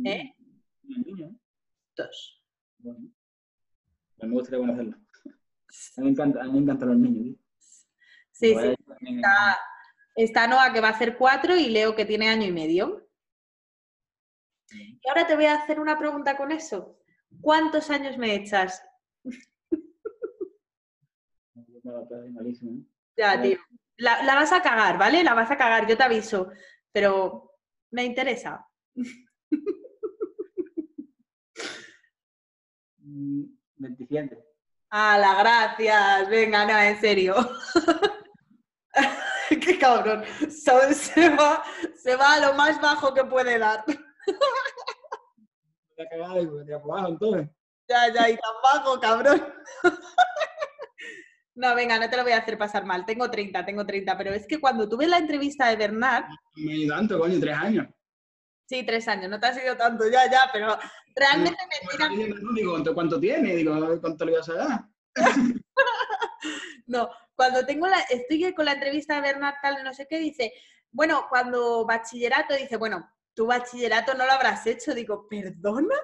¿Eh? 0.03 0.35
Dos. 1.95 2.43
Bueno, 2.80 3.09
me 4.17 4.30
gustaría 4.30 4.59
conocerlo. 4.59 4.97
A 4.97 6.01
mí 6.01 6.05
me, 6.05 6.09
encanta, 6.09 6.41
a 6.41 6.43
mí 6.45 6.51
me 6.53 6.59
encantan 6.59 6.89
los 6.89 6.97
niños. 6.97 7.38
Sí, 8.31 8.53
sí. 8.53 8.76
Está, 9.01 9.57
Está 10.15 10.47
Noah 10.47 10.72
que 10.72 10.80
va 10.80 10.88
a 10.89 10.91
hacer 10.91 11.17
cuatro 11.17 11.55
y 11.57 11.67
Leo 11.67 11.93
que 11.95 12.05
tiene 12.05 12.30
año 12.30 12.47
y 12.47 12.51
medio. 12.51 13.09
Y 14.72 15.07
ahora 15.07 15.27
te 15.27 15.35
voy 15.35 15.45
a 15.45 15.55
hacer 15.55 15.80
una 15.80 15.97
pregunta 15.97 16.38
con 16.38 16.51
eso. 16.51 16.97
¿Cuántos 17.41 17.89
años 17.89 18.17
me 18.17 18.34
echas? 18.34 18.81
Ya, 23.17 23.41
tío. 23.41 23.57
La, 23.97 24.23
la, 24.23 24.35
vas 24.35 24.51
a 24.51 24.61
cagar, 24.61 24.97
¿vale? 24.97 25.23
La 25.23 25.34
vas 25.34 25.51
a 25.51 25.57
cagar, 25.57 25.88
yo 25.88 25.95
te 25.95 26.03
aviso. 26.03 26.51
Pero 26.91 27.51
me 27.91 28.05
interesa. 28.05 28.65
27. 33.77 34.44
A 34.90 35.18
la 35.18 35.36
gracias. 35.36 36.30
Venga, 36.30 36.65
no, 36.65 36.80
en 36.80 36.99
serio. 36.99 37.36
Qué 39.49 39.77
cabrón. 39.77 40.23
Se 40.49 41.30
va, 41.30 41.64
se 41.95 42.15
va 42.15 42.34
a 42.34 42.40
lo 42.40 42.53
más 42.53 42.82
bajo 42.82 43.14
que 43.14 43.23
puede 43.23 43.60
dar. 43.60 43.84
Ya, 47.88 48.14
ya, 48.14 48.30
y 48.30 48.36
tan 48.36 48.53
bajo, 48.64 48.99
cabrón. 48.99 49.53
No, 51.57 51.73
venga, 51.73 51.98
no 51.98 52.10
te 52.10 52.18
lo 52.18 52.23
voy 52.23 52.34
a 52.34 52.40
hacer 52.40 52.57
pasar 52.57 52.84
mal. 52.86 53.06
Tengo 53.06 53.32
30, 53.32 53.65
tengo 53.65 53.86
30, 53.86 54.18
pero 54.18 54.34
es 54.34 54.45
que 54.45 54.60
cuando 54.60 54.90
tuve 54.90 55.07
la 55.07 55.19
entrevista 55.19 55.69
de 55.69 55.77
Bernard. 55.77 56.26
Me 56.57 56.86
tanto, 56.86 57.18
coño, 57.18 57.40
tres 57.40 57.56
años. 57.56 57.88
Sí, 58.65 58.83
tres 58.83 59.07
años, 59.07 59.29
no 59.29 59.39
te 59.39 59.47
ha 59.47 59.53
sido 59.53 59.77
tanto, 59.77 60.09
ya, 60.09 60.29
ya, 60.29 60.49
pero 60.51 60.77
realmente 61.15 61.57
me 61.69 61.89
tiran. 61.91 62.43
No, 62.43 62.53
digo, 62.53 62.93
¿cuánto 62.93 63.19
tiene? 63.19 63.55
Digo, 63.55 63.75
¿cuánto 64.01 64.25
le 64.25 64.37
vas 64.37 64.49
a 64.49 64.53
dar? 64.53 64.85
no, 66.87 67.09
cuando 67.35 67.65
tengo 67.65 67.87
la, 67.87 67.99
estoy 68.09 68.53
con 68.53 68.65
la 68.65 68.73
entrevista 68.73 69.15
de 69.15 69.21
Bernard 69.21 69.55
tal, 69.61 69.83
no 69.83 69.93
sé 69.93 70.07
qué, 70.09 70.17
dice, 70.17 70.51
bueno, 70.91 71.27
cuando 71.29 71.85
bachillerato, 71.85 72.55
dice, 72.55 72.77
bueno, 72.77 73.07
tu 73.35 73.45
bachillerato 73.45 74.13
no 74.15 74.25
lo 74.25 74.31
habrás 74.31 74.65
hecho. 74.65 74.95
Digo, 74.95 75.27
¿perdona? 75.29 75.95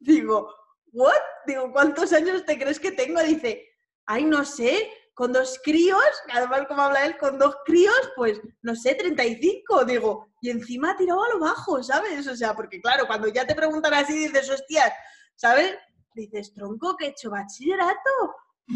Digo, 0.00 0.52
¿what? 0.92 1.12
Digo, 1.46 1.70
¿cuántos 1.70 2.12
años 2.12 2.44
te 2.44 2.58
crees 2.58 2.80
que 2.80 2.92
tengo? 2.92 3.22
Dice, 3.22 3.68
ay, 4.06 4.24
no 4.24 4.44
sé, 4.44 4.90
con 5.14 5.32
dos 5.32 5.60
críos, 5.62 6.02
además 6.32 6.66
como 6.66 6.82
habla 6.82 7.04
él, 7.04 7.18
con 7.18 7.38
dos 7.38 7.56
críos, 7.64 8.12
pues, 8.16 8.40
no 8.62 8.74
sé, 8.74 8.94
35, 8.94 9.84
digo, 9.84 10.27
y 10.40 10.50
encima 10.50 10.96
tirado 10.96 11.24
a 11.24 11.28
lo 11.30 11.40
bajo, 11.40 11.82
¿sabes? 11.82 12.26
O 12.26 12.36
sea, 12.36 12.54
porque 12.54 12.80
claro, 12.80 13.06
cuando 13.06 13.28
ya 13.28 13.46
te 13.46 13.54
preguntan 13.54 13.94
así, 13.94 14.18
dices, 14.18 14.48
hostias, 14.50 14.92
¿sabes? 15.34 15.76
Dices, 16.14 16.52
tronco, 16.52 16.96
que 16.96 17.06
he 17.06 17.08
hecho 17.10 17.30
bachillerato, 17.30 18.10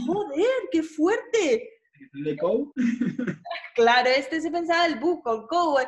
joder, 0.06 0.68
qué 0.70 0.82
fuerte. 0.82 1.70
¿De 2.12 2.36
claro, 3.74 4.08
este 4.08 4.40
se 4.40 4.50
pensaba 4.50 4.86
el 4.86 4.98
book 4.98 5.22
con 5.22 5.46
Co. 5.46 5.78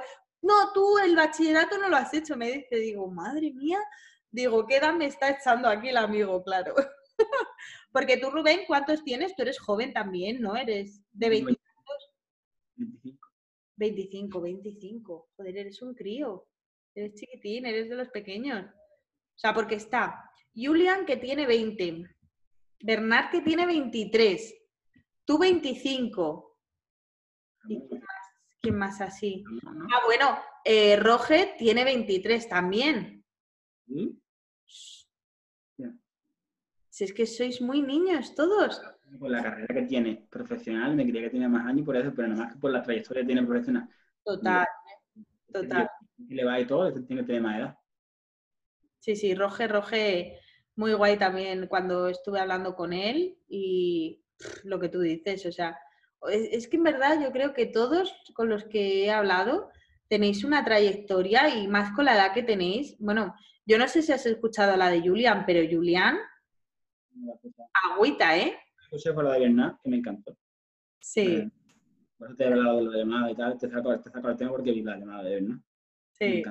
No, 0.43 0.73
tú 0.73 0.99
el 0.99 1.17
bachillerato 1.17 1.79
no 1.79 1.89
lo 1.89 1.97
has 1.97 2.13
hecho, 2.13 2.37
me 2.37 2.53
dice, 2.53 2.77
digo, 2.77 3.09
madre 3.09 3.51
mía, 3.53 3.81
digo, 4.31 4.67
¿qué 4.67 4.77
edad 4.77 4.93
me 4.95 5.07
está 5.07 5.31
echando 5.31 5.69
aquí 5.69 5.89
el 5.89 5.97
amigo? 5.97 6.43
Claro. 6.43 6.75
Porque 7.93 8.17
tú, 8.17 8.31
Rubén, 8.31 8.61
¿cuántos 8.67 9.03
tienes? 9.05 9.35
Tú 9.35 9.43
eres 9.43 9.59
joven 9.59 9.93
también, 9.93 10.41
¿no? 10.41 10.57
Eres 10.57 11.01
de 11.13 11.29
20 11.29 11.57
25. 12.77 13.14
25, 13.77 14.41
25. 14.41 15.29
Joder, 15.37 15.57
eres 15.59 15.83
un 15.83 15.95
crío. 15.95 16.47
Eres 16.95 17.15
chiquitín, 17.15 17.67
eres 17.67 17.89
de 17.89 17.97
los 17.97 18.09
pequeños. 18.09 18.67
O 18.67 19.39
sea, 19.39 19.53
porque 19.53 19.75
está 19.75 20.31
Julian 20.55 21.05
que 21.05 21.17
tiene 21.17 21.47
20, 21.47 22.05
Bernard 22.81 23.31
que 23.31 23.41
tiene 23.41 23.67
23, 23.67 24.55
tú 25.25 25.39
25. 25.39 26.59
¿Y 27.69 27.81
quién 28.61 28.77
más, 28.77 29.01
así? 29.01 29.43
Ah, 29.67 30.03
bueno, 30.05 30.39
eh, 30.65 30.97
Roger 30.97 31.57
tiene 31.59 31.85
23 31.85 32.49
también. 32.49 33.25
¿Mm? 33.87 34.11
Si 36.91 37.03
es 37.03 37.13
que 37.13 37.27
sois 37.27 37.61
muy 37.61 37.83
niños 37.83 38.37
todos. 38.37 38.81
Por 39.19 39.31
la 39.31 39.43
carrera 39.43 39.75
que 39.75 39.83
tiene 39.83 40.27
profesional, 40.29 40.97
me 40.97 41.05
creía 41.05 41.23
que 41.23 41.31
tenía 41.31 41.49
más 41.49 41.67
años 41.67 41.85
por 41.85 41.97
eso, 41.97 42.13
pero 42.15 42.29
nada 42.29 42.45
más 42.45 42.53
que 42.53 42.59
por 42.59 42.71
la 42.71 42.83
trayectoria 42.83 43.23
que 43.23 43.27
tiene 43.27 43.47
profesional. 43.47 43.89
Total, 44.25 44.67
total. 45.53 45.89
Y 46.29 46.35
le 46.35 46.45
va 46.45 46.59
y 46.59 46.67
todo, 46.67 46.93
tiene 47.05 47.23
que 47.23 47.27
tener 47.27 47.43
más 47.43 47.59
edad. 47.59 47.79
Sí, 49.01 49.17
sí, 49.17 49.35
Roge, 49.35 49.69
Roge, 49.69 50.41
muy 50.77 50.95
guay 50.95 51.19
también 51.19 51.67
cuando 51.67 52.09
estuve 52.09 52.41
hablando 52.41 52.75
con 52.75 52.93
él 52.93 53.39
y 53.49 54.23
lo 54.65 54.81
que 54.81 54.89
tú 54.89 55.01
dices, 55.01 55.45
o 55.47 55.53
sea, 55.53 55.79
es, 56.31 56.69
que 56.69 56.77
en 56.77 56.85
verdad 56.85 57.21
yo 57.23 57.31
creo 57.33 57.53
que 57.53 57.67
todos 57.67 58.15
con 58.35 58.49
los 58.49 58.65
que 58.65 59.05
he 59.05 59.11
hablado 59.11 59.71
tenéis 60.09 60.45
una 60.45 60.65
trayectoria 60.65 61.55
y 61.55 61.69
más 61.69 61.93
con 61.93 62.07
la 62.07 62.15
edad 62.15 62.33
que 62.33 62.43
tenéis. 62.43 62.97
Bueno, 62.99 63.35
yo 63.67 63.79
no 63.79 63.89
sé 63.89 64.03
si 64.03 64.13
has 64.13 64.27
escuchado 64.27 64.77
la 64.77 64.89
de 64.89 65.01
Julian, 65.01 65.45
pero 65.47 65.61
Julian 65.71 66.17
Agüita, 67.93 68.37
¿eh? 68.37 68.57
José 68.91 69.13
fue 69.13 69.25
la 69.25 69.33
de 69.33 69.41
Bernard, 69.41 69.77
que 69.83 69.91
me 69.91 69.97
encantó. 69.97 70.37
Sí. 71.01 71.21
Eh, 71.21 71.51
por 72.17 72.29
eso 72.29 72.37
te 72.37 72.45
he 72.45 72.47
hablado 72.47 72.79
de 72.79 72.91
la 72.91 72.99
llamada 72.99 73.31
y 73.31 73.35
tal, 73.35 73.59
te 73.59 73.69
saco, 73.69 74.01
te 74.01 74.11
saco 74.11 74.29
el 74.29 74.37
tema 74.37 74.51
porque 74.53 74.73
vi 74.73 74.83
la 74.83 74.97
llamada 74.97 75.25
de 75.25 75.35
Bernard. 75.35 75.61
Sí. 76.13 76.43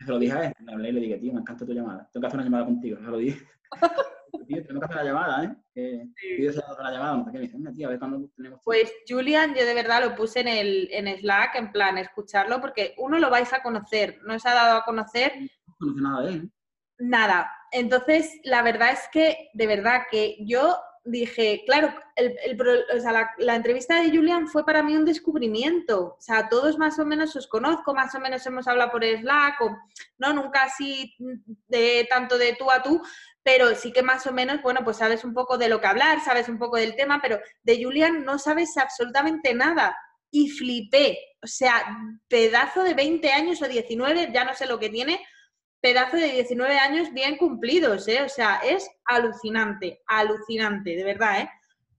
Se 0.00 0.06
lo 0.06 0.18
dije 0.18 0.32
a 0.32 0.46
él, 0.46 0.52
le 0.60 0.72
hablé 0.72 0.88
y 0.90 0.92
le 0.92 1.00
dije, 1.00 1.18
tío, 1.18 1.32
me 1.32 1.40
encanta 1.40 1.66
tu 1.66 1.72
llamada. 1.72 2.08
Tengo 2.12 2.22
que 2.22 2.26
hacer 2.26 2.38
una 2.38 2.44
llamada 2.44 2.64
contigo, 2.66 2.98
se 2.98 3.02
lo 3.02 3.16
dije. 3.18 3.46
tío, 4.46 4.66
tengo 4.66 4.80
que 4.80 4.86
hacer 4.86 4.96
la 4.96 5.04
llamada, 5.04 5.44
¿eh? 5.44 5.56
Que 5.74 6.08
sí. 6.16 6.46
hacer 6.46 6.64
la 6.82 6.90
llamada, 6.90 7.16
no 7.16 7.24
sé 7.24 7.32
qué, 7.32 7.38
me 7.38 7.44
dice, 7.44 7.58
tío, 7.74 7.86
a 7.86 7.90
ver 7.90 7.98
cuándo 7.98 8.30
tenemos... 8.36 8.60
Pues, 8.64 8.92
Julian, 9.08 9.54
yo 9.54 9.64
de 9.64 9.74
verdad 9.74 10.04
lo 10.04 10.14
puse 10.14 10.40
en 10.40 10.48
el 10.48 10.88
en 10.92 11.18
Slack, 11.18 11.56
en 11.56 11.72
plan, 11.72 11.98
escucharlo, 11.98 12.60
porque 12.60 12.94
uno 12.98 13.18
lo 13.18 13.30
vais 13.30 13.52
a 13.52 13.62
conocer, 13.62 14.20
no 14.24 14.38
se 14.38 14.48
ha 14.48 14.54
dado 14.54 14.78
a 14.78 14.84
conocer... 14.84 15.32
No 15.66 15.74
conoce 15.78 16.00
nada 16.00 16.22
de 16.22 16.32
él, 16.32 16.42
¿eh? 16.44 16.50
nada. 16.98 17.50
Entonces, 17.70 18.40
la 18.44 18.62
verdad 18.62 18.92
es 18.92 19.08
que, 19.12 19.50
de 19.54 19.66
verdad, 19.66 20.02
que 20.10 20.36
yo 20.40 20.76
dije, 21.10 21.62
claro, 21.66 21.92
el, 22.16 22.36
la, 23.38 23.54
entrevista 23.54 24.00
de 24.00 24.10
Julian 24.10 24.48
fue 24.48 24.64
para 24.64 24.82
mí 24.82 24.96
un 24.96 25.04
descubrimiento. 25.04 26.16
O 26.18 26.20
sea, 26.20 26.48
todos 26.48 26.78
más 26.78 26.98
o 26.98 27.04
menos 27.04 27.34
os 27.36 27.46
conozco, 27.46 27.94
más 27.94 28.14
o 28.14 28.20
menos 28.20 28.44
hemos 28.46 28.68
hablado 28.68 28.90
por 28.90 29.04
Slack, 29.04 29.60
o, 29.62 29.76
no, 30.18 30.32
nunca 30.32 30.64
así 30.64 31.16
de 31.68 32.06
tanto 32.10 32.38
de 32.38 32.54
tú 32.54 32.70
a 32.70 32.82
tú, 32.82 33.00
pero 33.42 33.74
sí 33.74 33.92
que 33.92 34.02
más 34.02 34.26
o 34.26 34.32
menos, 34.32 34.62
bueno, 34.62 34.80
pues 34.84 34.98
sabes 34.98 35.24
un 35.24 35.34
poco 35.34 35.58
de 35.58 35.68
lo 35.68 35.80
que 35.80 35.86
hablar, 35.86 36.20
sabes 36.24 36.48
un 36.48 36.58
poco 36.58 36.76
del 36.76 36.96
tema, 36.96 37.20
pero 37.22 37.40
de 37.62 37.82
Julian 37.82 38.24
no 38.24 38.38
sabes 38.38 38.76
absolutamente 38.76 39.54
nada. 39.54 39.96
Y 40.30 40.50
flipé, 40.50 41.18
o 41.42 41.46
sea, 41.46 41.96
pedazo 42.28 42.82
de 42.82 42.94
20 42.94 43.32
años 43.32 43.62
o 43.62 43.68
19, 43.68 44.30
ya 44.32 44.44
no 44.44 44.54
sé 44.54 44.66
lo 44.66 44.78
que 44.78 44.90
tiene, 44.90 45.20
pedazo 45.80 46.16
de 46.16 46.32
19 46.32 46.78
años 46.78 47.12
bien 47.12 47.36
cumplidos, 47.36 48.08
¿eh? 48.08 48.22
O 48.22 48.28
sea, 48.28 48.56
es 48.64 48.88
alucinante, 49.04 50.00
alucinante, 50.06 50.96
de 50.96 51.04
verdad, 51.04 51.42
¿eh? 51.42 51.50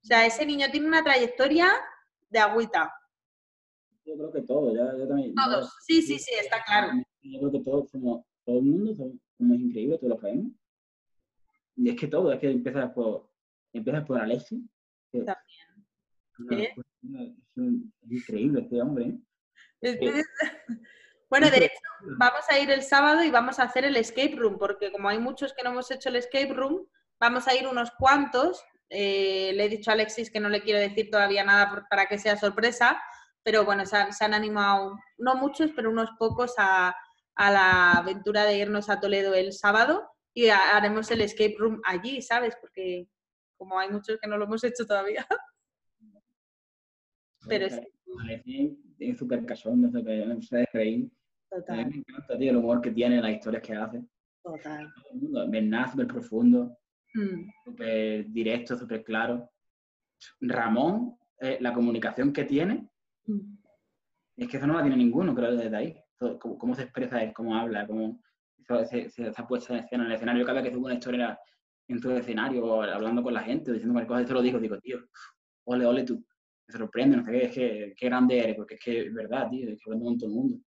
O 0.01 0.05
sea, 0.05 0.25
ese 0.25 0.45
niño 0.45 0.67
tiene 0.71 0.87
una 0.87 1.03
trayectoria 1.03 1.71
de 2.29 2.39
agüita. 2.39 2.93
Yo 4.05 4.15
creo 4.15 4.31
que 4.31 4.41
todos, 4.41 4.75
ya, 4.75 4.97
yo 4.97 5.07
también. 5.07 5.33
Todos, 5.35 5.71
sí, 5.85 6.01
sí, 6.01 6.17
sí, 6.17 6.31
está 6.41 6.63
claro. 6.63 6.93
Yo 7.21 7.39
creo 7.39 7.51
que 7.51 7.59
todos 7.59 7.89
somos, 7.89 8.25
todo 8.45 8.59
el 8.59 8.65
mundo 8.65 8.95
somos, 8.95 9.59
increíbles, 9.59 9.99
todos 9.99 10.15
lo 10.15 10.21
sabemos. 10.21 10.51
Y 11.75 11.89
es 11.89 11.95
que 11.95 12.07
todo, 12.07 12.31
es 12.33 12.39
que 12.39 12.49
empiezas 12.49 12.91
por, 12.91 13.29
empiezas 13.73 14.05
por 14.05 14.19
Alexi. 14.19 14.67
También. 15.11 15.35
Es, 16.51 16.75
increíble 18.09 18.61
este 18.61 18.81
hombre. 18.81 19.17
¿eh? 19.81 20.23
Bueno, 21.29 21.49
de 21.51 21.65
hecho, 21.65 21.79
vamos 22.17 22.41
a 22.49 22.57
ir 22.57 22.71
el 22.71 22.81
sábado 22.81 23.23
y 23.23 23.29
vamos 23.29 23.59
a 23.59 23.63
hacer 23.63 23.85
el 23.85 23.95
escape 23.97 24.35
room, 24.35 24.57
porque 24.57 24.91
como 24.91 25.09
hay 25.09 25.19
muchos 25.19 25.53
que 25.53 25.63
no 25.63 25.69
hemos 25.69 25.91
hecho 25.91 26.09
el 26.09 26.15
escape 26.15 26.53
room, 26.53 26.87
vamos 27.19 27.47
a 27.47 27.55
ir 27.55 27.67
unos 27.67 27.91
cuantos. 27.91 28.63
Eh, 28.89 29.51
le 29.53 29.65
he 29.65 29.69
dicho 29.69 29.91
a 29.91 29.93
Alexis 29.93 30.31
que 30.31 30.39
no 30.39 30.49
le 30.49 30.61
quiero 30.61 30.79
decir 30.79 31.11
todavía 31.11 31.43
nada 31.43 31.85
para 31.87 32.07
que 32.07 32.17
sea 32.17 32.35
sorpresa, 32.35 32.99
pero 33.43 33.63
bueno, 33.63 33.85
se 33.85 33.95
han, 33.95 34.33
animado, 34.33 34.97
no 35.19 35.35
muchos, 35.35 35.71
pero 35.75 35.91
unos 35.91 36.09
pocos 36.17 36.55
a, 36.57 36.95
la 37.37 37.91
aventura 37.91 38.43
de 38.43 38.57
irnos 38.57 38.89
a 38.89 38.99
Toledo 38.99 39.33
el 39.33 39.53
sábado 39.53 40.11
y 40.33 40.49
haremos 40.49 41.09
el 41.11 41.21
escape 41.21 41.55
room 41.57 41.79
allí, 41.85 42.21
¿sabes? 42.21 42.57
Porque 42.59 43.07
como 43.55 43.79
hay 43.79 43.89
muchos 43.89 44.17
que 44.19 44.27
no 44.27 44.37
lo 44.37 44.45
hemos 44.45 44.63
hecho 44.63 44.85
todavía. 44.85 45.25
pero 47.47 47.67
sí. 47.69 48.85
Súper 49.17 49.45
cachón, 49.45 49.81
no 49.81 50.41
sé, 50.41 50.67
reír. 50.73 51.09
Total. 51.49 51.79
A 51.79 51.85
mí 51.85 51.91
me 51.91 51.97
encanta, 51.97 52.37
tío, 52.37 52.51
el 52.51 52.57
humor 52.57 52.81
que 52.81 52.91
tiene, 52.91 53.21
las 53.21 53.31
historias 53.31 53.63
que 53.63 53.73
hace. 53.73 54.03
Total. 54.43 54.93
Bernard, 55.49 55.91
súper 55.91 56.07
profundo, 56.07 56.77
mm. 57.13 57.49
súper 57.65 58.29
directo, 58.29 58.77
súper 58.77 59.03
claro. 59.03 59.49
Ramón, 60.41 61.17
eh, 61.39 61.57
la 61.61 61.73
comunicación 61.73 62.31
que 62.31 62.45
tiene, 62.45 62.89
mm. 63.25 63.57
es 64.37 64.47
que 64.47 64.57
eso 64.57 64.67
no 64.67 64.75
la 64.75 64.81
tiene 64.81 64.97
ninguno, 64.97 65.33
creo, 65.33 65.55
desde 65.55 65.75
ahí. 65.75 65.95
Cómo, 66.39 66.75
se 66.75 66.83
expresa 66.83 67.23
él, 67.23 67.31
cómo 67.33 67.55
habla, 67.55 67.87
cómo 67.87 68.21
se, 68.89 69.09
se, 69.09 69.31
ha 69.33 69.47
puesto 69.47 69.73
en 69.73 69.79
escena 69.79 70.03
en 70.03 70.09
el 70.09 70.15
escenario. 70.15 70.45
Cada 70.45 70.61
vez 70.61 70.69
que 70.69 70.75
sube 70.75 70.85
una 70.85 70.95
historia 70.95 71.39
en 71.87 71.99
tu 71.99 72.11
escenario, 72.11 72.81
hablando 72.81 73.23
con 73.23 73.33
la 73.33 73.41
gente, 73.41 73.71
diciendo 73.71 73.93
cualquier 73.93 74.17
cosa, 74.17 74.27
te 74.27 74.33
lo 74.33 74.41
digo, 74.41 74.59
digo, 74.59 74.77
tío, 74.79 74.99
ole, 75.65 75.85
ole 75.85 76.03
tú. 76.03 76.23
Me 76.67 76.77
sorprende, 76.77 77.17
no 77.17 77.25
sé 77.25 77.31
qué, 77.31 77.45
es 77.45 77.51
que, 77.51 77.93
qué 77.97 78.05
grande 78.07 78.39
eres, 78.39 78.55
porque 78.55 78.75
es 78.75 78.79
que 78.79 79.07
es 79.07 79.13
verdad, 79.13 79.49
tío, 79.49 79.69
es 79.69 79.77
que 79.77 79.83
hablando 79.89 80.05
con 80.05 80.17
todo 80.17 80.29
el 80.29 80.35
mundo. 80.35 80.57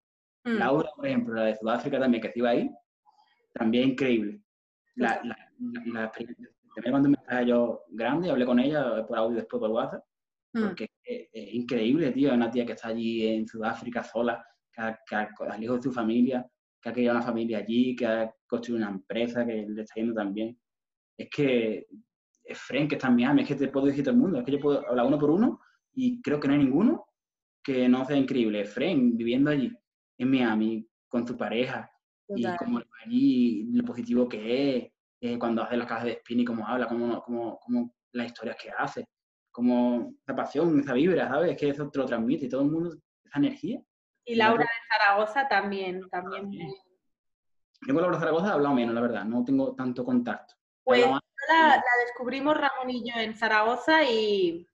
Mm. 0.44 0.58
Laura, 0.58 0.90
por 0.96 1.06
ejemplo, 1.06 1.34
la 1.34 1.44
de 1.44 1.56
Sudáfrica 1.56 1.98
también, 1.98 2.20
que 2.20 2.28
estuvo 2.28 2.46
ahí, 2.46 2.70
también 3.52 3.90
increíble. 3.90 4.42
La, 4.96 5.20
la, 5.24 5.36
la, 5.86 6.12
también 6.12 6.90
cuando 6.90 7.08
me 7.08 7.16
estaba 7.16 7.42
yo 7.42 7.84
grande, 7.88 8.30
hablé 8.30 8.46
con 8.46 8.58
ella 8.58 9.06
por 9.06 9.18
audio 9.18 9.36
después 9.36 9.60
por 9.60 9.70
WhatsApp, 9.70 10.04
mm. 10.54 10.62
porque 10.62 10.88
es, 11.04 11.54
increíble, 11.54 12.10
tío, 12.12 12.32
una 12.32 12.50
tía 12.50 12.66
que 12.66 12.72
está 12.72 12.88
allí 12.88 13.26
en 13.26 13.46
Sudáfrica 13.46 14.02
sola, 14.02 14.44
que, 14.72 14.80
ha, 14.80 14.98
que 15.06 15.14
al 15.14 15.62
hijo 15.62 15.76
de 15.76 15.82
su 15.82 15.92
familia, 15.92 16.46
que 16.80 16.88
ha 16.88 16.92
creado 16.92 17.18
una 17.18 17.26
familia 17.26 17.58
allí, 17.58 17.94
que 17.94 18.06
ha 18.06 18.34
construido 18.46 18.84
una 18.84 18.94
empresa 18.96 19.46
que 19.46 19.66
le 19.68 19.82
está 19.82 19.94
yendo 19.96 20.14
también. 20.14 20.58
Es 21.16 21.28
que 21.30 21.86
es 22.44 22.58
Fren 22.58 22.88
que 22.88 22.96
está 22.96 23.08
en 23.08 23.16
Miami, 23.16 23.42
es 23.42 23.48
que 23.48 23.54
te 23.54 23.68
puedo 23.68 23.86
decir 23.86 24.02
todo 24.02 24.14
el 24.14 24.20
mundo, 24.20 24.38
es 24.38 24.44
que 24.44 24.52
yo 24.52 24.60
puedo 24.60 24.86
hablar 24.88 25.06
uno 25.06 25.18
por 25.18 25.30
uno 25.30 25.60
y 25.94 26.20
creo 26.20 26.40
que 26.40 26.48
no 26.48 26.54
hay 26.54 26.60
ninguno 26.60 27.06
que 27.62 27.88
no 27.88 28.04
sea 28.04 28.16
increíble. 28.16 28.64
Fren 28.64 29.16
viviendo 29.16 29.50
allí, 29.50 29.72
en 30.22 30.30
Miami, 30.30 30.88
con 31.08 31.26
su 31.26 31.36
pareja, 31.36 31.90
y 32.28 32.56
como 32.56 32.80
allí 33.04 33.64
lo 33.72 33.84
positivo 33.84 34.28
que 34.28 34.76
es, 34.76 34.92
eh, 35.20 35.38
cuando 35.38 35.62
hace 35.62 35.76
las 35.76 35.86
cajas 35.86 36.04
de 36.04 36.12
spin 36.12 36.40
y 36.40 36.44
cómo 36.44 36.66
habla, 36.66 36.88
cómo, 36.88 37.22
cómo, 37.22 37.58
cómo 37.60 37.94
las 38.12 38.26
historias 38.26 38.56
que 38.60 38.70
hace, 38.70 39.06
como 39.50 40.14
esa 40.20 40.34
pasión, 40.34 40.80
esa 40.80 40.94
vibra, 40.94 41.28
¿sabes? 41.28 41.52
Es 41.52 41.58
que 41.58 41.68
eso 41.68 41.88
te 41.90 41.98
lo 41.98 42.06
transmite 42.06 42.46
y 42.46 42.48
todo 42.48 42.62
el 42.62 42.70
mundo, 42.70 42.96
esa 43.24 43.38
energía. 43.38 43.80
Y 44.24 44.34
Laura 44.36 44.64
de 44.64 44.96
Zaragoza 44.98 45.48
también, 45.48 46.08
también. 46.10 46.50
Yo 46.50 47.94
con 47.94 48.02
Laura 48.02 48.16
de 48.16 48.20
Zaragoza 48.20 48.48
he 48.48 48.52
hablado 48.52 48.74
menos, 48.74 48.94
la 48.94 49.00
verdad, 49.00 49.24
no 49.24 49.44
tengo 49.44 49.74
tanto 49.74 50.04
contacto. 50.04 50.54
Pues 50.84 51.04
la, 51.06 51.82
descubrimos 52.04 52.56
Ramón 52.56 52.90
y 52.90 53.08
yo 53.08 53.20
en 53.20 53.36
Zaragoza 53.36 54.04
y... 54.04 54.66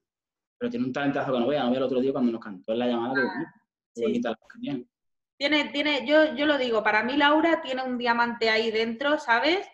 Pero 0.59 0.71
tiene 0.71 0.87
un 0.87 0.93
talentazo 0.93 1.33
que 1.33 1.39
no 1.39 1.47
vea, 1.47 1.65
no 1.65 1.71
vea 1.71 1.79
el 1.79 1.85
otro 1.85 2.01
día 2.01 2.13
cuando 2.13 2.33
nos 2.33 2.41
cantó 2.41 2.73
en 2.73 2.79
la 2.79 2.87
llamada, 2.87 3.15
ah, 3.23 3.55
sí. 3.95 4.23
Tiene, 5.39 5.67
tiene, 5.67 6.05
yo, 6.05 6.35
yo 6.35 6.47
lo 6.47 6.59
digo, 6.59 6.83
para 6.83 7.05
mí 7.05 7.17
Laura 7.17 7.63
tiene 7.63 7.85
un 7.85 7.97
diamante 7.97 8.51
ahí 8.51 8.73
dentro, 8.73 9.19
¿sabes? 9.19 9.67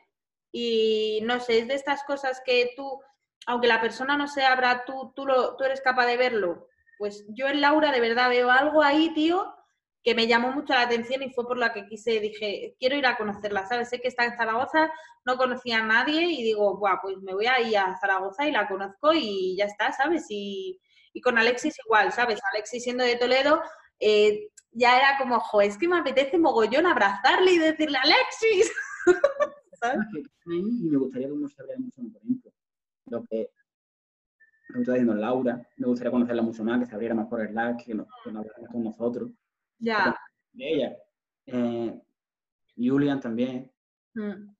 Y 0.53 1.20
no 1.23 1.41
sé, 1.41 1.59
es 1.59 1.69
de 1.69 1.74
estas 1.74 2.05
cosas 2.05 2.43
que 2.45 2.73
tú, 2.77 3.01
aunque 3.47 3.66
la 3.66 3.81
persona 3.81 4.16
no 4.16 4.28
se 4.28 4.45
abra, 4.45 4.85
tú, 4.85 5.12
tú, 5.16 5.27
lo, 5.27 5.57
tú 5.57 5.65
eres 5.65 5.81
capaz 5.81 6.07
de 6.07 6.19
verlo. 6.19 6.69
Pues 6.99 7.24
yo 7.31 7.49
en 7.49 7.62
Laura 7.62 7.91
de 7.93 8.01
verdad 8.01 8.28
veo 8.28 8.51
algo 8.51 8.82
ahí, 8.82 9.12
tío, 9.15 9.55
que 10.05 10.15
me 10.15 10.27
llamó 10.27 10.53
mucho 10.53 10.74
la 10.74 10.82
atención 10.82 11.23
y 11.23 11.31
fue 11.31 11.47
por 11.47 11.57
la 11.57 11.73
que 11.73 11.86
quise, 11.86 12.20
dije, 12.20 12.77
quiero 12.78 12.95
ir 12.97 13.07
a 13.07 13.16
conocerla, 13.16 13.66
¿sabes? 13.66 13.89
Sé 13.89 14.01
que 14.01 14.09
está 14.09 14.27
en 14.27 14.36
Zaragoza, 14.36 14.93
no 15.24 15.39
conocía 15.39 15.78
a 15.78 15.86
nadie 15.86 16.24
y 16.24 16.43
digo, 16.43 16.77
Buah, 16.77 17.01
pues 17.01 17.16
me 17.23 17.32
voy 17.32 17.47
a 17.47 17.59
ir 17.61 17.78
a 17.78 17.97
Zaragoza 17.99 18.47
y 18.47 18.53
la 18.53 18.69
conozco 18.69 19.15
y 19.15 19.57
ya 19.57 19.65
está, 19.65 19.93
¿sabes? 19.93 20.27
Y, 20.28 20.78
y 21.15 21.23
con 21.23 21.39
Alexis 21.39 21.74
igual, 21.86 22.12
¿sabes? 22.12 22.39
Alexis 22.53 22.85
siendo 22.85 23.03
de 23.03 23.16
Toledo, 23.16 23.62
eh, 24.01 24.49
ya 24.73 24.97
era 24.97 25.19
como, 25.19 25.39
jo, 25.39 25.61
es 25.61 25.79
que 25.79 25.89
me 25.89 25.99
apetece 25.99 26.39
mogollón 26.39 26.87
abrazarle 26.87 27.53
y 27.53 27.59
decirle, 27.59 27.99
Alexis. 27.99 28.73
¿Sabes? 29.81 30.07
Y 30.47 30.89
me 30.89 30.99
gustaría 30.99 31.29
que 31.29 31.49
se 31.49 31.62
abriera 31.62 31.81
mucho 31.81 32.03
más, 32.03 32.12
por 32.12 32.23
ejemplo. 32.23 32.53
Lo 33.07 33.25
que 33.25 33.51
me 34.71 34.81
está 34.81 34.93
diciendo 34.93 35.15
Laura, 35.15 35.62
me 35.77 35.87
gustaría 35.87 36.11
conocerla 36.11 36.43
mucho 36.43 36.65
más, 36.65 36.81
que 36.81 36.87
se 36.87 36.95
abriera 36.95 37.15
más 37.15 37.29
por 37.29 37.41
el 37.41 37.49
Slack, 37.49 37.85
que, 37.85 37.95
no, 37.95 38.07
que 38.25 38.33
no 38.33 38.41
hablara 38.41 38.66
con 38.71 38.83
nosotros. 38.83 39.31
Ya. 39.79 40.16
De 40.53 40.73
ella. 40.73 40.97
Eh, 41.47 42.01
Julian 42.77 43.21
también. 43.21 43.71
Mm. 44.15 44.55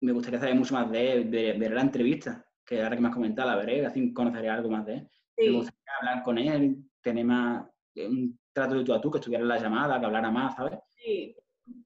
Me 0.00 0.12
gustaría 0.12 0.38
saber 0.38 0.54
mucho 0.54 0.74
más 0.74 0.90
de 0.90 1.12
él, 1.12 1.30
de, 1.30 1.52
ver 1.54 1.72
la 1.72 1.82
entrevista, 1.82 2.46
que 2.64 2.82
ahora 2.82 2.96
que 2.96 3.02
me 3.02 3.08
has 3.08 3.14
comentado, 3.14 3.50
la 3.50 3.56
veré, 3.56 3.84
así 3.84 4.12
conocería 4.12 4.54
algo 4.54 4.70
más 4.70 4.86
de 4.86 4.94
él. 4.94 5.08
Me 5.36 5.50
gustaría 5.50 5.92
hablar 6.00 6.22
con 6.22 6.38
él, 6.38 6.76
tener 7.02 7.24
más 7.24 7.66
un 7.96 8.38
trato 8.56 8.74
de 8.74 8.84
tú 8.84 8.94
a 8.94 9.00
tú, 9.02 9.10
que 9.10 9.18
estuviera 9.18 9.42
en 9.42 9.48
la 9.48 9.58
llamada, 9.58 10.00
que 10.00 10.06
hablara 10.06 10.30
más, 10.30 10.56
¿sabes? 10.56 10.78
Sí. 10.88 11.36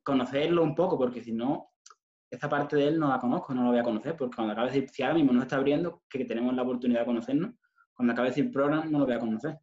Conocerlo 0.04 0.62
un 0.62 0.76
poco, 0.76 0.96
porque 0.96 1.20
si 1.20 1.32
no, 1.32 1.72
esta 2.30 2.48
parte 2.48 2.76
de 2.76 2.86
él 2.86 3.00
no 3.00 3.08
la 3.08 3.18
conozco, 3.18 3.52
no 3.52 3.64
la 3.64 3.70
voy 3.70 3.78
a 3.80 3.82
conocer, 3.82 4.16
porque 4.16 4.36
cuando 4.36 4.52
acabe 4.52 4.70
de 4.70 4.74
decir, 4.74 4.88
si 4.88 5.02
ahora 5.02 5.16
mismo 5.16 5.32
nos 5.32 5.42
está 5.42 5.56
abriendo, 5.56 6.04
que 6.08 6.24
tenemos 6.24 6.54
la 6.54 6.62
oportunidad 6.62 7.00
de 7.00 7.06
conocernos, 7.06 7.54
cuando 7.92 8.12
acabe 8.12 8.28
de 8.28 8.36
decir 8.36 8.52
programa, 8.52 8.84
no 8.84 9.00
lo 9.00 9.04
voy 9.04 9.14
a 9.14 9.18
conocer, 9.18 9.58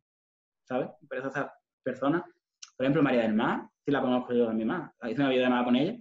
¿sabes? 0.65 0.89
Pero 1.07 1.29
esa 1.29 1.53
persona, 1.81 2.25
por 2.75 2.85
ejemplo, 2.85 3.01
María 3.01 3.21
del 3.21 3.35
Mar, 3.35 3.69
sí 3.85 3.89
la 3.89 4.01
conozco 4.01 4.33
yo 4.33 4.45
también 4.45 4.67
más, 4.67 4.91
hice 5.09 5.21
una 5.21 5.29
videollamada 5.29 5.63
con 5.63 5.75
ella, 5.77 5.97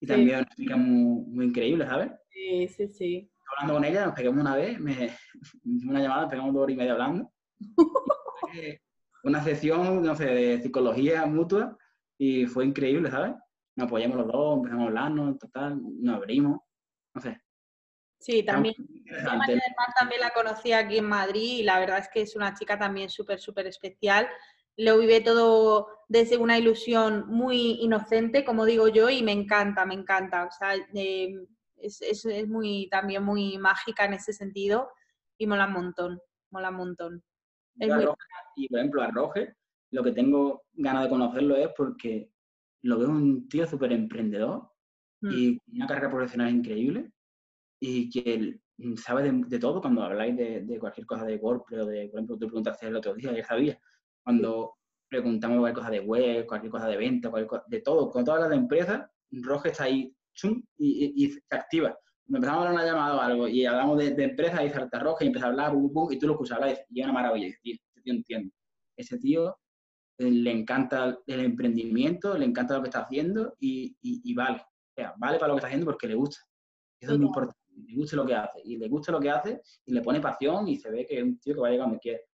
y 0.00 0.06
también 0.08 0.38
una 0.38 0.48
chica 0.56 0.76
muy, 0.76 1.24
muy 1.24 1.46
increíble, 1.46 1.86
¿sabes? 1.86 2.10
Sí, 2.30 2.66
sí, 2.66 2.88
sí. 2.88 3.30
Hablando 3.52 3.74
con 3.74 3.84
ella, 3.84 4.06
nos 4.06 4.14
pegamos 4.16 4.40
una 4.40 4.56
vez, 4.56 4.80
me, 4.80 4.90
hicimos 5.64 5.94
una 5.94 6.00
llamada, 6.00 6.28
pegamos 6.28 6.52
dos 6.52 6.64
horas 6.64 6.74
y 6.74 6.78
media 6.78 6.92
hablando. 6.94 7.32
una 9.24 9.42
sesión, 9.42 10.02
no 10.02 10.14
sé, 10.14 10.26
de 10.26 10.62
psicología 10.62 11.26
mutua 11.26 11.76
y 12.18 12.46
fue 12.46 12.64
increíble, 12.64 13.10
¿sabes? 13.10 13.34
Nos 13.76 13.86
apoyamos 13.86 14.16
los 14.18 14.26
dos, 14.26 14.56
empezamos 14.56 14.84
a 14.84 14.88
hablarnos, 14.88 15.38
total, 15.38 15.80
nos 16.00 16.16
abrimos, 16.16 16.60
no 17.14 17.20
sé. 17.20 17.40
Sí, 18.18 18.42
también. 18.42 18.74
también 19.96 20.20
la 20.20 20.30
conocí 20.30 20.72
aquí 20.72 20.98
en 20.98 21.04
Madrid 21.04 21.58
y 21.58 21.62
la 21.62 21.78
verdad 21.78 21.98
es 21.98 22.08
que 22.08 22.22
es 22.22 22.34
una 22.34 22.54
chica 22.54 22.78
también 22.78 23.08
súper, 23.10 23.38
súper 23.40 23.66
especial. 23.68 24.28
Lo 24.76 24.98
vive 24.98 25.20
todo 25.20 25.86
desde 26.08 26.36
una 26.36 26.58
ilusión 26.58 27.26
muy 27.28 27.78
inocente, 27.80 28.44
como 28.44 28.64
digo 28.64 28.88
yo, 28.88 29.08
y 29.08 29.22
me 29.22 29.32
encanta, 29.32 29.84
me 29.86 29.94
encanta. 29.94 30.46
O 30.46 30.50
sea, 30.50 30.74
eh, 30.94 31.32
es, 31.76 32.02
es, 32.02 32.24
es, 32.24 32.48
muy, 32.48 32.88
también 32.90 33.22
muy 33.22 33.56
mágica 33.58 34.04
en 34.04 34.14
ese 34.14 34.32
sentido 34.32 34.90
y 35.36 35.46
mola 35.46 35.66
un 35.66 35.72
montón, 35.72 36.20
mola 36.50 36.70
un 36.70 36.76
montón. 36.76 37.24
Y 38.56 38.68
por 38.68 38.78
ejemplo, 38.78 39.02
a 39.02 39.10
Roge, 39.10 39.54
lo 39.92 40.02
que 40.02 40.12
tengo 40.12 40.64
ganas 40.74 41.04
de 41.04 41.08
conocerlo 41.08 41.56
es 41.56 41.68
porque 41.76 42.30
lo 42.82 42.98
veo 42.98 43.08
un 43.08 43.48
tío 43.48 43.66
súper 43.66 43.92
emprendedor 43.92 44.70
mm. 45.20 45.30
y 45.32 45.58
una 45.74 45.86
carrera 45.86 46.10
profesional 46.10 46.50
increíble 46.50 47.10
y 47.80 48.10
que 48.10 48.60
sabe 48.96 49.30
de, 49.32 49.58
todo 49.58 49.80
cuando 49.80 50.02
habláis 50.02 50.36
de, 50.36 50.78
cualquier 50.78 51.06
cosa 51.06 51.24
de 51.24 51.36
WordPress 51.36 51.80
o 51.80 51.86
de, 51.86 52.08
por 52.08 52.18
ejemplo, 52.18 52.38
tú 52.38 52.46
preguntaste 52.46 52.86
el 52.86 52.96
otro 52.96 53.14
día, 53.14 53.32
ya 53.32 53.44
sabía. 53.44 53.80
Cuando 54.22 54.74
preguntamos 55.08 55.58
cualquier 55.58 55.84
cosa 55.84 55.90
de 55.90 56.00
web, 56.00 56.46
cualquier 56.46 56.70
cosa 56.70 56.88
de 56.88 56.96
venta, 56.96 57.30
cualquier 57.30 57.62
de 57.66 57.80
todo, 57.80 58.10
con 58.10 58.24
todas 58.24 58.40
las 58.40 58.52
empresas, 58.52 59.08
Roge 59.30 59.70
está 59.70 59.84
ahí 59.84 60.14
chum, 60.34 60.62
y, 60.76 61.30
se 61.30 61.42
activa 61.50 61.98
empezamos 62.36 62.58
a 62.58 62.68
hablar 62.68 62.74
una 62.74 62.84
llamada 62.84 63.16
o 63.16 63.20
algo 63.20 63.48
y 63.48 63.64
hablamos 63.64 63.98
de, 63.98 64.10
de 64.12 64.24
empresas 64.24 64.62
y 64.64 64.70
salta 64.70 64.98
roja 64.98 65.24
y 65.24 65.28
empieza 65.28 65.46
a 65.46 65.50
hablar, 65.50 65.72
y 66.10 66.18
tú 66.18 66.26
lo 66.26 66.34
escuchas 66.34 66.58
hablar 66.58 66.78
y 66.88 67.00
es 67.00 67.04
una 67.04 67.12
maravilla. 67.12 67.46
Ese 67.46 67.58
tío, 67.62 67.74
ese 67.74 68.02
tío 68.02 68.14
entiende. 68.14 68.52
Ese 68.96 69.18
tío 69.18 69.58
eh, 70.18 70.30
le 70.30 70.50
encanta 70.50 71.18
el 71.26 71.40
emprendimiento, 71.40 72.36
le 72.36 72.44
encanta 72.44 72.74
lo 72.74 72.82
que 72.82 72.88
está 72.88 73.00
haciendo 73.00 73.56
y, 73.60 73.96
y, 74.02 74.34
vale. 74.34 74.58
O 74.60 74.94
sea, 74.94 75.14
vale 75.16 75.38
para 75.38 75.48
lo 75.48 75.54
que 75.54 75.58
está 75.58 75.68
haciendo 75.68 75.86
porque 75.86 76.08
le 76.08 76.14
gusta. 76.14 76.42
Eso 77.00 77.12
es 77.12 77.18
muy 77.18 77.28
importante. 77.28 77.58
Le 77.86 77.94
gusta 77.94 78.16
lo 78.16 78.26
que 78.26 78.34
hace. 78.34 78.60
Y 78.64 78.76
le 78.76 78.88
gusta 78.88 79.12
lo 79.12 79.20
que 79.20 79.30
hace 79.30 79.62
y 79.86 79.92
le 79.92 80.02
pone 80.02 80.20
pasión 80.20 80.66
y 80.66 80.76
se 80.76 80.90
ve 80.90 81.06
que 81.06 81.18
es 81.18 81.22
un 81.22 81.38
tío 81.38 81.54
que 81.54 81.60
va 81.60 81.68
a 81.68 81.70
llegar 81.70 81.86
donde 81.86 82.00
quiere. 82.00 82.24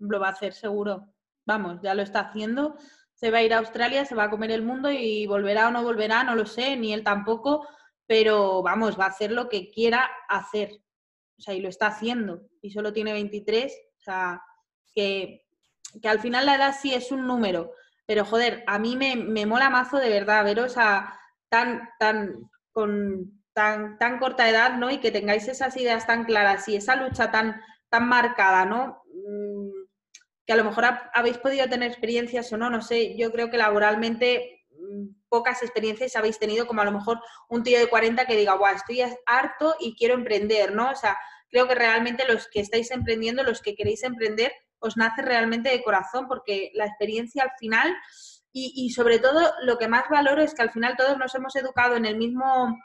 Lo 0.00 0.20
va 0.20 0.28
a 0.28 0.32
hacer 0.32 0.52
seguro. 0.52 1.14
Vamos, 1.46 1.80
ya 1.82 1.94
lo 1.94 2.02
está 2.02 2.20
haciendo. 2.20 2.76
Se 3.14 3.30
va 3.30 3.38
a 3.38 3.42
ir 3.42 3.54
a 3.54 3.58
Australia, 3.58 4.04
se 4.04 4.14
va 4.14 4.24
a 4.24 4.30
comer 4.30 4.50
el 4.50 4.62
mundo 4.62 4.90
y 4.92 5.26
volverá 5.26 5.68
o 5.68 5.70
no 5.70 5.82
volverá, 5.82 6.22
no 6.22 6.36
lo 6.36 6.46
sé, 6.46 6.76
ni 6.76 6.92
él 6.92 7.02
tampoco 7.02 7.66
pero 8.08 8.62
vamos, 8.62 8.98
va 8.98 9.04
a 9.04 9.10
hacer 9.10 9.30
lo 9.30 9.48
que 9.48 9.70
quiera 9.70 10.10
hacer. 10.28 10.70
O 11.38 11.42
sea, 11.42 11.54
y 11.54 11.60
lo 11.60 11.68
está 11.68 11.88
haciendo. 11.88 12.40
Y 12.62 12.70
solo 12.70 12.92
tiene 12.92 13.12
23. 13.12 13.70
O 13.98 14.00
sea, 14.00 14.42
que, 14.94 15.44
que 16.00 16.08
al 16.08 16.18
final 16.18 16.46
la 16.46 16.56
edad 16.56 16.74
sí 16.80 16.94
es 16.94 17.12
un 17.12 17.26
número. 17.26 17.70
Pero 18.06 18.24
joder, 18.24 18.64
a 18.66 18.78
mí 18.78 18.96
me, 18.96 19.14
me 19.14 19.44
mola 19.44 19.68
mazo 19.68 19.98
de 19.98 20.08
verdad 20.08 20.42
veros 20.42 20.78
a 20.78 21.14
tan, 21.50 21.90
tan, 21.98 22.50
con 22.72 23.42
tan, 23.52 23.98
tan 23.98 24.18
corta 24.18 24.48
edad, 24.48 24.78
¿no? 24.78 24.90
Y 24.90 24.98
que 24.98 25.12
tengáis 25.12 25.46
esas 25.46 25.76
ideas 25.76 26.06
tan 26.06 26.24
claras 26.24 26.66
y 26.68 26.76
esa 26.76 26.96
lucha 26.96 27.30
tan, 27.30 27.60
tan 27.90 28.08
marcada, 28.08 28.64
¿no? 28.64 29.02
Mm, 29.12 29.68
que 30.46 30.54
a 30.54 30.56
lo 30.56 30.64
mejor 30.64 30.84
habéis 31.12 31.36
podido 31.36 31.68
tener 31.68 31.90
experiencias 31.90 32.50
o 32.54 32.56
no, 32.56 32.70
no 32.70 32.80
sé. 32.80 33.18
Yo 33.18 33.30
creo 33.30 33.50
que 33.50 33.58
laboralmente 33.58 34.57
pocas 35.28 35.62
experiencias 35.62 36.16
habéis 36.16 36.38
tenido, 36.38 36.66
como 36.66 36.80
a 36.80 36.84
lo 36.84 36.92
mejor 36.92 37.20
un 37.48 37.62
tío 37.62 37.78
de 37.78 37.88
40 37.88 38.26
que 38.26 38.36
diga, 38.36 38.54
guau, 38.54 38.74
estoy 38.74 39.02
harto 39.26 39.76
y 39.80 39.94
quiero 39.94 40.14
emprender, 40.14 40.74
¿no? 40.74 40.90
O 40.90 40.96
sea, 40.96 41.18
creo 41.50 41.68
que 41.68 41.74
realmente 41.74 42.26
los 42.26 42.48
que 42.48 42.60
estáis 42.60 42.90
emprendiendo, 42.90 43.42
los 43.42 43.62
que 43.62 43.74
queréis 43.74 44.02
emprender, 44.02 44.52
os 44.78 44.96
nace 44.96 45.22
realmente 45.22 45.70
de 45.70 45.82
corazón, 45.82 46.28
porque 46.28 46.70
la 46.74 46.86
experiencia 46.86 47.42
al 47.42 47.52
final, 47.58 47.94
y, 48.52 48.90
sobre 48.90 49.20
todo 49.20 49.52
lo 49.62 49.78
que 49.78 49.86
más 49.86 50.08
valoro 50.10 50.42
es 50.42 50.52
que 50.52 50.62
al 50.62 50.72
final 50.72 50.96
todos 50.96 51.16
nos 51.16 51.32
hemos 51.34 51.54
educado 51.54 51.94
en 51.94 52.04
el 52.04 52.16
mismo, 52.16 52.76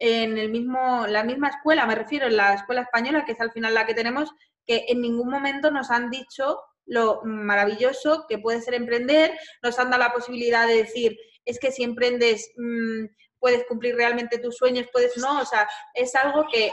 en 0.00 0.36
el 0.36 0.50
mismo, 0.50 1.06
la 1.06 1.22
misma 1.22 1.48
escuela, 1.48 1.86
me 1.86 1.94
refiero, 1.94 2.26
en 2.26 2.36
la 2.36 2.54
escuela 2.54 2.82
española, 2.82 3.24
que 3.24 3.32
es 3.32 3.40
al 3.40 3.52
final 3.52 3.74
la 3.74 3.86
que 3.86 3.94
tenemos, 3.94 4.32
que 4.66 4.86
en 4.88 5.00
ningún 5.00 5.28
momento 5.28 5.70
nos 5.70 5.90
han 5.90 6.10
dicho 6.10 6.58
lo 6.86 7.20
maravilloso 7.24 8.26
que 8.28 8.38
puede 8.38 8.60
ser 8.60 8.74
emprender, 8.74 9.38
nos 9.62 9.78
han 9.78 9.90
dado 9.90 10.02
la 10.02 10.12
posibilidad 10.12 10.66
de 10.66 10.78
decir, 10.78 11.16
es 11.44 11.58
que 11.58 11.72
si 11.72 11.82
emprendes 11.82 12.52
mm, 12.56 13.06
puedes 13.38 13.64
cumplir 13.66 13.96
realmente 13.96 14.38
tus 14.38 14.56
sueños, 14.56 14.86
puedes 14.92 15.16
no, 15.18 15.40
o 15.40 15.44
sea, 15.44 15.68
es 15.94 16.14
algo 16.14 16.46
que, 16.50 16.70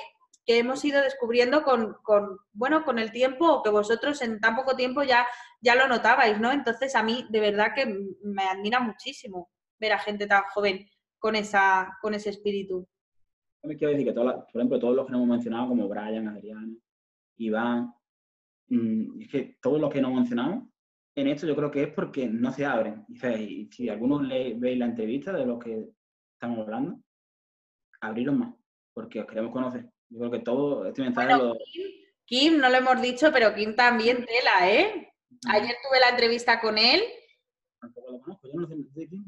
hemos 0.52 0.84
ido 0.84 1.00
descubriendo 1.04 1.62
con, 1.62 1.96
bueno, 2.54 2.84
con 2.84 2.98
el 2.98 3.12
tiempo 3.12 3.46
o 3.48 3.62
que 3.62 3.70
vosotros 3.70 4.20
en 4.24 4.40
tan 4.40 4.56
poco 4.56 4.76
tiempo 4.76 5.04
ya, 5.04 5.28
ya 5.62 5.76
lo 5.76 5.88
notabais, 5.88 6.40
¿no? 6.40 6.52
Entonces 6.52 6.96
a 6.96 7.04
mí 7.04 7.24
de 7.30 7.40
verdad 7.40 7.74
que 7.76 7.86
me 8.24 8.44
admira 8.46 8.80
muchísimo 8.80 9.52
ver 9.80 9.94
a 9.94 10.00
gente 10.00 10.26
tan 10.26 10.42
joven 10.46 10.90
con, 11.20 11.36
esa, 11.36 11.96
con 12.02 12.16
ese 12.16 12.32
espíritu. 12.32 12.88
me 13.62 13.78
quiero 13.78 13.92
decir 13.92 14.08
que, 14.08 14.14
por 14.14 14.48
ejemplo, 14.56 14.80
todos 14.80 14.96
los 14.96 15.06
que 15.06 15.12
no 15.12 15.20
hemos 15.20 15.30
mencionado, 15.30 15.68
como 15.68 15.88
Brian, 15.88 16.28
Adrián, 16.28 16.82
Iván, 17.38 17.94
mm, 18.70 19.22
es 19.22 19.30
que 19.30 19.58
todos 19.62 19.80
los 19.80 19.94
que 19.94 20.02
no 20.02 20.08
hemos 20.08 20.22
mencionado 20.22 20.68
en 21.16 21.28
esto 21.28 21.48
yo 21.48 21.56
creo 21.56 21.72
que 21.72 21.84
es 21.84 21.94
porque 21.94 22.28
no 22.28 22.52
se 22.52 22.66
abren. 22.66 23.06
Y 23.08 23.70
si 23.72 23.90
algunos 23.90 24.24
le, 24.24 24.54
veis 24.56 24.78
la 24.78 24.86
entrevista 24.86 25.34
de 25.34 25.46
lo 25.46 25.60
que 25.60 25.90
estamos 26.34 26.60
hablando, 26.60 27.00
abriros 28.02 28.36
más, 28.36 28.54
porque 28.94 29.22
os 29.22 29.28
queremos 29.28 29.52
conocer. 29.52 29.90
Yo 30.10 30.20
creo 30.20 30.32
que 30.32 30.40
todo 30.40 30.86
este 30.86 31.02
mensaje 31.02 31.38
lo... 31.38 31.58
Kim, 32.26 32.60
no 32.60 32.70
lo 32.70 32.76
hemos 32.76 33.02
dicho, 33.02 33.32
pero 33.34 33.54
Kim 33.56 33.76
también 33.76 34.26
tela, 34.26 34.72
¿eh? 34.72 35.14
Ayer 35.48 35.76
tuve 35.84 36.00
la 36.00 36.10
entrevista 36.10 36.62
con 36.62 36.78
él. 36.78 37.02
Tampoco 37.80 38.12
lo 38.12 38.22
conozco, 38.22 38.48
yo 38.48 38.60
no 38.60 38.68
sé 38.68 38.76
de 38.76 39.08
Kim. 39.08 39.26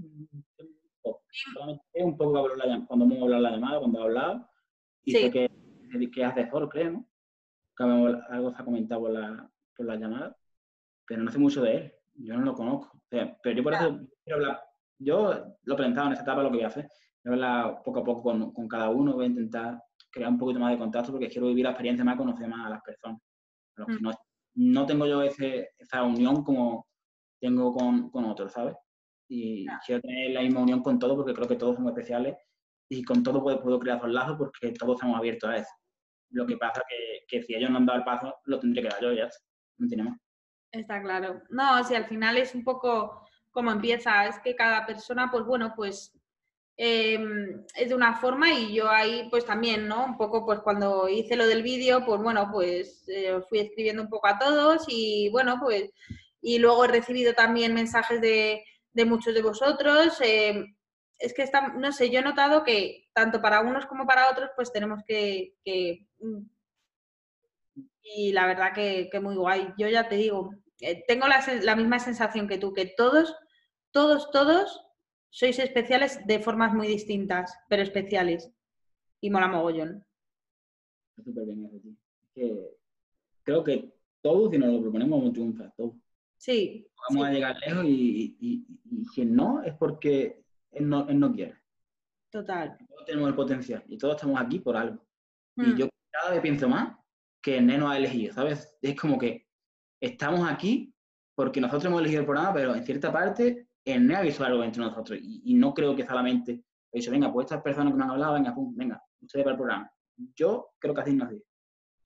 es 1.94 2.03
un 2.03 2.18
poco 2.18 2.48
cuando 2.88 3.06
hemos 3.06 3.22
hablado 3.24 3.41
la 3.41 3.52
llamada, 3.52 3.80
cuando 3.80 4.02
ha 4.02 4.03
hablado, 4.03 4.49
y 5.03 5.12
sé 5.14 5.32
que, 5.32 5.49
que 6.14 6.22
es 6.22 6.28
asesor, 6.28 6.70
creo, 6.70 6.91
¿no? 6.91 7.08
Que 7.76 7.84
algo 7.84 8.52
se 8.52 8.62
ha 8.62 8.66
comentado 8.66 9.02
por 9.02 9.12
la, 9.12 9.52
por 9.76 9.86
la 9.86 9.95
llamada, 9.95 10.38
pero 11.11 11.23
no 11.23 11.29
sé 11.29 11.39
mucho 11.39 11.61
de 11.61 11.75
él, 11.75 11.93
yo 12.13 12.38
no 12.38 12.45
lo 12.45 12.53
conozco. 12.53 13.03
pero 13.09 13.51
yo 13.53 13.63
por 13.63 13.73
eso 13.73 13.99
quiero 14.23 14.38
hablar, 14.38 14.61
yo 14.97 15.57
lo 15.63 15.73
he 15.73 15.77
pensado 15.77 16.07
en 16.07 16.13
esta 16.13 16.23
etapa 16.23 16.41
lo 16.41 16.49
que 16.49 16.55
voy 16.55 16.63
a 16.63 16.67
hacer, 16.67 16.88
voy 17.25 17.33
a 17.33 17.35
hablar 17.35 17.81
poco 17.83 17.99
a 17.99 18.03
poco 18.05 18.23
con, 18.23 18.53
con 18.53 18.65
cada 18.69 18.88
uno, 18.89 19.15
voy 19.15 19.25
a 19.25 19.27
intentar 19.27 19.77
crear 20.09 20.29
un 20.29 20.38
poquito 20.38 20.61
más 20.61 20.71
de 20.71 20.77
contacto 20.77 21.11
porque 21.11 21.27
quiero 21.27 21.47
vivir 21.47 21.65
la 21.65 21.71
experiencia 21.71 22.05
más, 22.05 22.15
conocer 22.15 22.47
más 22.47 22.65
a 22.65 22.69
las 22.69 22.81
personas. 22.81 23.19
Mm. 23.75 24.03
no, 24.03 24.11
no, 24.55 24.85
tengo 24.85 25.05
yo 25.05 25.21
ese, 25.21 25.71
esa 25.77 26.01
unión 26.03 26.45
como 26.45 26.88
tengo 27.41 27.73
con, 27.73 28.09
con 28.09 28.23
otros, 28.23 28.53
¿sabes? 28.53 28.77
Y 29.27 29.65
quiero 29.85 29.99
tener 29.99 30.31
la 30.31 30.43
misma 30.43 30.61
unión 30.61 30.81
con 30.81 30.97
todos 30.97 31.17
porque 31.17 31.33
creo 31.33 31.47
que 31.49 31.57
todos 31.57 31.75
somos 31.75 31.91
especiales 31.91 32.38
y 32.89 33.03
con 33.03 33.21
todo 33.21 33.43
puedo, 33.43 33.61
puedo 33.61 33.79
crear 33.79 33.97
esos 33.97 34.11
lazos 34.11 34.38
porque 34.38 34.71
todos 34.79 34.95
estamos 34.95 35.17
abiertos 35.17 35.49
a 35.49 35.57
eso. 35.57 35.73
Lo 36.29 36.45
que 36.45 36.55
pasa 36.55 36.81
que, 36.88 37.25
que 37.27 37.43
si 37.43 37.53
ellos 37.53 37.69
no 37.69 37.79
han 37.79 37.85
dado 37.85 37.99
el 37.99 38.05
paso, 38.05 38.33
lo 38.45 38.59
tendré 38.59 38.81
que 38.81 38.88
dar 38.88 39.01
yo 39.01 39.11
ya. 39.11 39.27
No 39.77 39.88
tiene 39.88 40.03
más. 40.03 40.17
Está 40.72 41.02
claro. 41.02 41.41
No, 41.49 41.84
si 41.84 41.95
al 41.95 42.06
final 42.06 42.38
es 42.38 42.56
un 42.56 42.64
poco 42.64 43.27
como 43.52 43.72
empieza, 43.72 44.27
es 44.27 44.39
que 44.39 44.56
cada 44.56 44.85
persona, 44.85 45.30
pues 45.30 45.45
bueno, 45.45 45.73
pues 45.76 46.14
Em, 46.84 47.64
es 47.76 47.89
de 47.89 47.93
una 47.95 48.18
forma 48.18 48.52
y 48.53 48.73
yo 48.73 48.89
ahí 48.89 49.27
pues 49.30 49.45
también, 49.45 49.88
¿no? 49.88 50.03
Un 50.03 50.18
poco 50.18 50.43
pues 50.45 50.61
cuando 50.61 51.07
hice 51.07 51.35
lo 51.35 51.45
del 51.45 51.61
vídeo, 51.61 52.03
pues 52.06 52.19
bueno, 52.22 52.49
pues 52.52 53.03
eh, 53.07 53.39
fui 53.48 53.60
escribiendo 53.60 54.02
un 54.02 54.10
poco 54.10 54.27
a 54.27 54.39
todos 54.39 54.85
y 54.88 55.30
bueno, 55.30 55.60
pues 55.61 55.91
y 56.41 56.57
luego 56.57 56.85
he 56.85 56.88
recibido 56.88 57.34
también 57.34 57.76
mensajes 57.76 58.19
de, 58.19 58.64
de 58.93 59.06
muchos 59.06 59.34
de 59.35 59.43
vosotros. 59.43 60.18
Em, 60.22 60.76
es 61.19 61.34
que 61.35 61.43
está, 61.43 61.68
no 61.68 61.91
sé, 61.91 62.10
yo 62.10 62.19
he 62.19 62.23
notado 62.23 62.64
que 62.64 63.10
tanto 63.14 63.41
para 63.41 63.61
unos 63.61 63.85
como 63.85 64.07
para 64.07 64.31
otros 64.31 64.49
pues 64.56 64.72
tenemos 64.73 65.02
que... 65.06 65.53
Mm, 66.19 66.39
y 68.03 68.32
la 68.34 68.45
verdad 68.48 68.73
que, 68.73 69.10
que, 69.11 69.19
muy 69.19 69.36
guay. 69.36 69.73
Yo 69.78 69.88
ya 69.88 70.07
te 70.07 70.15
digo, 70.15 70.56
eh, 70.80 71.03
tengo 71.07 71.28
la, 71.28 71.44
la 71.64 71.76
misma 71.76 71.99
sensación 71.99 72.48
que 72.48 72.57
tú, 72.57 72.73
que 72.73 72.86
todos, 72.86 73.36
todos, 73.91 74.32
todos 74.32 74.86
sois 75.30 75.60
especiales 75.60 76.19
de 76.26 76.40
formas 76.40 76.73
muy 76.73 76.88
distintas, 76.88 77.56
pero 77.69 77.84
especiales. 77.84 78.52
Y 79.22 79.30
mola 79.30 79.48
mogollón. 79.48 80.03
Súper 81.23 81.45
bien 81.45 81.65
eso, 81.65 81.80
tío. 81.80 81.94
que 82.34 82.78
creo 83.44 83.64
que 83.64 83.94
todos, 84.22 84.52
si 84.52 84.57
nos 84.57 84.73
lo 84.73 84.82
proponemos, 84.82 85.19
vamos 85.19 85.32
a 85.32 85.34
triunfar, 85.34 85.73
todos. 85.78 85.94
Sí. 86.38 86.88
Vamos 87.10 87.28
a 87.28 87.32
llegar 87.32 87.57
lejos 87.60 87.86
y, 87.86 88.36
y, 88.40 88.65
y, 88.86 89.06
quien 89.14 89.36
no 89.36 89.61
es 89.64 89.73
porque 89.76 90.44
él 90.72 90.90
no, 90.90 91.07
él 91.07 91.19
no 91.19 91.32
quiere. 91.32 91.56
Total. 92.32 92.78
Todos 92.88 93.06
tenemos 93.06 93.30
el 93.30 93.36
potencial 93.36 93.84
y 93.88 93.98
todos 93.98 94.15
estamos 94.15 94.41
aquí 94.41 94.60
por 94.60 94.76
algo. 94.76 95.06
Y 95.57 95.61
hmm. 95.61 95.78
yo 95.78 95.90
cada 96.10 96.32
vez 96.32 96.41
pienso 96.41 96.68
más 96.68 96.98
que 97.41 97.57
el 97.57 97.65
Neno 97.65 97.89
ha 97.89 97.97
elegido, 97.97 98.34
¿sabes? 98.34 98.77
Es 98.81 98.95
como 98.99 99.18
que 99.18 99.47
estamos 99.99 100.49
aquí 100.49 100.93
porque 101.35 101.61
nosotros 101.61 101.85
hemos 101.85 102.01
elegido 102.01 102.22
el 102.22 102.26
programa, 102.26 102.53
pero 102.53 102.76
en 102.76 102.84
cierta 102.84 103.11
parte 103.11 103.68
el 103.85 104.05
NEA 104.05 104.19
ha 104.19 104.45
algo 104.45 104.63
entre 104.63 104.84
nosotros 104.84 105.18
y, 105.22 105.53
no 105.55 105.73
creo 105.73 105.95
que 105.95 106.05
solamente 106.05 106.63
he 106.91 106.99
dicho, 106.99 107.11
venga, 107.11 107.31
pues 107.31 107.45
estas 107.45 107.61
personas 107.61 107.93
que 107.93 107.97
me 107.97 108.03
han 108.03 108.11
hablado, 108.11 108.34
venga, 108.34 108.53
pum, 108.53 108.76
venga, 108.76 109.01
ustedes 109.22 109.43
para 109.43 109.53
el 109.53 109.57
programa. 109.57 109.91
Yo 110.35 110.73
creo 110.77 110.93
que 110.93 111.01
así 111.01 111.13
no 111.15 111.27
es. 111.30 111.41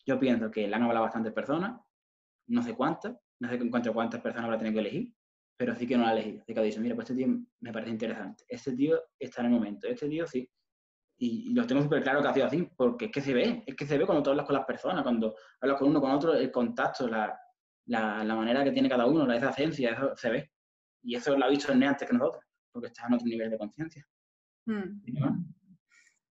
Yo 0.05 0.19
pienso 0.19 0.49
que 0.51 0.67
le 0.67 0.75
han 0.75 0.83
hablado 0.83 1.05
bastantes 1.05 1.33
personas, 1.33 1.81
no 2.47 2.61
sé 2.61 2.75
cuántas, 2.75 3.17
no 3.39 3.49
sé 3.49 3.57
cuántas, 3.69 3.93
cuántas 3.93 4.21
personas 4.21 4.45
habrá 4.45 4.57
tenido 4.57 4.75
que 4.75 4.79
elegir, 4.87 5.13
pero 5.57 5.75
sí 5.75 5.87
que 5.87 5.97
no 5.97 6.03
la 6.03 6.09
ha 6.09 6.13
elegido. 6.13 6.41
Así 6.43 6.53
que 6.53 6.59
ha 6.59 6.63
dicho, 6.63 6.79
mira, 6.79 6.95
pues 6.95 7.09
este 7.09 7.23
tío 7.23 7.35
me 7.59 7.73
parece 7.73 7.91
interesante. 7.91 8.45
Este 8.47 8.73
tío 8.73 9.01
está 9.19 9.41
en 9.41 9.47
el 9.47 9.53
momento, 9.53 9.87
este 9.87 10.07
tío 10.07 10.27
sí. 10.27 10.49
Y, 11.17 11.53
lo 11.53 11.65
tengo 11.65 11.81
súper 11.81 12.03
claro 12.03 12.21
que 12.21 12.27
ha 12.27 12.33
sido 12.33 12.45
así, 12.45 12.69
porque 12.75 13.05
es 13.05 13.11
que 13.11 13.21
se 13.21 13.33
ve, 13.33 13.63
es 13.65 13.75
que 13.75 13.85
se 13.85 13.97
ve 13.97 14.05
cuando 14.05 14.23
tú 14.23 14.31
hablas 14.31 14.45
con 14.45 14.55
las 14.55 14.65
personas, 14.65 15.03
cuando 15.03 15.35
hablas 15.61 15.79
con 15.79 15.89
uno, 15.89 16.01
con 16.01 16.11
otro, 16.11 16.33
el 16.33 16.51
contacto, 16.51 17.07
la, 17.07 17.39
la, 17.85 18.23
la 18.23 18.35
manera 18.35 18.63
que 18.63 18.71
tiene 18.71 18.89
cada 18.89 19.05
uno, 19.05 19.25
la 19.25 19.37
esa 19.37 19.51
esencia, 19.51 19.91
eso 19.91 20.15
se 20.15 20.29
ve. 20.29 20.51
Y 21.03 21.15
eso 21.15 21.37
lo 21.37 21.45
ha 21.45 21.49
visto 21.49 21.73
NE 21.73 21.87
antes 21.87 22.07
que 22.07 22.17
nosotros, 22.17 22.43
porque 22.71 22.87
está 22.87 23.05
en 23.07 23.13
otro 23.13 23.27
nivel 23.27 23.49
de 23.49 23.57
conciencia. 23.57 24.05
Hmm. 24.65 25.01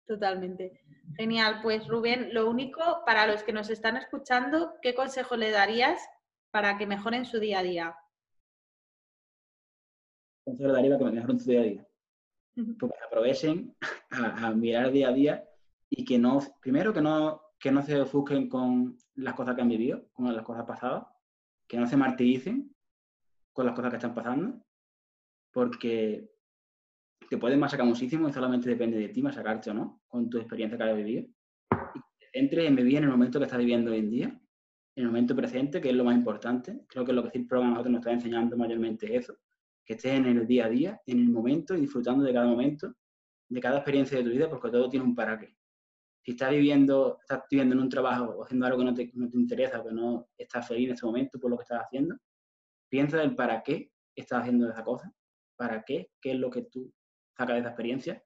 Totalmente. 0.05 0.81
Genial. 1.15 1.59
Pues 1.61 1.87
Rubén, 1.87 2.33
lo 2.33 2.49
único, 2.49 2.79
para 3.05 3.27
los 3.27 3.43
que 3.43 3.53
nos 3.53 3.69
están 3.69 3.97
escuchando, 3.97 4.75
¿qué 4.81 4.93
consejo 4.93 5.35
le 5.35 5.51
darías 5.51 5.99
para 6.51 6.77
que 6.77 6.87
mejoren 6.87 7.25
su 7.25 7.39
día 7.39 7.59
a 7.59 7.63
día? 7.63 7.95
consejo 10.45 10.67
le 10.67 10.73
daría 10.73 10.97
para 10.97 11.11
que 11.11 11.15
mejoren 11.15 11.39
su 11.39 11.49
día 11.49 11.59
a 11.61 11.63
día? 11.63 11.88
Porque 12.79 12.97
aprovechen 13.05 13.75
a, 14.11 14.51
mirar 14.51 14.91
día 14.91 15.09
a 15.09 15.13
día 15.13 15.49
y 15.89 16.05
que 16.05 16.17
no, 16.17 16.39
primero 16.61 16.93
que 16.93 17.01
no, 17.01 17.41
que 17.59 17.71
no 17.71 17.81
se 17.81 17.99
ofusquen 17.99 18.47
con 18.49 18.97
las 19.15 19.33
cosas 19.33 19.55
que 19.55 19.61
han 19.61 19.69
vivido, 19.69 20.07
con 20.13 20.33
las 20.33 20.43
cosas 20.43 20.65
pasadas, 20.65 21.05
que 21.67 21.77
no 21.77 21.87
se 21.87 21.97
martiricen 21.97 22.75
con 23.53 23.65
las 23.65 23.75
cosas 23.75 23.91
que 23.91 23.97
están 23.97 24.13
pasando, 24.13 24.63
porque 25.51 26.29
te 27.29 27.37
pueden 27.37 27.59
machacar 27.59 27.85
muchísimo 27.85 28.27
y 28.27 28.33
solamente 28.33 28.69
depende 28.69 28.97
de 28.97 29.09
ti 29.09 29.21
masacarte 29.21 29.71
o 29.71 29.73
no, 29.73 30.01
con 30.07 30.29
tu 30.29 30.37
experiencia 30.37 30.77
que 30.77 30.83
hayas 30.83 30.97
vivido. 30.97 31.27
Y 31.93 32.39
entre 32.39 32.65
en 32.65 32.75
vivir 32.75 32.97
en 32.97 33.03
el 33.05 33.09
momento 33.09 33.39
que 33.39 33.45
estás 33.45 33.59
viviendo 33.59 33.91
hoy 33.91 33.99
en 33.99 34.09
día, 34.09 34.41
en 34.95 35.03
el 35.03 35.07
momento 35.07 35.35
presente, 35.35 35.79
que 35.79 35.89
es 35.89 35.95
lo 35.95 36.03
más 36.03 36.15
importante. 36.15 36.85
Creo 36.87 37.05
que 37.05 37.13
lo 37.13 37.23
que 37.23 37.39
programa 37.41 37.71
nosotros 37.71 37.91
nos 37.91 37.99
está 37.99 38.11
enseñando 38.11 38.57
mayormente 38.57 39.05
es 39.15 39.23
eso, 39.23 39.37
que 39.89 39.95
estés 39.95 40.13
en 40.13 40.27
el 40.27 40.45
día 40.45 40.65
a 40.67 40.69
día, 40.69 41.01
en 41.07 41.17
el 41.17 41.29
momento 41.29 41.75
y 41.75 41.81
disfrutando 41.81 42.23
de 42.23 42.31
cada 42.31 42.45
momento, 42.45 42.93
de 43.49 43.59
cada 43.59 43.77
experiencia 43.77 44.19
de 44.19 44.23
tu 44.23 44.29
vida, 44.29 44.47
porque 44.47 44.69
todo 44.69 44.87
tiene 44.87 45.03
un 45.03 45.15
para 45.15 45.39
qué. 45.39 45.57
Si 46.23 46.33
estás 46.33 46.51
viviendo, 46.51 47.17
estás 47.19 47.41
viviendo 47.49 47.73
en 47.73 47.81
un 47.81 47.89
trabajo 47.89 48.25
o 48.25 48.43
haciendo 48.43 48.67
algo 48.67 48.77
que 48.77 48.85
no 48.85 48.93
te, 48.93 49.09
no 49.15 49.27
te 49.27 49.37
interesa 49.37 49.79
o 49.79 49.87
que 49.87 49.91
no 49.91 50.29
estás 50.37 50.67
feliz 50.67 50.89
en 50.89 50.93
ese 50.93 51.07
momento 51.07 51.39
por 51.39 51.49
lo 51.49 51.57
que 51.57 51.63
estás 51.63 51.85
haciendo, 51.85 52.15
piensa 52.87 53.23
el 53.23 53.33
para 53.33 53.63
qué 53.63 53.91
estás 54.15 54.41
haciendo 54.41 54.69
esa 54.69 54.83
cosa, 54.83 55.11
para 55.55 55.81
qué, 55.83 56.11
qué 56.21 56.33
es 56.33 56.37
lo 56.37 56.51
que 56.51 56.65
tú 56.65 56.93
sacas 57.35 57.55
de 57.55 57.59
esa 57.61 57.69
experiencia 57.69 58.23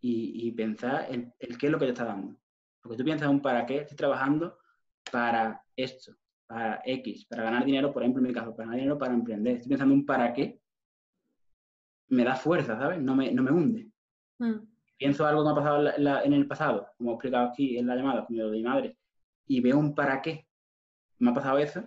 y, 0.00 0.46
y 0.46 0.52
pensar 0.52 1.12
en 1.12 1.34
el 1.40 1.58
qué 1.58 1.66
es 1.66 1.72
lo 1.72 1.78
que 1.80 1.86
te 1.86 1.90
está 1.90 2.04
dando. 2.04 2.38
Porque 2.80 2.98
tú 2.98 3.04
piensas 3.04 3.28
un 3.28 3.42
para 3.42 3.66
qué, 3.66 3.78
estoy 3.78 3.96
trabajando 3.96 4.56
para 5.10 5.60
esto, 5.74 6.14
para 6.46 6.82
X, 6.84 7.26
para 7.26 7.42
ganar 7.42 7.64
dinero, 7.64 7.92
por 7.92 8.04
ejemplo, 8.04 8.22
en 8.22 8.28
mi 8.28 8.32
caso, 8.32 8.54
para 8.54 8.66
ganar 8.66 8.76
dinero 8.76 8.96
para 8.96 9.12
emprender. 9.12 9.56
Estoy 9.56 9.70
pensando 9.70 9.92
un 9.92 10.06
para 10.06 10.32
qué, 10.32 10.60
me 12.08 12.24
da 12.24 12.36
fuerza, 12.36 12.76
¿sabes? 12.78 13.00
No 13.00 13.14
me, 13.14 13.32
no 13.32 13.42
me 13.42 13.50
hunde. 13.50 13.90
Mm. 14.38 14.66
Pienso 14.96 15.26
algo 15.26 15.42
que 15.42 15.46
me 15.46 15.52
ha 15.52 15.54
pasado 15.54 16.24
en, 16.24 16.32
el 16.32 16.46
pasado, 16.46 16.88
como 16.96 17.10
he 17.10 17.14
explicado 17.14 17.48
aquí 17.48 17.78
en 17.78 17.86
la 17.86 17.96
llamada 17.96 18.26
con 18.26 18.36
mi 18.36 18.62
madre, 18.62 18.96
y 19.46 19.60
veo 19.60 19.78
un 19.78 19.94
para 19.94 20.22
qué, 20.22 20.46
me 21.18 21.30
ha 21.30 21.34
pasado 21.34 21.58
eso, 21.58 21.86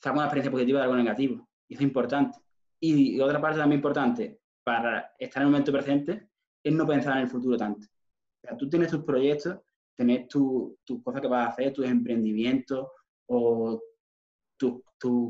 saco 0.00 0.16
una 0.16 0.24
experiencia 0.24 0.50
positiva 0.50 0.80
de 0.80 0.84
algo 0.84 0.96
negativo. 0.96 1.48
Y 1.68 1.74
eso 1.74 1.82
es 1.82 1.88
importante. 1.88 2.38
Y, 2.80 3.20
otra 3.20 3.40
parte 3.40 3.58
también 3.58 3.78
importante 3.78 4.40
para 4.64 5.12
estar 5.18 5.42
en 5.42 5.46
el 5.46 5.52
momento 5.52 5.72
presente 5.72 6.28
es 6.62 6.72
no 6.72 6.86
pensar 6.86 7.16
en 7.16 7.22
el 7.22 7.28
futuro 7.28 7.56
tanto. 7.56 7.86
O 7.86 8.40
sea, 8.40 8.56
tú 8.56 8.68
tienes 8.68 8.90
tus 8.90 9.04
proyectos, 9.04 9.58
tienes 9.94 10.28
tus 10.28 10.74
cosas 11.02 11.20
que 11.20 11.28
vas 11.28 11.46
a 11.46 11.50
hacer, 11.50 11.72
tus 11.72 11.86
emprendimientos 11.86 12.88
o 13.26 13.80
tus 14.56 14.82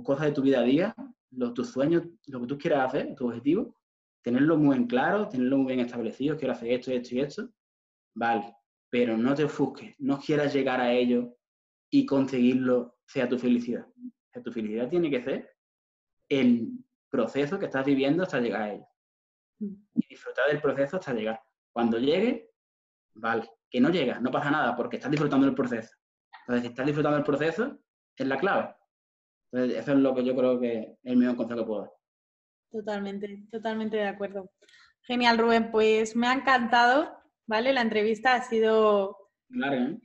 cosas 0.02 0.26
de 0.26 0.32
tu 0.32 0.42
vida 0.42 0.60
a 0.60 0.64
día, 0.64 0.94
los, 1.30 1.54
tus 1.54 1.70
sueños, 1.70 2.04
lo 2.26 2.40
que 2.40 2.46
tú 2.46 2.58
quieras 2.58 2.88
hacer, 2.88 3.14
tu 3.14 3.26
objetivo, 3.26 3.76
tenerlo 4.22 4.56
muy 4.56 4.76
en 4.76 4.86
claro, 4.86 5.28
tenerlo 5.28 5.58
muy 5.58 5.74
bien 5.74 5.80
establecido, 5.86 6.36
quiero 6.36 6.52
hacer 6.52 6.72
esto, 6.72 6.90
esto 6.92 7.14
y 7.14 7.20
esto, 7.20 7.48
vale, 8.14 8.54
pero 8.90 9.16
no 9.16 9.34
te 9.34 9.44
ofusques, 9.44 9.94
no 9.98 10.18
quieras 10.18 10.52
llegar 10.52 10.80
a 10.80 10.92
ello 10.92 11.36
y 11.90 12.06
conseguirlo 12.06 12.98
sea 13.06 13.28
tu 13.28 13.38
felicidad 13.38 13.86
tu 14.40 14.52
felicidad 14.52 14.88
tiene 14.88 15.10
que 15.10 15.22
ser 15.22 15.56
el 16.28 16.70
proceso 17.10 17.58
que 17.58 17.66
estás 17.66 17.84
viviendo 17.84 18.22
hasta 18.22 18.40
llegar 18.40 18.62
a 18.62 18.72
ello. 18.74 18.86
Y 19.58 20.06
disfrutar 20.08 20.48
del 20.48 20.60
proceso 20.60 20.96
hasta 20.96 21.12
llegar. 21.12 21.42
Cuando 21.72 21.98
llegue, 21.98 22.52
vale. 23.14 23.50
Que 23.68 23.80
no 23.80 23.90
llega, 23.90 24.20
no 24.20 24.30
pasa 24.30 24.50
nada, 24.50 24.76
porque 24.76 24.96
estás 24.96 25.10
disfrutando 25.10 25.46
del 25.46 25.54
proceso. 25.54 25.94
Entonces, 26.40 26.62
si 26.62 26.68
estás 26.68 26.86
disfrutando 26.86 27.16
del 27.16 27.26
proceso, 27.26 27.78
es 28.16 28.26
la 28.26 28.38
clave. 28.38 28.74
Entonces, 29.52 29.78
eso 29.78 29.92
es 29.92 29.98
lo 29.98 30.14
que 30.14 30.24
yo 30.24 30.36
creo 30.36 30.60
que 30.60 30.78
es 30.78 30.98
el 31.02 31.16
mejor 31.16 31.36
consejo 31.36 31.60
que 31.60 31.66
puedo 31.66 31.80
dar. 31.82 31.92
Totalmente, 32.70 33.44
totalmente 33.50 33.96
de 33.96 34.08
acuerdo. 34.08 34.50
Genial, 35.02 35.38
Rubén. 35.38 35.70
Pues 35.70 36.14
me 36.14 36.28
ha 36.28 36.32
encantado, 36.32 37.18
¿vale? 37.46 37.72
La 37.72 37.80
entrevista 37.80 38.34
ha 38.34 38.42
sido 38.42 39.30
¿eh? 39.50 39.98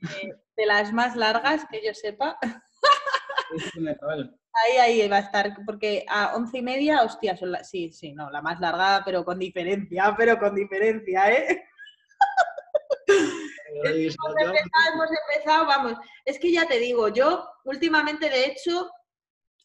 de 0.56 0.66
las 0.66 0.92
más 0.92 1.16
largas 1.16 1.64
que 1.70 1.84
yo 1.84 1.94
sepa. 1.94 2.38
Ahí, 4.58 4.78
ahí 4.78 5.08
va 5.08 5.18
a 5.18 5.20
estar, 5.20 5.54
porque 5.66 6.04
a 6.08 6.34
once 6.34 6.58
y 6.58 6.62
media, 6.62 7.02
hostia, 7.02 7.36
son 7.36 7.54
sí, 7.62 7.92
sí, 7.92 8.14
no, 8.14 8.30
la 8.30 8.40
más 8.40 8.58
larga, 8.58 9.02
pero 9.04 9.22
con 9.22 9.38
diferencia, 9.38 10.14
pero 10.16 10.38
con 10.38 10.54
diferencia, 10.54 11.30
¿eh? 11.30 11.62
hemos, 13.84 14.34
empezado, 14.40 14.94
hemos 14.94 15.10
empezado, 15.10 15.66
vamos, 15.66 15.98
es 16.24 16.38
que 16.38 16.50
ya 16.50 16.66
te 16.66 16.78
digo, 16.78 17.08
yo 17.08 17.46
últimamente, 17.64 18.30
de 18.30 18.46
hecho, 18.46 18.90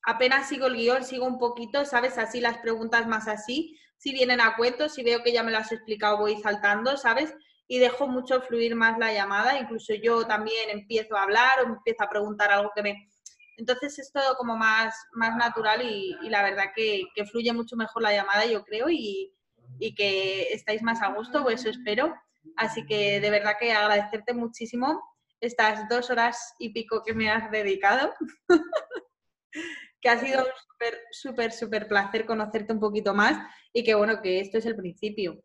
apenas 0.04 0.50
sigo 0.50 0.68
el 0.68 0.76
guion, 0.76 1.04
sigo 1.04 1.26
un 1.26 1.38
poquito, 1.38 1.86
¿sabes? 1.86 2.18
Así 2.18 2.42
las 2.42 2.58
preguntas 2.58 3.08
más 3.08 3.28
así, 3.28 3.78
si 3.98 4.12
vienen 4.14 4.42
a 4.42 4.56
cuentos, 4.56 4.96
si 4.96 5.04
veo 5.04 5.22
que 5.24 5.32
ya 5.32 5.44
me 5.44 5.52
lo 5.52 5.60
has 5.60 5.72
explicado, 5.72 6.18
voy 6.18 6.36
saltando, 6.42 6.98
¿sabes? 6.98 7.34
Y 7.68 7.80
dejo 7.80 8.08
mucho 8.08 8.42
fluir 8.42 8.76
más 8.76 8.98
la 8.98 9.14
llamada, 9.14 9.60
incluso 9.60 9.94
yo 9.94 10.26
también 10.26 10.70
empiezo 10.72 11.16
a 11.16 11.24
hablar 11.24 11.60
o 11.60 11.68
empiezo 11.68 12.04
a 12.04 12.10
preguntar 12.10 12.52
algo 12.52 12.72
que 12.76 12.82
me... 12.82 13.10
Entonces 13.58 14.00
es 14.00 14.12
todo 14.12 14.36
como 14.38 14.58
más, 14.58 14.96
más 15.14 15.36
natural 15.36 15.84
y, 15.84 16.18
la 16.30 16.42
verdad 16.42 16.72
que, 16.76 17.06
fluye 17.32 17.54
mucho 17.54 17.76
mejor 17.76 18.02
la 18.02 18.12
llamada, 18.12 18.46
yo 18.46 18.64
creo, 18.64 18.90
y, 18.90 19.36
y 19.80 19.94
que 19.94 20.52
estáis 20.52 20.82
más 20.82 21.02
a 21.04 21.14
gusto, 21.14 21.44
pues 21.44 21.62
eso 21.62 21.70
espero. 21.70 22.16
Así 22.56 22.86
que 22.88 23.20
de 23.20 23.30
verdad 23.30 23.58
que 23.60 23.72
agradecerte 23.72 24.34
muchísimo 24.34 25.00
estas 25.42 25.88
dos 25.90 26.10
horas 26.10 26.56
y 26.60 26.74
pico 26.74 27.04
que 27.04 27.14
me 27.14 27.30
has 27.30 27.52
dedicado, 27.52 28.14
que 30.02 30.10
ha 30.10 30.20
sido 30.20 30.40
un 30.40 30.52
súper, 30.68 31.00
súper, 31.12 31.52
súper 31.52 31.88
placer 31.88 32.26
conocerte 32.26 32.74
un 32.74 32.80
poquito 32.80 33.14
más 33.14 33.38
y 33.72 33.84
que 33.84 33.96
bueno, 33.96 34.22
que 34.22 34.40
esto 34.40 34.58
es 34.58 34.66
el 34.66 34.76
principio. 34.76 35.44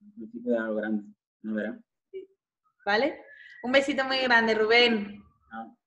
El 0.00 0.12
principio 0.14 0.52
de 0.52 0.58
algo 0.58 0.74
grande, 0.76 1.04
¿no 1.42 1.54
verás? 1.54 1.78
¿Vale? 2.84 3.22
Un 3.62 3.72
besito 3.72 4.04
muy 4.04 4.18
grande, 4.18 4.54
Rubén. 4.54 5.22
Chao. 5.48 5.78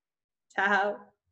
Chao. 0.56 1.15